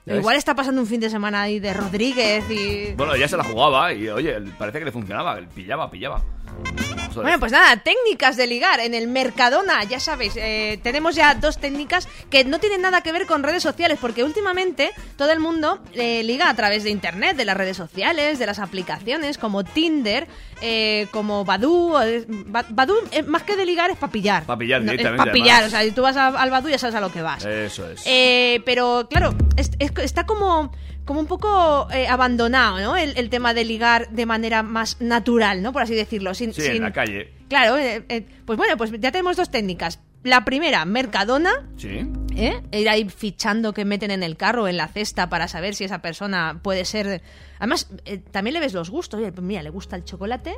¿Ya 0.06 0.16
Igual 0.18 0.36
ves? 0.36 0.40
está 0.40 0.54
pasando 0.54 0.82
un 0.82 0.88
fin 0.88 1.00
de 1.00 1.10
semana 1.10 1.44
ahí 1.44 1.60
de 1.60 1.74
Rodríguez 1.74 2.44
y... 2.52 2.94
Bueno, 2.98 3.16
ya 3.16 3.28
se 3.30 3.38
la 3.38 3.44
jugaba 3.46 3.94
y, 3.94 4.10
oye, 4.10 4.40
parece 4.60 4.80
que 4.80 4.86
le 4.86 4.92
funcionaba. 4.92 5.40
Pillaba, 5.56 5.90
pillaba. 5.90 6.22
Bueno, 7.16 7.40
pues 7.40 7.54
nada, 7.54 7.78
técnicas 7.78 8.36
de 8.36 8.46
ligar 8.46 8.82
en 8.82 8.94
el 8.94 9.08
Mercadona, 9.08 9.82
ya 9.86 10.02
sabéis, 10.02 10.34
eh, 10.36 10.82
tenemos 10.84 11.16
ya 11.16 11.34
dos 11.34 11.58
técnicas 11.60 12.10
que 12.30 12.44
no 12.44 12.60
tienen 12.60 12.82
nada 12.82 13.00
que 13.02 13.14
ver 13.14 13.26
con 13.26 13.42
redes 13.42 13.64
sociales, 13.64 13.98
porque 14.02 14.26
últimamente 14.26 14.92
todo 15.16 15.32
el 15.32 15.40
mundo 15.40 15.80
eh, 15.94 16.24
liga 16.24 16.50
a 16.50 16.56
través 16.58 16.84
de 16.84 16.90
internet, 16.90 17.38
de 17.38 17.46
las 17.46 17.56
redes 17.56 17.78
sociales, 17.78 18.38
de 18.38 18.46
las 18.46 18.60
aplicaciones 18.60 19.38
como 19.38 19.64
Tinder, 19.64 20.28
eh, 20.62 21.08
como 21.12 21.46
Badoo. 21.46 22.02
eh, 22.04 22.26
Ba- 22.28 22.66
Badoo, 22.68 22.98
eh, 23.12 23.24
más 23.24 23.44
que 23.44 23.56
de 23.56 23.66
ligar, 23.66 23.90
es 23.92 23.98
para 23.98 24.12
pillar. 24.12 24.44
Pa' 24.44 24.58
pillar 24.58 24.82
No, 24.82 24.88
es 24.92 24.98
directamente, 24.98 25.18
para 25.24 25.32
pillar, 25.32 25.64
además. 25.64 25.68
o 25.74 25.78
sea, 25.78 25.84
si 25.86 25.92
tú 25.92 26.02
vas 26.02 26.18
al 26.18 26.52
Badoo 26.52 26.70
ya 26.70 26.78
sabes 26.78 26.96
a 26.96 27.00
lo 27.02 27.14
que 27.14 27.22
vas. 27.22 27.46
Eso 27.46 27.90
es. 27.90 28.04
Eh, 28.06 28.62
pero 28.66 29.08
claro, 29.10 29.34
es- 29.56 29.72
es- 29.80 29.92
está 30.04 30.26
como, 30.26 30.74
como 31.06 31.20
un 31.20 31.28
poco 31.28 31.88
eh, 31.92 32.08
abandonado, 32.08 32.80
¿no? 32.80 32.98
El, 32.98 33.18
el 33.18 33.30
tema 33.30 33.54
de 33.54 33.64
ligar 33.64 34.10
de 34.10 34.26
manera 34.26 34.64
más 34.64 35.00
natural, 35.00 35.62
¿no? 35.62 35.72
Por 35.72 35.82
así 35.84 35.96
decirlo. 35.96 36.34
Sin, 36.34 36.54
sí, 36.54 36.62
sin- 36.64 36.72
en 36.78 36.82
la 36.82 36.92
calle. 36.92 37.32
Claro, 37.48 37.78
eh, 37.78 38.04
eh, 38.10 38.26
pues 38.46 38.58
bueno, 38.58 38.76
pues 38.78 38.92
ya 39.00 39.12
tenemos 39.12 39.38
dos 39.38 39.50
técnicas. 39.52 40.00
La 40.24 40.44
primera, 40.44 40.84
Mercadona, 40.86 41.70
Sí. 41.78 42.02
¿eh? 42.36 42.60
Ir 42.72 42.90
ahí 42.90 43.08
fichando 43.08 43.74
que 43.74 43.86
meten 43.86 44.10
en 44.10 44.24
el 44.24 44.36
carro, 44.38 44.68
en 44.68 44.76
la 44.78 44.88
cesta, 44.88 45.30
para 45.30 45.48
saber 45.48 45.76
si 45.76 45.84
esa 45.84 46.02
persona 46.02 46.60
puede 46.64 46.84
ser... 46.86 47.22
Además, 47.60 47.88
eh, 48.06 48.18
también 48.32 48.56
le 48.56 48.60
ves 48.60 48.74
los 48.74 48.90
gustos. 48.90 49.20
Oye, 49.20 49.32
pues 49.32 49.46
mira, 49.46 49.62
le 49.62 49.70
gusta 49.70 49.96
el 49.96 50.04
chocolate, 50.04 50.56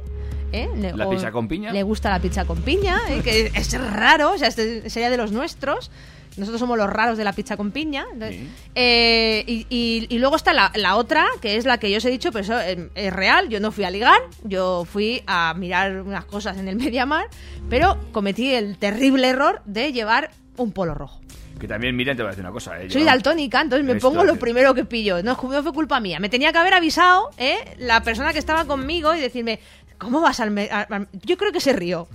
¿eh? 0.53 0.69
Le- 0.77 0.93
La 0.95 1.07
o 1.07 1.09
pizza 1.09 1.31
con 1.33 1.49
piña. 1.49 1.73
Le 1.73 1.83
gusta 1.83 2.09
la 2.09 2.19
pizza 2.21 2.45
con 2.45 2.61
piña, 2.61 2.97
¿eh? 3.09 3.19
que 3.21 3.51
es 3.53 3.73
raro, 3.91 4.31
o 4.31 4.37
sea, 4.37 4.47
este 4.47 4.89
sería 4.89 5.09
de 5.09 5.17
los 5.17 5.33
nuestros. 5.33 5.91
Nosotros 6.37 6.59
somos 6.59 6.77
los 6.77 6.89
raros 6.89 7.17
de 7.17 7.23
la 7.23 7.33
pizza 7.33 7.57
con 7.57 7.71
piña. 7.71 8.05
Entonces, 8.13 8.39
eh, 8.75 9.43
y, 9.47 9.65
y- 9.69 10.05
y 10.09 10.19
luego 10.19 10.35
está 10.35 10.53
la, 10.53 10.71
la 10.75 10.95
otra, 10.95 11.25
que 11.41 11.57
es 11.57 11.65
la 11.65 11.77
que 11.79 11.89
yo 11.91 11.97
os 11.97 12.05
he 12.05 12.09
dicho, 12.11 12.31
pero 12.31 12.43
eso 12.43 12.59
eh, 12.59 12.89
es 12.95 13.11
real. 13.13 13.49
Yo 13.49 13.59
no 13.59 13.71
fui 13.71 13.83
a 13.83 13.89
ligar, 13.91 14.19
yo 14.43 14.85
fui 14.85 15.23
a 15.27 15.53
mirar 15.55 16.01
unas 16.01 16.25
cosas 16.25 16.57
en 16.57 16.67
el 16.67 16.75
Mediamar, 16.75 17.27
pero 17.69 17.97
cometí 18.11 18.53
el 18.53 18.77
terrible 18.77 19.27
error 19.29 19.61
de 19.65 19.91
llevar 19.93 20.31
un 20.57 20.71
polo 20.71 20.93
rojo. 20.93 21.19
Que 21.59 21.67
también, 21.67 21.95
miren, 21.95 22.15
te 22.15 22.21
voy 22.21 22.27
a 22.27 22.31
decir 22.33 22.43
una 22.45 22.53
cosa. 22.53 22.79
¿eh? 22.79 22.87
Soy 22.87 23.03
daltónica, 23.03 23.61
entonces 23.61 23.83
me 23.83 23.95
pongo 23.99 24.23
lo 24.23 24.35
primero 24.35 24.75
que 24.75 24.85
pillo. 24.85 25.23
No, 25.23 25.31
no 25.41 25.63
fue 25.63 25.73
culpa 25.73 25.99
mía. 25.99 26.19
Me 26.19 26.29
tenía 26.29 26.51
que 26.51 26.59
haber 26.59 26.75
avisado, 26.75 27.31
¿eh? 27.39 27.57
La 27.79 28.03
persona 28.03 28.31
que 28.31 28.37
estaba 28.37 28.65
conmigo 28.65 29.15
y 29.15 29.19
decirme, 29.19 29.59
¿cómo 29.97 30.21
vas 30.21 30.39
al... 30.39 30.51
me- 30.51 30.69
a- 30.71 30.87
a- 30.89 31.05
Yo 31.23 31.37
creo 31.37 31.51
que 31.51 31.59
se 31.59 31.73
rió. 31.73 32.07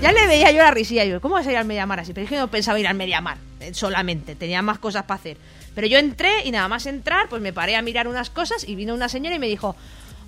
Ya 0.00 0.12
le 0.12 0.26
veía 0.26 0.50
yo 0.52 0.58
la 0.58 0.70
risilla. 0.70 1.04
Yo, 1.04 1.20
¿cómo 1.20 1.34
vas 1.34 1.46
a 1.46 1.50
ir 1.52 1.56
al 1.58 1.64
Mediamar 1.66 2.00
así? 2.00 2.12
Pero 2.12 2.24
es 2.24 2.30
que 2.30 2.36
no 2.38 2.48
pensaba 2.50 2.78
ir 2.80 2.86
al 2.86 2.94
Mediamar 2.96 3.38
eh, 3.60 3.74
solamente. 3.74 4.34
Tenía 4.34 4.62
más 4.62 4.78
cosas 4.78 5.04
para 5.04 5.18
hacer. 5.20 5.36
Pero 5.74 5.86
yo 5.86 5.98
entré 5.98 6.44
y 6.44 6.50
nada 6.52 6.68
más 6.68 6.86
entrar, 6.86 7.28
pues 7.28 7.42
me 7.42 7.52
paré 7.52 7.76
a 7.76 7.82
mirar 7.82 8.08
unas 8.08 8.30
cosas 8.30 8.66
y 8.66 8.74
vino 8.74 8.94
una 8.94 9.08
señora 9.08 9.36
y 9.36 9.38
me 9.38 9.48
dijo, 9.48 9.76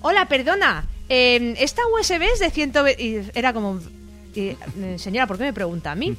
hola, 0.01 0.25
perdona, 0.27 0.85
eh, 1.09 1.55
esta 1.59 1.81
USB 1.87 2.21
es 2.33 2.39
de 2.39 2.51
120... 2.51 3.01
Y 3.03 3.29
era 3.33 3.51
como... 3.53 3.79
eh, 4.35 4.55
señora, 4.97 5.25
¿por 5.27 5.37
qué 5.37 5.45
me 5.45 5.53
pregunta 5.53 5.91
a 5.91 5.95
mí? 5.95 6.15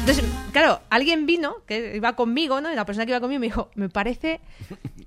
Entonces, 0.00 0.24
claro, 0.52 0.80
alguien 0.90 1.26
vino, 1.26 1.56
que 1.66 1.96
iba 1.96 2.14
conmigo, 2.14 2.60
¿no? 2.60 2.70
Y 2.72 2.76
la 2.76 2.84
persona 2.84 3.04
que 3.06 3.10
iba 3.12 3.20
conmigo 3.20 3.40
me 3.40 3.46
dijo, 3.46 3.70
me 3.74 3.88
parece 3.88 4.40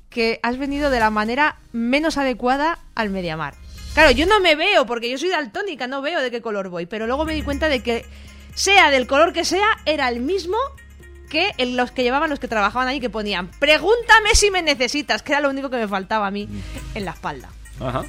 que 0.10 0.40
has 0.44 0.58
venido 0.58 0.90
de 0.90 1.00
la 1.00 1.10
manera 1.10 1.58
menos 1.72 2.18
adecuada 2.18 2.80
al 2.96 3.10
Mediamar. 3.10 3.56
Claro, 3.96 4.12
yo 4.12 4.26
no 4.26 4.42
me 4.42 4.58
veo, 4.58 4.86
porque 4.86 5.10
yo 5.10 5.18
soy 5.18 5.30
daltónica, 5.30 5.88
no 5.88 6.02
veo 6.02 6.20
de 6.20 6.30
qué 6.30 6.42
color 6.42 6.68
voy, 6.68 6.86
pero 6.86 7.08
luego 7.08 7.24
me 7.24 7.34
di 7.34 7.44
cuenta 7.44 7.70
de 7.70 7.82
que, 7.82 8.06
sea 8.54 8.92
del 8.92 9.08
color 9.08 9.32
que 9.32 9.46
sea, 9.46 9.68
era 9.86 10.10
el 10.10 10.20
mismo 10.20 10.58
que 11.30 11.54
los 11.66 11.92
que 11.92 12.04
llevaban 12.04 12.30
los 12.30 12.40
que 12.40 12.50
trabajaban 12.50 12.90
ahí 12.90 13.00
que 13.00 13.10
ponían, 13.10 13.50
pregúntame 13.58 14.36
si 14.36 14.52
me 14.52 14.62
necesitas, 14.62 15.24
que 15.24 15.32
era 15.32 15.40
lo 15.40 15.50
único 15.50 15.70
que 15.70 15.78
me 15.78 15.88
faltaba 15.88 16.28
a 16.28 16.32
mí 16.32 16.50
en 16.94 17.06
la 17.06 17.12
espalda. 17.12 17.48
Ajá. 17.80 18.04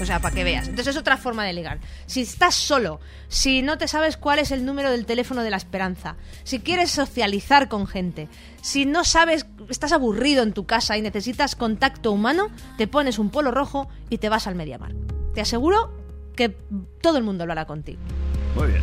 O 0.00 0.04
sea, 0.06 0.20
para 0.20 0.34
que 0.34 0.44
veas. 0.44 0.68
Entonces 0.68 0.94
es 0.94 1.00
otra 1.00 1.16
forma 1.16 1.44
de 1.44 1.52
ligar. 1.52 1.78
Si 2.06 2.20
estás 2.20 2.54
solo, 2.54 3.00
si 3.28 3.62
no 3.62 3.78
te 3.78 3.88
sabes 3.88 4.16
cuál 4.16 4.38
es 4.38 4.52
el 4.52 4.64
número 4.64 4.90
del 4.92 5.06
teléfono 5.06 5.42
de 5.42 5.50
la 5.50 5.56
esperanza, 5.56 6.16
si 6.44 6.60
quieres 6.60 6.90
socializar 6.92 7.68
con 7.68 7.86
gente, 7.88 8.28
si 8.62 8.86
no 8.86 9.04
sabes, 9.04 9.46
estás 9.68 9.90
aburrido 9.92 10.42
en 10.44 10.52
tu 10.52 10.66
casa 10.66 10.96
y 10.96 11.02
necesitas 11.02 11.56
contacto 11.56 12.12
humano, 12.12 12.48
te 12.76 12.86
pones 12.86 13.18
un 13.18 13.30
polo 13.30 13.50
rojo 13.50 13.88
y 14.08 14.18
te 14.18 14.28
vas 14.28 14.46
al 14.46 14.54
Mediamar. 14.54 14.92
Te 15.34 15.40
aseguro 15.40 15.92
que 16.36 16.50
todo 17.02 17.18
el 17.18 17.24
mundo 17.24 17.44
lo 17.46 17.52
hará 17.52 17.64
contigo. 17.66 18.00
Muy 18.54 18.68
bien. 18.68 18.82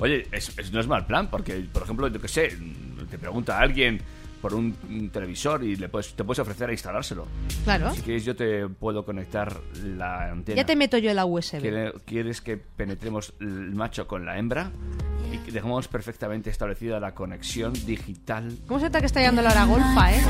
Oye, 0.00 0.28
es, 0.30 0.56
es- 0.56 0.70
no 0.72 0.78
es 0.78 0.86
mal 0.86 1.06
plan, 1.06 1.28
porque, 1.28 1.54
por 1.72 1.82
ejemplo, 1.82 2.06
yo 2.06 2.20
que 2.20 2.28
sé, 2.28 2.56
te 3.10 3.18
pregunta 3.18 3.58
alguien 3.58 4.00
por 4.40 4.54
un, 4.54 4.74
un 4.88 5.10
televisor 5.10 5.62
y 5.64 5.76
le 5.76 5.88
puedes, 5.88 6.14
te 6.14 6.24
puedes 6.24 6.38
ofrecer 6.38 6.68
a 6.68 6.72
instalárselo. 6.72 7.26
Claro. 7.64 7.92
Si 7.94 8.02
quieres, 8.02 8.24
yo 8.24 8.34
te 8.36 8.68
puedo 8.68 9.04
conectar 9.04 9.60
la 9.84 10.30
antena. 10.30 10.56
Ya 10.56 10.66
te 10.66 10.76
meto 10.76 10.96
yo 10.98 11.12
la 11.14 11.24
USB. 11.24 11.60
¿Quiere- 11.60 11.92
¿Quieres 12.04 12.40
que 12.40 12.56
penetremos 12.56 13.34
el 13.40 13.74
macho 13.74 14.06
con 14.06 14.24
la 14.26 14.38
hembra? 14.38 14.70
Y 15.32 15.38
que 15.38 15.52
dejemos 15.52 15.88
perfectamente 15.88 16.48
establecida 16.50 16.98
la 17.00 17.14
conexión 17.14 17.72
digital. 17.84 18.56
¿Cómo 18.66 18.80
se 18.80 18.86
nota 18.86 19.00
que 19.00 19.06
está 19.06 19.20
llegando 19.20 19.42
la 19.42 19.50
hora 19.50 19.64
golfa, 19.64 20.14
eh? 20.14 20.20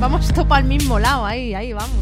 Vamos 0.00 0.32
topa 0.32 0.56
al 0.56 0.64
mismo 0.64 0.98
lado, 0.98 1.24
ahí, 1.24 1.54
ahí, 1.54 1.72
vamos. 1.72 1.96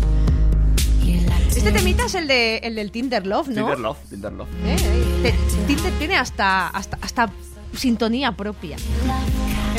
Este 1.56 1.72
temita 1.72 2.04
es 2.04 2.14
el, 2.14 2.28
de, 2.28 2.58
el 2.58 2.74
del 2.74 2.90
Tinder 2.90 3.26
Love, 3.26 3.48
¿no? 3.48 3.54
Tinder 3.54 3.78
Love, 3.78 3.98
Tinder 4.10 4.32
Love. 4.32 4.48
Eh, 4.66 4.76
eh, 5.24 5.34
Tinder 5.66 5.92
tiene 5.98 6.16
hasta, 6.16 6.68
hasta, 6.68 6.98
hasta 7.00 7.30
sintonía 7.74 8.32
propia. 8.32 8.76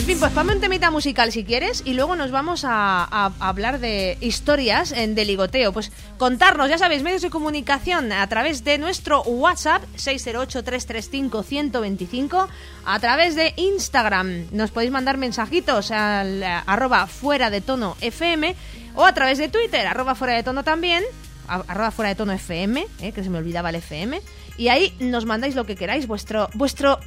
Fin, 0.07 0.17
pues 0.19 0.31
ponme 0.31 0.53
un 0.53 0.61
temita 0.61 0.89
musical 0.89 1.34
si 1.34 1.43
quieres 1.43 1.84
y 1.85 1.93
luego 1.93 2.15
nos 2.15 2.31
vamos 2.31 2.63
a, 2.63 3.03
a- 3.03 3.34
a 3.41 3.49
hablar 3.49 3.79
de 3.81 4.17
historias 4.21 4.93
en 4.93 5.15
de 5.15 5.25
ligoteo. 5.25 5.73
Pues 5.73 5.91
contarnos, 6.17 6.69
ya 6.69 6.77
sabéis, 6.77 7.03
medios 7.03 7.21
de 7.23 7.29
comunicación 7.29 8.13
a 8.13 8.25
través 8.29 8.63
de 8.63 8.77
nuestro 8.77 9.21
WhatsApp 9.23 9.84
608-335-125, 9.97 12.47
a 12.85 12.99
través 13.01 13.35
de 13.35 13.51
Instagram 13.57 14.45
nos 14.53 14.71
podéis 14.71 14.91
mandar 14.91 15.17
mensajitos 15.17 15.91
al 15.91 16.41
eh, 16.41 16.45
arroba 16.65 17.05
fuera 17.07 17.49
de 17.49 17.59
tono 17.59 17.97
FM 17.99 18.55
o 18.95 19.03
a 19.05 19.13
través 19.13 19.38
de 19.39 19.49
Twitter, 19.49 19.85
arroba 19.88 20.15
fuera 20.15 20.35
de 20.35 20.43
tono 20.43 20.63
también, 20.63 21.03
a- 21.49 21.65
arroba 21.67 21.91
fuera 21.91 22.07
de 22.07 22.15
tono 22.15 22.31
FM, 22.31 22.88
eh, 23.01 23.11
que 23.11 23.25
se 23.25 23.29
me 23.29 23.39
olvidaba 23.39 23.71
el 23.71 23.75
FM, 23.75 24.21
y 24.57 24.69
ahí 24.69 24.93
nos 25.01 25.25
mandáis 25.25 25.53
lo 25.55 25.65
que 25.65 25.75
queráis, 25.75 26.07
vuestro, 26.07 26.47
vuestro, 26.53 26.97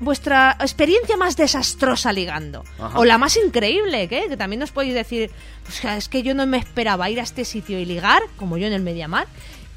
vuestra 0.00 0.56
experiencia 0.60 1.16
más 1.16 1.36
desastrosa 1.36 2.12
ligando, 2.12 2.64
Ajá. 2.78 2.98
o 2.98 3.04
la 3.04 3.18
más 3.18 3.36
increíble, 3.36 4.08
¿qué? 4.08 4.26
que 4.28 4.36
también 4.36 4.60
nos 4.60 4.70
podéis 4.70 4.94
decir, 4.94 5.30
o 5.68 5.70
sea, 5.72 5.96
es 5.96 6.08
que 6.08 6.22
yo 6.22 6.34
no 6.34 6.46
me 6.46 6.58
esperaba 6.58 7.08
ir 7.10 7.20
a 7.20 7.22
este 7.22 7.44
sitio 7.44 7.78
y 7.78 7.84
ligar, 7.84 8.22
como 8.36 8.58
yo 8.58 8.66
en 8.66 8.72
el 8.72 8.82
Mediamar, 8.82 9.26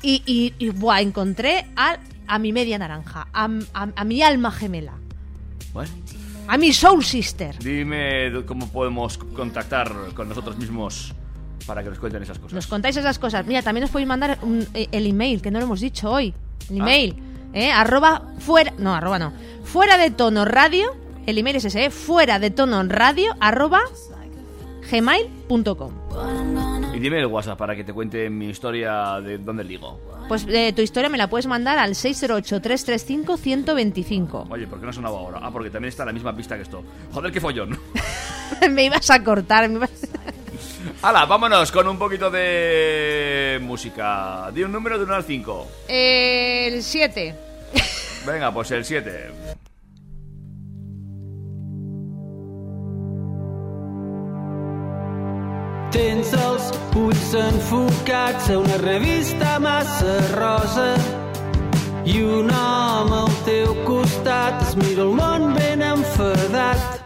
y, 0.02 0.24
y, 0.26 0.54
y, 0.60 0.70
buah, 0.70 1.02
encontré 1.02 1.66
a, 1.76 1.98
a 2.28 2.40
mi 2.40 2.54
media 2.54 2.78
naranja, 2.78 3.28
a, 3.34 3.46
a- 3.74 3.90
a 3.96 4.04
mi 4.04 4.22
alma 4.22 4.52
gemela, 4.52 4.94
Bueno, 5.74 5.92
a 6.48 6.58
mi 6.58 6.74
soul 6.74 7.04
sister. 7.04 7.58
dime 7.60 8.32
cómo 8.46 8.70
podemos 8.72 9.18
contactar 9.18 9.94
con 10.16 10.30
nosotros 10.30 10.58
mismos 10.58 11.14
para 11.66 11.84
que 11.84 11.90
nos 11.90 12.00
cuenten 12.00 12.24
esas 12.24 12.40
cosas. 12.40 12.54
Nos 12.54 12.68
contáis 12.68 12.98
esas 12.98 13.20
cosas. 13.20 13.46
Mira, 13.46 13.62
también 13.62 13.84
os 13.84 13.90
podéis 13.92 14.08
mandar 14.08 14.40
un- 14.42 14.66
eh, 14.74 14.88
el 14.92 15.06
email, 15.06 15.42
que 15.42 15.52
no 15.52 15.60
lo 15.60 15.66
hemos 15.66 15.82
dicho 15.82 16.10
hoy. 16.10 16.34
El 16.70 16.82
Ah. 16.82 16.86
¿Eh? 17.54 17.72
Arroba 17.72 18.24
fuera. 18.40 18.74
No, 18.78 18.96
arroba 18.96 19.20
no. 19.20 19.34
Fuera 19.64 19.98
de 19.98 20.12
tono 20.12 20.46
radio. 20.46 20.96
El 21.26 21.38
email 21.38 21.58
es 21.58 21.66
ese, 21.66 21.86
¿eh? 21.86 21.90
Fuera 21.90 22.40
de 22.40 22.52
tono 22.52 22.82
radio. 22.84 23.36
Arroba 23.40 23.82
gmail.com. 24.90 25.94
Y 26.94 27.00
dime 27.00 27.20
el 27.20 27.26
WhatsApp 27.28 27.58
para 27.58 27.76
que 27.76 27.84
te 27.84 27.94
cuente 27.94 28.30
mi 28.30 28.50
historia 28.50 29.20
de 29.22 29.38
dónde 29.38 29.64
ligo. 29.64 30.00
Pues 30.28 30.46
eh, 30.48 30.74
tu 30.74 30.82
historia 30.82 31.10
me 31.10 31.18
la 31.18 31.30
puedes 31.30 31.48
mandar 31.48 31.80
al 31.80 31.92
608-335-125. 31.92 34.48
Oye, 34.50 34.68
¿por 34.68 34.80
qué 34.80 34.86
no 34.86 34.92
ha 34.92 34.94
sonado 34.94 35.18
ahora? 35.18 35.40
Ah, 35.42 35.52
porque 35.52 35.70
también 35.70 35.90
está 35.90 36.06
la 36.06 36.14
misma 36.14 36.36
pista 36.36 36.56
que 36.56 36.64
esto. 36.64 36.84
Joder, 37.12 37.32
qué 37.32 37.42
follón. 37.42 37.78
me 38.72 38.86
ibas 38.86 39.10
a 39.10 39.24
cortar. 39.24 39.68
Me 39.70 39.76
ibas... 39.76 39.92
Hala, 41.02 41.26
vámonos 41.26 41.72
con 41.72 41.88
un 41.88 41.98
poquito 41.98 42.30
de 42.30 43.60
música. 43.62 44.50
Di 44.54 44.64
un 44.64 44.72
número 44.72 44.98
de 44.98 45.06
1 45.06 45.14
al 45.14 45.24
5. 45.24 45.68
el 45.88 46.84
7. 46.84 47.36
Venga, 48.26 48.54
pues 48.54 48.72
el 48.72 48.86
7. 48.86 49.32
Tens 55.92 56.34
els 56.38 56.68
ulls 56.96 57.32
enfocats 57.34 58.52
a 58.54 58.60
una 58.60 58.78
revista 58.78 59.56
massa 59.60 60.20
rosa 60.36 60.92
i 62.06 62.22
un 62.22 62.52
home 62.54 63.16
al 63.24 63.34
teu 63.48 63.74
costat 63.88 64.62
es 64.68 64.76
mira 64.78 65.02
el 65.08 65.16
món 65.18 65.50
ben 65.58 65.82
enfadat. 65.82 67.02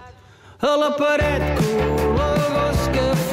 A 0.64 0.76
la 0.80 0.92
paret 1.00 1.48
color 1.60 2.44
gos 2.58 2.84
que 2.96 3.08
fa 3.30 3.33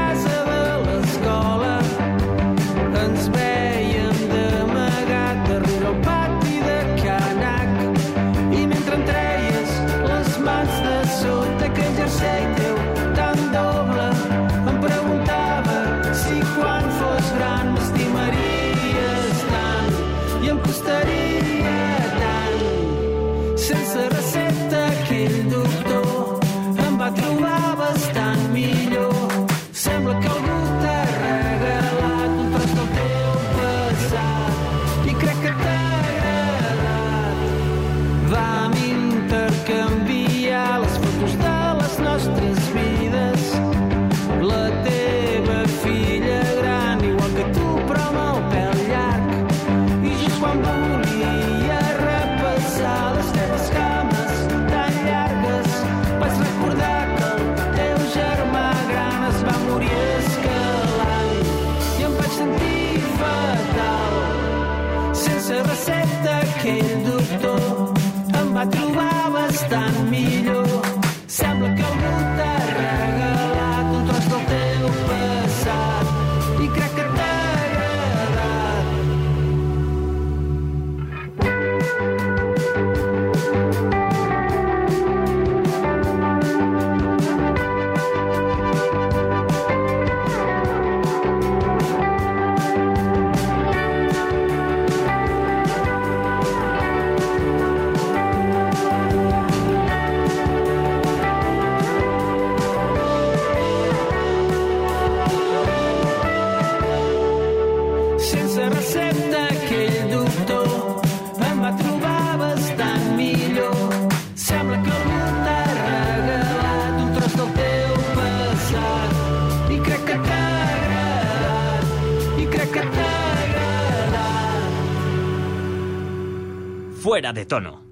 Fuera 127.21 127.33
de 127.33 127.45
tono. 127.45 127.83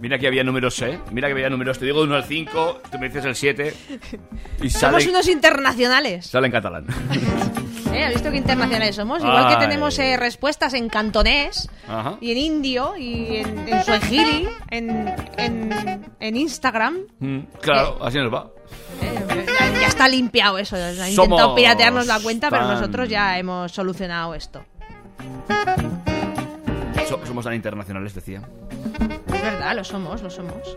Mira 0.00 0.18
que 0.18 0.26
había 0.26 0.42
números, 0.42 0.82
¿eh? 0.82 0.98
Mira 1.12 1.28
que 1.28 1.32
había 1.34 1.48
números. 1.48 1.78
Te 1.78 1.84
digo 1.84 2.00
de 2.00 2.06
1 2.06 2.16
al 2.16 2.24
5, 2.24 2.80
tú 2.90 2.98
me 2.98 3.06
dices 3.06 3.24
el 3.24 3.36
7 3.36 3.72
y 4.60 4.68
Somos 4.68 5.06
unos 5.06 5.28
internacionales. 5.28 6.26
sale 6.26 6.46
en 6.46 6.52
catalán. 6.52 6.86
¿Eh? 7.92 8.04
¿Has 8.04 8.14
visto 8.14 8.30
qué 8.30 8.38
internacionales 8.38 8.96
somos? 8.96 9.22
Igual 9.22 9.48
que 9.48 9.54
Ay. 9.54 9.60
tenemos 9.60 9.98
eh, 9.98 10.16
respuestas 10.16 10.72
en 10.74 10.88
cantonés 10.88 11.68
Ajá. 11.86 12.16
y 12.20 12.32
en 12.32 12.38
indio 12.38 12.96
y 12.96 13.36
en, 13.36 13.68
en 13.68 13.84
suajili, 13.84 14.48
en, 14.70 15.14
en, 15.36 15.61
en 16.22 16.36
Instagram. 16.36 16.98
Mm, 17.18 17.38
claro, 17.60 17.98
así 18.02 18.18
nos 18.18 18.32
va. 18.32 18.50
Ya, 19.00 19.80
ya 19.80 19.86
está 19.88 20.08
limpiado 20.08 20.58
eso. 20.58 20.76
Somos 20.76 21.08
intentado 21.08 21.54
piratearnos 21.54 22.06
la 22.06 22.20
cuenta, 22.20 22.50
pero 22.50 22.66
nosotros 22.66 23.08
ya 23.08 23.38
hemos 23.38 23.72
solucionado 23.72 24.34
esto. 24.34 24.64
So- 27.08 27.20
somos 27.26 27.44
tan 27.44 27.54
internacionales, 27.54 28.14
decía. 28.14 28.42
Es 29.26 29.42
verdad, 29.42 29.74
lo 29.76 29.84
somos, 29.84 30.22
lo 30.22 30.30
somos. 30.30 30.76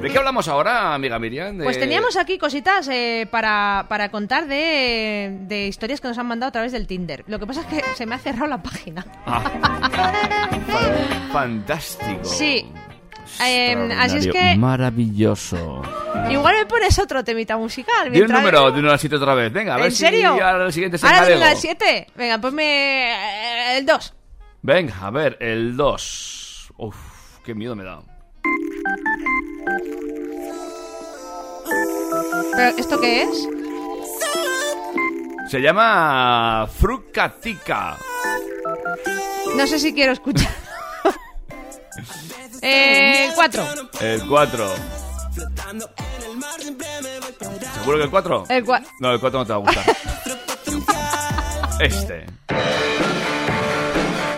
¿De 0.00 0.10
qué 0.10 0.18
hablamos 0.18 0.46
ahora, 0.46 0.94
amiga 0.94 1.18
Miriam? 1.18 1.58
De- 1.58 1.64
Pues 1.64 1.76
teníamos 1.78 2.16
aquí 2.16 2.38
cositas 2.38 2.86
eh, 2.88 3.26
para, 3.30 3.86
para 3.88 4.10
contar 4.12 4.46
de, 4.46 5.38
de 5.42 5.66
historias 5.66 6.00
que 6.00 6.06
nos 6.06 6.16
han 6.18 6.26
mandado 6.26 6.50
a 6.50 6.52
través 6.52 6.70
del 6.70 6.86
Tinder. 6.86 7.24
Lo 7.26 7.40
que 7.40 7.46
pasa 7.48 7.62
es 7.62 7.66
que 7.66 7.82
se 7.96 8.06
me 8.06 8.14
ha 8.14 8.18
cerrado 8.18 8.46
la 8.46 8.62
página. 8.62 9.04
Fan- 9.26 9.60
fantástico. 11.32 12.24
Sí. 12.24 12.64
Eh, 13.40 13.94
así 13.98 14.18
es 14.18 14.26
que 14.28 14.56
Maravilloso. 14.56 15.82
igual 16.30 16.54
me 16.56 16.66
pones 16.66 16.98
otro 16.98 17.22
temita 17.24 17.56
musical. 17.56 18.10
Di 18.10 18.20
un 18.22 18.28
número 18.32 18.70
de 18.70 18.80
1 18.80 18.90
al 18.90 18.98
7 18.98 19.16
otra 19.16 19.34
vez. 19.34 19.52
Venga, 19.52 19.74
a 19.74 19.76
ver 19.76 19.86
¿En 19.86 19.92
si 19.92 19.98
serio? 19.98 20.30
ahora 20.32 20.66
el 20.66 20.72
siguiente 20.72 20.98
se 20.98 21.06
Ahora 21.06 21.18
engalego. 21.18 21.40
venga 21.40 21.52
el 21.52 21.58
7. 21.58 22.06
Venga, 22.16 22.38
ponme 22.38 23.12
eh, 23.12 23.78
el 23.78 23.86
2. 23.86 24.14
Venga, 24.62 24.94
a 25.02 25.10
ver, 25.10 25.36
el 25.40 25.76
2. 25.76 26.72
Uf, 26.78 26.96
qué 27.44 27.54
miedo 27.54 27.76
me 27.76 27.84
da. 27.84 28.00
¿Pero 32.56 32.76
esto 32.76 33.00
qué 33.00 33.22
es? 33.22 33.48
Se 35.50 35.60
llama 35.60 36.66
Frucatica. 36.78 37.96
No 39.56 39.66
sé 39.66 39.78
si 39.78 39.94
quiero 39.94 40.12
escuchar. 40.12 40.50
Eh, 42.62 43.26
el 43.28 43.34
4. 43.34 43.64
El 44.00 44.26
4. 44.26 44.74
¿Seguro 47.74 47.98
que 47.98 48.04
el 48.04 48.10
4? 48.10 48.44
El 48.48 48.64
4. 48.64 48.90
No, 49.00 49.12
el 49.12 49.20
4 49.20 49.38
no 49.38 49.46
te 49.46 49.52
va 49.52 49.56
a 49.56 49.60
gustar. 49.60 49.84
este. 51.80 52.26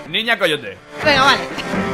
Niña 0.09 0.39
Coyote. 0.39 0.77
Venga, 1.05 1.23
vale. 1.23 1.90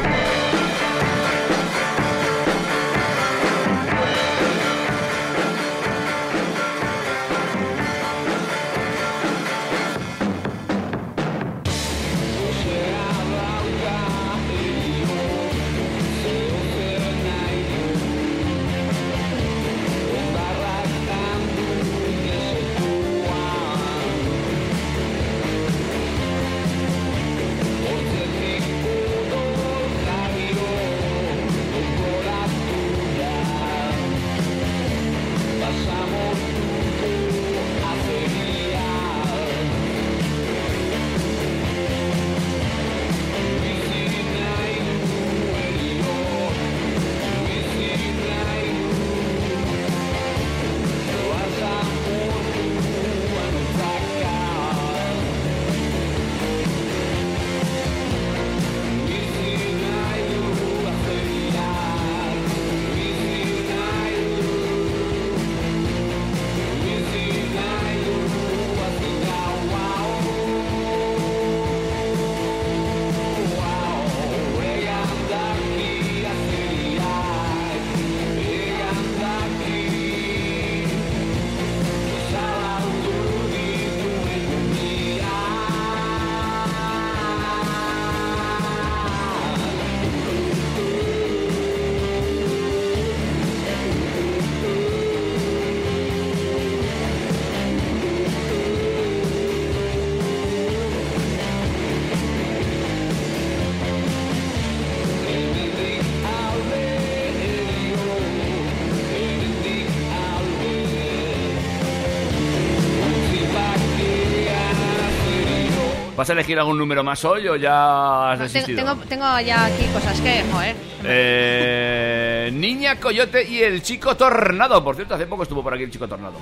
¿Vas 116.26 116.30
a 116.30 116.40
elegir 116.40 116.58
algún 116.58 116.76
número 116.76 117.04
más 117.04 117.24
hoy 117.24 117.46
o 117.46 117.54
ya 117.54 118.32
has 118.32 118.38
Tengo, 118.40 118.52
desistido? 118.52 118.78
tengo, 118.84 118.96
tengo 119.08 119.40
ya 119.46 119.64
aquí 119.66 119.84
cosas 119.94 120.20
que, 120.20 120.42
joder. 120.50 120.74
Eh, 121.04 122.50
Niña 122.52 122.96
Coyote 122.96 123.48
y 123.48 123.62
el 123.62 123.80
Chico 123.80 124.16
Tornado. 124.16 124.82
Por 124.82 124.96
cierto, 124.96 125.14
hace 125.14 125.26
poco 125.26 125.44
estuvo 125.44 125.62
por 125.62 125.72
aquí 125.72 125.84
el 125.84 125.90
Chico 125.92 126.08
Tornado. 126.08 126.34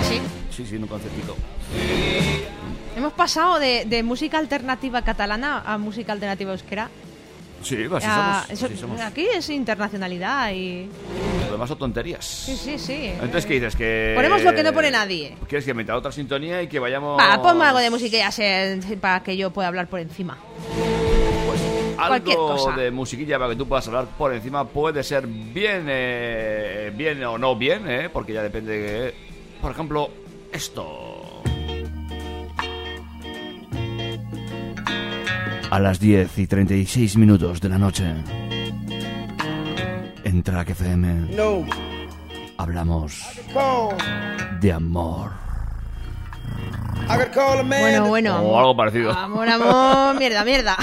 Así. 0.00 0.20
Sí, 0.50 0.66
sí, 0.66 0.74
en 0.74 0.82
un 0.82 0.88
concertito. 0.88 1.36
Hemos 2.96 3.12
pasado 3.12 3.60
de, 3.60 3.84
de 3.86 4.02
música 4.02 4.38
alternativa 4.38 5.02
catalana 5.02 5.62
a 5.64 5.78
música 5.78 6.10
alternativa 6.12 6.50
euskera. 6.50 6.90
Sí, 7.62 7.76
así 7.94 8.06
Ah, 8.10 8.42
somos. 8.48 8.50
eso- 8.58 8.66
así 8.66 8.76
somos. 8.76 9.00
Aquí 9.02 9.24
es 9.32 9.48
internacionalidad 9.50 10.50
y... 10.50 10.88
Son 11.66 11.78
tonterías. 11.78 12.24
Sí, 12.24 12.56
sí, 12.56 12.78
sí. 12.78 13.06
Entonces, 13.14 13.46
¿qué 13.46 13.54
dices? 13.54 13.76
Que... 13.76 14.12
Ponemos 14.16 14.42
lo 14.42 14.54
que 14.54 14.62
no 14.62 14.72
pone 14.72 14.90
nadie. 14.90 15.36
¿Quieres 15.48 15.64
que 15.64 15.74
meta 15.74 15.96
otra 15.96 16.10
sintonía 16.12 16.62
y 16.62 16.66
que 16.68 16.78
vayamos... 16.78 17.18
Va, 17.20 17.40
ponme 17.42 17.64
algo 17.64 17.78
de 17.78 17.90
música 17.90 18.16
ya 18.16 18.30
sé, 18.30 18.78
para 19.00 19.22
que 19.22 19.36
yo 19.36 19.50
pueda 19.50 19.68
hablar 19.68 19.88
por 19.88 20.00
encima. 20.00 20.36
cualquier 22.08 22.36
Algo 22.36 22.48
cosa. 22.56 22.72
de 22.76 22.90
musiquilla 22.90 23.38
para 23.38 23.50
que 23.50 23.56
tú 23.56 23.68
puedas 23.68 23.86
hablar 23.86 24.06
por 24.18 24.34
encima 24.34 24.66
puede 24.66 25.02
ser 25.04 25.26
bien, 25.26 25.86
eh, 25.88 26.92
bien 26.96 27.22
o 27.24 27.38
no 27.38 27.54
bien, 27.56 27.82
eh, 27.88 28.08
porque 28.12 28.32
ya 28.32 28.42
depende. 28.42 28.78
de- 28.78 29.14
por 29.60 29.70
ejemplo, 29.70 30.10
esto. 30.52 31.42
A 35.70 35.78
las 35.80 36.00
10 36.00 36.36
y 36.38 36.46
36 36.46 37.16
minutos 37.16 37.60
de 37.60 37.68
la 37.68 37.78
noche. 37.78 38.04
En 40.32 40.42
Track 40.42 40.70
FM 40.70 41.28
No. 41.36 41.66
hablamos 42.56 43.22
Call. 43.52 43.96
de 44.60 44.72
amor. 44.72 45.30
Bueno, 47.66 48.06
bueno. 48.08 48.40
O 48.40 48.58
algo 48.58 48.74
parecido. 48.76 49.10
Amor, 49.12 49.46
amor, 49.48 50.18
mierda, 50.18 50.44
mierda. 50.44 50.76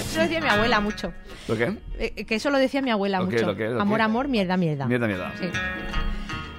Eso 0.00 0.16
lo 0.16 0.22
decía 0.22 0.40
mi 0.40 0.48
abuela 0.48 0.80
mucho. 0.80 1.12
¿Lo 1.46 1.56
qué? 1.56 1.76
Eh, 1.98 2.24
que 2.24 2.34
eso 2.34 2.50
lo 2.50 2.58
decía 2.58 2.82
mi 2.82 2.90
abuela 2.90 3.20
¿Lo 3.20 3.28
qué, 3.28 3.36
mucho. 3.36 3.46
lo 3.46 3.54
qué, 3.56 3.68
lo 3.68 3.80
amor, 3.80 3.98
qué? 3.98 4.02
amor, 4.02 4.28
mierda, 4.28 4.56
mierda. 4.56 4.86
Mierda, 4.86 5.06
mierda. 5.06 5.32
Sí. 5.38 5.46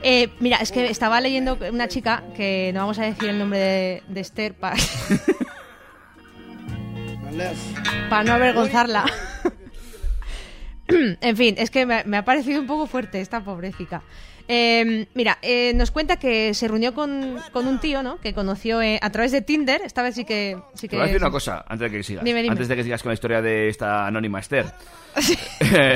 Eh, 0.04 0.30
mira, 0.40 0.58
es 0.58 0.72
que 0.72 0.90
estaba 0.90 1.20
leyendo 1.20 1.58
una 1.74 1.88
chica 1.90 2.24
que 2.38 2.72
no 2.74 2.82
vamos 2.82 3.00
a 3.00 3.04
decir 3.04 3.28
el 3.30 3.40
nombre 3.40 3.60
de, 3.60 4.04
de 4.08 4.20
Esther 4.22 4.54
para, 4.54 4.76
para 8.10 8.24
no 8.24 8.34
avergonzarla. 8.34 9.04
en 11.22 11.38
fin, 11.38 11.56
es 11.58 11.70
que 11.72 11.86
me, 11.86 12.04
me 12.06 12.18
ha 12.18 12.26
parecido 12.26 12.62
un 12.62 12.68
poco 12.68 12.86
fuerte 12.88 13.22
esta 13.22 13.42
pobrecita. 13.42 14.02
Eh, 14.48 15.08
mira, 15.16 15.40
eh, 15.42 15.74
nos 15.76 15.90
cuenta 15.90 16.18
que 16.18 16.54
se 16.54 16.68
reunió 16.68 16.94
con, 16.94 17.38
con 17.52 17.66
un 17.66 17.80
tío, 17.80 18.04
¿no? 18.04 18.20
Que 18.22 18.36
conoció 18.36 18.80
eh, 18.82 19.00
a 19.02 19.10
través 19.10 19.32
de 19.32 19.42
Tinder. 19.42 19.82
Esta 19.84 20.04
vez 20.04 20.14
sí 20.14 20.24
que... 20.24 20.56
Sí 20.76 20.82
Te 20.88 20.90
que 20.90 20.96
voy 20.98 21.04
a 21.06 21.08
decir 21.08 21.22
una 21.22 21.32
cosa 21.32 21.66
antes 21.68 21.92
de 21.92 21.98
que 21.98 22.04
sigas. 22.04 22.24
Dime, 22.24 22.44
dime. 22.44 22.52
Antes 22.52 22.68
de 22.68 22.76
que 22.76 22.84
sigas 22.84 23.02
con 23.02 23.10
la 23.10 23.16
historia 23.16 23.42
de 23.42 23.70
esta 23.70 24.06
anónima 24.06 24.40
Esther. 24.40 24.66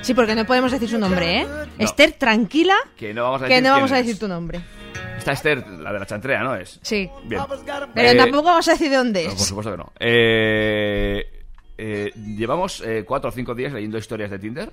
Sí, 0.00 0.14
porque 0.14 0.34
no 0.34 0.44
podemos 0.46 0.72
decir 0.72 0.88
su 0.88 0.98
nombre, 0.98 1.42
¿eh? 1.42 1.46
Esther, 1.78 2.12
tranquila, 2.12 2.74
que 2.96 3.12
no 3.12 3.24
vamos 3.24 3.42
a 3.42 3.46
que 3.46 3.54
decir 3.54 3.64
no 3.68 3.74
vamos 3.74 3.90
a 3.90 3.94
quién 3.96 4.02
decir 4.06 4.14
es. 4.14 4.18
tu 4.20 4.28
nombre. 4.28 4.60
Esta 5.18 5.32
Esther, 5.32 5.66
la 5.68 5.92
de 5.92 5.98
la 5.98 6.06
chantrea, 6.06 6.42
¿no 6.42 6.54
es? 6.56 6.78
Sí. 6.82 7.08
Bien. 7.24 7.42
Pero 7.94 8.08
Eh, 8.10 8.14
tampoco 8.16 8.44
vamos 8.44 8.68
a 8.68 8.72
decir 8.72 8.90
de 8.90 8.96
dónde 8.96 9.24
no, 9.24 9.28
es. 9.30 9.34
por 9.36 9.46
supuesto 9.46 9.70
que 9.72 9.76
no. 9.78 9.92
Eh, 10.00 11.43
eh, 11.78 12.12
llevamos 12.36 12.80
eh, 12.82 13.04
cuatro 13.06 13.30
o 13.30 13.32
cinco 13.32 13.54
días 13.54 13.72
leyendo 13.72 13.98
historias 13.98 14.30
de 14.30 14.38
Tinder 14.38 14.70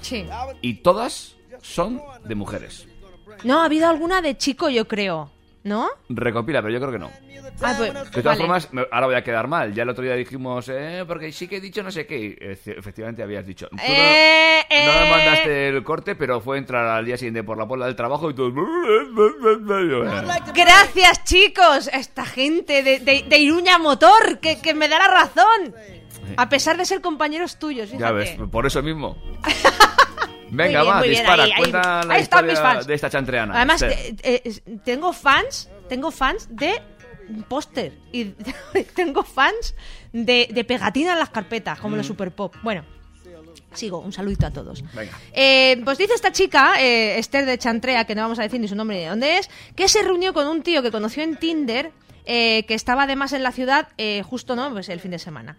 Sí. 0.00 0.26
y 0.60 0.74
todas 0.74 1.36
son 1.60 2.00
de 2.24 2.34
mujeres. 2.34 2.86
No, 3.44 3.60
ha 3.62 3.64
habido 3.66 3.88
alguna 3.88 4.20
de 4.20 4.36
chico, 4.36 4.68
yo 4.68 4.86
creo. 4.88 5.30
¿No? 5.64 5.88
Recopila, 6.08 6.60
pero 6.60 6.74
yo 6.74 6.80
creo 6.80 6.90
que 6.92 6.98
no. 6.98 7.10
Ah, 7.62 7.74
pues, 7.78 7.92
De 7.94 8.00
todas 8.10 8.24
vale. 8.24 8.36
formas, 8.38 8.72
me- 8.72 8.84
ahora 8.90 9.06
voy 9.06 9.14
a 9.14 9.22
quedar 9.22 9.46
mal. 9.46 9.72
Ya 9.72 9.84
el 9.84 9.88
otro 9.90 10.02
día 10.02 10.14
dijimos, 10.16 10.68
eh, 10.68 11.04
porque 11.06 11.30
sí 11.30 11.46
que 11.46 11.58
he 11.58 11.60
dicho 11.60 11.84
no 11.84 11.92
sé 11.92 12.04
qué. 12.04 12.18
y, 12.18 12.36
eh, 12.40 12.58
efectivamente 12.66 13.22
habías 13.22 13.46
dicho. 13.46 13.68
Tú 13.68 13.76
no- 13.76 13.82
Eh, 13.84 14.64
no, 14.70 14.92
me 14.92 15.06
eh. 15.06 15.10
mandaste 15.10 15.68
el 15.68 15.84
corte, 15.84 16.16
pero 16.16 16.40
fue 16.40 16.58
entrar 16.58 16.84
al 16.88 17.04
día 17.04 17.16
siguiente 17.16 17.44
por 17.44 17.56
la 17.58 17.64
bola 17.64 17.86
del 17.86 17.94
trabajo 17.94 18.28
y 18.30 18.34
todo. 18.34 18.52
Gracias, 20.54 21.24
chicos. 21.24 21.88
a 21.92 21.98
Esta 21.98 22.24
gente 22.24 22.82
de, 22.82 22.98
de, 23.00 23.24
de 23.28 23.38
Iruña 23.38 23.78
Motor, 23.78 24.38
que, 24.40 24.60
que 24.60 24.74
me 24.74 24.88
da 24.88 24.98
la 24.98 25.08
razón. 25.08 25.74
A 26.36 26.48
pesar 26.48 26.76
de 26.76 26.84
ser 26.84 27.00
compañeros 27.00 27.58
tuyos, 27.58 27.90
fíjate. 27.90 28.02
Ya 28.02 28.12
ves, 28.12 28.36
por 28.50 28.66
eso 28.66 28.82
mismo. 28.82 29.16
Venga, 30.50 30.82
bien, 30.82 30.94
va, 30.94 31.02
dispara. 31.02 31.44
ahí, 31.44 31.52
ahí- 31.52 31.72
la 31.72 32.00
ahí 32.10 32.44
mis 32.44 32.58
fans. 32.60 32.86
de 32.86 32.94
esta 32.94 33.08
chantreana. 33.08 33.54
Además, 33.56 33.82
eh, 33.82 34.14
eh, 34.22 34.60
tengo 34.84 35.14
fans, 35.14 35.70
tengo 35.88 36.10
fans 36.10 36.46
de 36.50 36.82
póster 37.48 37.94
y 38.12 38.24
tengo 38.94 39.22
fans 39.22 39.74
de, 40.12 40.48
de 40.52 40.64
pegatina 40.64 41.14
en 41.14 41.18
las 41.18 41.30
carpetas, 41.30 41.80
como 41.80 41.96
los 41.96 42.06
Super 42.06 42.32
Pop. 42.32 42.54
Bueno, 42.62 42.84
sigo, 43.72 44.00
un 44.00 44.12
saludito 44.12 44.46
a 44.46 44.50
todos. 44.50 44.82
Venga. 44.94 45.18
Eh, 45.32 45.80
pues 45.84 45.96
dice 45.96 46.12
esta 46.14 46.32
chica, 46.32 46.74
eh, 46.82 47.18
Esther 47.18 47.46
de 47.46 47.56
Chantrea, 47.56 48.04
que 48.04 48.14
no 48.14 48.20
vamos 48.22 48.38
a 48.38 48.42
decir 48.42 48.60
ni 48.60 48.68
su 48.68 48.76
nombre 48.76 48.98
ni 48.98 49.04
de 49.04 49.08
dónde 49.08 49.38
es, 49.38 49.48
que 49.74 49.88
se 49.88 50.02
reunió 50.02 50.34
con 50.34 50.46
un 50.46 50.62
tío 50.62 50.82
que 50.82 50.90
conoció 50.90 51.22
en 51.22 51.36
Tinder, 51.36 51.92
eh, 52.26 52.64
que 52.68 52.74
estaba 52.74 53.04
además 53.04 53.32
en 53.32 53.42
la 53.42 53.52
ciudad 53.52 53.88
eh, 53.98 54.22
justo 54.22 54.54
no 54.54 54.70
pues 54.70 54.88
el 54.90 55.00
fin 55.00 55.12
de 55.12 55.18
semana. 55.18 55.56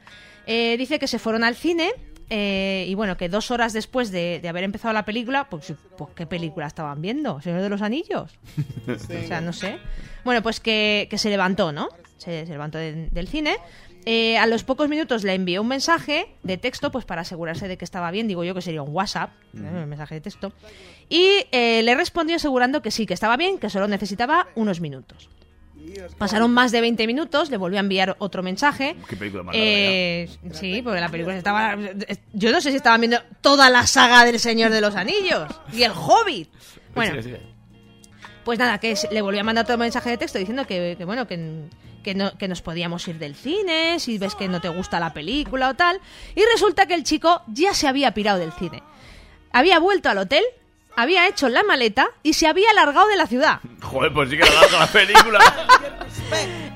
Eh, 0.47 0.75
dice 0.77 0.99
que 0.99 1.07
se 1.07 1.19
fueron 1.19 1.43
al 1.43 1.55
cine 1.55 1.91
eh, 2.29 2.85
y 2.87 2.95
bueno, 2.95 3.15
que 3.17 3.29
dos 3.29 3.51
horas 3.51 3.73
después 3.73 4.11
de, 4.11 4.39
de 4.41 4.49
haber 4.49 4.63
empezado 4.63 4.93
la 4.93 5.05
película, 5.05 5.49
pues, 5.49 5.73
pues 5.97 6.09
¿qué 6.15 6.25
película 6.25 6.67
estaban 6.67 7.01
viendo? 7.01 7.41
¿Señor 7.41 7.61
de 7.61 7.69
los 7.69 7.81
Anillos? 7.81 8.31
O 8.87 8.97
sea, 9.27 9.39
no 9.41 9.53
sé. 9.53 9.77
Bueno, 10.23 10.41
pues 10.41 10.59
que, 10.59 11.07
que 11.09 11.17
se 11.17 11.29
levantó, 11.29 11.71
¿no? 11.71 11.89
Se, 12.17 12.45
se 12.45 12.51
levantó 12.51 12.77
de- 12.77 13.09
del 13.11 13.27
cine. 13.27 13.55
Eh, 14.05 14.37
a 14.37 14.47
los 14.47 14.65
pocos 14.65 14.89
minutos 14.89 15.23
le 15.23 15.33
envió 15.33 15.61
un 15.61 15.67
mensaje 15.69 16.27
de 16.43 16.57
texto, 16.57 16.91
pues 16.91 17.05
para 17.05 17.21
asegurarse 17.21 17.69
de 17.69 17.77
que 17.77 17.85
estaba 17.85 18.11
bien. 18.11 18.27
Digo 18.27 18.43
yo 18.43 18.53
que 18.53 18.61
sería 18.61 18.81
un 18.81 18.93
WhatsApp, 18.93 19.31
¿eh? 19.55 19.59
un 19.59 19.87
mensaje 19.87 20.15
de 20.15 20.21
texto. 20.21 20.51
Y 21.07 21.29
eh, 21.53 21.81
le 21.83 21.95
respondió 21.95 22.35
asegurando 22.35 22.81
que 22.81 22.91
sí, 22.91 23.05
que 23.05 23.13
estaba 23.13 23.37
bien, 23.37 23.57
que 23.59 23.69
solo 23.69 23.87
necesitaba 23.87 24.47
unos 24.55 24.81
minutos. 24.81 25.29
Pasaron 26.17 26.51
más 26.53 26.71
de 26.71 26.81
20 26.81 27.05
minutos, 27.07 27.49
le 27.49 27.57
volvió 27.57 27.77
a 27.77 27.81
enviar 27.81 28.15
otro 28.19 28.41
mensaje. 28.43 28.95
Qué 29.07 29.15
película 29.15 29.43
más 29.43 29.55
Eh, 29.57 30.29
sí, 30.51 30.81
porque 30.81 30.99
la 31.01 31.09
película 31.09 31.35
estaba. 31.37 31.77
Yo 32.33 32.51
no 32.51 32.61
sé 32.61 32.71
si 32.71 32.77
estaban 32.77 33.01
viendo 33.01 33.19
toda 33.41 33.69
la 33.69 33.85
saga 33.87 34.25
del 34.25 34.39
Señor 34.39 34.71
de 34.71 34.81
los 34.81 34.95
Anillos 34.95 35.47
y 35.73 35.83
el 35.83 35.91
Hobbit. 35.91 36.49
Bueno, 36.95 37.15
pues 38.43 38.59
nada, 38.59 38.77
que 38.77 38.95
le 39.09 39.21
volvió 39.21 39.41
a 39.41 39.43
mandar 39.43 39.63
otro 39.63 39.77
mensaje 39.77 40.11
de 40.11 40.17
texto 40.17 40.37
diciendo 40.37 40.67
que, 40.67 40.95
que 40.97 41.05
bueno, 41.05 41.25
que, 41.27 41.63
que, 42.03 42.13
no- 42.13 42.37
que 42.37 42.47
nos 42.47 42.61
podíamos 42.61 43.07
ir 43.07 43.17
del 43.17 43.35
cine, 43.35 43.99
si 43.99 44.17
ves 44.19 44.35
que 44.35 44.47
no 44.47 44.61
te 44.61 44.69
gusta 44.69 44.99
la 44.99 45.11
película 45.13 45.69
o 45.69 45.73
tal. 45.73 45.99
Y 46.35 46.41
resulta 46.53 46.85
que 46.85 46.93
el 46.93 47.03
chico 47.03 47.41
ya 47.47 47.73
se 47.73 47.87
había 47.87 48.13
pirado 48.13 48.37
del 48.39 48.51
cine. 48.51 48.83
Había 49.51 49.79
vuelto 49.79 50.09
al 50.09 50.17
hotel, 50.19 50.43
había 50.95 51.27
hecho 51.27 51.49
la 51.49 51.63
maleta 51.63 52.07
y 52.23 52.33
se 52.33 52.47
había 52.47 52.71
largado 52.73 53.07
de 53.07 53.17
la 53.17 53.27
ciudad. 53.27 53.59
Joder, 53.81 54.13
pues 54.13 54.29
sí 54.29 54.37
que 54.37 54.43
la 54.45 54.53
larga 54.61 54.79
la 54.79 54.87
película. 54.87 55.39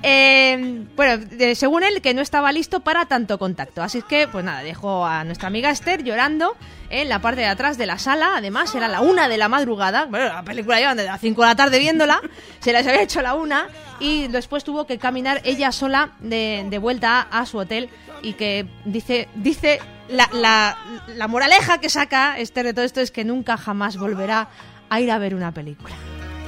Eh, 0.04 0.86
bueno, 0.96 1.18
de- 1.26 1.56
según 1.56 1.84
él, 1.84 2.02
que 2.02 2.14
no 2.14 2.22
estaba 2.22 2.52
listo 2.52 2.82
para 2.82 3.06
tanto 3.08 3.40
contacto. 3.40 3.82
Así 3.82 4.02
que, 4.04 4.28
pues 4.28 4.46
nada, 4.46 4.62
dejó 4.62 5.06
a 5.06 5.24
nuestra 5.24 5.48
amiga 5.48 5.72
Esther 5.72 6.04
llorando 6.04 6.56
en 6.90 7.10
la 7.10 7.20
parte 7.20 7.42
de 7.42 7.48
atrás 7.48 7.78
de 7.78 7.88
la 7.88 7.98
sala. 7.98 8.36
Además, 8.38 8.74
era 8.76 8.88
la 8.88 9.02
una 9.02 9.28
de 9.28 9.38
la 9.38 9.50
madrugada. 9.50 10.06
Bueno, 10.06 10.26
la 10.28 10.44
película 10.44 10.78
llevan 10.80 10.98
desde 10.98 11.10
las 11.10 11.20
5 11.22 11.42
de 11.42 11.48
la 11.48 11.56
tarde 11.56 11.80
viéndola. 11.80 12.22
Se 12.60 12.72
las 12.74 12.86
había 12.88 13.02
hecho 13.02 13.22
la 13.22 13.34
una. 13.34 13.68
Y 14.00 14.28
después 14.28 14.64
tuvo 14.64 14.86
que 14.86 14.98
caminar 15.00 15.42
ella 15.44 15.72
sola 15.72 16.12
de, 16.20 16.66
de 16.70 16.78
vuelta 16.78 17.28
a, 17.32 17.40
a 17.40 17.46
su 17.46 17.58
hotel. 17.58 17.90
Y 18.22 18.34
que 18.34 18.68
dice, 18.86 19.28
dice 19.36 19.80
la, 20.10 20.30
la, 20.34 20.78
la 21.16 21.28
moraleja 21.28 21.80
que 21.80 21.90
saca 21.90 22.38
Esther 22.40 22.66
de 22.66 22.74
todo 22.74 22.86
esto 22.86 23.02
es 23.02 23.12
que 23.12 23.24
nunca 23.26 23.58
jamás 23.58 23.98
volverá 23.98 24.50
a 24.90 25.00
ir 25.02 25.12
a 25.12 25.18
ver 25.18 25.36
una 25.36 25.52
película. 25.54 25.96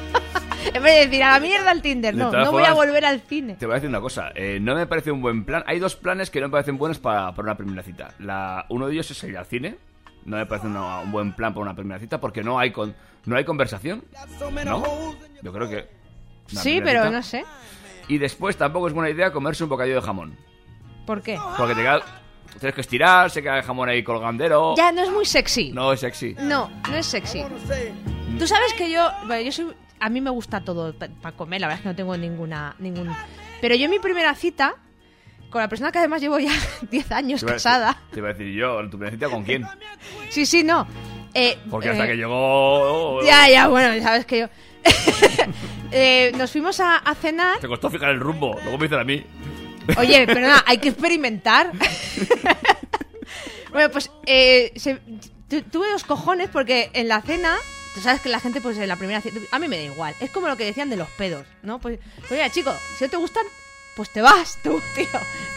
en 0.73 0.81
vez 0.83 0.93
de 0.93 1.05
decir 1.05 1.23
a 1.23 1.31
la 1.33 1.39
mierda 1.39 1.71
el 1.71 1.81
Tinder, 1.81 2.15
De 2.15 2.21
no, 2.23 2.31
no 2.31 2.51
voy 2.51 2.63
a 2.63 2.73
volver 2.73 3.05
al 3.05 3.21
cine. 3.21 3.55
Te 3.55 3.65
voy 3.65 3.73
a 3.73 3.75
decir 3.75 3.89
una 3.89 4.01
cosa, 4.01 4.31
eh, 4.35 4.59
no 4.61 4.75
me 4.75 4.87
parece 4.87 5.11
un 5.11 5.21
buen 5.21 5.45
plan. 5.45 5.63
Hay 5.67 5.79
dos 5.79 5.95
planes 5.95 6.29
que 6.29 6.39
no 6.41 6.47
me 6.47 6.51
parecen 6.53 6.77
buenos 6.77 6.99
para, 6.99 7.31
para 7.33 7.43
una 7.43 7.55
primera 7.57 7.83
cita. 7.83 8.13
La, 8.19 8.65
uno 8.69 8.87
de 8.87 8.93
ellos 8.93 9.09
es 9.11 9.23
ir 9.23 9.37
al 9.37 9.45
cine. 9.45 9.75
No 10.25 10.37
me 10.37 10.45
parece 10.45 10.67
una- 10.67 10.99
un 10.99 11.11
buen 11.11 11.33
plan 11.33 11.53
para 11.53 11.63
una 11.63 11.75
primera 11.75 11.99
cita 11.99 12.19
porque 12.19 12.43
no 12.43 12.59
hay 12.59 12.71
con, 12.71 12.93
no 13.25 13.35
hay 13.37 13.45
conversación. 13.45 14.03
¿No? 14.65 14.83
Yo 15.41 15.53
creo 15.53 15.69
que. 15.69 15.87
Sí, 16.47 16.81
pero 16.83 17.03
cita. 17.03 17.11
no 17.11 17.23
sé. 17.23 17.45
Y 18.07 18.17
después 18.17 18.57
tampoco 18.57 18.87
es 18.87 18.93
buena 18.93 19.09
idea 19.09 19.31
comerse 19.31 19.63
un 19.63 19.69
bocadillo 19.69 19.95
de 19.97 20.01
jamón. 20.01 20.35
¿Por 21.05 21.21
qué? 21.21 21.37
Porque 21.57 21.73
te 21.75 21.81
queda- 21.81 22.01
tienes 22.59 22.75
que 22.75 22.81
estirar, 22.81 23.29
se 23.31 23.41
queda 23.41 23.57
el 23.57 23.63
jamón 23.63 23.89
ahí 23.89 24.03
colgandero. 24.03 24.75
Ya 24.75 24.91
no 24.91 25.03
es 25.03 25.09
muy 25.09 25.25
sexy. 25.25 25.71
No 25.71 25.93
es 25.93 25.99
sexy. 25.99 26.35
No, 26.39 26.69
no 26.89 26.95
es 26.95 27.05
sexy. 27.05 27.43
Tú 28.37 28.47
sabes 28.47 28.73
que 28.73 28.91
yo, 28.91 29.09
bueno, 29.27 29.41
yo 29.43 29.51
soy, 29.51 29.73
a 29.99 30.09
mí 30.09 30.21
me 30.21 30.29
gusta 30.29 30.61
todo 30.61 30.93
para 30.93 31.35
comer, 31.35 31.61
la 31.61 31.67
verdad 31.67 31.79
es 31.79 31.83
que 31.83 31.89
no 31.89 31.95
tengo 31.95 32.17
ninguna, 32.17 32.75
ningún. 32.79 33.09
Pero 33.61 33.75
yo 33.75 33.85
en 33.85 33.91
mi 33.91 33.99
primera 33.99 34.33
cita 34.35 34.75
con 35.49 35.61
la 35.61 35.67
persona 35.67 35.91
que 35.91 35.99
además 35.99 36.21
llevo 36.21 36.39
ya 36.39 36.51
10 36.91 37.11
años 37.11 37.41
Te 37.41 37.47
casada. 37.47 37.97
Te 38.11 38.19
iba 38.19 38.29
a 38.29 38.33
decir 38.33 38.53
yo, 38.53 38.81
tu 38.83 38.91
primera 38.97 39.11
cita 39.11 39.29
con 39.29 39.43
quién. 39.43 39.65
Sí, 40.29 40.45
sí, 40.45 40.63
no. 40.63 40.87
Eh, 41.33 41.57
Porque 41.69 41.89
hasta 41.89 42.05
eh, 42.05 42.09
que 42.09 42.17
llegó. 42.17 43.21
Ya, 43.23 43.47
ya, 43.49 43.67
bueno, 43.67 44.01
sabes 44.03 44.25
que 44.25 44.39
yo. 44.39 44.47
Eh, 45.91 46.31
nos 46.37 46.51
fuimos 46.51 46.79
a, 46.81 46.97
a 46.97 47.15
cenar. 47.15 47.57
Te 47.57 47.67
costó 47.67 47.89
fijar 47.89 48.09
el 48.11 48.19
rumbo. 48.19 48.55
Luego 48.61 48.77
me 48.77 48.83
dicen 48.83 48.99
a 48.99 49.03
mí. 49.03 49.25
Oye, 49.97 50.25
pero 50.27 50.41
nada, 50.41 50.63
hay 50.67 50.77
que 50.77 50.89
experimentar. 50.89 51.71
bueno, 53.71 53.89
pues 53.91 54.09
eh, 54.25 54.71
se- 54.75 54.99
tu- 55.49 55.61
tuve 55.63 55.89
dos 55.91 56.03
cojones 56.03 56.49
porque 56.49 56.89
en 56.93 57.07
la 57.07 57.21
cena, 57.21 57.55
tú 57.93 58.01
sabes 58.01 58.21
que 58.21 58.29
la 58.29 58.39
gente, 58.39 58.61
pues 58.61 58.77
en 58.77 58.87
la 58.87 58.95
primera 58.95 59.21
cena, 59.21 59.39
a 59.51 59.59
mí 59.59 59.67
me 59.67 59.77
da 59.77 59.83
igual. 59.83 60.15
Es 60.19 60.31
como 60.31 60.47
lo 60.47 60.57
que 60.57 60.65
decían 60.65 60.89
de 60.89 60.97
los 60.97 61.09
pedos, 61.11 61.45
¿no? 61.63 61.79
Pues, 61.79 61.99
oye, 62.29 62.49
chico, 62.51 62.73
si 62.97 63.03
no 63.05 63.09
te 63.09 63.17
gustan, 63.17 63.45
pues 63.95 64.09
te 64.11 64.21
vas 64.21 64.57
tú, 64.63 64.79
tío. 64.95 65.05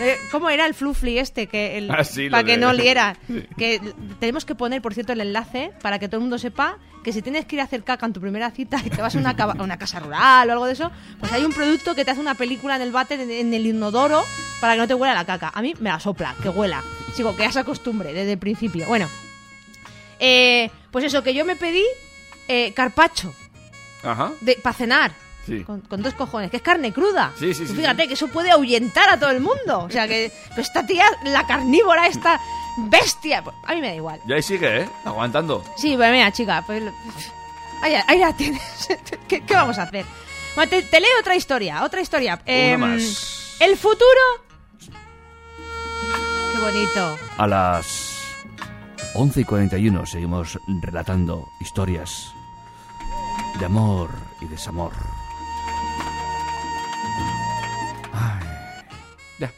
Eh, 0.00 0.16
¿Cómo 0.30 0.50
era 0.50 0.66
el 0.66 0.74
flufli 0.74 1.18
este? 1.18 1.46
que 1.46 1.78
el, 1.78 1.90
Ah, 1.90 2.02
sí, 2.04 2.28
Para 2.30 2.44
que 2.44 2.52
de- 2.52 2.59
no 2.59 2.70
oliera. 2.70 3.16
Sí. 3.26 3.44
Que 3.56 3.80
tenemos 4.20 4.44
que 4.44 4.54
poner, 4.54 4.82
por 4.82 4.94
cierto, 4.94 5.12
el 5.12 5.20
enlace 5.20 5.72
para 5.82 5.98
que 5.98 6.09
todo 6.09 6.16
el 6.16 6.22
mundo 6.22 6.38
sepa 6.38 6.78
que 7.04 7.12
si 7.12 7.20
tienes 7.22 7.46
que 7.46 7.56
ir 7.56 7.60
a 7.60 7.64
hacer 7.64 7.82
caca 7.82 8.06
en 8.06 8.12
tu 8.12 8.20
primera 8.20 8.50
cita 8.52 8.80
y 8.84 8.90
te 8.90 9.00
vas 9.02 9.14
a 9.16 9.18
una, 9.18 9.34
cava- 9.36 9.56
a 9.59 9.62
una 9.62 9.76
casa 9.78 9.98
rural 10.00 10.48
o 10.48 10.52
algo 10.52 10.66
de 10.66 10.72
eso, 10.72 10.90
pues 11.20 11.32
hay 11.32 11.44
un 11.44 11.52
producto 11.52 11.94
que 11.94 12.04
te 12.04 12.12
hace 12.12 12.20
una 12.20 12.34
película 12.36 12.76
en 12.76 12.82
el 12.82 12.92
váter, 12.92 13.18
en, 13.20 13.30
en 13.30 13.54
el 13.54 13.66
inodoro, 13.66 14.22
para 14.60 14.74
que 14.74 14.78
no 14.80 14.86
te 14.88 14.94
huela 14.94 15.14
la 15.14 15.24
caca. 15.24 15.50
A 15.54 15.62
mí 15.62 15.74
me 15.80 15.90
la 15.90 15.98
sopla, 16.00 16.34
que 16.42 16.48
huela. 16.48 16.82
Sigo, 17.14 17.34
que 17.36 17.42
ya 17.42 17.52
se 17.52 17.59
acostumbre 17.60 18.12
desde 18.12 18.32
el 18.32 18.38
principio. 18.38 18.86
Bueno, 18.86 19.09
eh, 20.20 20.70
pues 20.90 21.04
eso, 21.04 21.22
que 21.22 21.34
yo 21.34 21.44
me 21.44 21.56
pedí 21.56 21.84
eh, 22.48 22.72
carpacho 22.74 23.34
Ajá. 24.02 24.32
para 24.62 24.74
cenar. 24.74 25.12
Sí. 25.47 25.64
Con, 25.64 25.81
con 25.81 26.02
dos 26.02 26.14
cojones, 26.14 26.51
que 26.51 26.59
es 26.59 26.62
carne 26.62 26.93
cruda. 26.93 27.32
Sí, 27.39 27.52
sí, 27.52 27.66
sí, 27.66 27.74
Fíjate 27.74 28.06
que 28.06 28.14
eso 28.14 28.28
puede 28.28 28.51
ahuyentar 28.52 29.09
a 29.10 29.19
todo 29.19 29.31
el 29.31 29.40
mundo. 29.40 29.81
O 29.81 29.90
sea 29.90 30.06
que 30.06 30.31
pero 30.51 30.62
esta 30.62 30.86
tía, 30.86 31.05
la 31.24 31.47
carnívora, 31.47 32.06
esta 32.06 32.40
bestia. 32.89 33.43
pues, 33.43 33.56
a 33.66 33.74
mí 33.74 33.81
me 33.81 33.89
da 33.89 33.94
igual. 33.94 34.20
Y 34.27 34.32
ahí 34.32 34.43
sigue, 34.43 34.82
¿eh? 34.82 34.89
Aguantando. 35.05 35.64
Sí, 35.77 35.97
pues 35.97 36.12
mira, 36.12 36.31
chica, 36.32 36.62
pues. 36.66 36.82
Ahí, 37.82 37.94
ahí 38.06 38.19
la 38.19 38.32
tienes. 38.36 38.62
¿Qué, 39.28 39.40
qué 39.44 39.55
vamos 39.55 39.78
a 39.78 39.82
hacer? 39.82 40.06
Bueno, 40.55 40.70
te, 40.70 40.82
te 40.82 41.01
leo 41.01 41.10
otra 41.19 41.35
historia, 41.35 41.82
otra 41.82 42.01
historia. 42.01 42.40
Em, 42.47 42.78
más. 42.78 43.56
El 43.59 43.77
futuro. 43.77 44.20
Qué 46.52 46.59
bonito. 46.60 47.16
A 47.39 47.47
las 47.47 48.12
11 49.14 49.40
y 49.40 49.44
41 49.44 50.06
seguimos 50.06 50.59
relatando 50.82 51.48
historias 51.60 52.32
de 53.59 53.64
amor 53.66 54.10
y 54.40 54.47
desamor. 54.47 54.93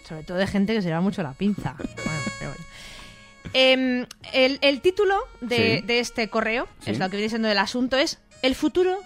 Sobre 0.08 0.22
todo 0.22 0.36
de 0.38 0.46
gente 0.46 0.74
que 0.74 0.82
se 0.82 0.88
lleva 0.88 1.00
mucho 1.00 1.22
la 1.22 1.32
pinza. 1.32 1.74
Bueno, 1.78 2.20
pero 2.38 2.50
bueno. 2.50 2.64
Em, 3.52 4.06
el, 4.32 4.58
el 4.62 4.80
título 4.80 5.16
de, 5.40 5.78
Sí. 5.80 5.86
de 5.86 6.00
este 6.00 6.28
correo, 6.30 6.66
Sí. 6.80 6.90
es 6.92 6.98
lo 6.98 7.08
que 7.10 7.16
viene 7.16 7.28
siendo 7.28 7.48
el 7.48 7.58
asunto, 7.58 7.96
es 7.96 8.18
El 8.42 8.54
futuro 8.54 8.96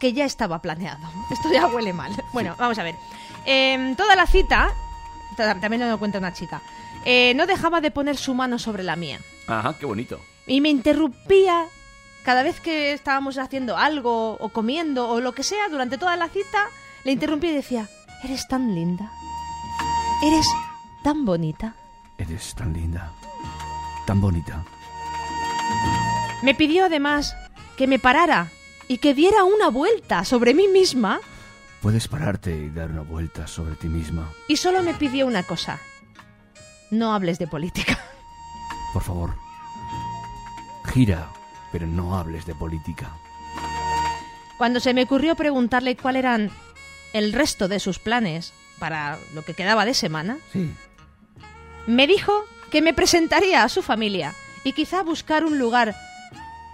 que 0.00 0.12
ya 0.12 0.24
estaba 0.24 0.60
planeado. 0.62 1.00
Esto 1.30 1.50
ya 1.52 1.66
huele 1.66 1.92
mal. 1.92 2.12
Bueno, 2.32 2.54
vamos 2.58 2.78
a 2.78 2.82
ver. 2.82 2.94
Em, 3.46 3.96
toda 3.96 4.14
la 4.16 4.26
cita, 4.26 4.70
ta- 5.36 5.58
también 5.60 5.88
lo 5.88 5.98
cuenta 5.98 6.18
una 6.18 6.32
chica, 6.32 6.60
eh, 7.04 7.32
no 7.36 7.46
dejaba 7.46 7.80
de 7.80 7.90
poner 7.90 8.16
su 8.16 8.34
mano 8.34 8.58
sobre 8.58 8.82
la 8.82 8.96
mía. 8.96 9.18
Ajá, 9.46 9.74
qué 9.78 9.86
bonito. 9.86 10.20
Y 10.46 10.60
me 10.60 10.68
interrumpía 10.68 11.64
cada 12.24 12.42
vez 12.42 12.60
que 12.60 12.92
estábamos 12.92 13.38
haciendo 13.38 13.76
algo 13.76 14.32
o 14.34 14.48
comiendo 14.50 15.08
o 15.08 15.20
lo 15.20 15.32
que 15.32 15.42
sea 15.44 15.68
durante 15.68 15.96
toda 15.98 16.16
la 16.16 16.28
cita. 16.28 16.66
Le 17.04 17.12
interrumpía 17.12 17.50
y 17.50 17.54
decía, 17.54 17.88
eres 18.24 18.46
tan 18.48 18.74
linda. 18.74 19.10
Eres 20.22 20.46
tan 21.02 21.24
bonita. 21.24 21.74
Eres 22.18 22.54
tan 22.54 22.72
linda. 22.72 23.12
Tan 24.06 24.20
bonita. 24.20 24.64
Me 26.42 26.54
pidió 26.54 26.86
además 26.86 27.34
que 27.76 27.86
me 27.86 27.98
parara 27.98 28.50
y 28.88 28.98
que 28.98 29.14
diera 29.14 29.44
una 29.44 29.68
vuelta 29.68 30.24
sobre 30.24 30.54
mí 30.54 30.68
misma 30.68 31.20
Puedes 31.86 32.08
pararte 32.08 32.50
y 32.50 32.70
dar 32.70 32.90
una 32.90 33.02
vuelta 33.02 33.46
sobre 33.46 33.76
ti 33.76 33.86
misma. 33.86 34.32
Y 34.48 34.56
solo 34.56 34.82
me 34.82 34.94
pidió 34.94 35.24
una 35.24 35.44
cosa. 35.44 35.78
No 36.90 37.14
hables 37.14 37.38
de 37.38 37.46
política. 37.46 37.96
Por 38.92 39.04
favor. 39.04 39.34
Gira, 40.86 41.28
pero 41.70 41.86
no 41.86 42.18
hables 42.18 42.44
de 42.44 42.56
política. 42.56 43.10
Cuando 44.58 44.80
se 44.80 44.94
me 44.94 45.04
ocurrió 45.04 45.36
preguntarle 45.36 45.96
cuál 45.96 46.16
eran 46.16 46.50
el 47.12 47.32
resto 47.32 47.68
de 47.68 47.78
sus 47.78 47.98
planes 48.00 48.52
para 48.78 49.18
lo 49.34 49.42
que 49.42 49.54
quedaba 49.54 49.84
de 49.84 49.94
semana, 49.94 50.38
Sí. 50.52 50.72
me 51.86 52.06
dijo 52.06 52.44
que 52.70 52.82
me 52.82 52.94
presentaría 52.94 53.62
a 53.62 53.68
su 53.68 53.82
familia 53.82 54.34
y 54.64 54.72
quizá 54.72 55.02
buscar 55.02 55.44
un 55.44 55.58
lugar 55.58 55.94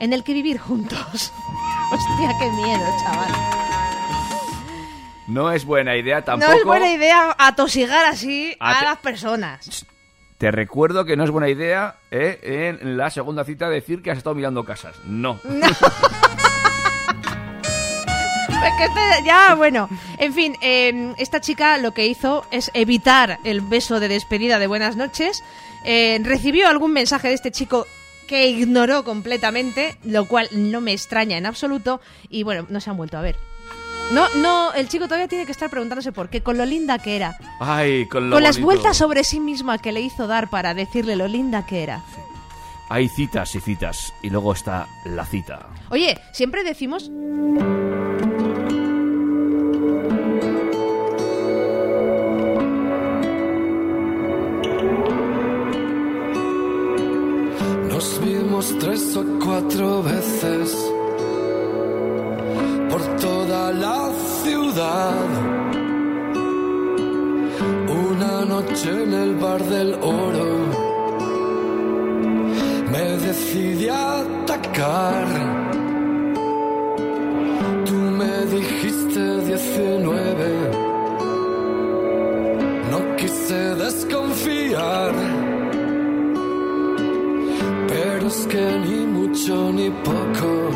en 0.00 0.12
el 0.12 0.24
que 0.24 0.32
vivir 0.32 0.58
juntos. 0.58 1.32
Hostia, 1.92 2.36
qué 2.38 2.50
miedo, 2.50 2.84
chaval. 3.04 3.32
No 5.28 5.52
es 5.52 5.64
buena 5.64 5.96
idea 5.96 6.22
tampoco. 6.22 6.50
No 6.50 6.58
es 6.58 6.64
buena 6.64 6.92
idea 6.92 7.34
atosigar 7.38 8.06
así 8.06 8.56
a, 8.58 8.82
las 8.82 8.98
personas. 8.98 9.86
Te 10.38 10.50
recuerdo 10.50 11.04
que 11.04 11.16
no 11.16 11.24
es 11.24 11.30
buena 11.30 11.48
idea 11.48 11.96
eh, 12.10 12.78
en 12.80 12.96
la 12.96 13.10
segunda 13.10 13.44
cita 13.44 13.68
decir 13.68 14.02
que 14.02 14.10
has 14.10 14.18
estado 14.18 14.34
mirando 14.34 14.64
casas. 14.64 14.96
No. 15.04 15.38
Es 18.66 18.72
que 18.78 18.84
este- 18.84 19.24
ya, 19.26 19.54
bueno. 19.54 19.88
En 20.18 20.32
fin, 20.34 20.56
eh, 20.60 21.14
esta 21.18 21.40
chica 21.40 21.78
lo 21.78 21.92
que 21.92 22.06
hizo 22.06 22.44
es 22.50 22.70
evitar 22.74 23.38
el 23.44 23.60
beso 23.60 24.00
de 24.00 24.08
despedida 24.08 24.58
de 24.58 24.66
buenas 24.66 24.96
noches. 24.96 25.42
Eh, 25.84 26.20
recibió 26.22 26.68
algún 26.68 26.92
mensaje 26.92 27.28
de 27.28 27.34
este 27.34 27.50
chico 27.50 27.86
que 28.28 28.46
ignoró 28.48 29.04
completamente, 29.04 29.96
lo 30.04 30.26
cual 30.26 30.48
no 30.52 30.80
me 30.80 30.92
extraña 30.92 31.36
en 31.36 31.46
absoluto. 31.46 32.00
Y 32.30 32.44
bueno, 32.44 32.66
no 32.68 32.80
se 32.80 32.88
han 32.90 32.96
vuelto 32.96 33.18
a 33.18 33.22
ver. 33.22 33.36
No, 34.12 34.28
no, 34.36 34.72
el 34.74 34.88
chico 34.88 35.04
todavía 35.06 35.28
tiene 35.28 35.46
que 35.46 35.52
estar 35.52 35.70
preguntándose 35.70 36.12
por 36.12 36.28
qué, 36.28 36.42
con 36.42 36.56
lo 36.58 36.64
linda 36.66 36.98
que 36.98 37.16
era. 37.16 37.36
Ay, 37.60 38.06
con 38.06 38.28
lo 38.30 38.36
con 38.36 38.42
las 38.42 38.56
bonito. 38.56 38.66
vueltas 38.66 38.96
sobre 38.96 39.24
sí 39.24 39.40
misma 39.40 39.78
que 39.78 39.90
le 39.92 40.00
hizo 40.02 40.26
dar 40.26 40.50
para 40.50 40.74
decirle 40.74 41.16
lo 41.16 41.28
linda 41.28 41.64
que 41.66 41.82
era. 41.82 42.02
Hay 42.90 43.08
citas 43.08 43.54
y 43.54 43.60
citas. 43.60 44.12
Y 44.22 44.28
luego 44.30 44.52
está 44.52 44.86
la 45.06 45.24
cita. 45.24 45.66
Oye, 45.90 46.18
siempre 46.32 46.62
decimos 46.62 47.10
Tres 58.62 59.16
o 59.16 59.24
cuatro 59.44 60.04
veces 60.04 60.72
por 62.88 63.02
toda 63.16 63.72
la 63.72 64.08
ciudad. 64.44 65.26
Una 68.08 68.44
noche 68.44 69.02
en 69.02 69.14
el 69.14 69.34
bar 69.34 69.64
del 69.64 69.94
oro 69.94 70.50
me 72.92 73.04
decidí 73.26 73.88
a 73.88 74.20
atacar. 74.20 75.26
Tú 77.84 77.94
me 77.94 78.46
dijiste 78.46 79.40
19. 79.44 80.70
No 82.92 83.16
quise 83.16 83.74
desconfiar. 83.74 85.41
Que 88.22 88.78
ni 88.78 89.04
mucho 89.04 89.72
ni 89.72 89.90
poco. 89.90 90.70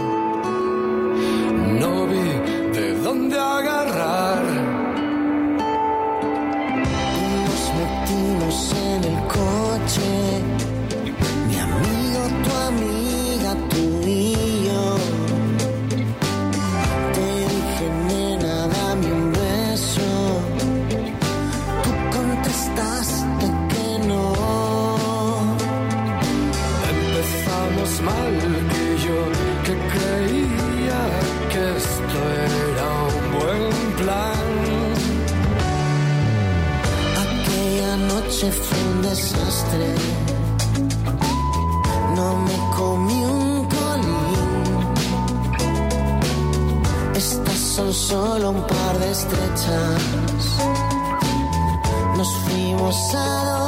No 1.81 2.07
vi 2.11 2.29
de 2.75 2.87
dónde 3.05 3.39
agarrar. 3.39 4.43
Nos 7.47 7.63
metimos 7.79 8.57
en 8.89 9.01
el 9.11 9.19
coche, 9.37 10.11
mi 11.49 11.57
amigo, 11.67 12.21
tu 12.43 12.51
amiga, 12.69 13.06
noche 38.47 38.53
fue 38.53 38.79
un 38.93 39.03
desastre. 39.03 39.95
No 42.15 42.37
me 42.37 42.57
comí 42.77 43.25
un 43.25 43.65
colín. 43.65 44.87
Estas 47.15 47.59
son 47.59 47.93
solo 47.93 48.51
un 48.51 48.63
par 48.63 48.99
de 48.99 49.11
estrechas. 49.11 50.03
Nos 52.17 52.29
fuimos 52.45 53.15
a 53.15 53.45
dormir. 53.45 53.66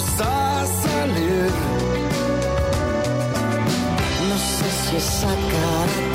Empezamos 0.00 0.20
a 0.20 0.66
salir. 0.66 1.50
No 4.28 4.38
sé 4.38 4.70
si 4.70 4.96
esa 4.96 5.28
cara 5.28 6.09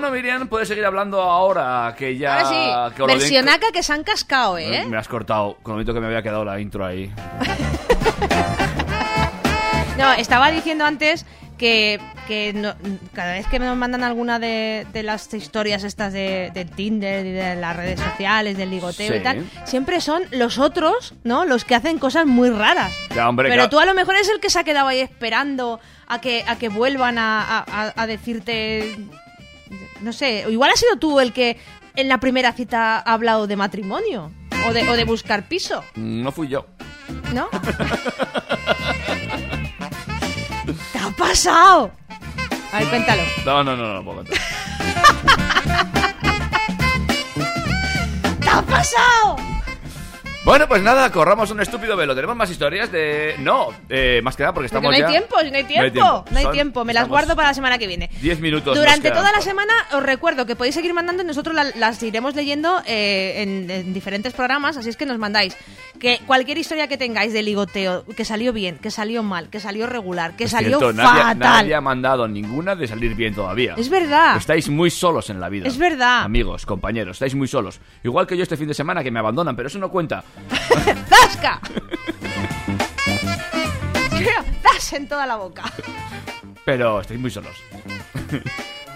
Bueno, 0.00 0.14
Miriam, 0.16 0.48
puedes 0.48 0.66
seguir 0.66 0.86
hablando 0.86 1.20
ahora 1.20 1.94
que 1.98 2.16
ya... 2.16 2.38
Ahora 2.40 2.48
sí, 2.48 2.94
que 2.96 3.02
den- 3.02 3.18
versionaca 3.18 3.66
que 3.70 3.82
se 3.82 3.92
han 3.92 4.02
cascado, 4.02 4.56
¿eh? 4.56 4.86
Me 4.88 4.96
has 4.96 5.08
cortado, 5.08 5.58
con 5.62 5.72
lo 5.72 5.76
bonito 5.76 5.92
que 5.92 6.00
me 6.00 6.06
había 6.06 6.22
quedado 6.22 6.42
la 6.42 6.58
intro 6.58 6.86
ahí. 6.86 7.12
No, 9.98 10.14
estaba 10.14 10.50
diciendo 10.50 10.86
antes 10.86 11.26
que, 11.58 12.00
que 12.26 12.54
no- 12.54 12.72
cada 13.12 13.34
vez 13.34 13.46
que 13.48 13.58
nos 13.58 13.76
mandan 13.76 14.02
alguna 14.02 14.38
de, 14.38 14.86
de 14.94 15.02
las 15.02 15.34
historias 15.34 15.84
estas 15.84 16.14
de, 16.14 16.50
de 16.54 16.64
Tinder 16.64 17.26
y 17.26 17.32
de 17.32 17.54
las 17.56 17.76
redes 17.76 18.00
sociales, 18.00 18.56
del 18.56 18.70
ligoteo 18.70 19.14
y 19.14 19.22
tal, 19.22 19.46
siempre 19.66 20.00
son 20.00 20.22
los 20.30 20.58
otros, 20.58 21.12
¿no? 21.22 21.44
Los 21.44 21.66
que 21.66 21.74
hacen 21.74 21.98
cosas 21.98 22.24
muy 22.24 22.48
raras. 22.48 22.94
Ya, 23.14 23.28
hombre, 23.28 23.50
Pero 23.50 23.68
tú 23.68 23.78
a 23.78 23.84
lo 23.84 23.92
mejor 23.92 24.14
es 24.16 24.30
el 24.30 24.40
que 24.40 24.48
se 24.48 24.58
ha 24.58 24.64
quedado 24.64 24.88
ahí 24.88 25.00
esperando 25.00 25.80
a 26.06 26.18
que, 26.22 26.44
a 26.48 26.56
que 26.56 26.70
vuelvan 26.70 27.18
a, 27.18 27.42
a- 27.42 27.64
a- 27.68 27.92
a 27.94 28.06
decirte... 28.06 28.96
No 30.02 30.12
sé, 30.12 30.44
igual 30.48 30.70
has 30.70 30.80
sido 30.80 30.96
tú 30.96 31.20
el 31.20 31.32
que 31.32 31.56
en 31.96 32.08
la 32.08 32.18
primera 32.18 32.52
cita 32.52 32.96
ha 32.98 33.12
hablado 33.12 33.46
de 33.46 33.56
matrimonio 33.56 34.30
o 34.68 34.72
de, 34.72 34.88
o 34.88 34.96
de 34.96 35.04
buscar 35.04 35.48
piso, 35.48 35.84
No 35.94 36.32
fui 36.32 36.48
yo. 36.48 36.66
¿no? 37.34 37.48
¿Qué 40.92 40.98
ha 40.98 41.10
pasado? 41.16 41.90
A 42.72 42.78
ver, 42.78 42.88
cuéntalo. 42.88 43.22
No, 43.44 43.64
no, 43.64 43.76
no, 43.76 43.88
no, 43.88 43.94
no 43.94 44.04
puedo 44.04 44.16
contar. 44.18 44.38
¿Qué 48.40 48.48
ha 48.48 48.62
pasado? 48.62 49.36
Bueno, 50.50 50.66
pues 50.66 50.82
nada, 50.82 51.12
corramos 51.12 51.48
un 51.52 51.60
estúpido 51.60 51.96
velo. 51.96 52.12
¿Tenemos 52.12 52.34
más 52.34 52.50
historias 52.50 52.90
de...? 52.90 53.36
No, 53.38 53.68
eh, 53.88 54.20
más 54.24 54.34
que 54.34 54.42
nada 54.42 54.52
porque 54.52 54.68
Porque 54.68 54.78
estamos 54.78 54.90
no 54.90 54.96
hay 54.96 55.00
ya... 55.02 55.08
tiempo, 55.08 55.36
no 55.36 55.56
hay 55.56 55.62
tiempo. 55.64 56.24
No 56.28 56.36
hay 56.38 56.42
Son- 56.42 56.52
tiempo, 56.52 56.84
me 56.84 56.92
las 56.92 57.02
estamos 57.02 57.18
guardo 57.20 57.36
para 57.36 57.48
la 57.50 57.54
semana 57.54 57.78
que 57.78 57.86
viene. 57.86 58.10
10 58.20 58.40
minutos. 58.40 58.76
Durante 58.76 59.12
toda 59.12 59.30
la 59.30 59.40
semana 59.42 59.72
os 59.92 60.02
recuerdo 60.02 60.46
que 60.46 60.56
podéis 60.56 60.74
seguir 60.74 60.92
mandando 60.92 61.22
y 61.22 61.26
nosotros 61.26 61.54
la- 61.54 61.70
las 61.76 62.02
iremos 62.02 62.34
leyendo 62.34 62.82
eh, 62.84 63.42
en, 63.42 63.70
en 63.70 63.94
diferentes 63.94 64.32
programas, 64.32 64.76
así 64.76 64.88
es 64.88 64.96
que 64.96 65.06
nos 65.06 65.18
mandáis 65.18 65.56
que 66.00 66.18
cualquier 66.26 66.58
historia 66.58 66.88
que 66.88 66.96
tengáis 66.98 67.32
de 67.32 67.42
ligoteo, 67.44 68.04
que 68.16 68.24
salió 68.24 68.52
bien, 68.52 68.78
que 68.78 68.90
salió 68.90 69.22
mal, 69.22 69.50
que 69.50 69.60
salió 69.60 69.86
regular, 69.86 70.34
que 70.34 70.44
Es 70.44 70.50
salió 70.50 70.78
cierto, 70.80 70.92
nadie, 70.94 71.20
fatal. 71.22 71.38
nadie 71.38 71.74
ha 71.76 71.80
mandado 71.80 72.26
ninguna 72.26 72.74
de 72.74 72.88
salir 72.88 73.14
bien 73.14 73.34
todavía. 73.36 73.74
Es 73.76 73.88
verdad. 73.88 74.36
Estáis 74.36 74.68
muy 74.68 74.90
solos 74.90 75.30
en 75.30 75.38
la 75.38 75.48
vida. 75.48 75.68
Es 75.68 75.78
verdad. 75.78 76.22
Amigos, 76.24 76.66
compañeros, 76.66 77.16
estáis 77.16 77.36
muy 77.36 77.46
solos. 77.46 77.78
Igual 78.02 78.26
que 78.26 78.36
yo 78.36 78.42
este 78.42 78.56
fin 78.56 78.66
de 78.66 78.74
semana 78.74 79.04
que 79.04 79.12
me 79.12 79.20
abandonan, 79.20 79.54
pero 79.54 79.68
eso 79.68 79.78
no 79.78 79.90
cuenta. 79.90 80.24
¡Zasca! 81.08 81.60
¡Das 84.62 84.92
en 84.92 85.08
toda 85.08 85.26
la 85.26 85.36
boca! 85.36 85.64
Pero 86.64 87.00
estáis 87.00 87.18
muy 87.20 87.30
solos. 87.30 87.56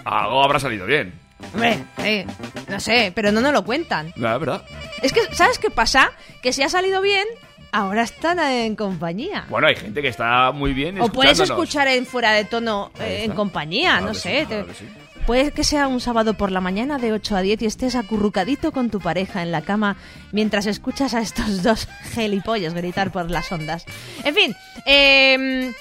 Algo 0.03 0.43
habrá 0.43 0.59
salido 0.59 0.85
bien. 0.85 1.13
Hombre, 1.53 1.79
eh, 1.99 2.25
no 2.69 2.79
sé, 2.79 3.11
pero 3.15 3.31
no 3.31 3.41
nos 3.41 3.53
lo 3.53 3.63
cuentan. 3.65 4.13
La 4.15 4.37
verdad. 4.37 4.63
Es 5.01 5.11
que, 5.11 5.21
¿sabes 5.33 5.57
qué 5.59 5.69
pasa? 5.69 6.11
Que 6.41 6.53
si 6.53 6.63
ha 6.63 6.69
salido 6.69 7.01
bien, 7.01 7.25
ahora 7.71 8.03
están 8.03 8.39
en 8.39 8.75
compañía. 8.75 9.45
Bueno, 9.49 9.67
hay 9.67 9.75
gente 9.75 10.01
que 10.01 10.07
está 10.09 10.51
muy 10.51 10.73
bien 10.73 11.01
O 11.01 11.09
puedes 11.09 11.39
escuchar 11.39 11.87
en 11.87 12.05
fuera 12.05 12.31
de 12.33 12.45
tono 12.45 12.91
eh, 12.99 13.23
en 13.25 13.31
compañía, 13.33 13.91
Claro 13.97 14.05
no 14.07 14.13
sé. 14.13 14.41
sí, 14.41 14.45
claro 14.45 14.65
te- 14.65 14.71
que 14.71 14.77
sí. 14.77 14.85
Puede 15.25 15.51
que 15.51 15.63
sea 15.63 15.87
un 15.87 15.99
sábado 16.01 16.35
por 16.35 16.51
la 16.51 16.61
mañana 16.61 16.99
de 16.99 17.11
8 17.11 17.35
a 17.37 17.41
10 17.41 17.63
y 17.63 17.65
estés 17.65 17.95
acurrucadito 17.95 18.71
con 18.71 18.91
tu 18.91 18.99
pareja 18.99 19.41
en 19.41 19.51
la 19.51 19.61
cama 19.63 19.97
mientras 20.31 20.67
escuchas 20.67 21.15
a 21.15 21.21
estos 21.21 21.63
dos 21.63 21.87
gelipollas 22.13 22.75
gritar 22.75 23.11
por 23.11 23.31
las 23.31 23.51
ondas. 23.51 23.85
En 24.23 24.35
fin, 24.35 24.55
eh, 24.85 25.73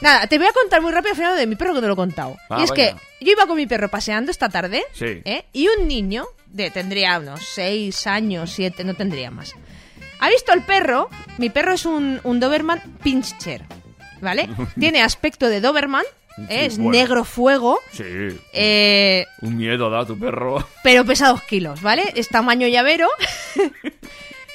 nada, 0.00 0.26
te 0.26 0.38
voy 0.38 0.48
a 0.48 0.52
contar 0.52 0.82
muy 0.82 0.90
rápido 0.90 1.10
al 1.12 1.16
final 1.16 1.36
de 1.36 1.46
mi 1.46 1.54
perro 1.54 1.74
que 1.74 1.80
no 1.80 1.86
lo 1.86 1.92
he 1.92 1.96
contado. 1.96 2.36
Ah, 2.50 2.58
y 2.60 2.64
es 2.64 2.70
vaya. 2.70 2.96
que 3.20 3.24
yo 3.24 3.32
iba 3.32 3.46
con 3.46 3.56
mi 3.56 3.68
perro 3.68 3.88
paseando 3.88 4.32
esta 4.32 4.48
tarde 4.48 4.82
Sí. 4.92 5.22
¿eh? 5.24 5.44
y 5.52 5.68
un 5.68 5.86
niño, 5.86 6.26
de 6.46 6.72
tendría 6.72 7.20
unos 7.20 7.40
6 7.54 8.04
años, 8.08 8.50
7, 8.50 8.82
no 8.82 8.94
tendría 8.94 9.30
más. 9.30 9.54
¿Ha 10.18 10.28
visto 10.28 10.52
el 10.52 10.62
perro? 10.62 11.08
Mi 11.38 11.50
perro 11.50 11.74
es 11.74 11.86
un, 11.86 12.20
un 12.24 12.40
Doberman 12.40 12.80
Pinscher, 13.04 13.62
¿vale? 14.20 14.48
Tiene 14.80 15.02
aspecto 15.02 15.48
de 15.48 15.60
Doberman, 15.60 16.02
¿eh? 16.48 16.66
Es 16.66 16.78
bueno. 16.78 16.92
negro 16.92 17.24
fuego, 17.24 17.78
Sí. 17.92 18.04
eh, 18.52 19.26
Un 19.40 19.56
miedo 19.56 19.90
da 19.90 20.04
tu 20.06 20.18
perro. 20.18 20.66
pero 20.82 21.04
pesa 21.04 21.28
dos 21.28 21.42
kilos, 21.42 21.82
¿vale? 21.82 22.12
Es 22.16 22.28
tamaño 22.28 22.66
llavero. 22.68 23.08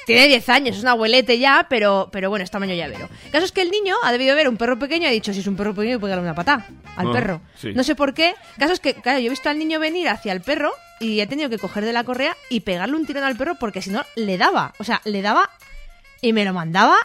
Tiene 0.05 0.27
10 0.27 0.49
años, 0.49 0.76
es 0.76 0.81
un 0.81 0.89
abuelete 0.89 1.39
ya, 1.39 1.65
pero, 1.69 2.10
pero 2.11 2.30
bueno, 2.30 2.43
es 2.43 2.51
tamaño 2.51 2.76
llavero. 2.76 3.07
El 3.26 3.31
caso 3.31 3.45
es 3.45 3.53
que 3.53 3.61
el 3.61 3.72
niño 3.72 3.95
ha 4.03 4.11
debido 4.11 4.35
ver 4.35 4.49
un 4.49 4.57
perro 4.57 4.77
pequeño 4.77 5.03
y 5.03 5.07
ha 5.07 5.11
dicho, 5.11 5.34
si 5.34 5.39
es 5.39 5.47
un 5.47 5.55
perro 5.55 5.73
pequeño, 5.73 5.97
puede 5.97 6.11
darle 6.11 6.26
una 6.26 6.35
patada 6.35 6.68
al 6.97 7.07
Ah, 7.07 7.11
perro. 7.14 7.41
sí. 7.55 7.72
No 7.73 7.84
sé 7.85 7.95
por 7.95 8.14
qué. 8.14 8.31
El 8.31 8.60
caso 8.60 8.73
es 8.73 8.81
que, 8.81 8.95
claro, 8.95 9.19
yo 9.19 9.27
he 9.27 9.30
visto 9.30 9.49
al 9.49 9.57
niño 9.57 9.80
venir 9.80 10.10
hacia 10.10 10.34
el 10.34 10.41
perro 10.41 10.73
y 10.99 11.22
he 11.22 11.27
tenido 11.27 11.49
que 11.49 11.57
coger 11.57 11.85
de 11.85 11.93
la 11.93 12.03
correa 12.03 12.35
y 12.49 12.60
pegarle 12.61 12.97
un 12.97 13.05
tirón 13.05 13.23
al 13.23 13.38
perro 13.38 13.55
porque 13.57 13.81
si 13.81 13.91
no, 13.91 14.03
le 14.18 14.38
daba. 14.38 14.73
O 14.77 14.84
sea, 14.84 15.01
le 15.05 15.22
daba 15.22 15.49
y 16.19 16.34
me 16.34 16.43
lo 16.43 16.51
mandaba, 16.51 16.97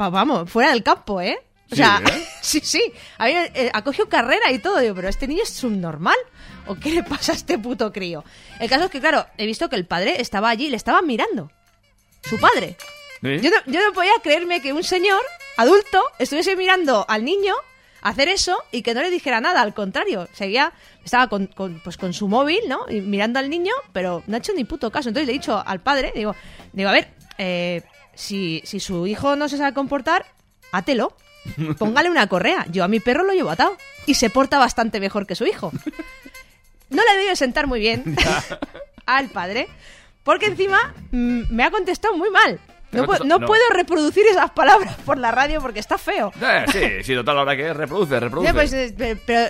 va- 0.00 0.10
vamos, 0.10 0.48
fuera 0.48 0.70
del 0.70 0.84
campo, 0.84 1.20
¿eh? 1.20 1.36
O 1.72 1.76
sea, 1.76 2.02
¿eh? 2.04 2.26
sí, 2.40 2.60
sí. 2.62 2.82
A 3.18 3.26
mí, 3.26 3.32
eh, 3.32 3.70
ha 3.72 3.82
cogido 3.82 4.08
carrera 4.08 4.50
y 4.52 4.58
todo. 4.58 4.78
Digo, 4.78 4.94
pero 4.94 5.08
este 5.08 5.26
niño 5.26 5.42
es 5.42 5.50
subnormal. 5.50 6.16
¿O 6.66 6.76
qué 6.76 6.90
le 6.90 7.02
pasa 7.02 7.32
a 7.32 7.34
este 7.34 7.58
puto 7.58 7.92
crío? 7.92 8.24
El 8.58 8.68
caso 8.68 8.84
es 8.84 8.90
que, 8.90 9.00
claro, 9.00 9.26
he 9.38 9.46
visto 9.46 9.68
que 9.68 9.76
el 9.76 9.86
padre 9.86 10.20
estaba 10.20 10.50
allí 10.50 10.66
y 10.66 10.70
le 10.70 10.76
estaba 10.76 11.02
mirando. 11.02 11.50
Su 12.22 12.38
padre. 12.38 12.76
Yo 13.22 13.50
no, 13.50 13.56
yo 13.66 13.86
no 13.86 13.92
podía 13.92 14.12
creerme 14.22 14.62
que 14.62 14.72
un 14.72 14.82
señor 14.82 15.20
adulto 15.56 16.02
estuviese 16.18 16.56
mirando 16.56 17.04
al 17.08 17.24
niño 17.24 17.54
hacer 18.02 18.28
eso 18.28 18.62
y 18.72 18.82
que 18.82 18.94
no 18.94 19.02
le 19.02 19.10
dijera 19.10 19.40
nada. 19.40 19.60
Al 19.60 19.74
contrario, 19.74 20.28
seguía, 20.32 20.72
estaba 21.04 21.28
con, 21.28 21.46
con, 21.46 21.80
pues 21.80 21.96
con 21.96 22.12
su 22.12 22.28
móvil, 22.28 22.60
¿no? 22.68 22.86
Y 22.88 23.00
mirando 23.00 23.38
al 23.38 23.50
niño, 23.50 23.72
pero 23.92 24.22
no 24.26 24.36
ha 24.36 24.38
hecho 24.38 24.52
ni 24.54 24.64
puto 24.64 24.90
caso. 24.90 25.08
Entonces 25.08 25.26
le 25.26 25.34
he 25.34 25.38
dicho 25.38 25.62
al 25.64 25.80
padre, 25.80 26.12
digo, 26.14 26.34
digo 26.72 26.88
a 26.88 26.92
ver, 26.92 27.08
eh, 27.38 27.82
si, 28.14 28.62
si 28.64 28.80
su 28.80 29.06
hijo 29.06 29.36
no 29.36 29.48
se 29.48 29.56
sabe 29.56 29.74
comportar, 29.74 30.26
átelo. 30.72 31.16
Póngale 31.78 32.10
una 32.10 32.26
correa. 32.26 32.66
Yo 32.70 32.84
a 32.84 32.88
mi 32.88 33.00
perro 33.00 33.24
lo 33.24 33.32
llevo 33.32 33.50
atado. 33.50 33.76
Y 34.06 34.14
se 34.14 34.30
porta 34.30 34.58
bastante 34.58 35.00
mejor 35.00 35.26
que 35.26 35.34
su 35.34 35.46
hijo. 35.46 35.72
No 36.90 37.02
le 37.04 37.20
debe 37.20 37.36
sentar 37.36 37.66
muy 37.66 37.80
bien 37.80 38.16
al 39.06 39.28
padre. 39.28 39.68
Porque 40.24 40.46
encima 40.46 40.94
mm, 41.10 41.42
me 41.50 41.64
ha 41.64 41.70
contestado 41.70 42.16
muy 42.16 42.30
mal. 42.30 42.60
¿Te 42.90 42.98
No, 42.98 43.40
puedo 43.40 43.62
reproducir 43.72 44.26
esas 44.26 44.50
palabras 44.50 44.96
por 45.04 45.16
la 45.16 45.30
radio 45.30 45.60
porque 45.60 45.78
está 45.78 45.96
feo. 45.96 46.32
Eh, 46.42 46.64
sí, 46.72 47.04
sí, 47.04 47.14
total, 47.14 47.38
ahora 47.38 47.56
que 47.56 47.72
reproduce, 47.72 48.18
reproduce. 48.18 48.52
Pues, 48.52 48.72
eh, 48.72 49.16
pero, 49.24 49.48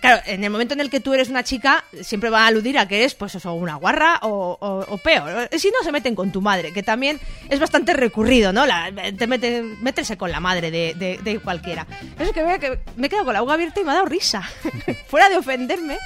claro, 0.00 0.22
en 0.26 0.44
el 0.44 0.50
momento 0.50 0.74
en 0.74 0.80
el 0.80 0.90
que 0.90 1.00
tú 1.00 1.14
eres 1.14 1.28
una 1.28 1.42
chica, 1.42 1.84
siempre 2.02 2.30
va 2.30 2.44
a 2.44 2.46
aludir 2.48 2.78
a 2.78 2.86
que 2.86 2.98
eres, 2.98 3.14
pues 3.14 3.34
eso, 3.34 3.52
una 3.54 3.76
guarra 3.76 4.18
o, 4.22 4.98
peor. 5.02 5.48
Si 5.58 5.70
no, 5.70 5.82
se 5.82 5.92
meten 5.92 6.14
con 6.14 6.30
tu 6.32 6.40
madre, 6.40 6.72
que 6.72 6.82
también 6.82 7.18
es 7.48 7.58
bastante 7.58 7.92
recurrido, 7.92 8.52
¿no? 8.52 8.66
La, 8.66 8.92
te 9.16 9.26
mete, 9.26 9.62
meterse 9.62 10.16
con 10.16 10.30
la 10.30 10.40
madre 10.40 10.70
de, 10.70 11.40
cualquiera. 11.42 11.86
Eso 12.18 12.24
es 12.30 12.32
que, 12.32 12.42
vea 12.42 12.58
que 12.58 12.78
me 12.96 13.06
he 13.06 13.10
quedado 13.10 13.24
con 13.24 13.34
la 13.34 13.40
boca 13.40 13.54
abierta 13.54 13.80
y 13.80 13.84
me 13.84 13.90
ha 13.92 13.94
dado 13.94 14.06
risa. 14.06 14.42
Fuera 15.08 15.28
de 15.28 15.36
ofenderme, 15.38 15.98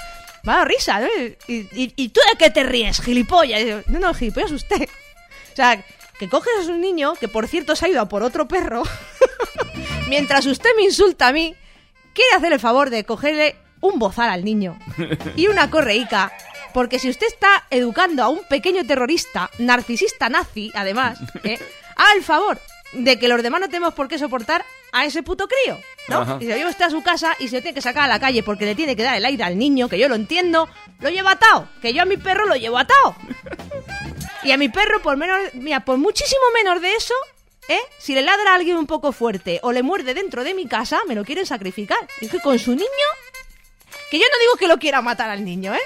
Me 0.45 0.53
ha 0.53 0.55
dado 0.57 0.67
risa, 0.67 1.01
¿no? 1.01 1.07
Y, 1.49 1.55
y- 1.73 1.93
¿y 1.97 2.09
tú 2.11 2.21
de 2.31 2.39
qué 2.39 2.51
te 2.51 2.63
ríes, 2.63 3.01
gilipollas? 3.01 3.87
No, 3.89 3.99
no, 3.99 4.15
gilipollas 4.15 4.53
usted. 4.53 4.89
O 5.53 5.57
sea, 5.57 5.83
que 6.19 6.29
coges 6.29 6.53
a 6.69 6.71
un 6.71 6.81
niño, 6.81 7.15
que 7.15 7.29
por 7.29 7.49
cierto 7.49 7.75
se 7.75 7.87
ha 7.87 7.89
ido 7.89 8.01
a 8.01 8.09
por 8.09 8.23
otro 8.23 8.47
perro, 8.47 8.83
mientras 10.09 10.47
usted 10.47 10.71
me 10.77 10.83
insulta 10.85 11.29
a 11.29 11.33
mí, 11.33 11.55
quiere 12.13 12.35
hacer 12.37 12.53
el 12.53 12.61
favor 12.61 12.91
de 12.91 13.05
cogerle 13.05 13.57
un 13.85 13.99
bozal 13.99 14.31
al 14.31 14.45
niño 14.45 14.79
y 15.37 15.49
una 15.49 15.71
correica. 15.71 16.33
Porque 16.73 16.99
si 16.99 17.09
usted 17.09 17.29
está 17.29 17.65
educando 17.71 18.25
a 18.25 18.29
un 18.29 18.41
pequeño 18.49 18.85
terrorista, 18.85 19.49
narcisista 19.59 20.29
nazi, 20.29 20.73
además, 20.75 21.21
¿eh? 21.45 21.59
haga 21.97 22.13
el 22.17 22.25
favor 22.25 22.61
de 22.93 23.19
que 23.19 23.29
los 23.29 23.43
demás 23.43 23.61
no 23.61 23.69
tenemos 23.69 23.95
por 23.95 24.09
qué 24.09 24.19
soportar 24.19 24.65
a 24.93 25.05
ese 25.05 25.23
puto 25.23 25.47
crío, 25.47 25.79
¿no? 26.09 26.19
Ajá. 26.21 26.37
Y 26.41 26.45
si 26.45 26.51
lo 26.51 26.57
lleva 26.57 26.71
usted 26.71 26.87
a 26.87 26.91
su 26.91 27.03
casa 27.03 27.37
y 27.39 27.49
se 27.49 27.57
lo 27.57 27.63
tiene 27.63 27.75
que 27.75 27.81
sacar 27.81 28.05
a 28.05 28.09
la 28.09 28.19
calle 28.19 28.43
porque 28.43 28.65
le 28.65 28.75
tiene 28.75 28.97
que 28.97 29.03
dar 29.03 29.17
el 29.17 29.25
aire 29.25 29.45
al 29.45 29.59
niño, 29.59 29.89
que 29.89 29.99
yo 29.99 30.09
lo 30.09 30.15
entiendo, 30.15 30.69
lo 31.01 31.11
lleva 31.11 31.33
atado, 31.33 31.69
que 31.81 31.93
yo 31.93 32.03
a 32.03 32.05
mi 32.05 32.17
perro 32.17 32.47
lo 32.47 32.55
llevo 32.55 32.79
atado. 32.79 33.17
Y 34.43 34.53
a 34.53 34.57
mi 34.57 34.69
perro, 34.69 35.01
por 35.01 35.17
menos, 35.17 35.39
mira, 35.55 35.85
por 35.85 35.97
muchísimo 35.97 36.43
menos 36.55 36.81
de 36.83 36.95
eso, 36.95 37.15
¿eh? 37.69 37.81
Si 37.99 38.15
le 38.15 38.23
ladra 38.23 38.53
a 38.53 38.55
alguien 38.57 38.77
un 38.77 38.87
poco 38.87 39.13
fuerte 39.13 39.59
o 39.63 39.73
le 39.73 39.83
muerde 39.83 40.15
dentro 40.15 40.45
de 40.45 40.55
mi 40.55 40.67
casa, 40.67 41.01
me 41.09 41.15
lo 41.15 41.25
quieren 41.25 41.47
sacrificar. 41.47 41.99
Y 42.21 42.27
es 42.27 42.31
que 42.31 42.41
con 42.41 42.59
su 42.59 42.73
niño, 42.73 43.09
que 44.15 44.21
yo 44.21 44.25
no 44.33 44.39
digo 44.41 44.57
que 44.59 44.69
lo 44.69 44.79
quiera 44.79 45.03
matar 45.03 45.31
al 45.31 45.45
niño, 45.45 45.75
¿eh? 45.75 45.79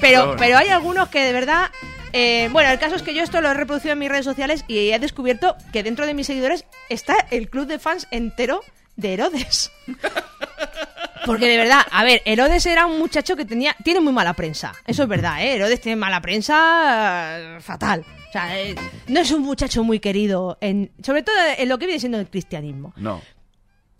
Pero, 0.00 0.34
Pero- 0.38 0.58
hay 0.58 0.68
algunos 0.68 1.08
que 1.08 1.20
de 1.24 1.32
verdad. 1.32 1.70
eh, 2.12 2.48
bueno, 2.52 2.70
el 2.70 2.78
caso 2.78 2.94
es 2.96 3.02
que 3.02 3.14
yo 3.14 3.22
esto 3.22 3.40
lo 3.40 3.50
he 3.50 3.54
reproducido 3.54 3.92
en 3.92 3.98
mis 4.00 4.08
redes 4.08 4.24
sociales 4.24 4.64
y 4.68 4.90
he 4.90 4.98
descubierto 4.98 5.56
que 5.72 5.82
dentro 5.82 6.06
de 6.06 6.14
mis 6.14 6.26
seguidores 6.26 6.64
está 6.88 7.14
el 7.30 7.48
club 7.48 7.66
de 7.66 7.78
fans 7.78 8.06
entero 8.10 8.62
de 8.96 9.14
Herodes. 9.14 9.72
Porque 11.26 11.48
de 11.48 11.56
verdad, 11.56 11.80
a 11.90 12.04
ver, 12.04 12.20
Herodes 12.26 12.66
era 12.66 12.84
un 12.86 12.98
muchacho 12.98 13.34
que 13.34 13.44
tenía 13.46 13.74
tiene 13.82 14.00
muy 14.00 14.12
mala 14.12 14.34
prensa. 14.34 14.74
Eso 14.86 15.04
es 15.04 15.08
verdad, 15.08 15.42
¿eh? 15.42 15.54
Herodes 15.54 15.80
tiene 15.80 15.96
mala 15.96 16.20
prensa 16.20 17.38
eh, 17.38 17.60
fatal. 17.60 18.04
O 18.28 18.32
sea, 18.32 18.60
eh, 18.60 18.74
no 19.08 19.20
es 19.20 19.30
un 19.30 19.40
muchacho 19.42 19.82
muy 19.84 20.00
querido, 20.00 20.58
en, 20.60 20.90
sobre 21.02 21.22
todo 21.22 21.34
en 21.56 21.68
lo 21.68 21.78
que 21.78 21.86
viene 21.86 22.00
siendo 22.00 22.18
el 22.18 22.28
cristianismo. 22.28 22.92
No. 22.96 23.22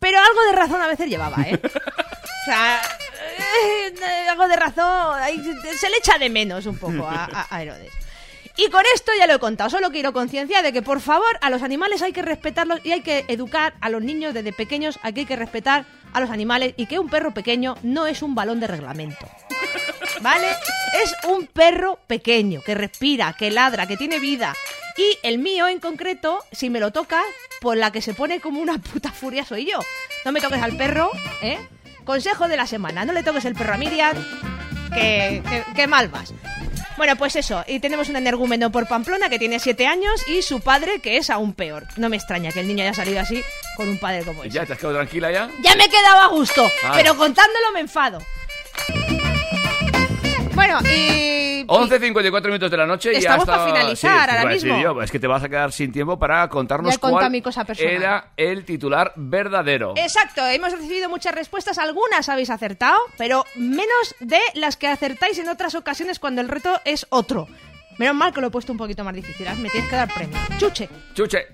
Pero 0.04 0.18
algo 0.20 0.42
de 0.50 0.52
razón 0.52 0.82
a 0.82 0.86
veces 0.86 1.08
llevaba, 1.08 1.40
¿eh? 1.42 1.58
O 1.64 2.44
sea, 2.44 2.82
eh, 3.38 4.28
algo 4.28 4.46
de 4.48 4.56
razón. 4.56 5.16
se- 5.80 5.88
le 5.88 5.96
echa 5.96 6.18
de 6.18 6.28
menos 6.28 6.66
un 6.66 6.76
poco 6.76 7.08
a, 7.08 7.24
a- 7.24 7.46
a 7.48 7.62
Herodes. 7.62 7.90
Y 8.56 8.68
con 8.68 8.82
esto 8.94 9.12
ya 9.18 9.26
lo 9.26 9.32
he 9.34 9.38
contado. 9.38 9.70
Solo 9.70 9.90
quiero 9.90 10.12
concienciar 10.12 10.62
de 10.62 10.74
que, 10.74 10.82
por 10.82 11.00
favor, 11.00 11.38
a 11.40 11.48
los 11.48 11.62
animales 11.62 12.02
hay 12.02 12.12
que 12.12 12.20
respetarlos 12.20 12.80
y 12.84 12.92
hay 12.92 13.00
que 13.00 13.24
educar 13.28 13.72
a 13.80 13.88
los 13.88 14.02
niños 14.02 14.34
desde 14.34 14.52
pequeños. 14.52 14.98
Aquí 15.02 15.20
hay 15.20 15.26
que 15.26 15.36
respetar 15.36 15.86
a 16.12 16.20
los 16.20 16.28
animales 16.30 16.74
y 16.76 16.84
que 16.86 16.98
un 16.98 17.08
perro 17.08 17.32
pequeño 17.32 17.76
no 17.82 18.06
es 18.06 18.20
un 18.22 18.34
balón 18.34 18.60
de 18.60 18.66
reglamento. 18.66 19.26
¿Vale? 20.20 20.50
Es 21.02 21.14
un 21.28 21.46
perro 21.46 21.98
pequeño 22.06 22.60
que 22.64 22.74
respira, 22.74 23.34
que 23.38 23.50
ladra, 23.50 23.86
que 23.86 23.96
tiene 23.96 24.18
vida. 24.20 24.54
Y 24.96 25.18
el 25.26 25.38
mío 25.38 25.66
en 25.68 25.80
concreto, 25.80 26.38
si 26.52 26.70
me 26.70 26.80
lo 26.80 26.92
tocas, 26.92 27.24
por 27.60 27.76
la 27.76 27.90
que 27.90 28.00
se 28.02 28.14
pone 28.14 28.40
como 28.40 28.60
una 28.60 28.78
puta 28.78 29.10
furia 29.10 29.44
soy 29.44 29.66
yo. 29.70 29.78
No 30.24 30.32
me 30.32 30.40
toques 30.40 30.62
al 30.62 30.76
perro, 30.76 31.10
¿eh? 31.42 31.58
Consejo 32.04 32.48
de 32.48 32.56
la 32.56 32.66
semana, 32.66 33.04
no 33.04 33.12
le 33.12 33.22
toques 33.22 33.44
el 33.44 33.54
perro 33.54 33.74
a 33.74 33.78
Miriam, 33.78 34.16
que, 34.94 35.42
que, 35.48 35.64
que 35.74 35.86
mal 35.86 36.08
vas. 36.08 36.32
Bueno, 36.96 37.16
pues 37.16 37.34
eso, 37.34 37.64
y 37.66 37.80
tenemos 37.80 38.08
un 38.08 38.14
energúmeno 38.16 38.70
por 38.70 38.86
Pamplona 38.86 39.28
que 39.28 39.38
tiene 39.40 39.58
7 39.58 39.84
años 39.88 40.22
y 40.28 40.42
su 40.42 40.60
padre 40.60 41.00
que 41.00 41.16
es 41.16 41.28
aún 41.28 41.52
peor. 41.54 41.88
No 41.96 42.08
me 42.08 42.16
extraña 42.16 42.52
que 42.52 42.60
el 42.60 42.68
niño 42.68 42.84
haya 42.84 42.94
salido 42.94 43.18
así 43.20 43.42
con 43.76 43.88
un 43.88 43.98
padre 43.98 44.22
como 44.22 44.44
¿Y 44.44 44.48
ese. 44.48 44.56
ya 44.58 44.66
te 44.66 44.74
has 44.74 44.78
quedado 44.78 44.94
tranquila 44.94 45.32
ya? 45.32 45.50
Ya 45.60 45.74
me 45.74 45.86
he 45.86 45.88
quedado 45.88 46.20
a 46.20 46.26
gusto, 46.28 46.70
pero 46.94 47.16
contándolo 47.16 47.72
me 47.72 47.80
enfado. 47.80 48.18
Bueno, 50.54 50.78
y... 50.84 51.64
11.54 51.66 52.44
minutos 52.46 52.70
de 52.70 52.76
la 52.76 52.86
noche 52.86 53.12
y 53.12 53.16
Estamos 53.16 53.46
ya 53.46 53.52
para 53.52 53.66
finalizar 53.66 54.30
sí, 54.30 54.36
ahora 54.36 54.50
mismo. 54.52 54.80
yo, 54.80 55.02
es 55.02 55.10
que 55.10 55.18
te 55.18 55.26
vas 55.26 55.42
a 55.42 55.48
quedar 55.48 55.72
sin 55.72 55.92
tiempo 55.92 56.18
para 56.18 56.48
contarnos 56.48 56.98
cuál 56.98 57.30
mi 57.30 57.40
cosa 57.40 57.64
era 57.78 58.32
el 58.36 58.64
titular 58.64 59.12
verdadero. 59.16 59.94
Exacto, 59.96 60.46
hemos 60.46 60.72
recibido 60.72 61.08
muchas 61.08 61.34
respuestas, 61.34 61.78
algunas 61.78 62.28
habéis 62.28 62.50
acertado, 62.50 62.98
pero 63.16 63.44
menos 63.56 64.14
de 64.20 64.40
las 64.54 64.76
que 64.76 64.88
acertáis 64.88 65.38
en 65.38 65.48
otras 65.48 65.74
ocasiones 65.74 66.18
cuando 66.18 66.40
el 66.40 66.48
reto 66.48 66.80
es 66.84 67.06
otro. 67.10 67.48
Menos 67.98 68.14
mal 68.14 68.32
que 68.32 68.40
lo 68.40 68.48
he 68.48 68.50
puesto 68.50 68.72
un 68.72 68.78
poquito 68.78 69.04
más 69.04 69.14
difícil, 69.14 69.46
¿eh? 69.46 69.54
me 69.56 69.70
tienes 69.70 69.88
que 69.88 69.96
dar 69.96 70.12
premio. 70.12 70.36
Chuche. 70.58 70.88
Chuche. 71.14 71.46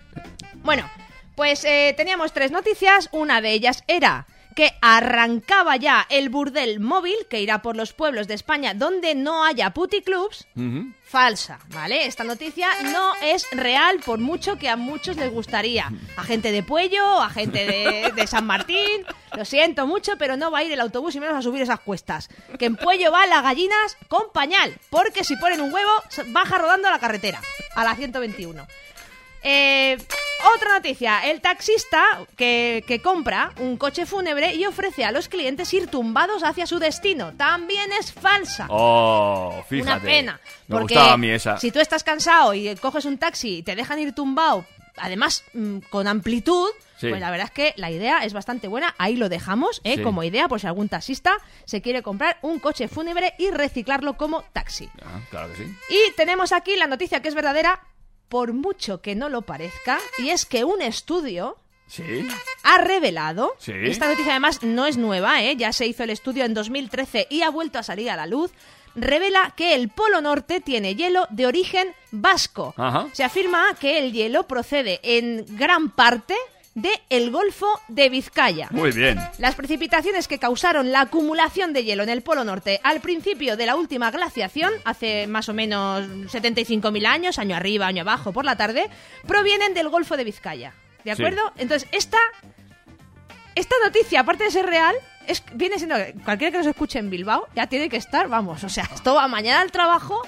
Bueno, 0.63 0.89
pues 1.37 1.65
eh, 1.65 1.95
teníamos 1.97 2.33
tres 2.33 2.51
noticias. 2.51 3.09
Una 3.13 3.41
de 3.41 3.53
ellas 3.53 3.85
era 3.87 4.27
que 4.55 4.73
arrancaba 4.81 5.77
ya 5.77 6.07
el 6.11 6.29
burdel 6.29 6.81
móvil 6.81 7.17
que 7.29 7.41
irá 7.41 7.63
por 7.63 7.77
los 7.77 7.93
pueblos 7.93 8.29
de 8.29 8.35
España 8.35 8.75
donde 8.75 9.15
no 9.15 9.45
haya 9.45 9.71
puticlubs. 9.71 10.47
Falsa, 11.03 11.59
¿vale? 11.71 12.07
Esta 12.07 12.23
noticia 12.23 12.69
no 12.93 13.15
es 13.23 13.49
real 13.51 13.99
por 14.05 14.19
mucho 14.21 14.59
que 14.59 14.69
a 14.69 14.77
muchos 14.77 15.17
les 15.17 15.33
gustaría. 15.33 15.91
A 16.17 16.23
gente 16.23 16.53
de 16.53 16.63
Puello, 16.63 17.21
a 17.21 17.31
gente 17.31 17.67
de, 17.67 18.13
de 18.15 18.27
San 18.27 18.47
Martín. 18.47 19.05
Lo 19.37 19.45
siento 19.45 19.87
mucho, 19.87 20.17
pero 20.19 20.37
no 20.37 20.51
va 20.51 20.59
a 20.59 20.65
ir 20.65 20.73
el 20.73 20.81
autobús 20.81 21.15
y 21.15 21.21
menos 21.21 21.37
a 21.37 21.43
subir 21.43 21.63
esas 21.63 21.81
cuestas. 21.81 22.29
Que 22.59 22.67
en 22.67 22.77
Puello 22.77 23.11
van 23.11 23.31
las 23.31 23.43
gallinas 23.43 23.97
con 24.09 24.31
pañal, 24.33 24.79
porque 24.89 25.25
si 25.25 25.37
ponen 25.37 25.61
un 25.61 25.73
huevo, 25.73 25.91
baja 26.29 26.59
rodando 26.59 26.89
a 26.89 26.93
la 26.93 26.99
carretera, 27.01 27.41
a 27.75 27.85
la 27.85 27.95
121. 27.97 28.67
Eh, 29.43 29.97
otra 30.57 30.73
noticia, 30.75 31.21
el 31.31 31.41
taxista 31.41 32.03
que, 32.37 32.83
que 32.87 33.01
compra 33.03 33.53
un 33.59 33.77
coche 33.77 34.07
fúnebre 34.07 34.55
y 34.55 34.65
ofrece 34.65 35.05
a 35.05 35.13
los 35.13 35.29
clientes 35.29 35.73
ir 35.75 35.89
tumbados 35.89 36.43
hacia 36.43 36.67
su 36.67 36.79
destino. 36.79 37.33
También 37.37 37.91
es 37.93 38.13
falsa. 38.13 38.67
Oh, 38.71 39.63
fíjate. 39.69 39.83
Una 39.91 40.01
pena. 40.01 40.41
Me 40.67 40.77
porque 40.79 40.95
gustaba 40.95 41.13
a 41.15 41.17
mí 41.19 41.29
esa. 41.31 41.59
Si 41.59 41.71
tú 41.71 41.79
estás 41.81 42.05
cansado 42.05 42.55
y 42.55 42.75
coges 42.77 43.05
un 43.05 43.19
taxi 43.19 43.59
y 43.59 43.63
te 43.63 43.77
dejan 43.77 43.99
ir 43.99 44.15
tumbado, 44.15 44.65
además 44.97 45.45
mm, 45.53 45.79
con 45.91 46.07
amplitud, 46.09 46.69
Sí. 46.99 47.09
pues 47.09 47.21
la 47.23 47.31
verdad 47.31 47.47
es 47.47 47.53
que 47.53 47.73
la 47.77 47.91
idea 47.91 48.25
es 48.27 48.35
bastante 48.35 48.69
buena. 48.69 48.95
Ahí 48.99 49.17
lo 49.17 49.31
dejamos, 49.31 49.81
¿eh? 49.85 49.97
Sí. 49.97 50.03
como 50.03 50.23
idea, 50.23 50.49
por 50.49 50.61
si 50.61 50.67
algún 50.67 50.91
taxista 50.91 51.33
se 51.65 51.81
quiere 51.81 52.03
comprar 52.03 52.37
un 52.43 52.59
coche 52.59 52.89
fúnebre 52.89 53.33
y 53.39 53.51
reciclarlo 53.51 54.19
como 54.19 54.43
taxi. 54.53 54.91
Ah, 55.03 55.19
claro 55.31 55.49
que 55.51 55.65
sí. 55.65 55.77
Y 55.89 56.13
tenemos 56.17 56.53
aquí 56.53 56.77
la 56.77 56.87
noticia 56.87 57.23
que 57.23 57.29
es 57.29 57.35
verdadera, 57.35 57.81
por 58.31 58.55
mucho 58.55 59.03
que 59.03 59.15
no 59.15 59.29
lo 59.29 59.43
parezca, 59.43 59.99
y 60.19 60.31
es 60.31 60.47
que 60.47 60.65
un 60.65 60.81
estudio 60.81 61.59
Sí. 61.89 62.27
ha 62.63 62.79
revelado, 62.79 63.53
Sí. 63.59 63.73
esta 63.85 64.07
noticia 64.09 64.31
además 64.33 64.63
no 64.63 64.87
es 64.87 64.97
nueva, 64.97 65.43
¿eh? 65.43 65.57
ya 65.57 65.73
se 65.73 65.87
hizo 65.87 66.05
el 66.05 66.11
estudio 66.11 66.45
en 66.45 66.55
2013 66.55 67.27
y 67.29 67.43
ha 67.43 67.51
vuelto 67.51 67.79
a 67.81 67.83
salir 67.83 68.09
a 68.09 68.17
la 68.17 68.27
luz, 68.27 68.53
revela 68.95 69.53
que 69.57 69.75
el 69.75 69.89
Polo 69.89 70.21
Norte 70.21 70.61
tiene 70.61 70.95
hielo 70.95 71.27
de 71.31 71.47
origen 71.47 71.93
vasco. 72.13 72.75
Ajá. 72.77 73.09
Se 73.13 73.25
afirma 73.25 73.75
que 73.81 73.99
el 73.99 74.13
hielo 74.13 74.47
procede 74.47 75.01
en 75.03 75.45
gran 75.57 75.91
parte 75.91 76.37
de 76.81 76.91
el 77.11 77.31
Golfo 77.31 77.67
de 77.89 78.09
Vizcaya. 78.09 78.69
Muy 78.71 78.91
bien. 78.93 79.19
Las 79.39 79.55
precipitaciones 79.55 80.29
que 80.29 80.39
causaron 80.39 80.93
la 80.93 81.03
acumulación 81.03 81.73
de 81.73 81.85
hielo 81.85 82.03
en 82.03 82.09
el 82.09 82.23
Polo 82.23 82.45
Norte 82.45 82.81
al 82.83 83.01
principio 83.01 83.57
de 83.57 83.67
la 83.67 83.77
última 83.77 84.11
glaciación, 84.11 84.73
hace 84.85 85.27
más 85.27 85.49
o 85.49 85.55
menos 85.55 86.05
75.000 86.07 87.07
años, 87.07 87.39
año 87.39 87.57
arriba, 87.57 87.87
año 87.87 88.03
abajo, 88.03 88.33
por 88.33 88.45
la 88.45 88.57
tarde, 88.57 88.89
provienen 89.27 89.75
del 89.75 89.89
Golfo 89.89 90.17
de 90.17 90.25
Vizcaya. 90.25 90.73
¿De 91.05 91.15
Sí. 91.15 91.23
acuerdo? 91.23 91.53
Entonces, 91.57 91.89
esta, 91.93 92.19
esta 93.55 93.75
noticia, 93.85 94.21
aparte 94.21 94.45
de 94.45 94.51
ser 94.51 94.67
real, 94.67 94.95
es, 95.27 95.43
viene 95.55 95.77
siendo 95.79 95.97
que 95.97 96.15
cualquiera 96.25 96.51
que 96.53 96.59
nos 96.59 96.67
escuche 96.67 96.99
en 96.99 97.11
Bilbao 97.11 97.47
ya 97.55 97.67
tiene 97.67 97.89
que 97.89 97.97
estar, 97.97 98.29
vamos, 98.29 98.65
o 98.65 98.69
sea, 98.69 98.89
esto 98.95 99.15
va 99.15 99.29
mañana 99.29 99.61
al 99.61 99.71
trabajo 99.73 100.21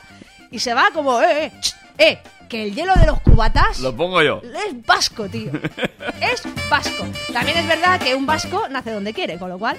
y 0.50 0.58
se 0.58 0.74
va 0.74 0.90
como, 0.92 1.20
eh, 1.22 1.46
eh, 1.46 1.52
ch, 1.60 1.74
eh, 1.98 2.18
que 2.52 2.64
el 2.64 2.74
hielo 2.74 2.94
de 2.96 3.06
los 3.06 3.18
cubatas 3.22 3.78
Lo 3.80 3.96
pongo 3.96 4.20
yo. 4.22 4.42
es 4.44 4.84
vasco, 4.86 5.26
tío. 5.26 5.50
Es 6.20 6.42
vasco. 6.68 7.06
También 7.32 7.56
es 7.56 7.66
verdad 7.66 7.98
que 7.98 8.14
un 8.14 8.26
vasco 8.26 8.68
nace 8.68 8.90
donde 8.90 9.14
quiere, 9.14 9.38
con 9.38 9.48
lo 9.48 9.58
cual. 9.58 9.78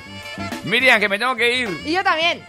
Miriam, 0.66 1.00
que 1.00 1.08
me 1.08 1.20
tengo 1.20 1.36
que 1.36 1.56
ir. 1.56 1.82
Y 1.86 1.92
yo 1.94 2.04
también. 2.04 2.42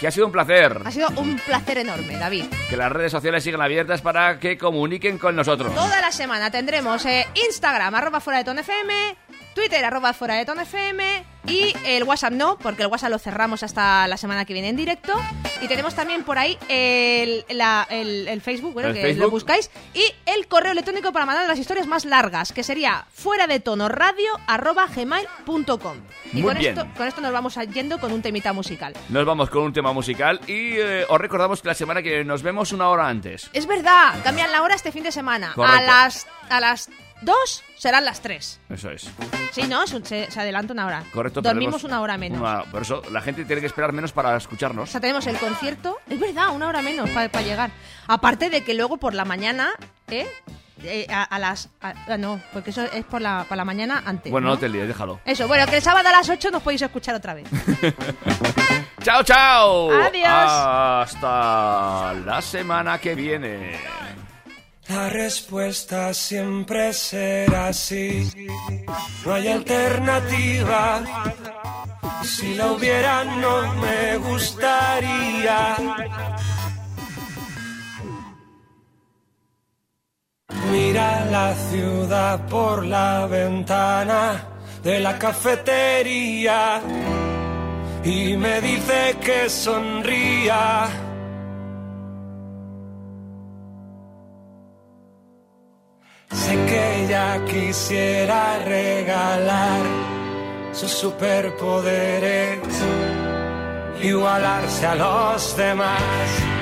Que 0.00 0.08
ha 0.08 0.10
sido 0.10 0.26
un 0.26 0.32
placer. 0.32 0.82
Ha 0.84 0.90
sido 0.90 1.08
un 1.16 1.36
placer 1.38 1.78
enorme, 1.78 2.16
David. 2.18 2.46
Que 2.68 2.76
las 2.76 2.90
redes 2.90 3.12
sociales 3.12 3.44
sigan 3.44 3.62
abiertas 3.62 4.02
para 4.02 4.40
que 4.40 4.58
comuniquen 4.58 5.16
con 5.16 5.36
nosotros. 5.36 5.72
Toda 5.74 6.00
la 6.00 6.10
semana 6.10 6.50
tendremos 6.50 7.06
eh, 7.06 7.26
Instagram, 7.46 7.94
arroba 7.94 8.20
fuera 8.20 8.38
de 8.38 8.44
tono 8.44 8.60
FM, 8.62 9.16
Twitter, 9.54 9.84
arroba 9.84 10.12
fuera 10.12 10.34
de 10.34 10.44
tono 10.44 10.62
FM 10.62 11.24
y 11.46 11.72
el 11.86 12.02
WhatsApp 12.02 12.32
no, 12.32 12.58
porque 12.58 12.82
el 12.82 12.88
WhatsApp 12.88 13.10
lo 13.10 13.18
cerramos 13.18 13.62
hasta 13.62 14.08
la 14.08 14.16
semana 14.16 14.44
que 14.44 14.54
viene 14.54 14.70
en 14.70 14.76
directo. 14.76 15.14
Y 15.62 15.68
tenemos 15.68 15.94
también 15.94 16.24
por 16.24 16.38
ahí 16.38 16.56
el, 16.68 17.44
la- 17.50 17.86
el- 17.90 18.26
el 18.28 18.40
Facebook, 18.40 18.72
bueno, 18.72 18.88
El 18.88 18.94
que 18.94 19.02
Facebook. 19.02 19.24
lo 19.24 19.30
buscáis, 19.30 19.70
y 19.94 20.02
el 20.26 20.46
correo 20.48 20.72
electrónico 20.72 21.12
para 21.12 21.26
mandar 21.26 21.46
las 21.46 21.58
historias 21.58 21.86
más 21.86 22.04
largas, 22.04 22.52
que 22.52 22.62
sería 22.62 23.04
fuera 23.12 23.46
de 23.46 23.60
tono 23.60 23.88
radio 23.88 24.30
arroba 24.46 24.86
gmail.com. 24.86 25.96
Y 26.32 26.36
Muy 26.36 26.42
con 26.52 26.58
bien. 26.58 26.78
esto, 26.78 26.88
con 26.96 27.06
esto 27.08 27.20
nos 27.20 27.32
vamos 27.32 27.56
yendo 27.74 27.98
con 27.98 28.12
un 28.12 28.22
temita 28.22 28.52
musical. 28.52 28.94
Nos 29.10 29.24
vamos 29.26 29.50
con 29.50 29.62
un 29.62 29.72
tema 29.72 29.92
musical 29.92 30.40
y 30.46 30.76
eh, 30.78 31.04
os 31.08 31.20
recordamos 31.20 31.60
que 31.62 31.68
la 31.68 31.74
semana 31.74 32.02
que 32.02 32.24
nos 32.24 32.42
vemos 32.42 32.72
una 32.72 32.88
hora 32.88 33.08
antes. 33.08 33.50
Es 33.52 33.66
verdad, 33.66 34.14
cambian 34.24 34.50
la 34.52 34.62
hora 34.62 34.74
este 34.74 34.92
fin 34.92 35.02
de 35.04 35.12
semana. 35.12 35.52
Correcto. 35.54 35.78
A 35.78 35.82
las 35.82 36.26
a 36.48 36.58
las 36.60 36.90
2 37.22 37.62
serán 37.76 38.04
las 38.04 38.20
3. 38.20 38.60
Eso 38.70 38.90
es. 38.90 39.08
Sí, 39.52 39.62
¿no? 39.68 39.86
Se, 39.86 40.02
se 40.30 40.40
adelanta 40.40 40.72
una 40.72 40.86
hora. 40.86 41.04
Correcto. 41.12 41.40
Dormimos 41.42 41.84
una 41.84 42.00
hora 42.00 42.16
menos. 42.18 42.40
una- 42.40 42.62
por 42.70 42.82
eso 42.82 43.02
la 43.10 43.20
gente 43.20 43.44
tiene 43.44 43.60
que 43.60 43.66
esperar 43.66 43.92
menos 43.92 44.12
para 44.12 44.30
O 44.30 44.36
escucharnos. 44.36 44.90
sea, 44.90 45.00
tenemos 45.00 45.26
el 45.26 45.36
concierto. 45.38 45.98
Es 46.08 46.18
verdad, 46.20 46.50
una 46.54 46.68
hora 46.68 46.82
menos 46.82 47.10
para 47.10 47.28
llegar. 47.42 47.70
Aparte 48.06 48.48
de 48.50 48.62
que 48.64 48.74
luego 48.74 48.96
por 48.98 49.14
la 49.14 49.24
mañana, 49.24 49.70
¿eh? 50.08 50.26
Eh, 50.82 51.06
a, 51.10 51.24
a 51.24 51.38
las. 51.38 51.68
a- 51.82 51.92
ah, 52.08 52.16
no, 52.16 52.40
porque 52.54 52.70
eso 52.70 52.82
es 52.82 53.04
por 53.04 53.20
la, 53.20 53.44
por 53.46 53.56
la 53.58 53.66
mañana 53.66 54.02
antes. 54.06 54.32
Bueno, 54.32 54.46
¿no? 54.48 54.54
no 54.54 54.58
te 54.58 54.66
líes, 54.68 54.88
déjalo. 54.88 55.20
Eso, 55.26 55.46
bueno, 55.46 55.66
que 55.66 55.76
el 55.76 55.82
sábado 55.82 56.08
a 56.08 56.12
las 56.12 56.26
8 56.30 56.50
nos 56.50 56.62
podéis 56.62 56.80
escuchar 56.80 57.14
otra 57.14 57.34
vez. 57.34 57.46
¡Chao, 59.02 59.22
chao! 59.22 59.90
Adiós. 59.92 60.26
Hasta 60.26 62.14
la 62.24 62.40
semana 62.40 62.98
que 62.98 63.14
viene. 63.14 63.78
La 64.90 65.08
respuesta 65.08 66.12
siempre 66.12 66.92
será 66.92 67.72
sí. 67.72 68.28
No 69.24 69.34
hay 69.34 69.46
alternativa. 69.46 71.00
Si 72.24 72.54
la 72.56 72.72
hubiera, 72.72 73.22
no 73.24 73.74
me 73.74 74.16
gustaría. 74.16 75.76
Mira 80.72 81.24
la 81.26 81.54
ciudad 81.54 82.48
por 82.48 82.84
la 82.84 83.26
ventana 83.26 84.44
de 84.82 84.98
la 84.98 85.16
cafetería 85.16 86.80
y 88.02 88.36
me 88.36 88.60
dice 88.60 89.16
que 89.24 89.48
sonría. 89.48 91.09
Sé 96.32 96.54
que 96.66 97.04
ella 97.04 97.44
quisiera 97.44 98.58
regalar 98.64 99.84
sus 100.72 100.92
superpoderes, 100.92 102.60
igualarse 104.00 104.86
a 104.86 104.94
los 104.94 105.56
demás. 105.56 106.59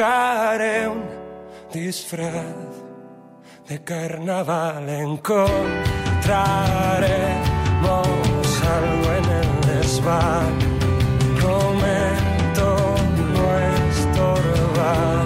buscaré 0.00 0.88
un 0.88 1.02
disfraz 1.70 2.56
de 3.68 3.84
carnaval, 3.84 4.88
encontraremos 4.88 5.66
algo 8.78 9.08
en 9.18 9.24
el 9.40 9.50
desván, 9.68 10.58
prometo 11.38 12.68
no 13.34 13.44
estorbar. 13.90 15.19